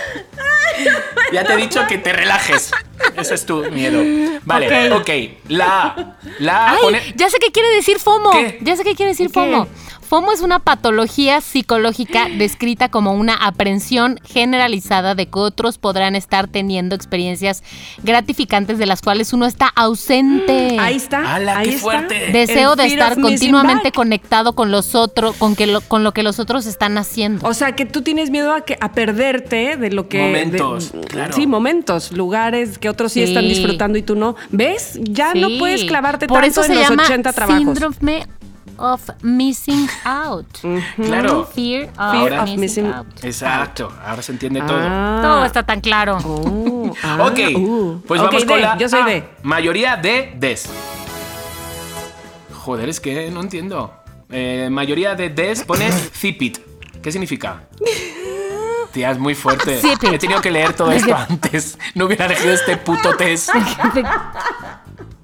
Ya 1.32 1.44
te 1.44 1.52
he 1.52 1.56
dicho 1.56 1.86
que 1.86 1.98
te 1.98 2.12
relajes. 2.12 2.70
Ese 3.16 3.34
es 3.34 3.46
tu 3.46 3.62
miedo. 3.70 4.02
Vale, 4.44 4.92
ok. 4.92 5.10
La 5.48 5.82
A. 5.82 6.16
La 6.38 6.66
A 6.66 6.70
Ay, 6.72 6.78
pone. 6.82 7.12
ya 7.16 7.28
sé 7.30 7.38
qué 7.38 7.50
quiere 7.52 7.68
decir 7.70 7.98
FOMO. 7.98 8.30
¿Qué? 8.32 8.58
Ya 8.62 8.76
sé 8.76 8.84
qué 8.84 8.94
quiere 8.94 9.10
decir 9.12 9.28
¿Qué? 9.28 9.32
FOMO. 9.34 9.68
FOMO 10.10 10.32
es 10.32 10.40
una 10.40 10.58
patología 10.58 11.40
psicológica 11.40 12.26
descrita 12.36 12.88
como 12.88 13.12
una 13.14 13.34
aprensión 13.34 14.18
generalizada 14.24 15.14
de 15.14 15.26
que 15.26 15.38
otros 15.38 15.78
podrán 15.78 16.16
estar 16.16 16.48
teniendo 16.48 16.96
experiencias 16.96 17.62
gratificantes 18.02 18.78
de 18.78 18.86
las 18.86 19.02
cuales 19.02 19.32
uno 19.32 19.46
está 19.46 19.68
ausente. 19.68 20.76
Ahí 20.80 20.96
está. 20.96 21.36
¡Hala, 21.36 21.58
ahí 21.58 21.68
qué 21.68 21.74
está. 21.76 21.82
fuerte! 21.82 22.32
Deseo 22.32 22.72
El 22.72 22.78
de 22.78 22.86
estar 22.86 23.20
continuamente 23.20 23.92
conectado 23.92 24.54
con 24.56 24.72
los 24.72 24.96
otros, 24.96 25.36
con, 25.36 25.54
que 25.54 25.68
lo, 25.68 25.80
con 25.80 26.02
lo 26.02 26.12
que 26.12 26.24
los 26.24 26.40
otros 26.40 26.66
están 26.66 26.98
haciendo. 26.98 27.46
O 27.46 27.54
sea, 27.54 27.76
que 27.76 27.86
tú 27.86 28.02
tienes 28.02 28.30
miedo 28.30 28.52
a, 28.52 28.62
que, 28.62 28.76
a 28.80 28.90
perderte 28.90 29.76
de 29.76 29.92
lo 29.92 30.08
que... 30.08 30.18
Momentos, 30.22 30.90
de- 30.90 31.00
claro. 31.02 31.32
Sí, 31.34 31.46
momentos, 31.46 32.10
lugares 32.10 32.78
que 32.78 32.88
otros 32.88 33.12
sí, 33.12 33.20
Sí. 33.20 33.24
están 33.28 33.44
disfrutando 33.46 33.96
y 33.96 34.02
tú 34.02 34.16
no. 34.16 34.34
¿Ves? 34.50 34.98
Ya 35.02 35.34
no 35.34 35.46
puedes 35.60 35.84
clavarte 35.84 36.26
Por 36.26 36.40
tanto 36.40 36.50
eso 36.50 36.62
se 36.64 36.72
en 36.72 36.78
los 36.80 36.88
llama 36.90 37.04
80 37.04 37.32
trabajos. 37.32 37.62
síndrome 37.62 38.26
of 38.80 39.02
missing 39.22 39.88
out. 40.04 40.46
Claro. 40.96 41.44
Fear 41.54 41.84
of 41.90 41.98
Ahora- 41.98 42.42
missing, 42.42 42.60
Missing- 42.60 42.92
out. 42.92 43.06
Exacto. 43.24 43.92
Ahora 44.04 44.22
se 44.22 44.32
entiende 44.32 44.60
todo. 44.62 44.78
Ah. 44.80 45.20
Todo 45.22 45.44
está 45.44 45.62
tan 45.64 45.80
claro. 45.80 46.18
Oh, 46.24 46.92
ah, 47.02 47.18
Ok, 47.26 47.38
uh. 47.56 48.00
pues 48.06 48.20
vamos 48.20 48.44
con 48.44 48.56
D, 48.56 48.60
la 48.62 48.76
Yo 48.78 48.88
soy 48.88 49.00
A. 49.02 49.04
de. 49.04 49.24
Mayoría 49.42 49.96
de 49.96 50.32
des. 50.36 50.68
Joder, 52.54 52.88
es 52.88 53.00
que 53.00 53.30
no 53.30 53.40
entiendo. 53.40 53.94
Eh, 54.30 54.68
mayoría 54.70 55.14
de 55.14 55.28
des 55.30 55.62
pone 55.64 55.90
zipit. 55.92 56.58
¿Qué 57.02 57.10
significa? 57.12 57.62
Tía, 58.92 59.10
es 59.12 59.18
muy 59.18 59.34
fuerte. 59.36 59.78
Zip. 59.80 60.02
He 60.02 60.18
tenido 60.18 60.40
que 60.40 60.50
leer 60.50 60.72
todo 60.72 60.90
esto 60.92 61.14
antes. 61.16 61.78
No 61.94 62.06
hubiera 62.06 62.26
elegido 62.26 62.52
este 62.52 62.76
puto 62.76 63.14
test. 63.16 63.50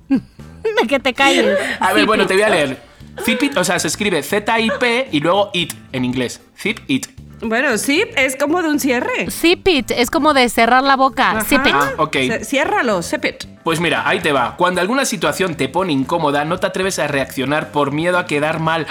De 0.08 0.86
que 0.88 0.98
te 1.00 1.14
calles. 1.14 1.58
A 1.80 1.92
ver, 1.92 2.06
bueno, 2.06 2.26
te 2.26 2.34
voy 2.34 2.42
a 2.42 2.48
leer. 2.48 2.82
Zipit, 3.24 3.56
o 3.56 3.64
sea, 3.64 3.78
se 3.78 3.88
escribe 3.88 4.22
Z-I-P 4.22 5.08
y 5.12 5.20
luego 5.20 5.50
it 5.52 5.72
en 5.92 6.04
inglés. 6.04 6.40
Zip 6.56 6.78
it. 6.88 7.06
Bueno, 7.42 7.76
sí, 7.76 8.02
es 8.16 8.34
como 8.36 8.62
de 8.62 8.68
un 8.70 8.80
cierre. 8.80 9.30
Zip 9.30 9.66
it, 9.68 9.90
es 9.90 10.10
como 10.10 10.32
de 10.32 10.48
cerrar 10.48 10.82
la 10.82 10.96
boca. 10.96 11.32
Ajá. 11.32 11.44
Zip 11.44 11.66
it. 11.66 11.74
Ah, 11.74 11.90
ok. 11.98 12.12
C- 12.12 12.44
Ciérralo, 12.44 13.02
zip 13.02 13.24
it. 13.26 13.44
Pues 13.62 13.78
mira, 13.80 14.08
ahí 14.08 14.20
te 14.20 14.32
va. 14.32 14.56
Cuando 14.56 14.80
alguna 14.80 15.04
situación 15.04 15.54
te 15.54 15.68
pone 15.68 15.92
incómoda, 15.92 16.44
no 16.46 16.58
te 16.58 16.66
atreves 16.66 16.98
a 16.98 17.08
reaccionar 17.08 17.72
por 17.72 17.90
miedo 17.92 18.16
a 18.18 18.26
quedar 18.26 18.60
mal. 18.60 18.86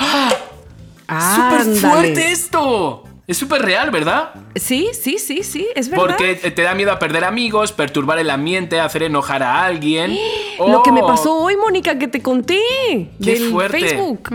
¡Ah! 1.07 1.57
¡Súper 1.57 1.75
fuerte 1.77 2.31
esto! 2.31 3.03
Es 3.27 3.37
súper 3.37 3.63
real, 3.63 3.89
¿verdad? 3.89 4.35
Sí, 4.55 4.89
sí, 4.93 5.17
sí, 5.17 5.41
sí, 5.41 5.67
es 5.73 5.89
verdad. 5.89 6.05
Porque 6.05 6.35
te 6.35 6.61
da 6.61 6.75
miedo 6.75 6.91
a 6.91 6.99
perder 6.99 7.23
amigos, 7.23 7.71
perturbar 7.71 8.19
el 8.19 8.29
ambiente, 8.29 8.79
hacer 8.79 9.01
enojar 9.01 9.41
a 9.41 9.65
alguien. 9.65 10.15
Lo 10.59 10.83
que 10.83 10.91
me 10.91 11.01
Oh, 11.01 11.07
pasó 11.07 11.35
hoy, 11.35 11.57
Mónica, 11.57 11.97
que 11.97 12.07
te 12.07 12.21
conté 12.21 12.59
Qué 12.87 13.09
del 13.17 13.49
fuerte. 13.51 13.79
Facebook. 13.79 14.29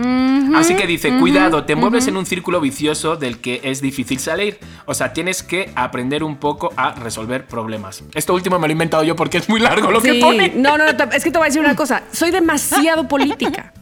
Así 0.55 0.75
que 0.75 0.85
dice, 0.87 1.17
cuidado, 1.19 1.63
te 1.63 1.75
mueves 1.75 2.07
en 2.07 2.17
un 2.17 2.25
círculo 2.25 2.59
vicioso 2.59 3.15
del 3.15 3.39
que 3.39 3.61
es 3.63 3.81
difícil 3.81 4.19
salir. 4.19 4.59
O 4.85 4.93
sea, 4.93 5.13
tienes 5.13 5.41
que 5.41 5.71
aprender 5.75 6.23
un 6.23 6.35
poco 6.37 6.73
a 6.75 6.91
resolver 6.91 7.47
problemas. 7.47 8.03
Esto 8.13 8.33
último 8.33 8.59
me 8.59 8.67
lo 8.67 8.71
he 8.71 8.73
inventado 8.73 9.03
yo 9.03 9.15
porque 9.15 9.37
es 9.37 9.47
muy 9.47 9.61
largo 9.61 9.89
lo 9.89 10.01
que 10.01 10.15
pone. 10.15 10.51
no, 10.55 10.77
no, 10.77 10.91
no, 10.91 11.03
es 11.13 11.23
que 11.23 11.31
te 11.31 11.37
voy 11.37 11.45
a 11.45 11.47
decir 11.47 11.61
una 11.61 11.75
cosa. 11.77 12.03
Soy 12.11 12.31
demasiado 12.31 13.07
política 13.07 13.73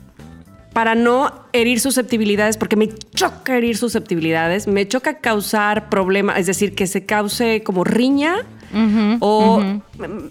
para 0.74 0.96
no 0.96 1.32
herir 1.52 1.80
susceptibilidades, 1.80 2.58
porque 2.58 2.76
me 2.76 2.90
choca 2.90 3.58
herir 3.58 3.78
susceptibilidades, 3.78 4.68
me 4.68 4.88
choca 4.88 5.16
causar 5.16 5.90
problemas, 5.90 6.40
es 6.40 6.46
decir, 6.46 6.76
que 6.76 6.88
se 6.88 7.06
cause 7.06 7.64
como 7.64 7.84
riña 7.84 8.46
o 9.20 9.64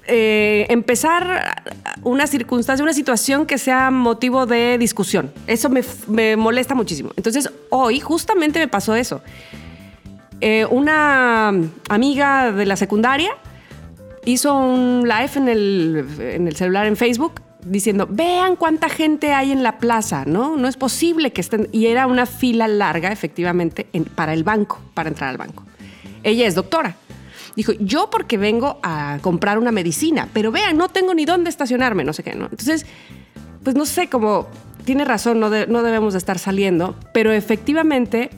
eh, 0.06 0.66
empezar 0.68 1.62
una 2.04 2.28
circunstancia, 2.28 2.84
una 2.84 2.92
situación 2.92 3.46
que 3.46 3.58
sea 3.58 3.90
motivo 3.90 4.46
de 4.46 4.78
discusión. 4.78 5.32
Eso 5.48 5.68
me, 5.68 5.82
me 6.06 6.36
molesta 6.36 6.76
muchísimo. 6.76 7.10
Entonces, 7.16 7.50
hoy 7.70 7.98
justamente 7.98 8.60
me 8.60 8.68
pasó 8.68 8.94
eso. 8.94 9.20
Eh, 10.40 10.66
una 10.70 11.48
amiga 11.88 12.52
de 12.52 12.64
la 12.64 12.76
secundaria 12.76 13.32
hizo 14.24 14.54
un 14.54 15.02
live 15.08 15.30
en 15.34 15.48
el, 15.48 16.06
en 16.20 16.46
el 16.46 16.54
celular 16.54 16.86
en 16.86 16.96
Facebook 16.96 17.40
diciendo, 17.64 18.06
vean 18.10 18.56
cuánta 18.56 18.88
gente 18.88 19.32
hay 19.32 19.52
en 19.52 19.62
la 19.62 19.78
plaza, 19.78 20.24
¿no? 20.26 20.56
No 20.56 20.68
es 20.68 20.76
posible 20.76 21.32
que 21.32 21.40
estén... 21.40 21.68
Y 21.72 21.86
era 21.86 22.06
una 22.06 22.26
fila 22.26 22.68
larga, 22.68 23.10
efectivamente, 23.12 23.88
en- 23.92 24.04
para 24.04 24.32
el 24.32 24.44
banco, 24.44 24.80
para 24.94 25.08
entrar 25.08 25.30
al 25.30 25.36
banco. 25.38 25.64
Ella 26.22 26.46
es 26.46 26.54
doctora. 26.54 26.96
Dijo, 27.56 27.72
yo 27.80 28.08
porque 28.10 28.38
vengo 28.38 28.78
a 28.82 29.18
comprar 29.20 29.58
una 29.58 29.72
medicina, 29.72 30.28
pero 30.32 30.52
vean, 30.52 30.76
no 30.76 30.88
tengo 30.88 31.12
ni 31.14 31.24
dónde 31.24 31.50
estacionarme, 31.50 32.04
no 32.04 32.12
sé 32.12 32.22
qué, 32.22 32.34
¿no? 32.34 32.44
Entonces, 32.44 32.86
pues 33.64 33.74
no 33.74 33.84
sé, 33.84 34.08
como 34.08 34.46
tiene 34.84 35.04
razón, 35.04 35.40
no, 35.40 35.50
de- 35.50 35.66
no 35.66 35.82
debemos 35.82 36.12
de 36.14 36.18
estar 36.18 36.38
saliendo, 36.38 36.94
pero 37.12 37.32
efectivamente 37.32 38.30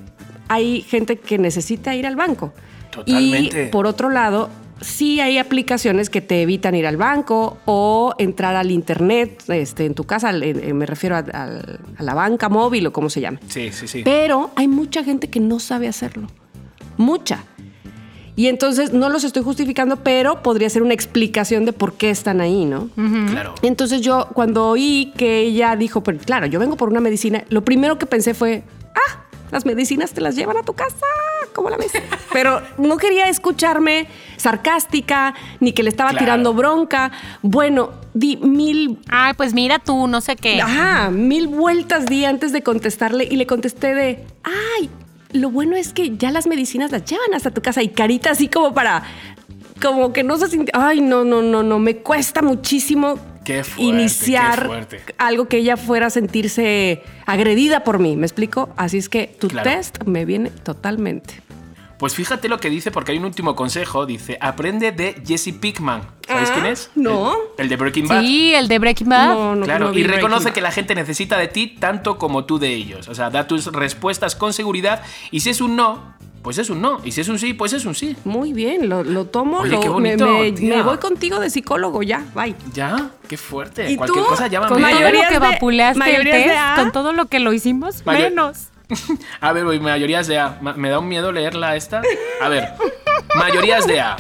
hay 0.49 0.81
gente 0.83 1.17
que 1.17 1.39
necesita 1.39 1.95
ir 1.95 2.07
al 2.07 2.17
banco. 2.17 2.53
Totalmente. 2.91 3.67
Y 3.67 3.71
por 3.71 3.87
otro 3.87 4.09
lado, 4.09 4.49
sí 4.81 5.21
hay 5.21 5.39
aplicaciones 5.39 6.11
que 6.11 6.21
te 6.21 6.43
evitan 6.43 6.75
ir 6.75 6.87
al 6.87 6.97
banco 6.97 7.59
o 7.67 8.15
entrar 8.19 8.57
al 8.57 8.71
internet 8.71 9.43
este, 9.49 9.87
en 9.87 9.95
tu 9.95 10.05
casa, 10.05 10.33
me 10.33 10.87
refiero 10.87 11.17
a, 11.17 11.19
al- 11.19 11.81
a 11.97 12.03
la 12.03 12.15
banca 12.15 12.49
móvil 12.49 12.87
o 12.87 12.93
como 12.93 13.11
se 13.11 13.21
llame. 13.21 13.39
Sí, 13.49 13.71
sí, 13.73 13.87
sí. 13.89 14.03
Pero 14.05 14.51
hay 14.57 14.69
mucha 14.69 15.05
gente 15.05 15.29
que 15.29 15.41
no 15.41 15.59
sabe 15.61 15.89
hacerlo. 15.89 16.29
Mucha. 16.97 17.45
Y 18.37 18.47
entonces 18.47 18.93
no 18.95 19.11
los 19.11 19.25
estoy 19.25 19.43
justificando, 19.43 19.97
pero 19.99 20.43
podría 20.43 20.71
ser 20.71 20.83
una 20.83 20.95
explicación 20.95 21.67
de 21.67 21.73
por 21.75 21.95
qué 21.95 22.09
están 22.11 22.41
ahí, 22.41 22.65
¿no? 22.65 22.89
Claro. 23.31 23.55
Entonces 23.61 24.01
yo 24.01 24.29
cuando 24.33 24.67
oí 24.69 25.13
que 25.17 25.41
ella 25.41 25.77
dijo, 25.77 26.03
pero 26.03 26.19
claro, 26.19 26.47
yo 26.47 26.59
vengo 26.59 26.77
por 26.77 26.89
una 26.89 27.01
medicina, 27.01 27.45
lo 27.51 27.65
primero 27.65 27.99
que 27.99 28.07
pensé 28.07 28.33
fue, 28.33 28.63
ah, 28.95 29.25
las 29.51 29.65
medicinas 29.67 30.13
te 30.13 30.21
las 30.21 30.37
llevan 30.37 30.57
a 30.57 30.63
tu 30.63 30.73
casa, 30.75 31.07
¿cómo 31.55 31.71
la 31.71 31.77
ves? 31.77 31.93
Pero 32.33 32.63
no 32.79 32.97
quería 32.97 33.29
escucharme 33.29 34.07
sarcástica, 34.37 35.35
ni 35.61 35.73
que 35.73 35.83
le 35.83 35.91
estaba 35.91 36.11
Claro. 36.11 36.25
tirando 36.25 36.55
bronca. 36.55 37.11
Bueno, 37.43 37.91
di 38.15 38.37
mil 38.37 38.99
Ay, 39.09 39.35
pues 39.37 39.55
mira 39.55 39.79
tú, 39.79 40.07
no 40.07 40.21
sé 40.21 40.37
qué. 40.37 40.61
Ajá, 40.61 41.11
mil 41.11 41.47
vueltas 41.49 42.07
di 42.07 42.25
antes 42.25 42.53
de 42.53 42.63
contestarle 42.63 43.27
y 43.31 43.37
le 43.37 43.47
contesté 43.47 43.95
de, 43.95 44.25
ay, 44.43 44.91
lo 45.33 45.51
bueno 45.51 45.77
es 45.77 45.93
que 45.93 46.17
ya 46.17 46.31
las 46.33 46.47
medicinas 46.47 46.91
las 46.91 47.05
llevan 47.05 47.35
hasta 47.35 47.51
tu 47.53 47.63
casa 47.63 47.83
y 47.83 47.89
carita 47.89 48.31
así 48.33 48.49
como 48.49 48.75
para, 48.75 49.05
como 49.81 50.13
que 50.13 50.23
no 50.25 50.37
se 50.39 50.49
sintió, 50.49 50.73
ay, 50.77 51.01
no, 51.01 51.25
no, 51.25 51.41
no, 51.43 51.63
no, 51.63 51.79
me 51.79 51.99
cuesta 51.99 52.43
muchísimo 52.43 53.19
Qué 53.45 53.65
fuerte, 53.65 53.83
iniciar 53.83 54.61
qué 54.63 54.67
fuerte. 54.67 55.01
algo 55.19 55.49
que 55.49 55.57
ella 55.59 55.77
fuera 55.77 56.07
a 56.07 56.11
sentirse 56.11 57.03
agredida 57.27 57.85
por 57.85 57.99
mí, 57.99 58.17
¿me 58.17 58.27
explico? 58.27 58.69
Así 58.77 58.99
es 58.99 59.09
que 59.09 59.27
tu 59.27 59.49
Claro. 59.49 59.69
test 59.71 60.03
me 60.05 60.25
viene 60.25 60.51
totalmente. 60.51 61.41
Pues 61.99 62.15
fíjate 62.15 62.49
lo 62.49 62.59
que 62.59 62.71
dice, 62.71 62.91
porque 62.91 63.13
hay 63.13 63.19
un 63.19 63.27
último 63.27 63.55
consejo. 63.55 64.07
Dice, 64.07 64.39
aprende 64.41 64.91
de 64.91 65.23
Jesse 65.27 65.53
Pickman. 65.53 66.01
¿Sabéis 66.27 66.49
Ah, 66.49 66.55
quién 66.55 66.67
es? 66.67 66.91
no. 66.95 67.35
El, 67.59 67.65
el 67.65 67.69
de 67.69 67.77
Breaking 67.77 68.09
Bad. 68.09 68.21
Sí, 68.23 68.55
el 68.55 68.69
de 68.69 68.79
Breaking 68.79 69.09
Bad. 69.11 69.29
No, 69.35 69.55
no, 69.57 69.65
Claro, 69.67 69.89
no 69.93 69.99
y 69.99 70.05
reconoce 70.05 70.45
Breaking 70.45 70.55
que 70.55 70.61
la 70.63 70.71
gente 70.73 70.95
necesita 70.95 71.37
de 71.37 71.49
ti 71.49 71.77
tanto 71.79 72.17
como 72.17 72.47
tú 72.47 72.59
de 72.59 72.73
ellos. 72.75 73.09
O 73.09 73.15
sea, 73.15 73.29
da 73.29 73.47
tus 73.47 73.67
respuestas 73.67 74.35
con 74.35 74.55
seguridad 74.55 75.03
y 75.31 75.41
si 75.41 75.51
es 75.51 75.61
un 75.61 75.77
no, 75.77 76.15
pues 76.43 76.59
es 76.59 76.71
un 76.71 76.81
no. 76.81 77.01
Y 77.05 77.13
si 77.13 77.21
es 77.21 77.29
un 77.29 77.39
sí, 77.39 77.53
pues 77.55 77.73
es 77.73 77.85
un 77.85 77.95
sí. 77.95 78.17
Muy 78.25 78.53
bien, 78.53 78.89
lo, 78.89 79.05
lo 79.05 79.27
tomo, 79.27 79.59
Oye, 79.59 79.73
lo- 79.73 79.81
qué 79.81 79.89
me- 79.89 80.17
bonito, 80.17 80.27
me, 80.27 80.83
voy 80.83 80.97
contigo 80.99 81.39
de 81.39 81.51
psicólogo 81.51 82.03
ya, 82.03 82.25
bye. 82.35 82.55
Ya, 82.73 83.11
qué 83.29 83.37
fuerte. 83.37 83.91
¿Y 83.91 83.97
Cualquier 83.97 84.25
tú? 84.25 84.31
cosa 84.31 84.47
llámame. 84.47 84.73
Con 84.73 84.83
todo 84.83 85.11
lo 85.13 85.29
que 85.29 85.39
vapuleaste 85.39 86.17
el 86.17 86.23
test, 86.25 86.55
con 86.77 86.93
todo 86.93 87.13
lo 87.13 87.27
que 87.27 87.41
lo 87.41 87.53
hicimos, 87.53 88.05
Mayor- 88.07 88.31
menos. 88.31 88.69
A 89.41 89.53
ver, 89.53 89.65
voy, 89.65 89.79
mayorías 89.81 90.27
de 90.27 90.39
A. 90.39 90.59
Ma- 90.61 90.73
Me 90.75 90.89
da 90.91 90.99
un 90.99 91.09
miedo 91.09 91.31
leerla 91.31 91.77
esta. 91.77 92.03
A 92.43 92.49
ver, 92.49 92.71
mayorías 93.37 93.87
de 93.87 94.01
A. 94.01 94.17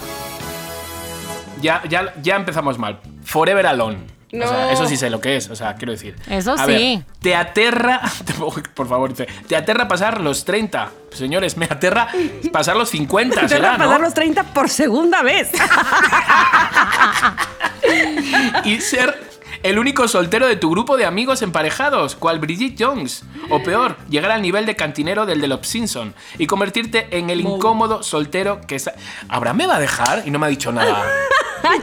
Ya, 1.61 1.83
ya, 1.89 2.15
ya 2.23 2.37
empezamos 2.37 2.79
mal. 2.79 3.01
Forever 3.25 3.67
Alone. 3.67 3.99
O 4.33 4.37
sea, 4.47 4.67
No. 4.67 4.71
eso 4.71 4.87
sí 4.87 4.97
sé 4.97 5.11
lo 5.11 5.21
que 5.21 5.37
es. 5.37 5.51
O 5.51 5.57
sea, 5.57 5.75
quiero 5.75 5.93
decir. 5.93 6.15
Eso 6.29 6.53
A 6.53 6.65
sí. 6.67 6.73
ver, 6.73 6.99
te 7.21 7.35
aterra. 7.35 8.01
Por 8.75 8.89
favor, 8.89 9.11
dice, 9.11 9.27
te 9.49 9.57
aterra 9.57 9.89
pasar 9.89 10.21
los 10.21 10.45
30. 10.45 10.91
Señores, 11.13 11.57
me 11.57 11.65
aterra 11.67 12.09
pasar 12.53 12.77
los 12.77 12.91
50. 12.91 13.41
Te 13.43 13.49
será, 13.49 13.73
van 13.73 13.81
a 13.81 13.85
¿no? 13.85 13.91
pasar 13.91 14.01
los 14.03 14.15
30 14.15 14.43
por 14.55 14.69
segunda 14.71 15.23
vez. 15.23 15.51
y 18.65 18.81
ser 18.81 19.19
el 19.63 19.79
único 19.79 20.09
soltero 20.09 20.47
de 20.47 20.57
tu 20.57 20.71
grupo 20.71 20.97
de 20.97 21.05
amigos 21.07 21.43
emparejados, 21.43 22.17
cual 22.17 22.39
Bridget 22.39 22.77
Jones. 22.79 23.25
O 23.51 23.63
peor, 23.63 23.97
llegar 24.09 24.31
al 24.31 24.43
nivel 24.43 24.67
de 24.67 24.77
cantinero 24.77 25.27
del 25.27 25.41
de 25.41 25.49
los 25.49 25.67
Simpson 25.67 26.15
y 26.39 26.47
convertirte 26.47 27.09
en 27.17 27.31
el 27.31 27.41
incómodo 27.41 28.03
soltero 28.03 28.61
que... 28.67 28.79
sa- 28.79 28.95
¿Abraham 29.29 29.57
me 29.59 29.67
va 29.67 29.77
a 29.77 29.81
dejar? 29.81 30.23
Y 30.27 30.31
no 30.31 30.39
me 30.39 30.47
ha 30.47 30.51
dicho 30.51 30.73
nada. 30.73 31.05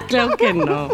Claro 0.07 0.35
que 0.37 0.53
no. 0.55 0.89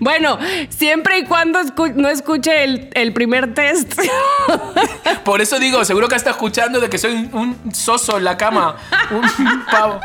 Bueno, 0.00 0.38
siempre 0.70 1.18
y 1.18 1.24
cuando 1.26 1.60
escu- 1.60 1.92
no 1.94 2.08
escuche 2.08 2.64
el, 2.64 2.88
el 2.94 3.12
primer 3.12 3.52
test. 3.52 3.92
Por 5.24 5.40
eso 5.42 5.58
digo, 5.58 5.84
seguro 5.84 6.08
que 6.08 6.14
está 6.16 6.30
escuchando 6.30 6.80
de 6.80 6.88
que 6.88 6.96
soy 6.98 7.12
un, 7.12 7.30
un 7.64 7.74
soso 7.74 8.16
en 8.16 8.24
la 8.24 8.36
cama. 8.38 8.76
Un 9.10 9.64
pavo. 9.70 10.00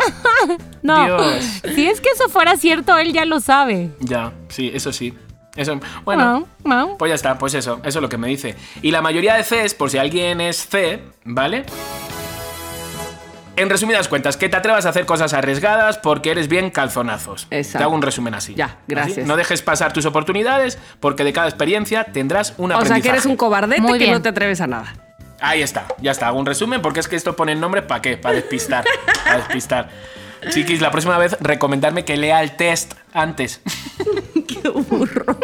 No, 0.82 1.06
Dios. 1.06 1.62
si 1.74 1.86
es 1.88 2.02
que 2.02 2.10
eso 2.10 2.28
fuera 2.30 2.58
cierto, 2.58 2.98
él 2.98 3.14
ya 3.14 3.24
lo 3.26 3.40
sabe. 3.40 3.92
Ya, 4.00 4.34
sí, 4.50 4.70
eso 4.74 4.92
sí. 4.92 5.14
Eso, 5.56 5.80
bueno, 6.06 6.48
No, 6.64 6.86
no. 6.88 6.98
Pues 6.98 7.10
ya 7.10 7.16
está, 7.16 7.38
pues 7.38 7.54
eso, 7.54 7.80
eso 7.84 8.00
es 8.00 8.02
lo 8.02 8.10
que 8.10 8.18
me 8.18 8.28
dice. 8.28 8.56
Y 8.82 8.92
la 8.92 9.02
mayoría 9.02 9.36
de 9.36 9.44
Cs, 9.44 9.74
por 9.74 9.90
si 9.90 9.98
alguien 9.98 10.40
es 10.42 10.66
C, 10.68 11.04
¿vale? 11.26 11.66
En 13.58 13.70
resumidas 13.70 14.08
cuentas, 14.08 14.38
que 14.38 14.48
te 14.48 14.56
atrevas 14.56 14.86
a 14.86 14.90
hacer 14.90 15.06
cosas 15.06 15.34
arriesgadas 15.34 15.98
porque 15.98 16.32
eres 16.32 16.48
bien 16.48 16.70
calzonazos. 16.72 17.48
Exacto. 17.52 17.78
Te 17.80 17.84
hago 17.84 17.94
un 17.94 18.02
resumen 18.02 18.34
así. 18.34 18.56
Ya, 18.56 18.66
Así. 18.66 18.76
gracias. 18.88 19.28
No 19.28 19.36
dejes 19.36 19.62
pasar 19.62 19.92
tus 19.92 20.06
oportunidades 20.06 20.80
porque 21.02 21.24
de 21.26 21.34
cada 21.34 21.48
experiencia 21.50 22.06
tendrás 22.06 22.54
un 22.58 22.72
o 22.72 22.86
sea, 22.86 23.02
que 23.02 23.10
eres 23.10 23.26
un 23.26 23.36
cobardete 23.36 23.82
Muy 23.82 23.94
que 24.00 24.06
bien. 24.06 24.14
no 24.14 24.22
te 24.22 24.30
atreves 24.30 24.62
a 24.62 24.68
nada. 24.68 24.94
Ahí 25.42 25.62
está, 25.62 25.86
ya 26.00 26.12
está, 26.12 26.28
hago 26.28 26.40
un 26.40 26.46
resumen 26.46 26.82
porque 26.82 27.00
es 27.02 27.08
que 27.08 27.16
esto 27.16 27.36
pone 27.36 27.52
el 27.52 27.60
nombre 27.60 27.82
para 27.82 28.02
qué, 28.02 28.16
para 28.16 28.36
despistar, 28.36 28.86
para 29.24 29.38
despistar. 29.40 29.90
Chiquis, 30.50 30.82
la 30.82 30.92
próxima 30.92 31.18
vez 31.18 31.38
recomendarme 31.40 32.04
que 32.06 32.18
lea 32.18 32.42
el 32.42 32.56
test 32.56 32.94
antes. 33.14 33.62
Qué 34.48 34.70
burro. 34.70 35.38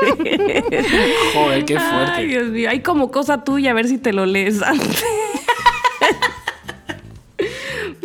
Joder, 1.34 1.65
qué 1.65 1.80
fuerte. 1.80 2.11
Ay, 2.14 2.28
Dios 2.28 2.48
mío. 2.48 2.69
Hay 2.69 2.82
como 2.82 3.10
cosa 3.10 3.44
tuya, 3.44 3.72
a 3.72 3.74
ver 3.74 3.88
si 3.88 3.98
te 3.98 4.14
lo 4.14 4.26
lees 4.26 4.61
antes. 4.61 5.03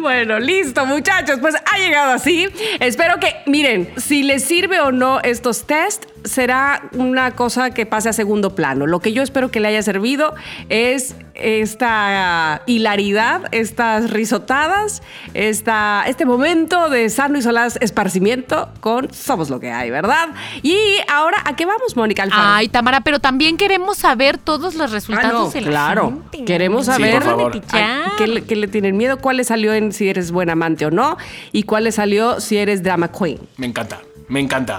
Bueno, 0.03 0.41
listo, 0.41 0.85
muchachos. 0.85 1.39
Pues 1.41 1.55
ha 1.55 1.79
llegado 1.79 2.13
así. 2.13 2.49
Espero 2.81 3.21
que, 3.21 3.37
miren, 3.47 3.89
si 3.97 4.25
les 4.25 4.45
sirve 4.45 4.81
o 4.81 4.91
no 4.91 5.21
estos 5.21 5.65
test, 5.65 6.07
será 6.25 6.89
una 6.93 7.33
cosa 7.33 7.71
que 7.71 7.87
pase 7.87 8.09
a 8.09 8.13
segundo 8.13 8.55
plano. 8.55 8.87
Lo 8.87 9.01
que 9.01 9.13
yo 9.13 9.23
espero 9.23 9.51
que 9.51 9.61
le 9.61 9.69
haya 9.69 9.83
servido 9.83 10.35
es 10.69 11.15
esta 11.35 12.63
hilaridad, 12.67 13.43
estas 13.53 14.11
risotadas, 14.11 15.03
esta, 15.35 16.05
este 16.07 16.25
momento 16.27 16.91
de 16.91 17.09
sano 17.09 17.39
y 17.39 17.43
solaz 17.43 17.77
esparcimiento 17.81 18.69
con 18.81 19.13
Somos 19.13 19.49
lo 19.51 19.59
que 19.59 19.71
hay, 19.71 19.91
¿verdad? 19.91 20.29
Y 20.63 20.77
ahora, 21.13 21.39
¿a 21.45 21.57
qué 21.57 21.65
vamos, 21.67 21.97
Mónica 21.97 22.23
Alfaro? 22.25 22.43
Ay, 22.45 22.69
Tamara, 22.69 23.01
pero 23.01 23.19
también 23.19 23.57
queremos 23.57 23.97
saber 23.99 24.39
todos 24.39 24.75
los 24.75 24.91
Ah, 24.91 24.95
resultados 24.95 25.55
no, 25.55 25.61
la 25.61 25.67
claro. 25.69 26.11
gente. 26.31 26.45
Queremos 26.45 26.87
saber 26.87 27.23
a- 27.73 28.13
qué, 28.19 28.27
le, 28.27 28.45
qué 28.45 28.57
le 28.57 28.69
tienen 28.69 28.97
miedo, 28.97 29.19
cuál 29.19 29.39
le 29.39 29.45
salió 29.45 29.73
en 29.73 29.93
si 29.93 30.09
eres 30.09 30.31
buen 30.33 30.51
amante 30.51 30.87
o 30.87 30.91
no, 30.91 31.17
y 31.53 31.63
cuál 31.65 31.85
le 31.85 31.93
salió 31.93 32.41
si 32.41 32.59
eres 32.59 32.83
drama 32.83 33.09
queen. 33.11 33.39
Me 33.57 33.67
encanta, 33.67 34.01
me 34.29 34.41
encanta. 34.41 34.77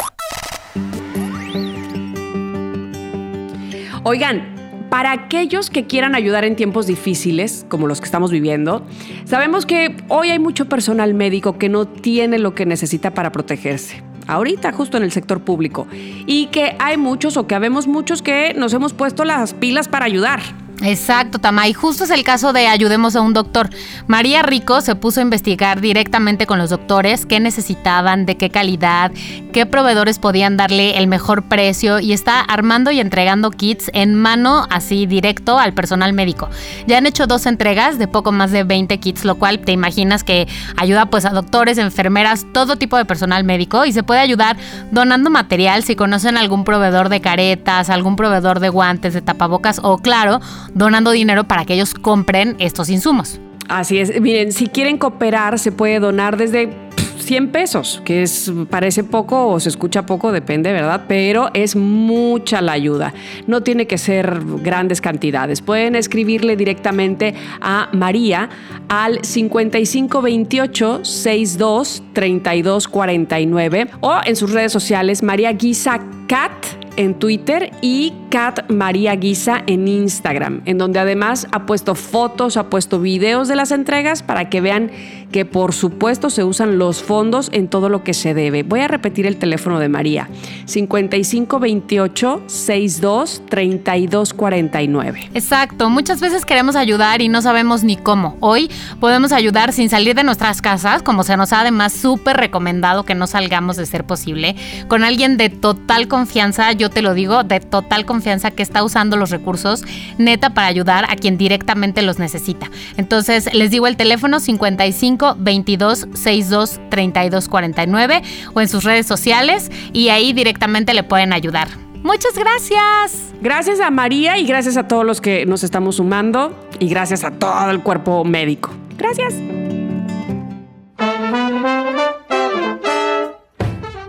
Oigan, 4.06 4.44
para 4.90 5.14
aquellos 5.14 5.70
que 5.70 5.88
quieran 5.88 6.14
ayudar 6.14 6.44
en 6.44 6.58
tiempos 6.58 6.88
difíciles, 6.88 7.66
como 7.70 7.88
los 7.88 8.02
que 8.02 8.06
estamos 8.06 8.32
viviendo, 8.32 8.86
sabemos 9.24 9.66
que 9.66 9.96
hoy 10.10 10.30
hay 10.30 10.40
mucho 10.40 10.68
personal 10.68 11.14
médico 11.14 11.58
que 11.58 11.70
no 11.70 11.88
tiene 11.88 12.38
lo 12.38 12.54
que 12.54 12.66
necesita 12.66 13.14
para 13.14 13.32
protegerse. 13.32 14.04
Ahorita, 14.28 14.74
justo 14.74 14.98
en 14.98 15.04
el 15.04 15.12
sector 15.12 15.42
público. 15.42 15.88
Y 16.28 16.48
que 16.48 16.76
hay 16.80 16.98
muchos 16.98 17.38
o 17.38 17.48
que 17.48 17.56
habemos 17.56 17.88
muchos 17.88 18.22
que 18.22 18.54
nos 18.54 18.74
hemos 18.74 18.94
puesto 18.94 19.24
las 19.24 19.54
pilas 19.54 19.88
para 19.88 20.06
ayudar. 20.06 20.42
Exacto, 20.82 21.40
Tama. 21.40 21.68
Y 21.68 21.74
justo 21.74 22.04
es 22.04 22.10
el 22.10 22.24
caso 22.24 22.52
de 22.52 22.68
Ayudemos 22.68 23.16
a 23.16 23.22
un 23.22 23.34
doctor. 23.34 23.70
María 24.08 24.42
Rico 24.42 24.82
se 24.82 24.96
puso 24.96 25.20
a 25.20 25.24
investigar 25.24 25.82
directamente 25.82 26.48
con 26.48 26.58
los 26.58 26.72
doctores 26.72 27.26
qué 27.26 27.40
necesitaban, 27.40 28.26
de 28.26 28.38
qué 28.38 28.50
calidad, 28.50 29.12
qué 29.54 29.66
proveedores 29.66 30.20
podían 30.20 30.58
darle 30.58 30.98
el 30.98 31.08
mejor 31.08 31.44
precio 31.44 32.00
y 32.00 32.12
está 32.12 32.42
armando 32.42 32.92
y 32.92 33.00
entregando 33.00 33.52
kits 33.52 33.92
en 33.94 34.16
mano 34.16 34.68
así 34.70 35.06
directo 35.06 35.60
al 35.60 35.74
personal 35.74 36.12
médico. 36.12 36.50
Ya 36.88 36.98
han 36.98 37.06
hecho 37.06 37.28
dos 37.28 37.46
entregas 37.46 38.00
de 38.00 38.08
poco 38.08 38.32
más 38.32 38.52
de 38.52 38.64
20 38.64 38.98
kits, 39.00 39.26
lo 39.26 39.36
cual 39.36 39.60
te 39.60 39.72
imaginas 39.72 40.24
que 40.24 40.48
ayuda 40.76 41.06
pues 41.06 41.26
a 41.26 41.30
doctores, 41.30 41.78
enfermeras, 41.78 42.46
todo 42.52 42.76
tipo 42.78 42.98
de 42.98 43.06
personal 43.06 43.44
médico 43.44 43.86
y 43.86 43.94
se 43.94 44.04
puede 44.04 44.22
ayudar 44.22 44.58
donando 44.92 45.30
material 45.30 45.84
si 45.84 45.96
conocen 45.96 46.38
algún 46.38 46.64
proveedor 46.64 47.10
de 47.10 47.22
caretas, 47.22 47.90
algún 47.90 48.16
proveedor 48.16 48.60
de 48.60 48.70
guantes, 48.70 49.14
de 49.14 49.22
tapabocas 49.22 49.80
o 49.84 49.98
claro, 50.00 50.42
donando 50.74 51.12
dinero 51.12 51.44
para 51.46 51.66
que 51.66 51.74
ellos 51.74 51.94
compren 51.94 52.56
estos 52.60 52.90
insumos. 52.90 53.40
Así 53.70 54.00
es. 54.00 54.20
Miren, 54.20 54.52
si 54.52 54.68
quieren 54.68 54.98
cooperar, 54.98 55.58
se 55.58 55.72
puede 55.72 56.00
donar 56.00 56.38
desde 56.38 56.68
pff, 56.68 57.22
100 57.22 57.52
pesos, 57.52 58.02
que 58.04 58.24
es 58.24 58.52
parece 58.70 59.04
poco 59.04 59.48
o 59.48 59.60
se 59.60 59.70
escucha 59.70 60.06
poco, 60.06 60.32
depende, 60.32 60.72
¿verdad? 60.72 61.06
Pero 61.08 61.50
es 61.54 61.76
mucha 61.76 62.62
la 62.62 62.74
ayuda. 62.74 63.14
No 63.48 63.64
tiene 63.64 63.88
que 63.88 63.98
ser 63.98 64.42
grandes 64.62 65.02
cantidades. 65.02 65.62
Pueden 65.62 65.96
escribirle 65.96 66.56
directamente 66.56 67.34
a 67.62 67.90
María 67.94 68.50
al 68.90 69.24
5528 69.24 71.06
62 71.06 72.04
32 72.14 72.88
49 72.88 73.88
o 74.02 74.20
en 74.26 74.36
sus 74.36 74.52
redes 74.52 74.72
sociales 74.72 75.24
María 75.24 75.54
Guisa 75.54 76.00
Cat 76.28 76.83
en 76.96 77.16
Twitter 77.16 77.72
y 77.82 78.14
Kat 78.30 78.70
María 78.70 79.16
Guisa 79.16 79.64
en 79.68 79.88
Instagram, 79.88 80.62
en 80.66 80.78
donde 80.78 81.00
además 81.00 81.48
ha 81.52 81.66
puesto 81.66 81.96
fotos, 81.96 82.58
ha 82.58 82.70
puesto 82.70 83.00
videos 83.00 83.48
de 83.48 83.56
las 83.56 83.72
entregas 83.72 84.24
para 84.24 84.50
que 84.50 84.62
vean 84.62 84.92
que 85.32 85.46
por 85.46 85.74
supuesto 85.74 86.30
se 86.30 86.44
usan 86.44 86.78
los 86.78 87.02
fondos 87.04 87.50
en 87.52 87.68
todo 87.68 87.90
lo 87.90 88.04
que 88.04 88.14
se 88.14 88.34
debe. 88.34 88.64
Voy 88.64 88.82
a 88.82 88.88
repetir 88.88 89.26
el 89.26 89.38
teléfono 89.38 89.80
de 89.80 89.90
María, 89.90 90.30
5528 90.66 92.44
62 92.46 93.42
32 93.50 94.34
49. 94.34 95.30
Exacto, 95.34 95.90
muchas 95.90 96.22
veces 96.22 96.46
queremos 96.46 96.76
ayudar 96.76 97.22
y 97.22 97.30
no 97.30 97.42
sabemos 97.42 97.84
ni 97.84 97.98
cómo. 97.98 98.38
Hoy 98.40 98.70
podemos 99.00 99.32
ayudar 99.32 99.74
sin 99.74 99.90
salir 99.90 100.16
de 100.16 100.24
nuestras 100.24 100.62
casas, 100.62 101.02
como 101.02 101.24
se 101.24 101.36
nos 101.36 101.52
ha 101.52 101.62
además 101.62 101.94
súper 101.94 102.38
recomendado 102.38 103.04
que 103.04 103.16
no 103.16 103.28
salgamos 103.28 103.76
de 103.76 103.86
ser 103.86 104.06
posible, 104.06 104.56
con 104.88 105.04
alguien 105.04 105.38
de 105.38 105.50
total 105.50 106.08
confianza, 106.08 106.72
te 106.90 107.02
lo 107.02 107.14
digo, 107.14 107.44
de 107.44 107.60
total 107.60 108.06
confianza 108.06 108.52
que 108.52 108.64
está 108.64 108.84
usando 108.84 109.18
los 109.18 109.30
recursos 109.30 109.84
neta 110.18 110.52
para 110.52 110.68
ayudar 110.68 111.06
a 111.10 111.16
quien 111.16 111.38
directamente 111.38 112.02
los 112.02 112.20
necesita. 112.20 112.70
Entonces, 112.98 113.54
les 113.54 113.72
digo 113.72 113.88
el 113.88 113.98
teléfono 113.98 114.40
55 114.40 115.36
22 115.40 116.08
62 116.14 116.80
32 116.90 117.50
49 117.50 118.22
o 118.54 118.62
en 118.62 118.68
sus 118.68 118.84
redes 118.84 119.06
sociales 119.06 119.72
y 119.92 120.10
ahí 120.10 120.34
directamente 120.34 120.94
le 120.94 121.04
pueden 121.04 121.34
ayudar. 121.34 121.68
Muchas 122.04 122.34
gracias. 122.38 123.34
Gracias 123.42 123.80
a 123.80 123.90
María 123.90 124.38
y 124.38 124.46
gracias 124.46 124.76
a 124.76 124.88
todos 124.88 125.06
los 125.06 125.22
que 125.22 125.46
nos 125.46 125.64
estamos 125.64 125.96
sumando 125.96 126.54
y 126.80 126.90
gracias 126.90 127.24
a 127.24 127.32
todo 127.32 127.72
el 127.72 127.82
cuerpo 127.82 128.26
médico. 128.26 128.72
Gracias. 128.98 129.36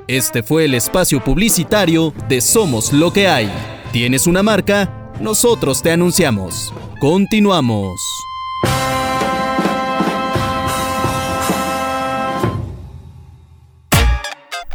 Este 0.06 0.42
fue 0.42 0.66
el 0.66 0.74
espacio 0.74 1.24
publicitario 1.24 2.12
de 2.28 2.42
Somos 2.42 2.92
lo 2.92 3.10
que 3.10 3.26
hay. 3.26 3.50
¿Tienes 3.90 4.26
una 4.26 4.42
marca? 4.42 5.10
Nosotros 5.18 5.80
te 5.80 5.92
anunciamos. 5.92 6.74
Continuamos. 7.00 7.98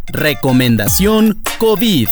Recomendación 0.08 1.40
COVID. 1.58 2.08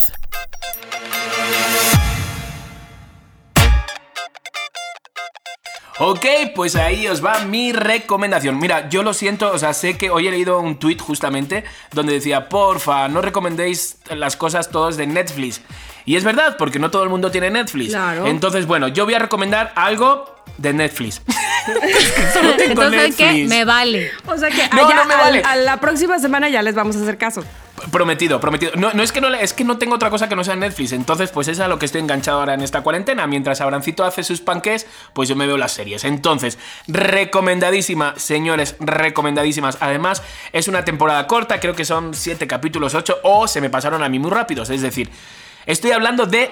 Ok, 6.00 6.24
pues 6.54 6.76
ahí 6.76 7.08
os 7.08 7.24
va 7.24 7.40
mi 7.40 7.72
recomendación. 7.72 8.58
Mira, 8.58 8.88
yo 8.88 9.02
lo 9.02 9.12
siento, 9.12 9.50
o 9.52 9.58
sea, 9.58 9.72
sé 9.74 9.96
que 9.98 10.10
hoy 10.10 10.28
he 10.28 10.30
leído 10.30 10.60
un 10.60 10.78
tweet 10.78 10.98
justamente 10.98 11.64
donde 11.92 12.12
decía, 12.12 12.48
porfa, 12.48 13.08
no 13.08 13.20
recomendéis 13.20 13.96
las 14.14 14.36
cosas 14.36 14.70
todas 14.70 14.96
de 14.96 15.06
Netflix. 15.08 15.60
Y 16.04 16.14
es 16.16 16.22
verdad, 16.24 16.56
porque 16.56 16.78
no 16.78 16.90
todo 16.90 17.02
el 17.02 17.08
mundo 17.08 17.30
tiene 17.32 17.50
Netflix. 17.50 17.90
Claro. 17.90 18.26
Entonces, 18.28 18.66
bueno, 18.66 18.86
yo 18.88 19.04
voy 19.06 19.14
a 19.14 19.18
recomendar 19.18 19.72
algo 19.74 20.36
de 20.56 20.72
Netflix. 20.72 21.20
Solo 22.32 22.52
tengo 22.56 22.82
Entonces, 22.82 23.16
¿qué? 23.16 23.24
Netflix. 23.26 23.48
Me 23.50 23.64
vale. 23.64 24.10
O 24.26 24.36
sea 24.38 24.50
que 24.50 24.68
No, 24.74 24.86
allá 24.86 24.94
no 24.96 25.04
me 25.04 25.14
al- 25.14 25.20
vale. 25.20 25.42
a 25.44 25.56
la 25.56 25.80
próxima 25.80 26.18
semana 26.20 26.48
ya 26.48 26.62
les 26.62 26.74
vamos 26.76 26.96
a 26.96 27.00
hacer 27.02 27.18
caso. 27.18 27.42
Prometido, 27.90 28.40
prometido. 28.40 28.72
No, 28.76 28.92
no 28.92 29.02
es 29.02 29.12
que 29.12 29.20
no 29.20 29.28
es 29.34 29.52
que 29.52 29.64
no 29.64 29.78
tengo 29.78 29.94
otra 29.94 30.10
cosa 30.10 30.28
que 30.28 30.36
no 30.36 30.44
sea 30.44 30.56
Netflix. 30.56 30.92
Entonces, 30.92 31.30
pues 31.30 31.48
es 31.48 31.60
a 31.60 31.68
lo 31.68 31.78
que 31.78 31.86
estoy 31.86 32.00
enganchado 32.00 32.40
ahora 32.40 32.54
en 32.54 32.62
esta 32.62 32.82
cuarentena. 32.82 33.26
Mientras 33.26 33.60
Abrancito 33.60 34.04
hace 34.04 34.22
sus 34.24 34.40
panques, 34.40 34.86
pues 35.12 35.28
yo 35.28 35.36
me 35.36 35.46
veo 35.46 35.56
las 35.56 35.72
series. 35.72 36.04
Entonces, 36.04 36.58
recomendadísima, 36.86 38.14
señores, 38.16 38.76
recomendadísimas. 38.80 39.78
Además, 39.80 40.22
es 40.52 40.68
una 40.68 40.84
temporada 40.84 41.26
corta, 41.26 41.60
creo 41.60 41.74
que 41.74 41.84
son 41.84 42.14
7 42.14 42.46
capítulos, 42.46 42.94
8, 42.94 43.18
o 43.22 43.48
se 43.48 43.60
me 43.60 43.70
pasaron 43.70 44.02
a 44.02 44.08
mí 44.08 44.18
muy 44.18 44.30
rápidos. 44.30 44.70
Es 44.70 44.82
decir, 44.82 45.10
estoy 45.66 45.92
hablando 45.92 46.26
de 46.26 46.50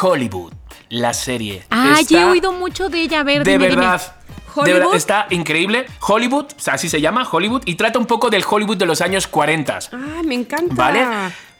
Hollywood, 0.00 0.52
la 0.88 1.14
serie. 1.14 1.64
Ah, 1.70 2.00
he 2.08 2.24
oído 2.24 2.52
mucho 2.52 2.88
de 2.88 3.02
ella. 3.02 3.20
A 3.20 3.24
ver, 3.24 3.44
de 3.44 3.52
dime, 3.52 3.68
verdad. 3.68 4.17
¿Hollywood? 4.62 4.78
verdad, 4.80 4.94
está 4.96 5.26
increíble. 5.30 5.86
Hollywood, 6.00 6.46
o 6.56 6.60
sea, 6.60 6.74
así 6.74 6.88
se 6.88 7.00
llama, 7.00 7.28
Hollywood, 7.30 7.62
y 7.64 7.74
trata 7.74 7.98
un 7.98 8.06
poco 8.06 8.30
del 8.30 8.44
Hollywood 8.48 8.76
de 8.76 8.86
los 8.86 9.00
años 9.00 9.26
40. 9.26 9.78
Ah, 9.92 9.96
me 10.24 10.34
encanta. 10.34 10.74
¿Vale? 10.74 11.06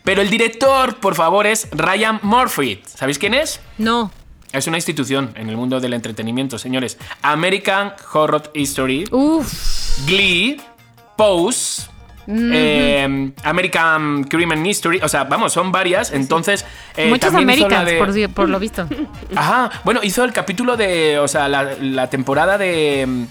Pero 0.05 0.23
el 0.23 0.31
director, 0.31 0.97
por 0.97 1.15
favor, 1.15 1.47
es 1.47 1.69
Ryan 1.73 2.21
Murphy. 2.23 2.81
¿Sabéis 2.87 3.19
quién 3.19 3.35
es? 3.35 3.61
No. 3.77 4.11
Es 4.53 4.67
una 4.67 4.79
institución 4.79 5.33
en 5.35 5.51
el 5.51 5.57
mundo 5.57 5.79
del 5.81 5.93
entretenimiento, 5.93 6.59
señores. 6.59 6.97
American 7.21 7.93
Horror 8.15 8.51
History, 8.55 9.05
Uf. 9.11 10.07
Glee, 10.07 10.59
Pose, 11.17 11.83
eh, 12.29 13.31
American 13.45 14.25
Criminal 14.25 14.67
History. 14.67 15.01
O 15.03 15.09
sea, 15.09 15.25
vamos, 15.25 15.53
son 15.53 15.73
varias. 15.73 16.13
Entonces, 16.13 16.65
eh, 16.97 17.11
la 17.21 17.29
Americans, 17.39 17.85
de- 18.15 18.29
por, 18.29 18.49
lo 18.49 18.59
visto. 18.59 18.87
Ajá, 19.37 19.71
bueno, 19.85 20.01
hizo 20.03 20.25
el 20.25 20.33
capítulo 20.33 20.77
de, 20.77 21.19
o 21.19 21.29
sea, 21.29 21.49
la, 21.49 21.65
la 21.81 22.11
temporada 22.11 22.59
de... 22.59 23.05
mm, 23.07 23.25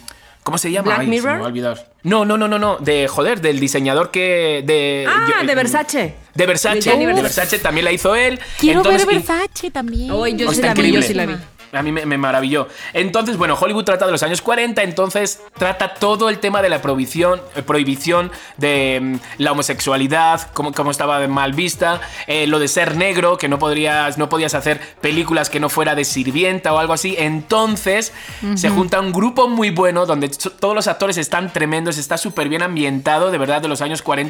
¿Cómo 0.44 0.58
se 0.58 0.72
llama? 0.72 0.86
¿Black 0.96 1.00
Ay, 1.00 1.06
se 1.08 1.10
Mirror? 1.12 1.32
me 1.34 1.40
va 1.40 1.44
a 1.44 1.48
olvidar. 1.48 1.92
No, 2.04 2.24
no, 2.24 2.38
no, 2.38 2.48
no, 2.48 2.58
no. 2.58 2.78
De, 2.78 3.10
joder, 3.10 3.42
del 3.42 3.60
diseñador 3.60 4.12
que... 4.12 4.64
De, 4.66 5.06
Ah, 5.06 5.28
yo- 5.42 5.46
de 5.46 5.56
Versace. 5.56 6.16
De 6.34 6.46
Versace. 6.46 6.90
De 6.98 7.06
Versace. 7.06 7.60
También 7.60 7.84
la 7.84 7.92
hizo 7.92 8.16
él. 8.16 8.40
Quiero 8.58 8.80
Entonces, 8.80 9.06
ver 9.06 9.16
y- 9.16 9.18
Versace 9.18 9.72
también. 9.72 10.08
Yo 10.38 10.48
sí 10.50 10.56
está 10.56 10.68
la 10.68 10.74
vi, 10.74 10.82
yo 10.94 11.00
increíble. 11.00 11.02
sí 11.08 11.14
la 11.14 11.26
vi. 11.26 11.36
A 11.72 11.82
mí 11.82 11.92
me, 11.92 12.06
me 12.06 12.18
maravilló. 12.18 12.68
Entonces, 12.94 13.38
bueno, 13.38 13.58
Hollywood 13.60 13.84
trata 13.84 14.06
de 14.06 14.12
los 14.12 14.24
años 14.24 14.42
40, 14.42 14.84
entonces 14.84 15.42
trata 15.58 15.94
todo 15.96 16.30
el 16.30 16.40
tema 16.40 16.62
de 16.62 16.70
la 16.70 16.82
prohibición, 16.82 17.42
eh, 17.56 17.62
prohibición 17.62 18.32
de 18.58 19.00
mm, 19.02 19.16
la 19.40 19.52
homosexualidad, 19.52 20.52
cómo, 20.54 20.74
cómo 20.74 20.92
estaba 20.92 21.28
mal 21.28 21.54
vista, 21.54 22.02
eh, 22.28 22.48
lo 22.48 22.60
de 22.60 22.68
ser 22.68 22.96
negro, 22.96 23.38
que 23.38 23.48
no 23.48 23.60
podrías, 23.60 24.18
no 24.18 24.30
podías 24.30 24.54
hacer 24.54 24.80
películas 25.02 25.50
que 25.50 25.60
no 25.60 25.70
fuera 25.70 25.96
de 25.96 26.06
sirvienta 26.06 26.74
o 26.74 26.78
algo 26.78 26.94
así. 26.94 27.16
Entonces, 27.18 28.14
se 28.56 28.70
junta 28.70 29.00
un 29.00 29.12
grupo 29.12 29.48
muy 29.48 29.70
bueno 29.70 30.06
donde 30.06 30.30
todos 30.30 30.76
los 30.76 30.88
actores 30.88 31.18
están 31.18 31.52
tremendos, 31.52 31.98
está 31.98 32.18
súper 32.18 32.50
bien 32.50 32.62
ambientado, 32.62 33.32
de 33.32 33.38
verdad, 33.38 33.62
de 33.62 33.68
los 33.68 33.82
años 33.82 34.02
40 34.02 34.28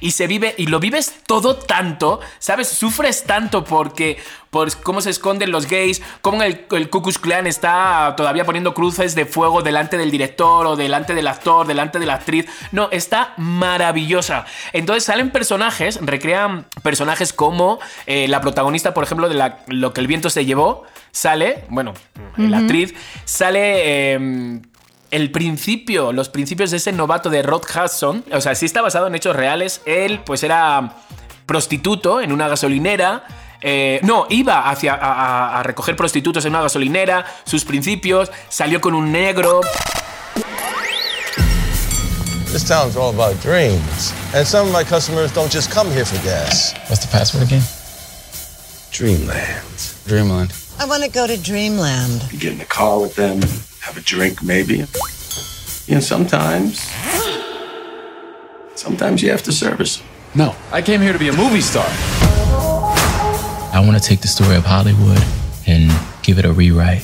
y 0.00 0.12
se 0.12 0.26
vive, 0.26 0.54
y 0.56 0.66
lo 0.66 0.80
vives 0.80 1.14
todo 1.26 1.56
tanto, 1.56 2.20
¿sabes? 2.38 2.68
Sufres 2.68 3.24
tanto 3.24 3.64
porque 3.64 4.18
por 4.50 4.74
cómo 4.82 5.00
se 5.00 5.10
esconden 5.10 5.50
los 5.52 5.66
gays, 5.66 6.02
cómo 6.22 6.42
el, 6.42 6.66
el 6.72 6.89
Ku 6.90 7.00
Klux 7.02 7.18
Klan 7.18 7.46
está 7.46 8.14
todavía 8.16 8.44
poniendo 8.44 8.74
cruces 8.74 9.14
de 9.14 9.24
fuego 9.26 9.62
delante 9.62 9.96
del 9.96 10.10
director 10.10 10.66
o 10.66 10.76
delante 10.76 11.14
del 11.14 11.26
actor, 11.28 11.66
delante 11.66 11.98
de 11.98 12.06
la 12.06 12.14
actriz. 12.14 12.46
No, 12.72 12.88
está 12.90 13.32
maravillosa. 13.36 14.44
Entonces 14.72 15.04
salen 15.04 15.30
personajes, 15.30 15.98
recrean 16.02 16.66
personajes 16.82 17.32
como 17.32 17.78
eh, 18.06 18.28
la 18.28 18.40
protagonista, 18.40 18.92
por 18.92 19.04
ejemplo, 19.04 19.28
de 19.28 19.34
la- 19.36 19.60
Lo 19.68 19.92
que 19.92 20.00
el 20.00 20.06
viento 20.06 20.28
se 20.30 20.44
llevó, 20.44 20.84
sale, 21.12 21.64
bueno, 21.68 21.94
la 22.36 22.58
actriz, 22.58 22.94
sale... 23.24 24.14
eh, 24.14 24.60
el 25.12 25.32
principio, 25.32 26.12
los 26.12 26.28
principios 26.28 26.70
de 26.70 26.76
ese 26.76 26.92
novato 26.92 27.30
de 27.30 27.42
Rod 27.42 27.62
Hudson, 27.64 28.24
o 28.32 28.40
sea, 28.40 28.54
sí 28.54 28.64
está 28.66 28.80
basado 28.80 29.08
en 29.08 29.16
hechos 29.16 29.34
reales. 29.34 29.82
Él, 29.84 30.20
pues, 30.24 30.44
era 30.44 30.92
prostituto 31.46 32.20
en 32.20 32.30
una 32.30 32.46
gasolinera. 32.46 33.24
Eh, 33.60 34.00
no, 34.02 34.26
iba 34.30 34.68
hacia, 34.70 34.94
a, 34.94 34.96
a- 35.12 35.60
a 35.60 35.62
recoger 35.62 35.94
prostitutos 35.96 36.44
en 36.44 36.52
una 36.54 36.62
gasolinera. 36.62 37.24
Sus 37.44 37.64
principios, 37.64 38.30
salió 38.48 38.80
con 38.80 38.94
un 38.94 39.10
negro. 39.12 39.60
This 42.52 42.64
town's 42.64 42.96
all 42.96 43.10
about 43.10 43.40
dreams. 43.40 44.12
And 44.34 44.44
some 44.46 44.66
of 44.66 44.72
my 44.72 44.82
customers 44.82 45.32
don't 45.32 45.50
just 45.52 45.70
come 45.70 45.88
here 45.90 46.04
for 46.04 46.16
gas. 46.24 46.74
What's 46.88 47.04
the 47.04 47.10
password 47.12 47.44
again? 47.44 47.62
Dreamland. 48.90 49.94
Dreamland. 50.06 50.52
I 50.80 50.84
want 50.86 51.04
to 51.04 51.10
go 51.10 51.26
to 51.28 51.36
Dreamland. 51.36 52.22
You 52.32 52.38
get 52.38 52.52
in 52.52 52.58
the 52.58 52.64
car 52.64 52.98
with 53.00 53.14
them, 53.14 53.40
have 53.82 53.96
a 53.96 54.00
drink 54.00 54.42
maybe. 54.42 54.80
And 55.88 56.02
sometimes, 56.02 56.90
sometimes 58.74 59.22
you 59.22 59.30
have 59.30 59.42
to 59.44 59.52
service 59.52 59.98
them. 59.98 60.06
No, 60.34 60.54
I 60.72 60.82
came 60.82 61.00
here 61.00 61.12
to 61.12 61.18
be 61.18 61.28
a 61.28 61.32
movie 61.32 61.60
star. 61.60 61.86
I 63.72 63.78
want 63.80 63.96
to 63.96 64.00
take 64.00 64.20
the 64.20 64.28
story 64.28 64.56
of 64.56 64.64
Hollywood 64.66 65.22
and 65.66 65.90
give 66.22 66.38
it 66.38 66.44
a 66.44 66.52
rewrite. 66.52 67.02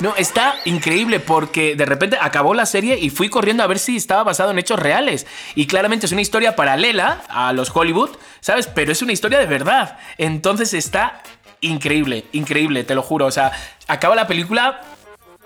No, 0.00 0.14
está 0.16 0.54
increíble 0.64 1.18
porque 1.18 1.74
de 1.74 1.84
repente 1.84 2.16
acabó 2.20 2.54
la 2.54 2.66
serie 2.66 2.98
y 3.00 3.10
fui 3.10 3.28
corriendo 3.28 3.64
a 3.64 3.66
ver 3.66 3.80
si 3.80 3.96
estaba 3.96 4.22
basado 4.22 4.52
en 4.52 4.58
hechos 4.60 4.78
reales. 4.78 5.26
Y 5.56 5.66
claramente 5.66 6.06
es 6.06 6.12
una 6.12 6.20
historia 6.20 6.54
paralela 6.54 7.22
a 7.28 7.52
los 7.52 7.74
Hollywood, 7.74 8.10
¿sabes? 8.40 8.68
Pero 8.68 8.92
es 8.92 9.02
una 9.02 9.12
historia 9.12 9.40
de 9.40 9.46
verdad. 9.46 9.98
Entonces 10.16 10.72
está 10.72 11.20
increíble, 11.60 12.26
increíble, 12.32 12.84
te 12.84 12.94
lo 12.94 13.02
juro. 13.02 13.26
O 13.26 13.32
sea, 13.32 13.50
acaba 13.88 14.14
la 14.14 14.28
película. 14.28 14.80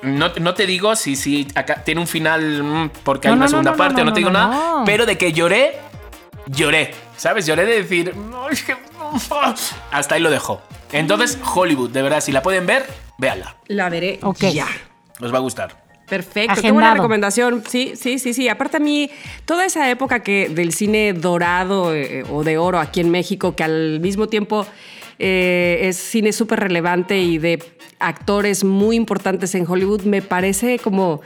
No, 0.02 0.30
no 0.38 0.52
te 0.54 0.66
digo 0.66 0.96
si, 0.96 1.16
si 1.16 1.48
acá 1.54 1.82
tiene 1.84 2.00
un 2.02 2.06
final 2.09 2.62
mm, 2.62 2.90
porque 3.04 3.28
hay 3.28 3.32
No, 3.34 3.36
una 3.38 3.44
no, 3.46 3.48
segunda 3.50 3.70
no, 3.70 3.76
no, 3.76 3.82
parte, 3.82 4.00
no, 4.02 4.06
no, 4.06 4.12
te 4.12 4.18
digo 4.20 4.30
no, 4.30 4.38
nada. 4.38 4.54
no. 4.54 4.82
Pero 4.84 5.06
de 5.06 5.16
que 5.16 5.32
lloré, 5.32 5.78
lloré. 6.47 6.93
¿Sabes? 7.16 7.47
Lloré 7.47 7.64
de 7.66 7.82
decir. 7.82 8.14
"No, 8.16 8.48
es 8.48 8.62
que- 8.62 8.77
Hasta 9.90 10.14
ahí 10.14 10.20
lo 10.23 10.31
dejo. 10.31 10.62
Entonces, 10.93 11.39
Hollywood, 11.55 11.90
de 11.90 12.02
verdad, 12.02 12.20
si 12.20 12.32
la 12.32 12.43
pueden 12.43 12.66
ver, 12.66 12.86
véanla. 13.19 13.56
La 13.66 13.89
veré 13.89 14.19
Ok. 14.23 14.40
ya. 14.52 14.66
Os 15.20 15.32
va 15.32 15.39
a 15.39 15.40
gustar. 15.40 15.82
Perfecto, 16.09 16.55
qué 16.60 16.73
buena 16.73 16.89
Agendado. 16.89 16.94
recomendación. 16.94 17.62
Sí, 17.69 17.93
sí, 17.97 18.19
sí, 18.19 18.35
sí. 18.35 18.48
Aparte 18.48 18.77
a 18.77 18.81
mí, 18.81 19.10
toda 19.47 19.64
esa 19.64 19.89
época 19.90 20.20
que 20.20 20.48
del 20.51 20.73
cine 20.73 21.12
dorado 21.14 21.94
eh, 21.94 22.24
o 22.31 22.44
de 22.44 22.59
oro 22.59 22.78
aquí 22.81 23.01
en 23.01 23.10
México, 23.10 23.55
que 23.56 23.64
al 23.64 24.01
mismo 24.01 24.27
tiempo 24.28 24.66
eh, 25.19 25.81
es 25.85 25.97
cine 25.97 26.32
súper 26.32 26.60
relevante 26.60 27.19
y 27.19 27.39
de 27.39 27.62
actores 27.98 28.64
muy 28.64 28.97
importantes 28.97 29.55
en 29.55 29.66
Hollywood, 29.70 30.02
me 30.02 30.20
parece 30.20 30.78
como 30.78 31.20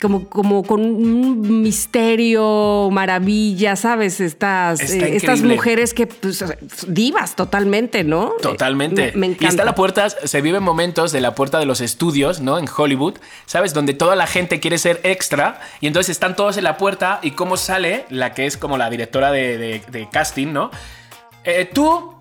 como, 0.00 0.28
como 0.28 0.62
con 0.62 0.80
un 0.80 1.62
misterio, 1.62 2.88
maravilla, 2.92 3.76
¿sabes? 3.76 4.20
Estas, 4.20 4.80
eh, 4.80 5.16
estas 5.16 5.42
mujeres 5.42 5.94
que, 5.94 6.06
pues, 6.06 6.44
divas 6.86 7.34
totalmente, 7.36 8.04
¿no? 8.04 8.32
Totalmente. 8.40 9.12
Me, 9.14 9.18
me 9.18 9.26
Y 9.28 9.30
está 9.32 9.44
encanta. 9.46 9.64
la 9.64 9.74
puerta, 9.74 10.10
se 10.10 10.40
viven 10.40 10.62
momentos 10.62 11.12
de 11.12 11.20
la 11.20 11.34
puerta 11.34 11.58
de 11.58 11.66
los 11.66 11.80
estudios, 11.80 12.40
¿no? 12.40 12.58
En 12.58 12.66
Hollywood, 12.74 13.14
¿sabes? 13.46 13.74
Donde 13.74 13.94
toda 13.94 14.14
la 14.16 14.26
gente 14.26 14.60
quiere 14.60 14.78
ser 14.78 15.00
extra 15.02 15.60
y 15.80 15.86
entonces 15.86 16.10
están 16.10 16.36
todos 16.36 16.56
en 16.56 16.64
la 16.64 16.76
puerta 16.76 17.20
y 17.22 17.32
cómo 17.32 17.56
sale 17.56 18.04
la 18.10 18.34
que 18.34 18.46
es 18.46 18.56
como 18.56 18.78
la 18.78 18.90
directora 18.90 19.32
de, 19.32 19.58
de- 19.58 19.82
de 19.90 20.08
casting, 20.10 20.52
¿no? 20.52 20.70
Eh, 21.44 21.68
tú, 21.72 22.14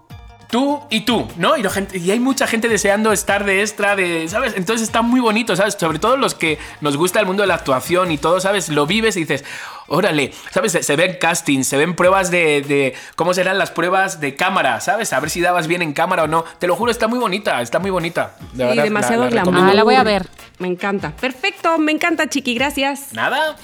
tú 0.50 0.82
y 0.90 1.02
tú, 1.02 1.28
¿no? 1.38 1.58
Y, 1.58 1.64
la 1.64 1.70
gente- 1.70 1.98
y 1.98 2.10
hay 2.12 2.20
mucha 2.20 2.48
gente 2.48 2.68
deseando 2.70 3.12
estar 3.12 3.44
de 3.46 3.62
extra, 3.62 3.96
de, 3.96 4.28
¿sabes? 4.30 4.54
Entonces 4.56 4.88
está 4.88 5.02
muy 5.02 5.20
bonito, 5.20 5.56
¿sabes? 5.56 5.76
Sobre 5.80 6.00
todo 6.00 6.16
los 6.18 6.36
que 6.36 6.58
nos 6.82 6.96
gusta 6.98 7.20
el 7.20 7.26
mundo 7.26 7.42
de 7.44 7.48
la 7.48 7.56
actuación 7.56 8.12
y 8.12 8.18
todo, 8.18 8.40
¿sabes? 8.40 8.70
Lo 8.70 8.86
vives 8.86 9.18
y 9.18 9.22
dices, 9.22 9.44
órale, 9.88 10.34
¿sabes? 10.52 10.72
Se, 10.72 10.84
se 10.84 10.96
ven 10.96 11.18
castings, 11.20 11.68
se 11.68 11.78
ven 11.78 11.96
pruebas 11.96 12.32
de, 12.32 12.62
de 12.62 12.94
cómo 13.16 13.34
serán 13.34 13.58
las 13.58 13.72
pruebas 13.72 14.20
de 14.22 14.36
cámara, 14.36 14.80
¿sabes? 14.80 15.12
A 15.14 15.20
ver 15.20 15.30
si 15.30 15.42
dabas 15.42 15.68
bien 15.68 15.82
en 15.82 15.94
cámara 15.94 16.24
o 16.24 16.28
no. 16.28 16.44
Te 16.60 16.68
lo 16.68 16.76
juro, 16.76 16.92
está 16.92 17.08
muy 17.08 17.20
bonita, 17.20 17.62
está 17.62 17.80
muy 17.80 17.92
bonita. 17.92 18.36
De 18.54 18.64
Y 18.64 18.68
verdad, 18.68 18.84
demasiado 18.84 19.30
la-. 19.30 19.42
Ah, 19.46 19.74
la 19.74 19.84
voy 19.84 19.96
a 19.96 20.04
ver. 20.04 20.28
Me 20.60 20.68
encanta. 20.68 21.12
Perfecto, 21.12 21.78
me 21.78 21.92
encanta, 21.92 22.28
Chiqui, 22.30 22.54
gracias. 22.56 23.14
Nada. 23.14 23.56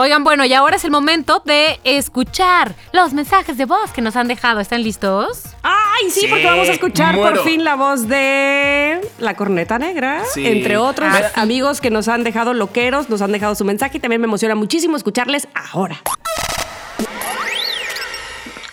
Oigan, 0.00 0.22
bueno, 0.22 0.44
y 0.44 0.52
ahora 0.54 0.76
es 0.76 0.84
el 0.84 0.92
momento 0.92 1.42
de 1.44 1.80
escuchar 1.82 2.76
los 2.92 3.12
mensajes 3.14 3.58
de 3.58 3.64
voz 3.64 3.90
que 3.92 4.00
nos 4.00 4.14
han 4.14 4.28
dejado. 4.28 4.60
¿Están 4.60 4.84
listos? 4.84 5.42
Ay, 5.64 6.08
sí, 6.08 6.20
Sí, 6.20 6.26
porque 6.28 6.44
vamos 6.44 6.68
a 6.68 6.72
escuchar 6.72 7.16
muero. 7.16 7.34
por 7.34 7.44
fin 7.44 7.64
la 7.64 7.74
voz 7.74 8.06
de 8.06 9.00
la 9.18 9.34
corneta 9.34 9.76
negra, 9.80 10.22
Sí. 10.32 10.46
entre 10.46 10.76
otros 10.76 11.08
Ah, 11.12 11.32
amigos 11.42 11.80
que 11.80 11.90
nos 11.90 12.06
han 12.06 12.22
dejado 12.22 12.54
loqueros, 12.54 13.10
nos 13.10 13.22
han 13.22 13.32
dejado 13.32 13.56
su 13.56 13.64
mensaje 13.64 13.96
y 13.96 14.00
también 14.00 14.20
me 14.20 14.26
emociona 14.28 14.54
muchísimo 14.54 14.96
escucharles 14.96 15.48
ahora. 15.72 16.00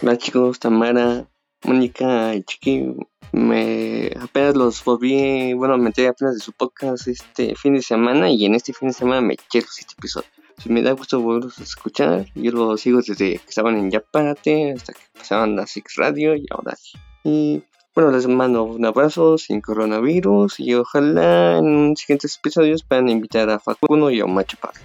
Hola 0.04 0.18
chicos, 0.20 0.60
Tamara, 0.60 1.26
Mónica 1.64 2.36
y 2.36 2.44
Chiqui, 2.44 2.94
me 3.32 4.12
apenas 4.22 4.56
los 4.56 4.84
volví, 4.84 5.54
bueno, 5.54 5.76
me 5.80 5.88
enteré 5.88 6.10
apenas 6.10 6.36
de 6.36 6.40
su 6.42 6.52
podcast 6.52 7.08
este 7.08 7.56
fin 7.56 7.74
de 7.74 7.82
semana 7.82 8.30
y 8.30 8.46
en 8.46 8.54
este 8.54 8.74
fin 8.74 8.90
de 8.90 8.94
semana 8.94 9.22
me 9.22 9.34
eché 9.34 9.62
los 9.62 9.72
siete 9.74 9.94
episodios. 9.98 10.30
Sí, 10.58 10.70
me 10.70 10.82
da 10.82 10.92
gusto 10.94 11.22
volverlos 11.22 11.60
a 11.60 11.64
escuchar, 11.64 12.26
yo 12.36 12.52
los 12.52 12.82
sigo 12.82 13.00
desde 13.00 13.16
que 13.16 13.50
estaban 13.50 13.78
en 13.78 13.92
Yapárate 13.92 14.74
hasta 14.74 14.94
que 14.94 15.02
pasaban 15.18 15.60
a 15.60 15.68
Six 15.68 15.96
Radio 15.98 16.36
y 16.36 16.46
ahora 16.50 16.74
aquí. 16.74 16.98
Y 17.24 17.64
bueno, 17.94 18.12
les 18.12 18.28
mando 18.28 18.64
un 18.64 18.86
abrazo 18.86 19.38
sin 19.38 19.62
coronavirus 19.62 20.60
y 20.60 20.74
ojalá 20.74 21.58
en 21.58 21.96
siguientes 21.96 22.38
episodios 22.38 22.84
puedan 22.84 23.10
invitar 23.10 23.50
a 23.50 23.60
Facundo 23.60 24.12
y 24.12 24.20
a 24.20 24.26
Macho 24.26 24.58
Paz. 24.60 24.76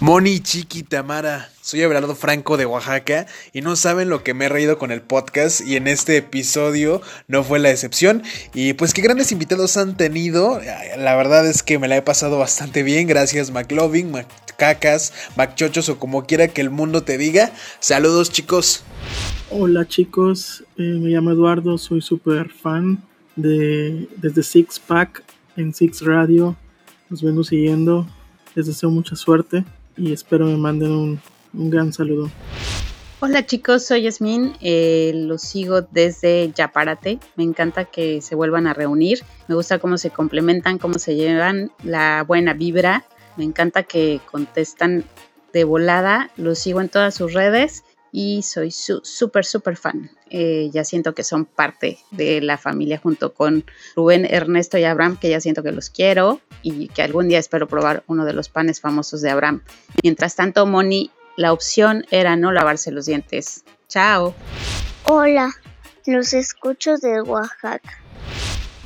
Moni, 0.00 0.40
Chiqui, 0.40 0.82
Tamara, 0.82 1.50
soy 1.62 1.82
Abelardo 1.82 2.16
Franco 2.16 2.56
de 2.56 2.66
Oaxaca 2.66 3.26
y 3.52 3.60
no 3.60 3.76
saben 3.76 4.08
lo 4.08 4.24
que 4.24 4.34
me 4.34 4.46
he 4.46 4.48
reído 4.48 4.76
con 4.76 4.90
el 4.90 5.00
podcast 5.00 5.60
y 5.66 5.76
en 5.76 5.86
este 5.86 6.16
episodio 6.16 7.00
no 7.28 7.44
fue 7.44 7.60
la 7.60 7.70
excepción. 7.70 8.22
Y 8.54 8.72
pues 8.72 8.92
qué 8.92 9.02
grandes 9.02 9.30
invitados 9.30 9.76
han 9.76 9.96
tenido, 9.96 10.60
la 10.98 11.14
verdad 11.14 11.46
es 11.46 11.62
que 11.62 11.78
me 11.78 11.86
la 11.86 11.96
he 11.96 12.02
pasado 12.02 12.38
bastante 12.38 12.82
bien, 12.82 13.06
gracias 13.06 13.52
McLovin, 13.52 14.10
Macacas, 14.10 15.12
Macchochos 15.36 15.88
o 15.88 15.98
como 15.98 16.26
quiera 16.26 16.48
que 16.48 16.60
el 16.60 16.70
mundo 16.70 17.04
te 17.04 17.16
diga, 17.16 17.52
saludos 17.78 18.32
chicos. 18.32 18.82
Hola 19.48 19.86
chicos, 19.86 20.64
eh, 20.76 20.82
me 20.82 21.10
llamo 21.10 21.30
Eduardo, 21.30 21.78
soy 21.78 22.02
súper 22.02 22.50
fan 22.50 23.00
de 23.36 24.08
desde 24.16 24.42
Six 24.42 24.80
Pack 24.80 25.22
en 25.56 25.72
Six 25.72 26.02
Radio. 26.02 26.56
Los 27.08 27.22
vengo 27.22 27.44
siguiendo, 27.44 28.08
les 28.56 28.66
deseo 28.66 28.90
mucha 28.90 29.14
suerte 29.14 29.64
y 29.96 30.12
espero 30.12 30.46
me 30.46 30.56
manden 30.56 30.90
un, 30.90 31.20
un 31.52 31.70
gran 31.70 31.92
saludo. 31.92 32.30
Hola 33.20 33.46
chicos, 33.46 33.86
soy 33.86 34.02
Yasmin, 34.02 34.52
eh, 34.60 35.12
los 35.14 35.40
sigo 35.40 35.80
desde 35.80 36.52
Yapárate, 36.54 37.20
me 37.36 37.44
encanta 37.44 37.86
que 37.86 38.20
se 38.20 38.34
vuelvan 38.34 38.66
a 38.66 38.74
reunir, 38.74 39.20
me 39.48 39.54
gusta 39.54 39.78
cómo 39.78 39.96
se 39.96 40.10
complementan, 40.10 40.76
cómo 40.78 40.98
se 40.98 41.14
llevan, 41.14 41.70
la 41.82 42.22
buena 42.26 42.52
vibra, 42.52 43.04
me 43.36 43.44
encanta 43.44 43.84
que 43.84 44.20
contestan 44.30 45.04
de 45.54 45.64
volada, 45.64 46.30
los 46.36 46.58
sigo 46.58 46.82
en 46.82 46.90
todas 46.90 47.14
sus 47.14 47.32
redes 47.32 47.83
y 48.16 48.42
soy 48.42 48.70
su- 48.70 49.00
súper, 49.02 49.44
súper 49.44 49.76
fan. 49.76 50.08
Eh, 50.30 50.70
ya 50.72 50.84
siento 50.84 51.16
que 51.16 51.24
son 51.24 51.46
parte 51.46 51.98
de 52.12 52.40
la 52.40 52.56
familia 52.58 52.96
junto 53.02 53.34
con 53.34 53.64
Rubén, 53.96 54.24
Ernesto 54.24 54.78
y 54.78 54.84
Abraham, 54.84 55.16
que 55.20 55.30
ya 55.30 55.40
siento 55.40 55.64
que 55.64 55.72
los 55.72 55.90
quiero 55.90 56.40
y 56.62 56.86
que 56.86 57.02
algún 57.02 57.26
día 57.26 57.40
espero 57.40 57.66
probar 57.66 58.04
uno 58.06 58.24
de 58.24 58.32
los 58.32 58.48
panes 58.48 58.80
famosos 58.80 59.20
de 59.20 59.30
Abraham. 59.30 59.62
Mientras 60.04 60.36
tanto, 60.36 60.64
Moni, 60.64 61.10
la 61.36 61.52
opción 61.52 62.06
era 62.12 62.36
no 62.36 62.52
lavarse 62.52 62.92
los 62.92 63.06
dientes. 63.06 63.64
Chao. 63.88 64.32
Hola, 65.06 65.50
los 66.06 66.34
escucho 66.34 66.96
de 66.98 67.20
Oaxaca. 67.20 67.98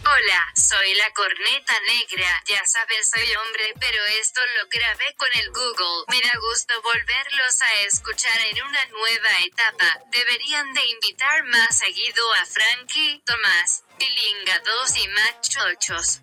Hola, 0.08 0.40
soy 0.54 0.94
la 0.94 1.10
corneta 1.12 1.74
negra. 1.86 2.42
Ya 2.46 2.62
sabes, 2.64 3.10
soy 3.14 3.28
hombre, 3.36 3.74
pero 3.78 4.02
esto 4.18 4.40
lo 4.56 4.66
grabé 4.70 5.14
con 5.18 5.28
el 5.34 5.50
Google. 5.50 6.04
Me 6.08 6.16
da 6.26 6.32
gusto 6.48 6.72
volverlos 6.82 7.60
a 7.60 7.80
escuchar 7.86 8.38
en 8.50 8.56
una 8.62 8.86
nueva 8.86 9.28
etapa. 9.44 10.00
Deberían 10.10 10.72
de 10.72 10.80
invitar 10.86 11.44
más 11.44 11.76
seguido 11.76 12.24
a 12.40 12.46
Frankie, 12.46 13.22
Tomás, 13.26 13.84
Pilinga 13.98 14.62
2 14.64 14.96
y 14.96 15.08
Machochos. 15.08 16.20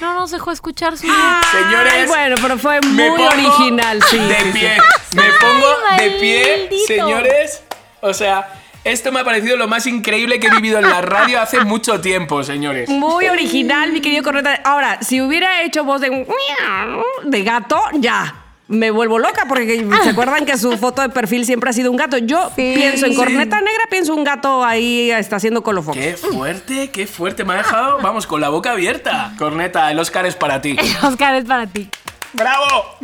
No 0.00 0.14
nos 0.14 0.30
dejó 0.30 0.52
escuchar 0.52 0.96
su 0.96 1.02
Señores, 1.02 1.92
Ay, 1.92 2.06
bueno, 2.06 2.36
pero 2.40 2.56
fue 2.56 2.80
muy 2.80 3.26
original, 3.26 4.02
sí. 4.08 4.18
De 4.18 4.36
sí, 4.36 4.44
sí. 4.44 4.58
pie. 4.58 4.78
Me 5.12 5.32
pongo 5.34 5.76
de 5.98 6.10
pie, 6.12 6.70
señores. 6.86 7.62
O 8.00 8.14
sea, 8.14 8.59
esto 8.84 9.12
me 9.12 9.20
ha 9.20 9.24
parecido 9.24 9.56
lo 9.56 9.68
más 9.68 9.86
increíble 9.86 10.40
que 10.40 10.46
he 10.46 10.50
vivido 10.50 10.78
en 10.78 10.88
la 10.88 11.00
radio 11.02 11.40
hace 11.40 11.60
mucho 11.64 12.00
tiempo, 12.00 12.42
señores. 12.42 12.88
Muy 12.88 13.26
original, 13.28 13.92
mi 13.92 14.00
querido 14.00 14.22
corneta. 14.22 14.60
Ahora, 14.64 14.98
si 15.02 15.20
hubiera 15.20 15.62
hecho 15.62 15.84
voz 15.84 16.00
de 16.00 17.42
gato, 17.44 17.80
ya. 17.94 18.36
Me 18.68 18.92
vuelvo 18.92 19.18
loca 19.18 19.46
porque 19.48 19.84
se 20.04 20.10
acuerdan 20.10 20.46
que 20.46 20.56
su 20.56 20.78
foto 20.78 21.02
de 21.02 21.08
perfil 21.08 21.44
siempre 21.44 21.70
ha 21.70 21.72
sido 21.72 21.90
un 21.90 21.96
gato. 21.96 22.18
Yo 22.18 22.52
pienso 22.54 23.06
en 23.06 23.12
Sí. 23.12 23.18
corneta 23.18 23.60
negra, 23.60 23.84
pienso 23.90 24.14
un 24.14 24.22
gato 24.22 24.64
ahí 24.64 25.10
está 25.10 25.36
haciendo 25.36 25.62
colofón. 25.64 25.94
Qué 25.94 26.16
fuerte, 26.16 26.90
qué 26.92 27.08
fuerte. 27.08 27.44
Me 27.44 27.54
ha 27.54 27.56
dejado, 27.56 27.98
vamos, 28.00 28.28
con 28.28 28.40
la 28.40 28.48
boca 28.48 28.70
abierta. 28.70 29.32
Corneta, 29.38 29.90
el 29.90 29.98
Oscar 29.98 30.24
es 30.24 30.36
para 30.36 30.60
ti. 30.62 30.76
Oscar 31.02 31.34
es 31.34 31.44
para 31.46 31.66
ti. 31.66 31.88
¡Bravo! 32.32 32.96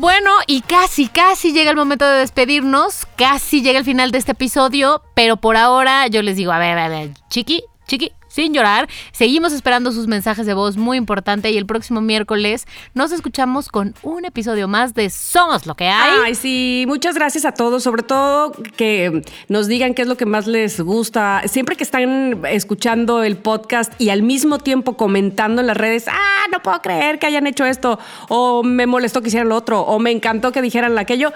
Bueno, 0.00 0.30
y 0.46 0.62
casi, 0.62 1.08
casi 1.08 1.52
llega 1.52 1.68
el 1.68 1.76
momento 1.76 2.06
de 2.06 2.20
despedirnos, 2.20 3.06
casi 3.16 3.60
llega 3.60 3.78
el 3.78 3.84
final 3.84 4.12
de 4.12 4.16
este 4.16 4.32
episodio, 4.32 5.02
pero 5.14 5.36
por 5.36 5.58
ahora 5.58 6.06
yo 6.06 6.22
les 6.22 6.36
digo, 6.36 6.52
a 6.52 6.58
ver, 6.58 6.78
a 6.78 6.88
ver, 6.88 7.10
chiqui, 7.28 7.64
chiqui, 7.86 8.10
sin 8.30 8.54
llorar, 8.54 8.88
seguimos 9.12 9.52
esperando 9.52 9.92
sus 9.92 10.06
mensajes 10.06 10.46
de 10.46 10.54
voz, 10.54 10.76
muy 10.76 10.96
importante, 10.96 11.50
y 11.50 11.58
el 11.58 11.66
próximo 11.66 12.00
miércoles 12.00 12.66
nos 12.94 13.12
escuchamos 13.12 13.68
con 13.68 13.94
un 14.02 14.24
episodio 14.24 14.68
más 14.68 14.94
de 14.94 15.10
Somos 15.10 15.66
lo 15.66 15.74
que 15.74 15.88
hay. 15.88 16.18
Ay, 16.24 16.34
sí, 16.34 16.84
muchas 16.86 17.16
gracias 17.16 17.44
a 17.44 17.52
todos, 17.52 17.82
sobre 17.82 18.04
todo 18.04 18.52
que 18.76 19.22
nos 19.48 19.66
digan 19.66 19.94
qué 19.94 20.02
es 20.02 20.08
lo 20.08 20.16
que 20.16 20.26
más 20.26 20.46
les 20.46 20.80
gusta. 20.80 21.42
Siempre 21.46 21.76
que 21.76 21.84
están 21.84 22.40
escuchando 22.46 23.22
el 23.22 23.36
podcast 23.36 23.92
y 24.00 24.10
al 24.10 24.22
mismo 24.22 24.58
tiempo 24.58 24.96
comentando 24.96 25.60
en 25.60 25.66
las 25.66 25.76
redes, 25.76 26.06
ah, 26.08 26.46
no 26.52 26.62
puedo 26.62 26.80
creer 26.80 27.18
que 27.18 27.26
hayan 27.26 27.46
hecho 27.46 27.64
esto, 27.64 27.98
o 28.28 28.62
me 28.62 28.86
molestó 28.86 29.20
que 29.20 29.28
hicieran 29.28 29.48
lo 29.48 29.56
otro, 29.56 29.80
o 29.80 29.98
me 29.98 30.10
encantó 30.12 30.52
que 30.52 30.62
dijeran 30.62 30.94
aquello. 31.00 31.32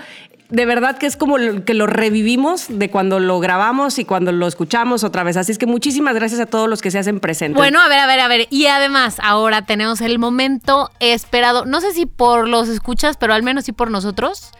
De 0.54 0.66
verdad 0.66 0.96
que 0.98 1.06
es 1.06 1.16
como 1.16 1.36
lo- 1.36 1.64
que 1.64 1.74
lo 1.74 1.88
revivimos 1.88 2.66
de 2.68 2.88
cuando 2.88 3.18
lo 3.18 3.40
grabamos 3.40 3.98
y 3.98 4.04
cuando 4.04 4.30
lo 4.30 4.46
escuchamos 4.46 5.02
otra 5.02 5.24
vez. 5.24 5.36
Así 5.36 5.50
es 5.50 5.58
que 5.58 5.66
muchísimas 5.66 6.14
gracias 6.14 6.40
a 6.40 6.46
todos 6.46 6.68
los 6.68 6.80
que 6.80 6.92
se 6.92 6.98
hacen 7.00 7.18
presentes. 7.18 7.56
Bueno, 7.56 7.80
a 7.80 7.88
ver, 7.88 7.98
a 7.98 8.06
ver, 8.06 8.20
a 8.20 8.28
ver. 8.28 8.46
Y 8.50 8.66
además, 8.66 9.16
ahora 9.20 9.66
tenemos 9.66 10.00
el 10.00 10.20
momento 10.20 10.92
esperado, 11.00 11.64
no 11.64 11.80
sé 11.80 11.92
si 11.92 12.06
por 12.06 12.46
los 12.48 12.68
escuchas, 12.68 13.16
pero 13.16 13.34
al 13.34 13.42
menos 13.42 13.64
sí 13.64 13.72
por 13.72 13.90
nosotros. 13.90 14.52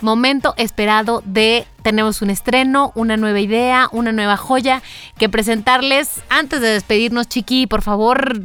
Momento 0.00 0.54
esperado 0.56 1.22
de 1.26 1.66
tenemos 1.82 2.22
un 2.22 2.30
estreno, 2.30 2.90
una 2.94 3.18
nueva 3.18 3.40
idea, 3.40 3.88
una 3.92 4.10
nueva 4.10 4.38
joya 4.38 4.80
que 5.18 5.28
presentarles. 5.28 6.22
Antes 6.30 6.62
de 6.62 6.68
despedirnos, 6.68 7.28
Chiqui, 7.28 7.66
por 7.66 7.82
favor, 7.82 8.40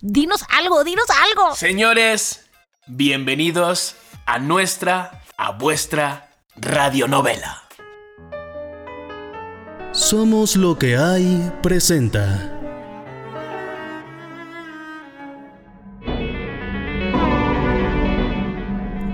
dinos 0.00 0.44
algo, 0.48 0.82
dinos 0.82 1.04
algo. 1.28 1.54
Señores, 1.54 2.46
bienvenidos 2.86 3.96
a 4.24 4.38
nuestra, 4.38 5.20
a 5.36 5.52
vuestra 5.52 6.27
radionovela. 6.60 7.62
Somos 9.92 10.56
lo 10.56 10.78
que 10.78 10.96
hay 10.96 11.52
presenta. 11.62 12.52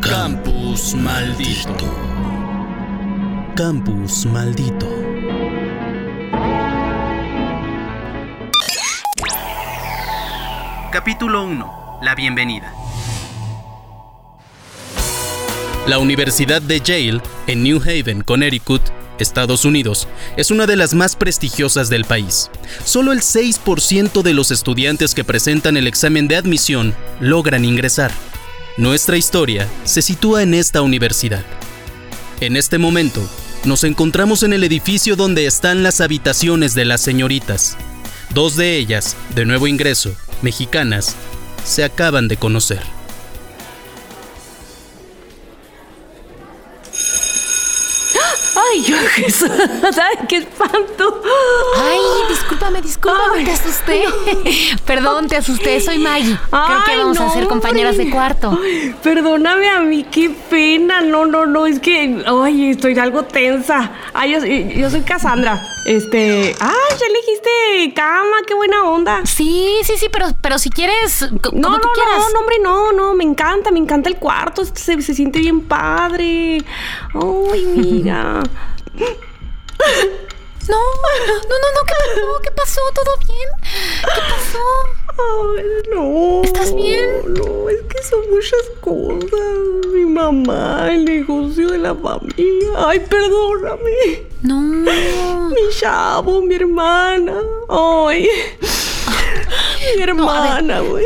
Campus 0.00 0.94
maldito. 0.94 1.86
Campus 3.54 4.26
maldito. 4.26 4.88
Capítulo 10.90 11.44
1. 11.44 11.98
La 12.02 12.14
bienvenida. 12.14 12.72
La 15.86 15.98
Universidad 15.98 16.62
de 16.62 16.80
Yale, 16.80 17.20
en 17.46 17.62
New 17.62 17.80
Haven, 17.80 18.22
Connecticut, 18.22 18.82
Estados 19.18 19.64
Unidos, 19.64 20.08
es 20.36 20.50
una 20.50 20.66
de 20.66 20.76
las 20.76 20.94
más 20.94 21.16
prestigiosas 21.16 21.88
del 21.88 22.04
país. 22.04 22.50
Solo 22.84 23.12
el 23.12 23.20
6% 23.20 24.22
de 24.22 24.34
los 24.34 24.50
estudiantes 24.50 25.14
que 25.14 25.24
presentan 25.24 25.76
el 25.76 25.86
examen 25.86 26.28
de 26.28 26.36
admisión 26.36 26.94
logran 27.20 27.64
ingresar. 27.64 28.12
Nuestra 28.76 29.16
historia 29.16 29.68
se 29.84 30.02
sitúa 30.02 30.42
en 30.42 30.54
esta 30.54 30.82
universidad. 30.82 31.44
En 32.40 32.56
este 32.56 32.78
momento, 32.78 33.26
nos 33.64 33.84
encontramos 33.84 34.42
en 34.42 34.52
el 34.52 34.64
edificio 34.64 35.16
donde 35.16 35.46
están 35.46 35.82
las 35.82 36.00
habitaciones 36.00 36.74
de 36.74 36.84
las 36.84 37.00
señoritas. 37.00 37.76
Dos 38.34 38.56
de 38.56 38.76
ellas, 38.76 39.16
de 39.34 39.44
nuevo 39.44 39.68
ingreso, 39.68 40.14
mexicanas, 40.42 41.14
se 41.64 41.84
acaban 41.84 42.28
de 42.28 42.36
conocer. 42.36 42.93
Ay, 49.16 49.22
Jesús, 49.22 49.48
¿sabes 49.92 50.18
qué 50.28 50.36
espanto? 50.38 51.22
Ay, 51.76 51.98
discúlpame, 52.28 52.82
discúlpame, 52.82 53.44
te 53.44 53.50
asusté. 53.52 54.04
Perdón, 54.84 55.28
te 55.28 55.36
asusté, 55.36 55.80
soy 55.80 55.98
Maggie. 55.98 56.36
Creo 56.50 56.84
que 56.84 56.90
Ay, 56.92 56.98
vamos 56.98 57.20
a 57.20 57.30
ser 57.30 57.46
compañeras 57.46 57.96
de 57.96 58.10
cuarto. 58.10 58.58
Perdóname 59.02 59.68
a 59.70 59.80
mí, 59.80 60.04
qué 60.04 60.30
pena. 60.50 61.00
No, 61.00 61.26
no, 61.26 61.46
no, 61.46 61.66
es 61.66 61.80
que, 61.80 62.24
ay, 62.26 62.70
estoy 62.70 62.98
algo 62.98 63.24
tensa. 63.24 63.90
Ay, 64.12 64.32
yo, 64.32 64.44
yo 64.44 64.90
soy 64.90 65.02
Cassandra. 65.02 65.62
Este, 65.84 66.54
ay, 66.60 66.98
ya 66.98 67.06
elegiste 67.06 67.94
cama, 67.94 68.38
qué 68.46 68.54
buena 68.54 68.84
onda. 68.84 69.20
Sí, 69.24 69.76
sí, 69.82 69.94
sí, 69.98 70.06
pero, 70.10 70.28
pero 70.40 70.58
si 70.58 70.70
quieres, 70.70 71.30
No, 71.52 71.68
no, 71.70 71.78
quieras. 71.78 72.18
no, 72.18 72.30
no, 72.32 72.38
hombre, 72.40 72.56
no, 72.62 72.92
no, 72.92 73.14
me 73.14 73.24
encanta, 73.24 73.70
me 73.70 73.78
encanta 73.78 74.08
el 74.08 74.16
cuarto, 74.16 74.64
se, 74.64 75.00
se 75.02 75.14
siente 75.14 75.38
bien 75.40 75.60
padre. 75.60 76.62
Ay, 77.12 77.64
mira. 77.76 78.42
No, 80.66 80.78
no, 80.78 80.80
no, 81.48 81.68
no, 81.74 81.80
¿qué 81.84 81.94
pasó? 81.94 82.40
¿Qué 82.42 82.50
pasó? 82.52 82.80
¿Todo 82.94 83.16
bien? 83.26 83.48
¿Qué 84.02 84.20
pasó? 84.30 84.64
Ay, 85.18 85.64
no. 85.92 86.42
¿Estás 86.42 86.74
bien? 86.74 87.34
No, 87.34 87.68
es 87.68 87.82
que 87.82 88.02
son 88.02 88.20
muchas 88.30 88.62
cosas. 88.80 89.92
Mi 89.92 90.06
mamá, 90.06 90.88
el 90.90 91.04
negocio 91.04 91.68
de 91.68 91.78
la 91.78 91.94
familia. 91.94 92.70
Ay, 92.76 93.00
perdóname. 93.00 94.26
No. 94.42 95.50
Mi 95.50 95.70
chavo, 95.78 96.40
mi 96.42 96.54
hermana. 96.54 97.40
Ay. 97.68 98.28
Mi 99.96 100.02
hermana, 100.02 100.80
güey. 100.80 101.04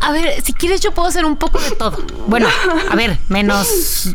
A 0.00 0.12
ver, 0.12 0.40
si 0.40 0.52
quieres 0.54 0.80
yo 0.80 0.92
puedo 0.92 1.08
hacer 1.08 1.24
un 1.26 1.36
poco 1.36 1.58
de 1.58 1.72
todo. 1.72 1.98
Bueno, 2.26 2.48
a 2.90 2.96
ver, 2.96 3.18
menos... 3.28 4.08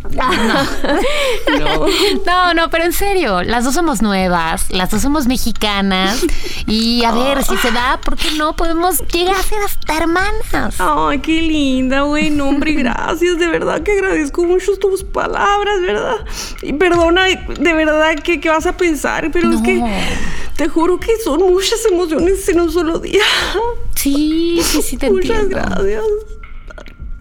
No. 1.58 1.86
no, 2.26 2.54
no, 2.54 2.70
pero 2.70 2.84
en 2.84 2.92
serio, 2.92 3.42
las 3.42 3.64
dos 3.64 3.74
somos 3.74 4.02
nuevas, 4.02 4.70
las 4.70 4.90
dos 4.90 5.02
somos 5.02 5.26
mexicanas 5.26 6.24
y 6.66 7.04
a 7.04 7.12
ver, 7.12 7.42
si 7.44 7.56
se 7.58 7.70
da, 7.70 8.00
¿por 8.02 8.16
qué 8.16 8.30
no? 8.36 8.54
Podemos 8.56 8.98
llegar 9.08 9.36
a 9.36 9.42
ser 9.42 9.58
hasta 9.60 9.96
hermanas. 9.96 10.76
Ay, 10.78 11.18
qué 11.20 11.42
linda, 11.42 12.02
güey. 12.02 12.30
No, 12.30 12.48
hombre, 12.48 12.72
gracias. 12.74 13.38
De 13.38 13.46
verdad 13.48 13.82
que 13.82 13.92
agradezco 13.92 14.44
mucho 14.44 14.76
tus 14.78 15.04
palabras, 15.04 15.80
¿verdad? 15.82 16.16
Y 16.62 16.72
perdona, 16.74 17.24
de 17.26 17.72
verdad, 17.74 18.16
que, 18.22 18.40
que 18.40 18.48
vas 18.48 18.66
a 18.66 18.76
pensar, 18.76 19.30
pero 19.32 19.52
es 19.52 19.60
que 19.62 19.82
te 20.56 20.68
juro 20.68 20.98
que 21.00 21.12
son 21.24 21.40
muchas 21.40 21.84
emociones 21.90 22.48
en 22.48 22.60
un 22.60 22.70
solo 22.72 22.98
día. 22.98 23.24
Sí, 23.94 24.60
sí, 24.62 24.82
sí, 24.82 24.96
te 24.96 25.10
Muchas 25.10 25.40
entiendo. 25.42 25.56
gracias. 25.68 26.02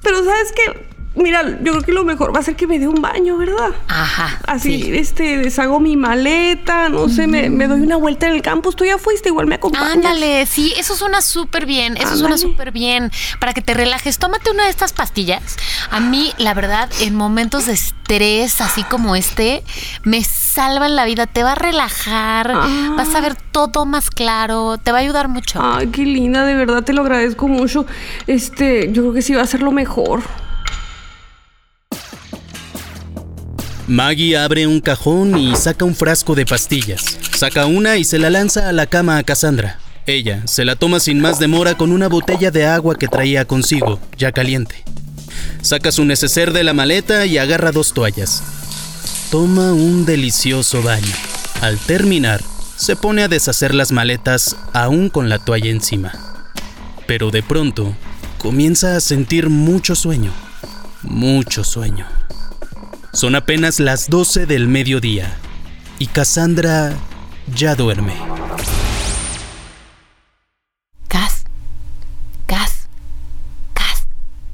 Pero, 0.02 0.24
¿sabes 0.24 0.52
qué? 0.54 0.91
Mira, 1.14 1.44
yo 1.62 1.74
creo 1.74 1.82
que 1.82 1.92
lo 1.92 2.06
mejor 2.06 2.34
va 2.34 2.40
a 2.40 2.44
ser 2.44 2.56
que 2.56 2.68
me 2.68 2.80
dé 2.80 2.88
un 2.88 3.02
baño, 3.02 3.36
¿verdad? 3.38 3.72
Ajá. 3.90 4.40
Así, 4.48 4.92
este, 4.96 5.40
deshago 5.40 5.82
mi 5.82 5.98
maleta, 5.98 6.88
no 6.88 7.10
sé, 7.10 7.28
me, 7.28 7.50
me 7.50 7.68
doy 7.68 7.82
una 7.82 7.98
vuelta 7.98 8.28
en 8.28 8.34
el 8.36 8.42
campus. 8.42 8.78
Tú 8.78 8.86
ya 8.86 8.98
fuiste, 8.98 9.28
igual 9.28 9.46
me 9.46 9.56
acompañas. 9.56 9.92
Ándale, 9.92 10.46
sí, 10.46 10.74
eso 10.78 10.96
suena 10.96 11.22
súper 11.22 11.66
bien, 11.66 11.98
eso 11.98 12.16
suena 12.16 12.38
súper 12.38 12.72
bien. 12.72 13.12
Para 13.42 13.52
que 13.54 13.62
te 13.62 13.74
relajes, 13.74 14.20
tómate 14.20 14.52
una 14.52 14.64
de 14.64 14.70
estas 14.70 14.94
pastillas. 14.94 15.58
A 15.90 16.00
mí, 16.00 16.32
la 16.38 16.54
verdad, 16.54 16.90
en 17.02 17.14
momentos 17.16 17.66
de 17.66 17.74
estrés, 17.74 18.62
así 18.62 18.84
como 18.86 19.18
este, 19.18 19.64
me 20.04 20.24
salvan 20.24 20.96
la 20.96 21.04
vida, 21.04 21.28
te 21.28 21.44
va 21.44 21.52
a 21.52 21.56
relajar, 21.56 22.52
Ah. 22.56 22.94
vas 22.96 23.14
a 23.16 23.20
ver 23.20 23.36
todo 23.36 23.86
más 23.86 24.10
claro, 24.10 24.78
te 24.78 24.94
va 24.94 25.00
a 25.00 25.02
ayudar 25.02 25.28
mucho. 25.28 25.60
Ay, 25.62 25.88
qué 25.88 26.06
linda, 26.06 26.46
de 26.46 26.56
verdad 26.56 26.84
te 26.84 26.94
lo 26.94 27.02
agradezco 27.02 27.50
mucho. 27.50 27.86
Este, 28.28 28.92
yo 28.94 29.02
creo 29.02 29.14
que 29.14 29.22
sí 29.22 29.34
va 29.34 29.42
a 29.42 29.46
ser 29.48 29.62
lo 29.62 29.72
mejor. 29.72 30.22
Maggie 33.92 34.38
abre 34.38 34.68
un 34.68 34.80
cajón 34.80 35.38
y 35.38 35.54
saca 35.58 35.84
un 35.84 35.96
frasco 35.96 36.34
de 36.34 36.46
pastillas. 36.46 37.18
Saca 37.36 37.66
una 37.66 37.98
y 37.98 38.06
se 38.06 38.20
la 38.20 38.30
lanza 38.30 38.70
a 38.70 38.72
la 38.72 38.86
cama 38.86 39.18
a 39.18 39.24
Cassandra. 39.24 39.80
Ella 40.06 40.48
se 40.48 40.64
la 40.64 40.78
toma 40.78 41.02
sin 41.02 41.20
más 41.20 41.40
demora 41.40 41.76
con 41.76 41.92
una 41.92 42.08
botella 42.08 42.52
de 42.52 42.66
agua 42.66 42.98
que 42.98 43.10
traía 43.10 43.44
consigo, 43.44 44.00
ya 44.18 44.32
caliente. 44.32 44.86
Saca 45.62 45.92
su 45.92 46.06
neceser 46.06 46.54
de 46.54 46.64
la 46.64 46.74
maleta 46.74 47.26
y 47.26 47.38
agarra 47.38 47.74
dos 47.74 47.94
toallas. 47.94 48.42
Toma 49.30 49.74
un 49.74 50.06
delicioso 50.06 50.82
baño. 50.82 51.14
Al 51.60 51.78
terminar, 51.78 52.42
se 52.78 52.96
pone 52.96 53.24
a 53.24 53.28
deshacer 53.28 53.76
las 53.76 53.92
maletas 53.92 54.56
aún 54.72 55.10
con 55.10 55.28
la 55.28 55.38
toalla 55.38 55.70
encima. 55.70 56.14
Pero 57.08 57.30
de 57.30 57.44
pronto, 57.44 57.94
comienza 58.38 58.96
a 58.96 59.02
sentir 59.02 59.50
mucho 59.50 59.96
sueño. 59.96 60.32
Mucho 61.02 61.66
sueño. 61.66 62.08
Son 63.14 63.36
apenas 63.36 63.82
las 63.82 64.10
12 64.10 64.46
del 64.46 64.70
mediodía 64.70 65.38
y 66.00 66.08
Cassandra 66.08 66.94
ya 67.54 67.76
duerme. 67.76 68.14
Gas, 71.10 71.44
gas. 72.48 72.88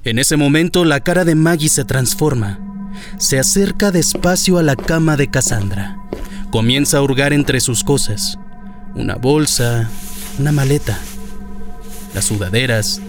En 0.03 0.17
ese 0.17 0.37
momento 0.37 0.85
la 0.85 1.01
cara 1.01 1.23
de 1.23 1.35
Maggie 1.35 1.69
se 1.69 1.85
transforma. 1.85 2.59
Se 3.19 3.37
acerca 3.37 3.91
despacio 3.91 4.57
a 4.57 4.63
la 4.63 4.75
cama 4.75 5.17
de 5.17 5.29
Cassandra. 5.29 5.99
Comienza 6.49 6.97
a 6.97 7.01
hurgar 7.03 7.33
entre 7.33 7.59
sus 7.59 7.83
cosas. 7.83 8.39
Una 8.95 9.15
bolsa, 9.15 9.87
una 10.39 10.51
maleta, 10.51 10.97
las 12.15 12.25
sudaderas, 12.25 13.01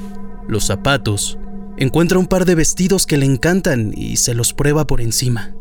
los 0.46 0.66
zapatos. 0.66 1.38
Encuentra 1.80 2.18
un 2.18 2.26
par 2.26 2.44
de 2.44 2.56
vestidos 2.56 3.06
que 3.06 3.16
le 3.16 3.24
encantan 3.24 3.92
y 3.96 4.16
se 4.16 4.34
los 4.34 4.52
prueba 4.52 4.84
por 4.88 5.00
encima. 5.00 5.54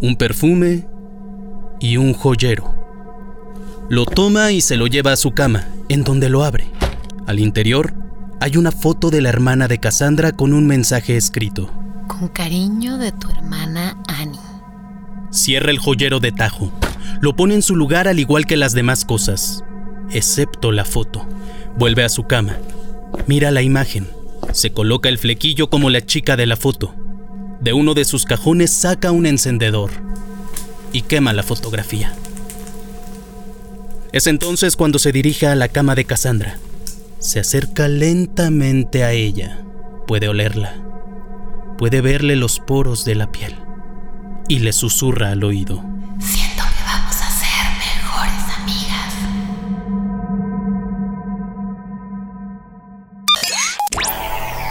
Un 0.00 0.14
perfume 0.14 0.86
y 1.80 1.96
un 1.96 2.14
joyero. 2.14 2.72
Lo 3.88 4.06
toma 4.06 4.52
y 4.52 4.60
se 4.60 4.76
lo 4.76 4.86
lleva 4.86 5.10
a 5.10 5.16
su 5.16 5.32
cama, 5.32 5.66
en 5.88 6.04
donde 6.04 6.28
lo 6.28 6.44
abre. 6.44 6.66
Al 7.26 7.40
interior 7.40 7.94
hay 8.40 8.56
una 8.56 8.70
foto 8.70 9.10
de 9.10 9.22
la 9.22 9.28
hermana 9.30 9.66
de 9.66 9.78
Cassandra 9.78 10.30
con 10.30 10.52
un 10.52 10.68
mensaje 10.68 11.16
escrito. 11.16 11.68
Con 12.06 12.28
cariño 12.28 12.96
de 12.98 13.10
tu 13.10 13.28
hermana 13.28 14.00
Annie. 14.06 14.38
Cierra 15.30 15.72
el 15.72 15.78
joyero 15.78 16.20
de 16.20 16.30
tajo. 16.30 16.70
Lo 17.20 17.34
pone 17.34 17.54
en 17.54 17.62
su 17.62 17.74
lugar 17.74 18.06
al 18.06 18.20
igual 18.20 18.46
que 18.46 18.56
las 18.56 18.72
demás 18.72 19.04
cosas, 19.04 19.64
excepto 20.12 20.70
la 20.70 20.84
foto. 20.84 21.26
Vuelve 21.76 22.04
a 22.04 22.08
su 22.08 22.22
cama. 22.22 22.56
Mira 23.26 23.50
la 23.50 23.62
imagen. 23.62 24.06
Se 24.52 24.72
coloca 24.72 25.08
el 25.08 25.18
flequillo 25.18 25.68
como 25.70 25.90
la 25.90 26.04
chica 26.04 26.36
de 26.36 26.46
la 26.46 26.56
foto. 26.56 26.94
De 27.60 27.72
uno 27.72 27.94
de 27.94 28.04
sus 28.04 28.24
cajones 28.24 28.70
saca 28.72 29.10
un 29.10 29.26
encendedor 29.26 29.90
y 30.92 31.02
quema 31.02 31.32
la 31.32 31.42
fotografía. 31.42 32.14
Es 34.12 34.26
entonces 34.28 34.76
cuando 34.76 34.98
se 34.98 35.10
dirige 35.10 35.46
a 35.46 35.56
la 35.56 35.68
cama 35.68 35.94
de 35.94 36.04
Cassandra. 36.04 36.58
Se 37.18 37.40
acerca 37.40 37.88
lentamente 37.88 39.02
a 39.02 39.12
ella. 39.12 39.64
Puede 40.06 40.28
olerla. 40.28 40.76
Puede 41.78 42.00
verle 42.00 42.36
los 42.36 42.60
poros 42.60 43.04
de 43.04 43.16
la 43.16 43.32
piel. 43.32 43.56
Y 44.46 44.60
le 44.60 44.72
susurra 44.72 45.30
al 45.30 45.42
oído. 45.42 45.82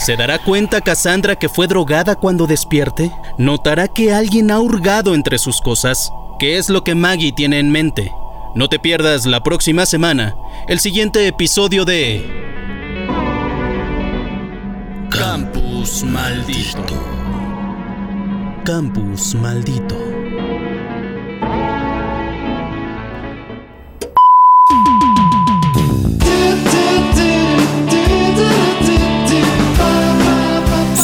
¿Se 0.03 0.17
dará 0.17 0.37
cuenta 0.37 0.81
Cassandra 0.81 1.37
que 1.37 1.47
fue 1.47 1.65
drogada 1.65 2.17
cuando 2.17 2.45
despierte? 2.45 3.09
¿Notará 3.37 3.87
que 3.87 4.13
alguien 4.13 4.51
ha 4.51 4.59
hurgado 4.59 5.15
entre 5.15 5.37
sus 5.37 5.61
cosas? 5.61 6.11
¿Qué 6.39 6.57
es 6.57 6.69
lo 6.69 6.83
que 6.83 6.93
Maggie 6.93 7.31
tiene 7.31 7.59
en 7.59 7.71
mente? 7.71 8.11
No 8.53 8.67
te 8.67 8.79
pierdas 8.79 9.25
la 9.25 9.41
próxima 9.43 9.85
semana 9.85 10.35
el 10.67 10.81
siguiente 10.81 11.25
episodio 11.25 11.85
de 11.85 12.21
Campus 15.09 16.03
Maldito. 16.03 16.83
Campus 18.65 19.35
Maldito. 19.35 20.22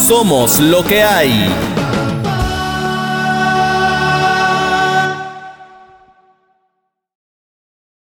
Somos 0.10 0.60
lo 0.60 0.84
que 0.84 1.04
hay. 1.04 1.79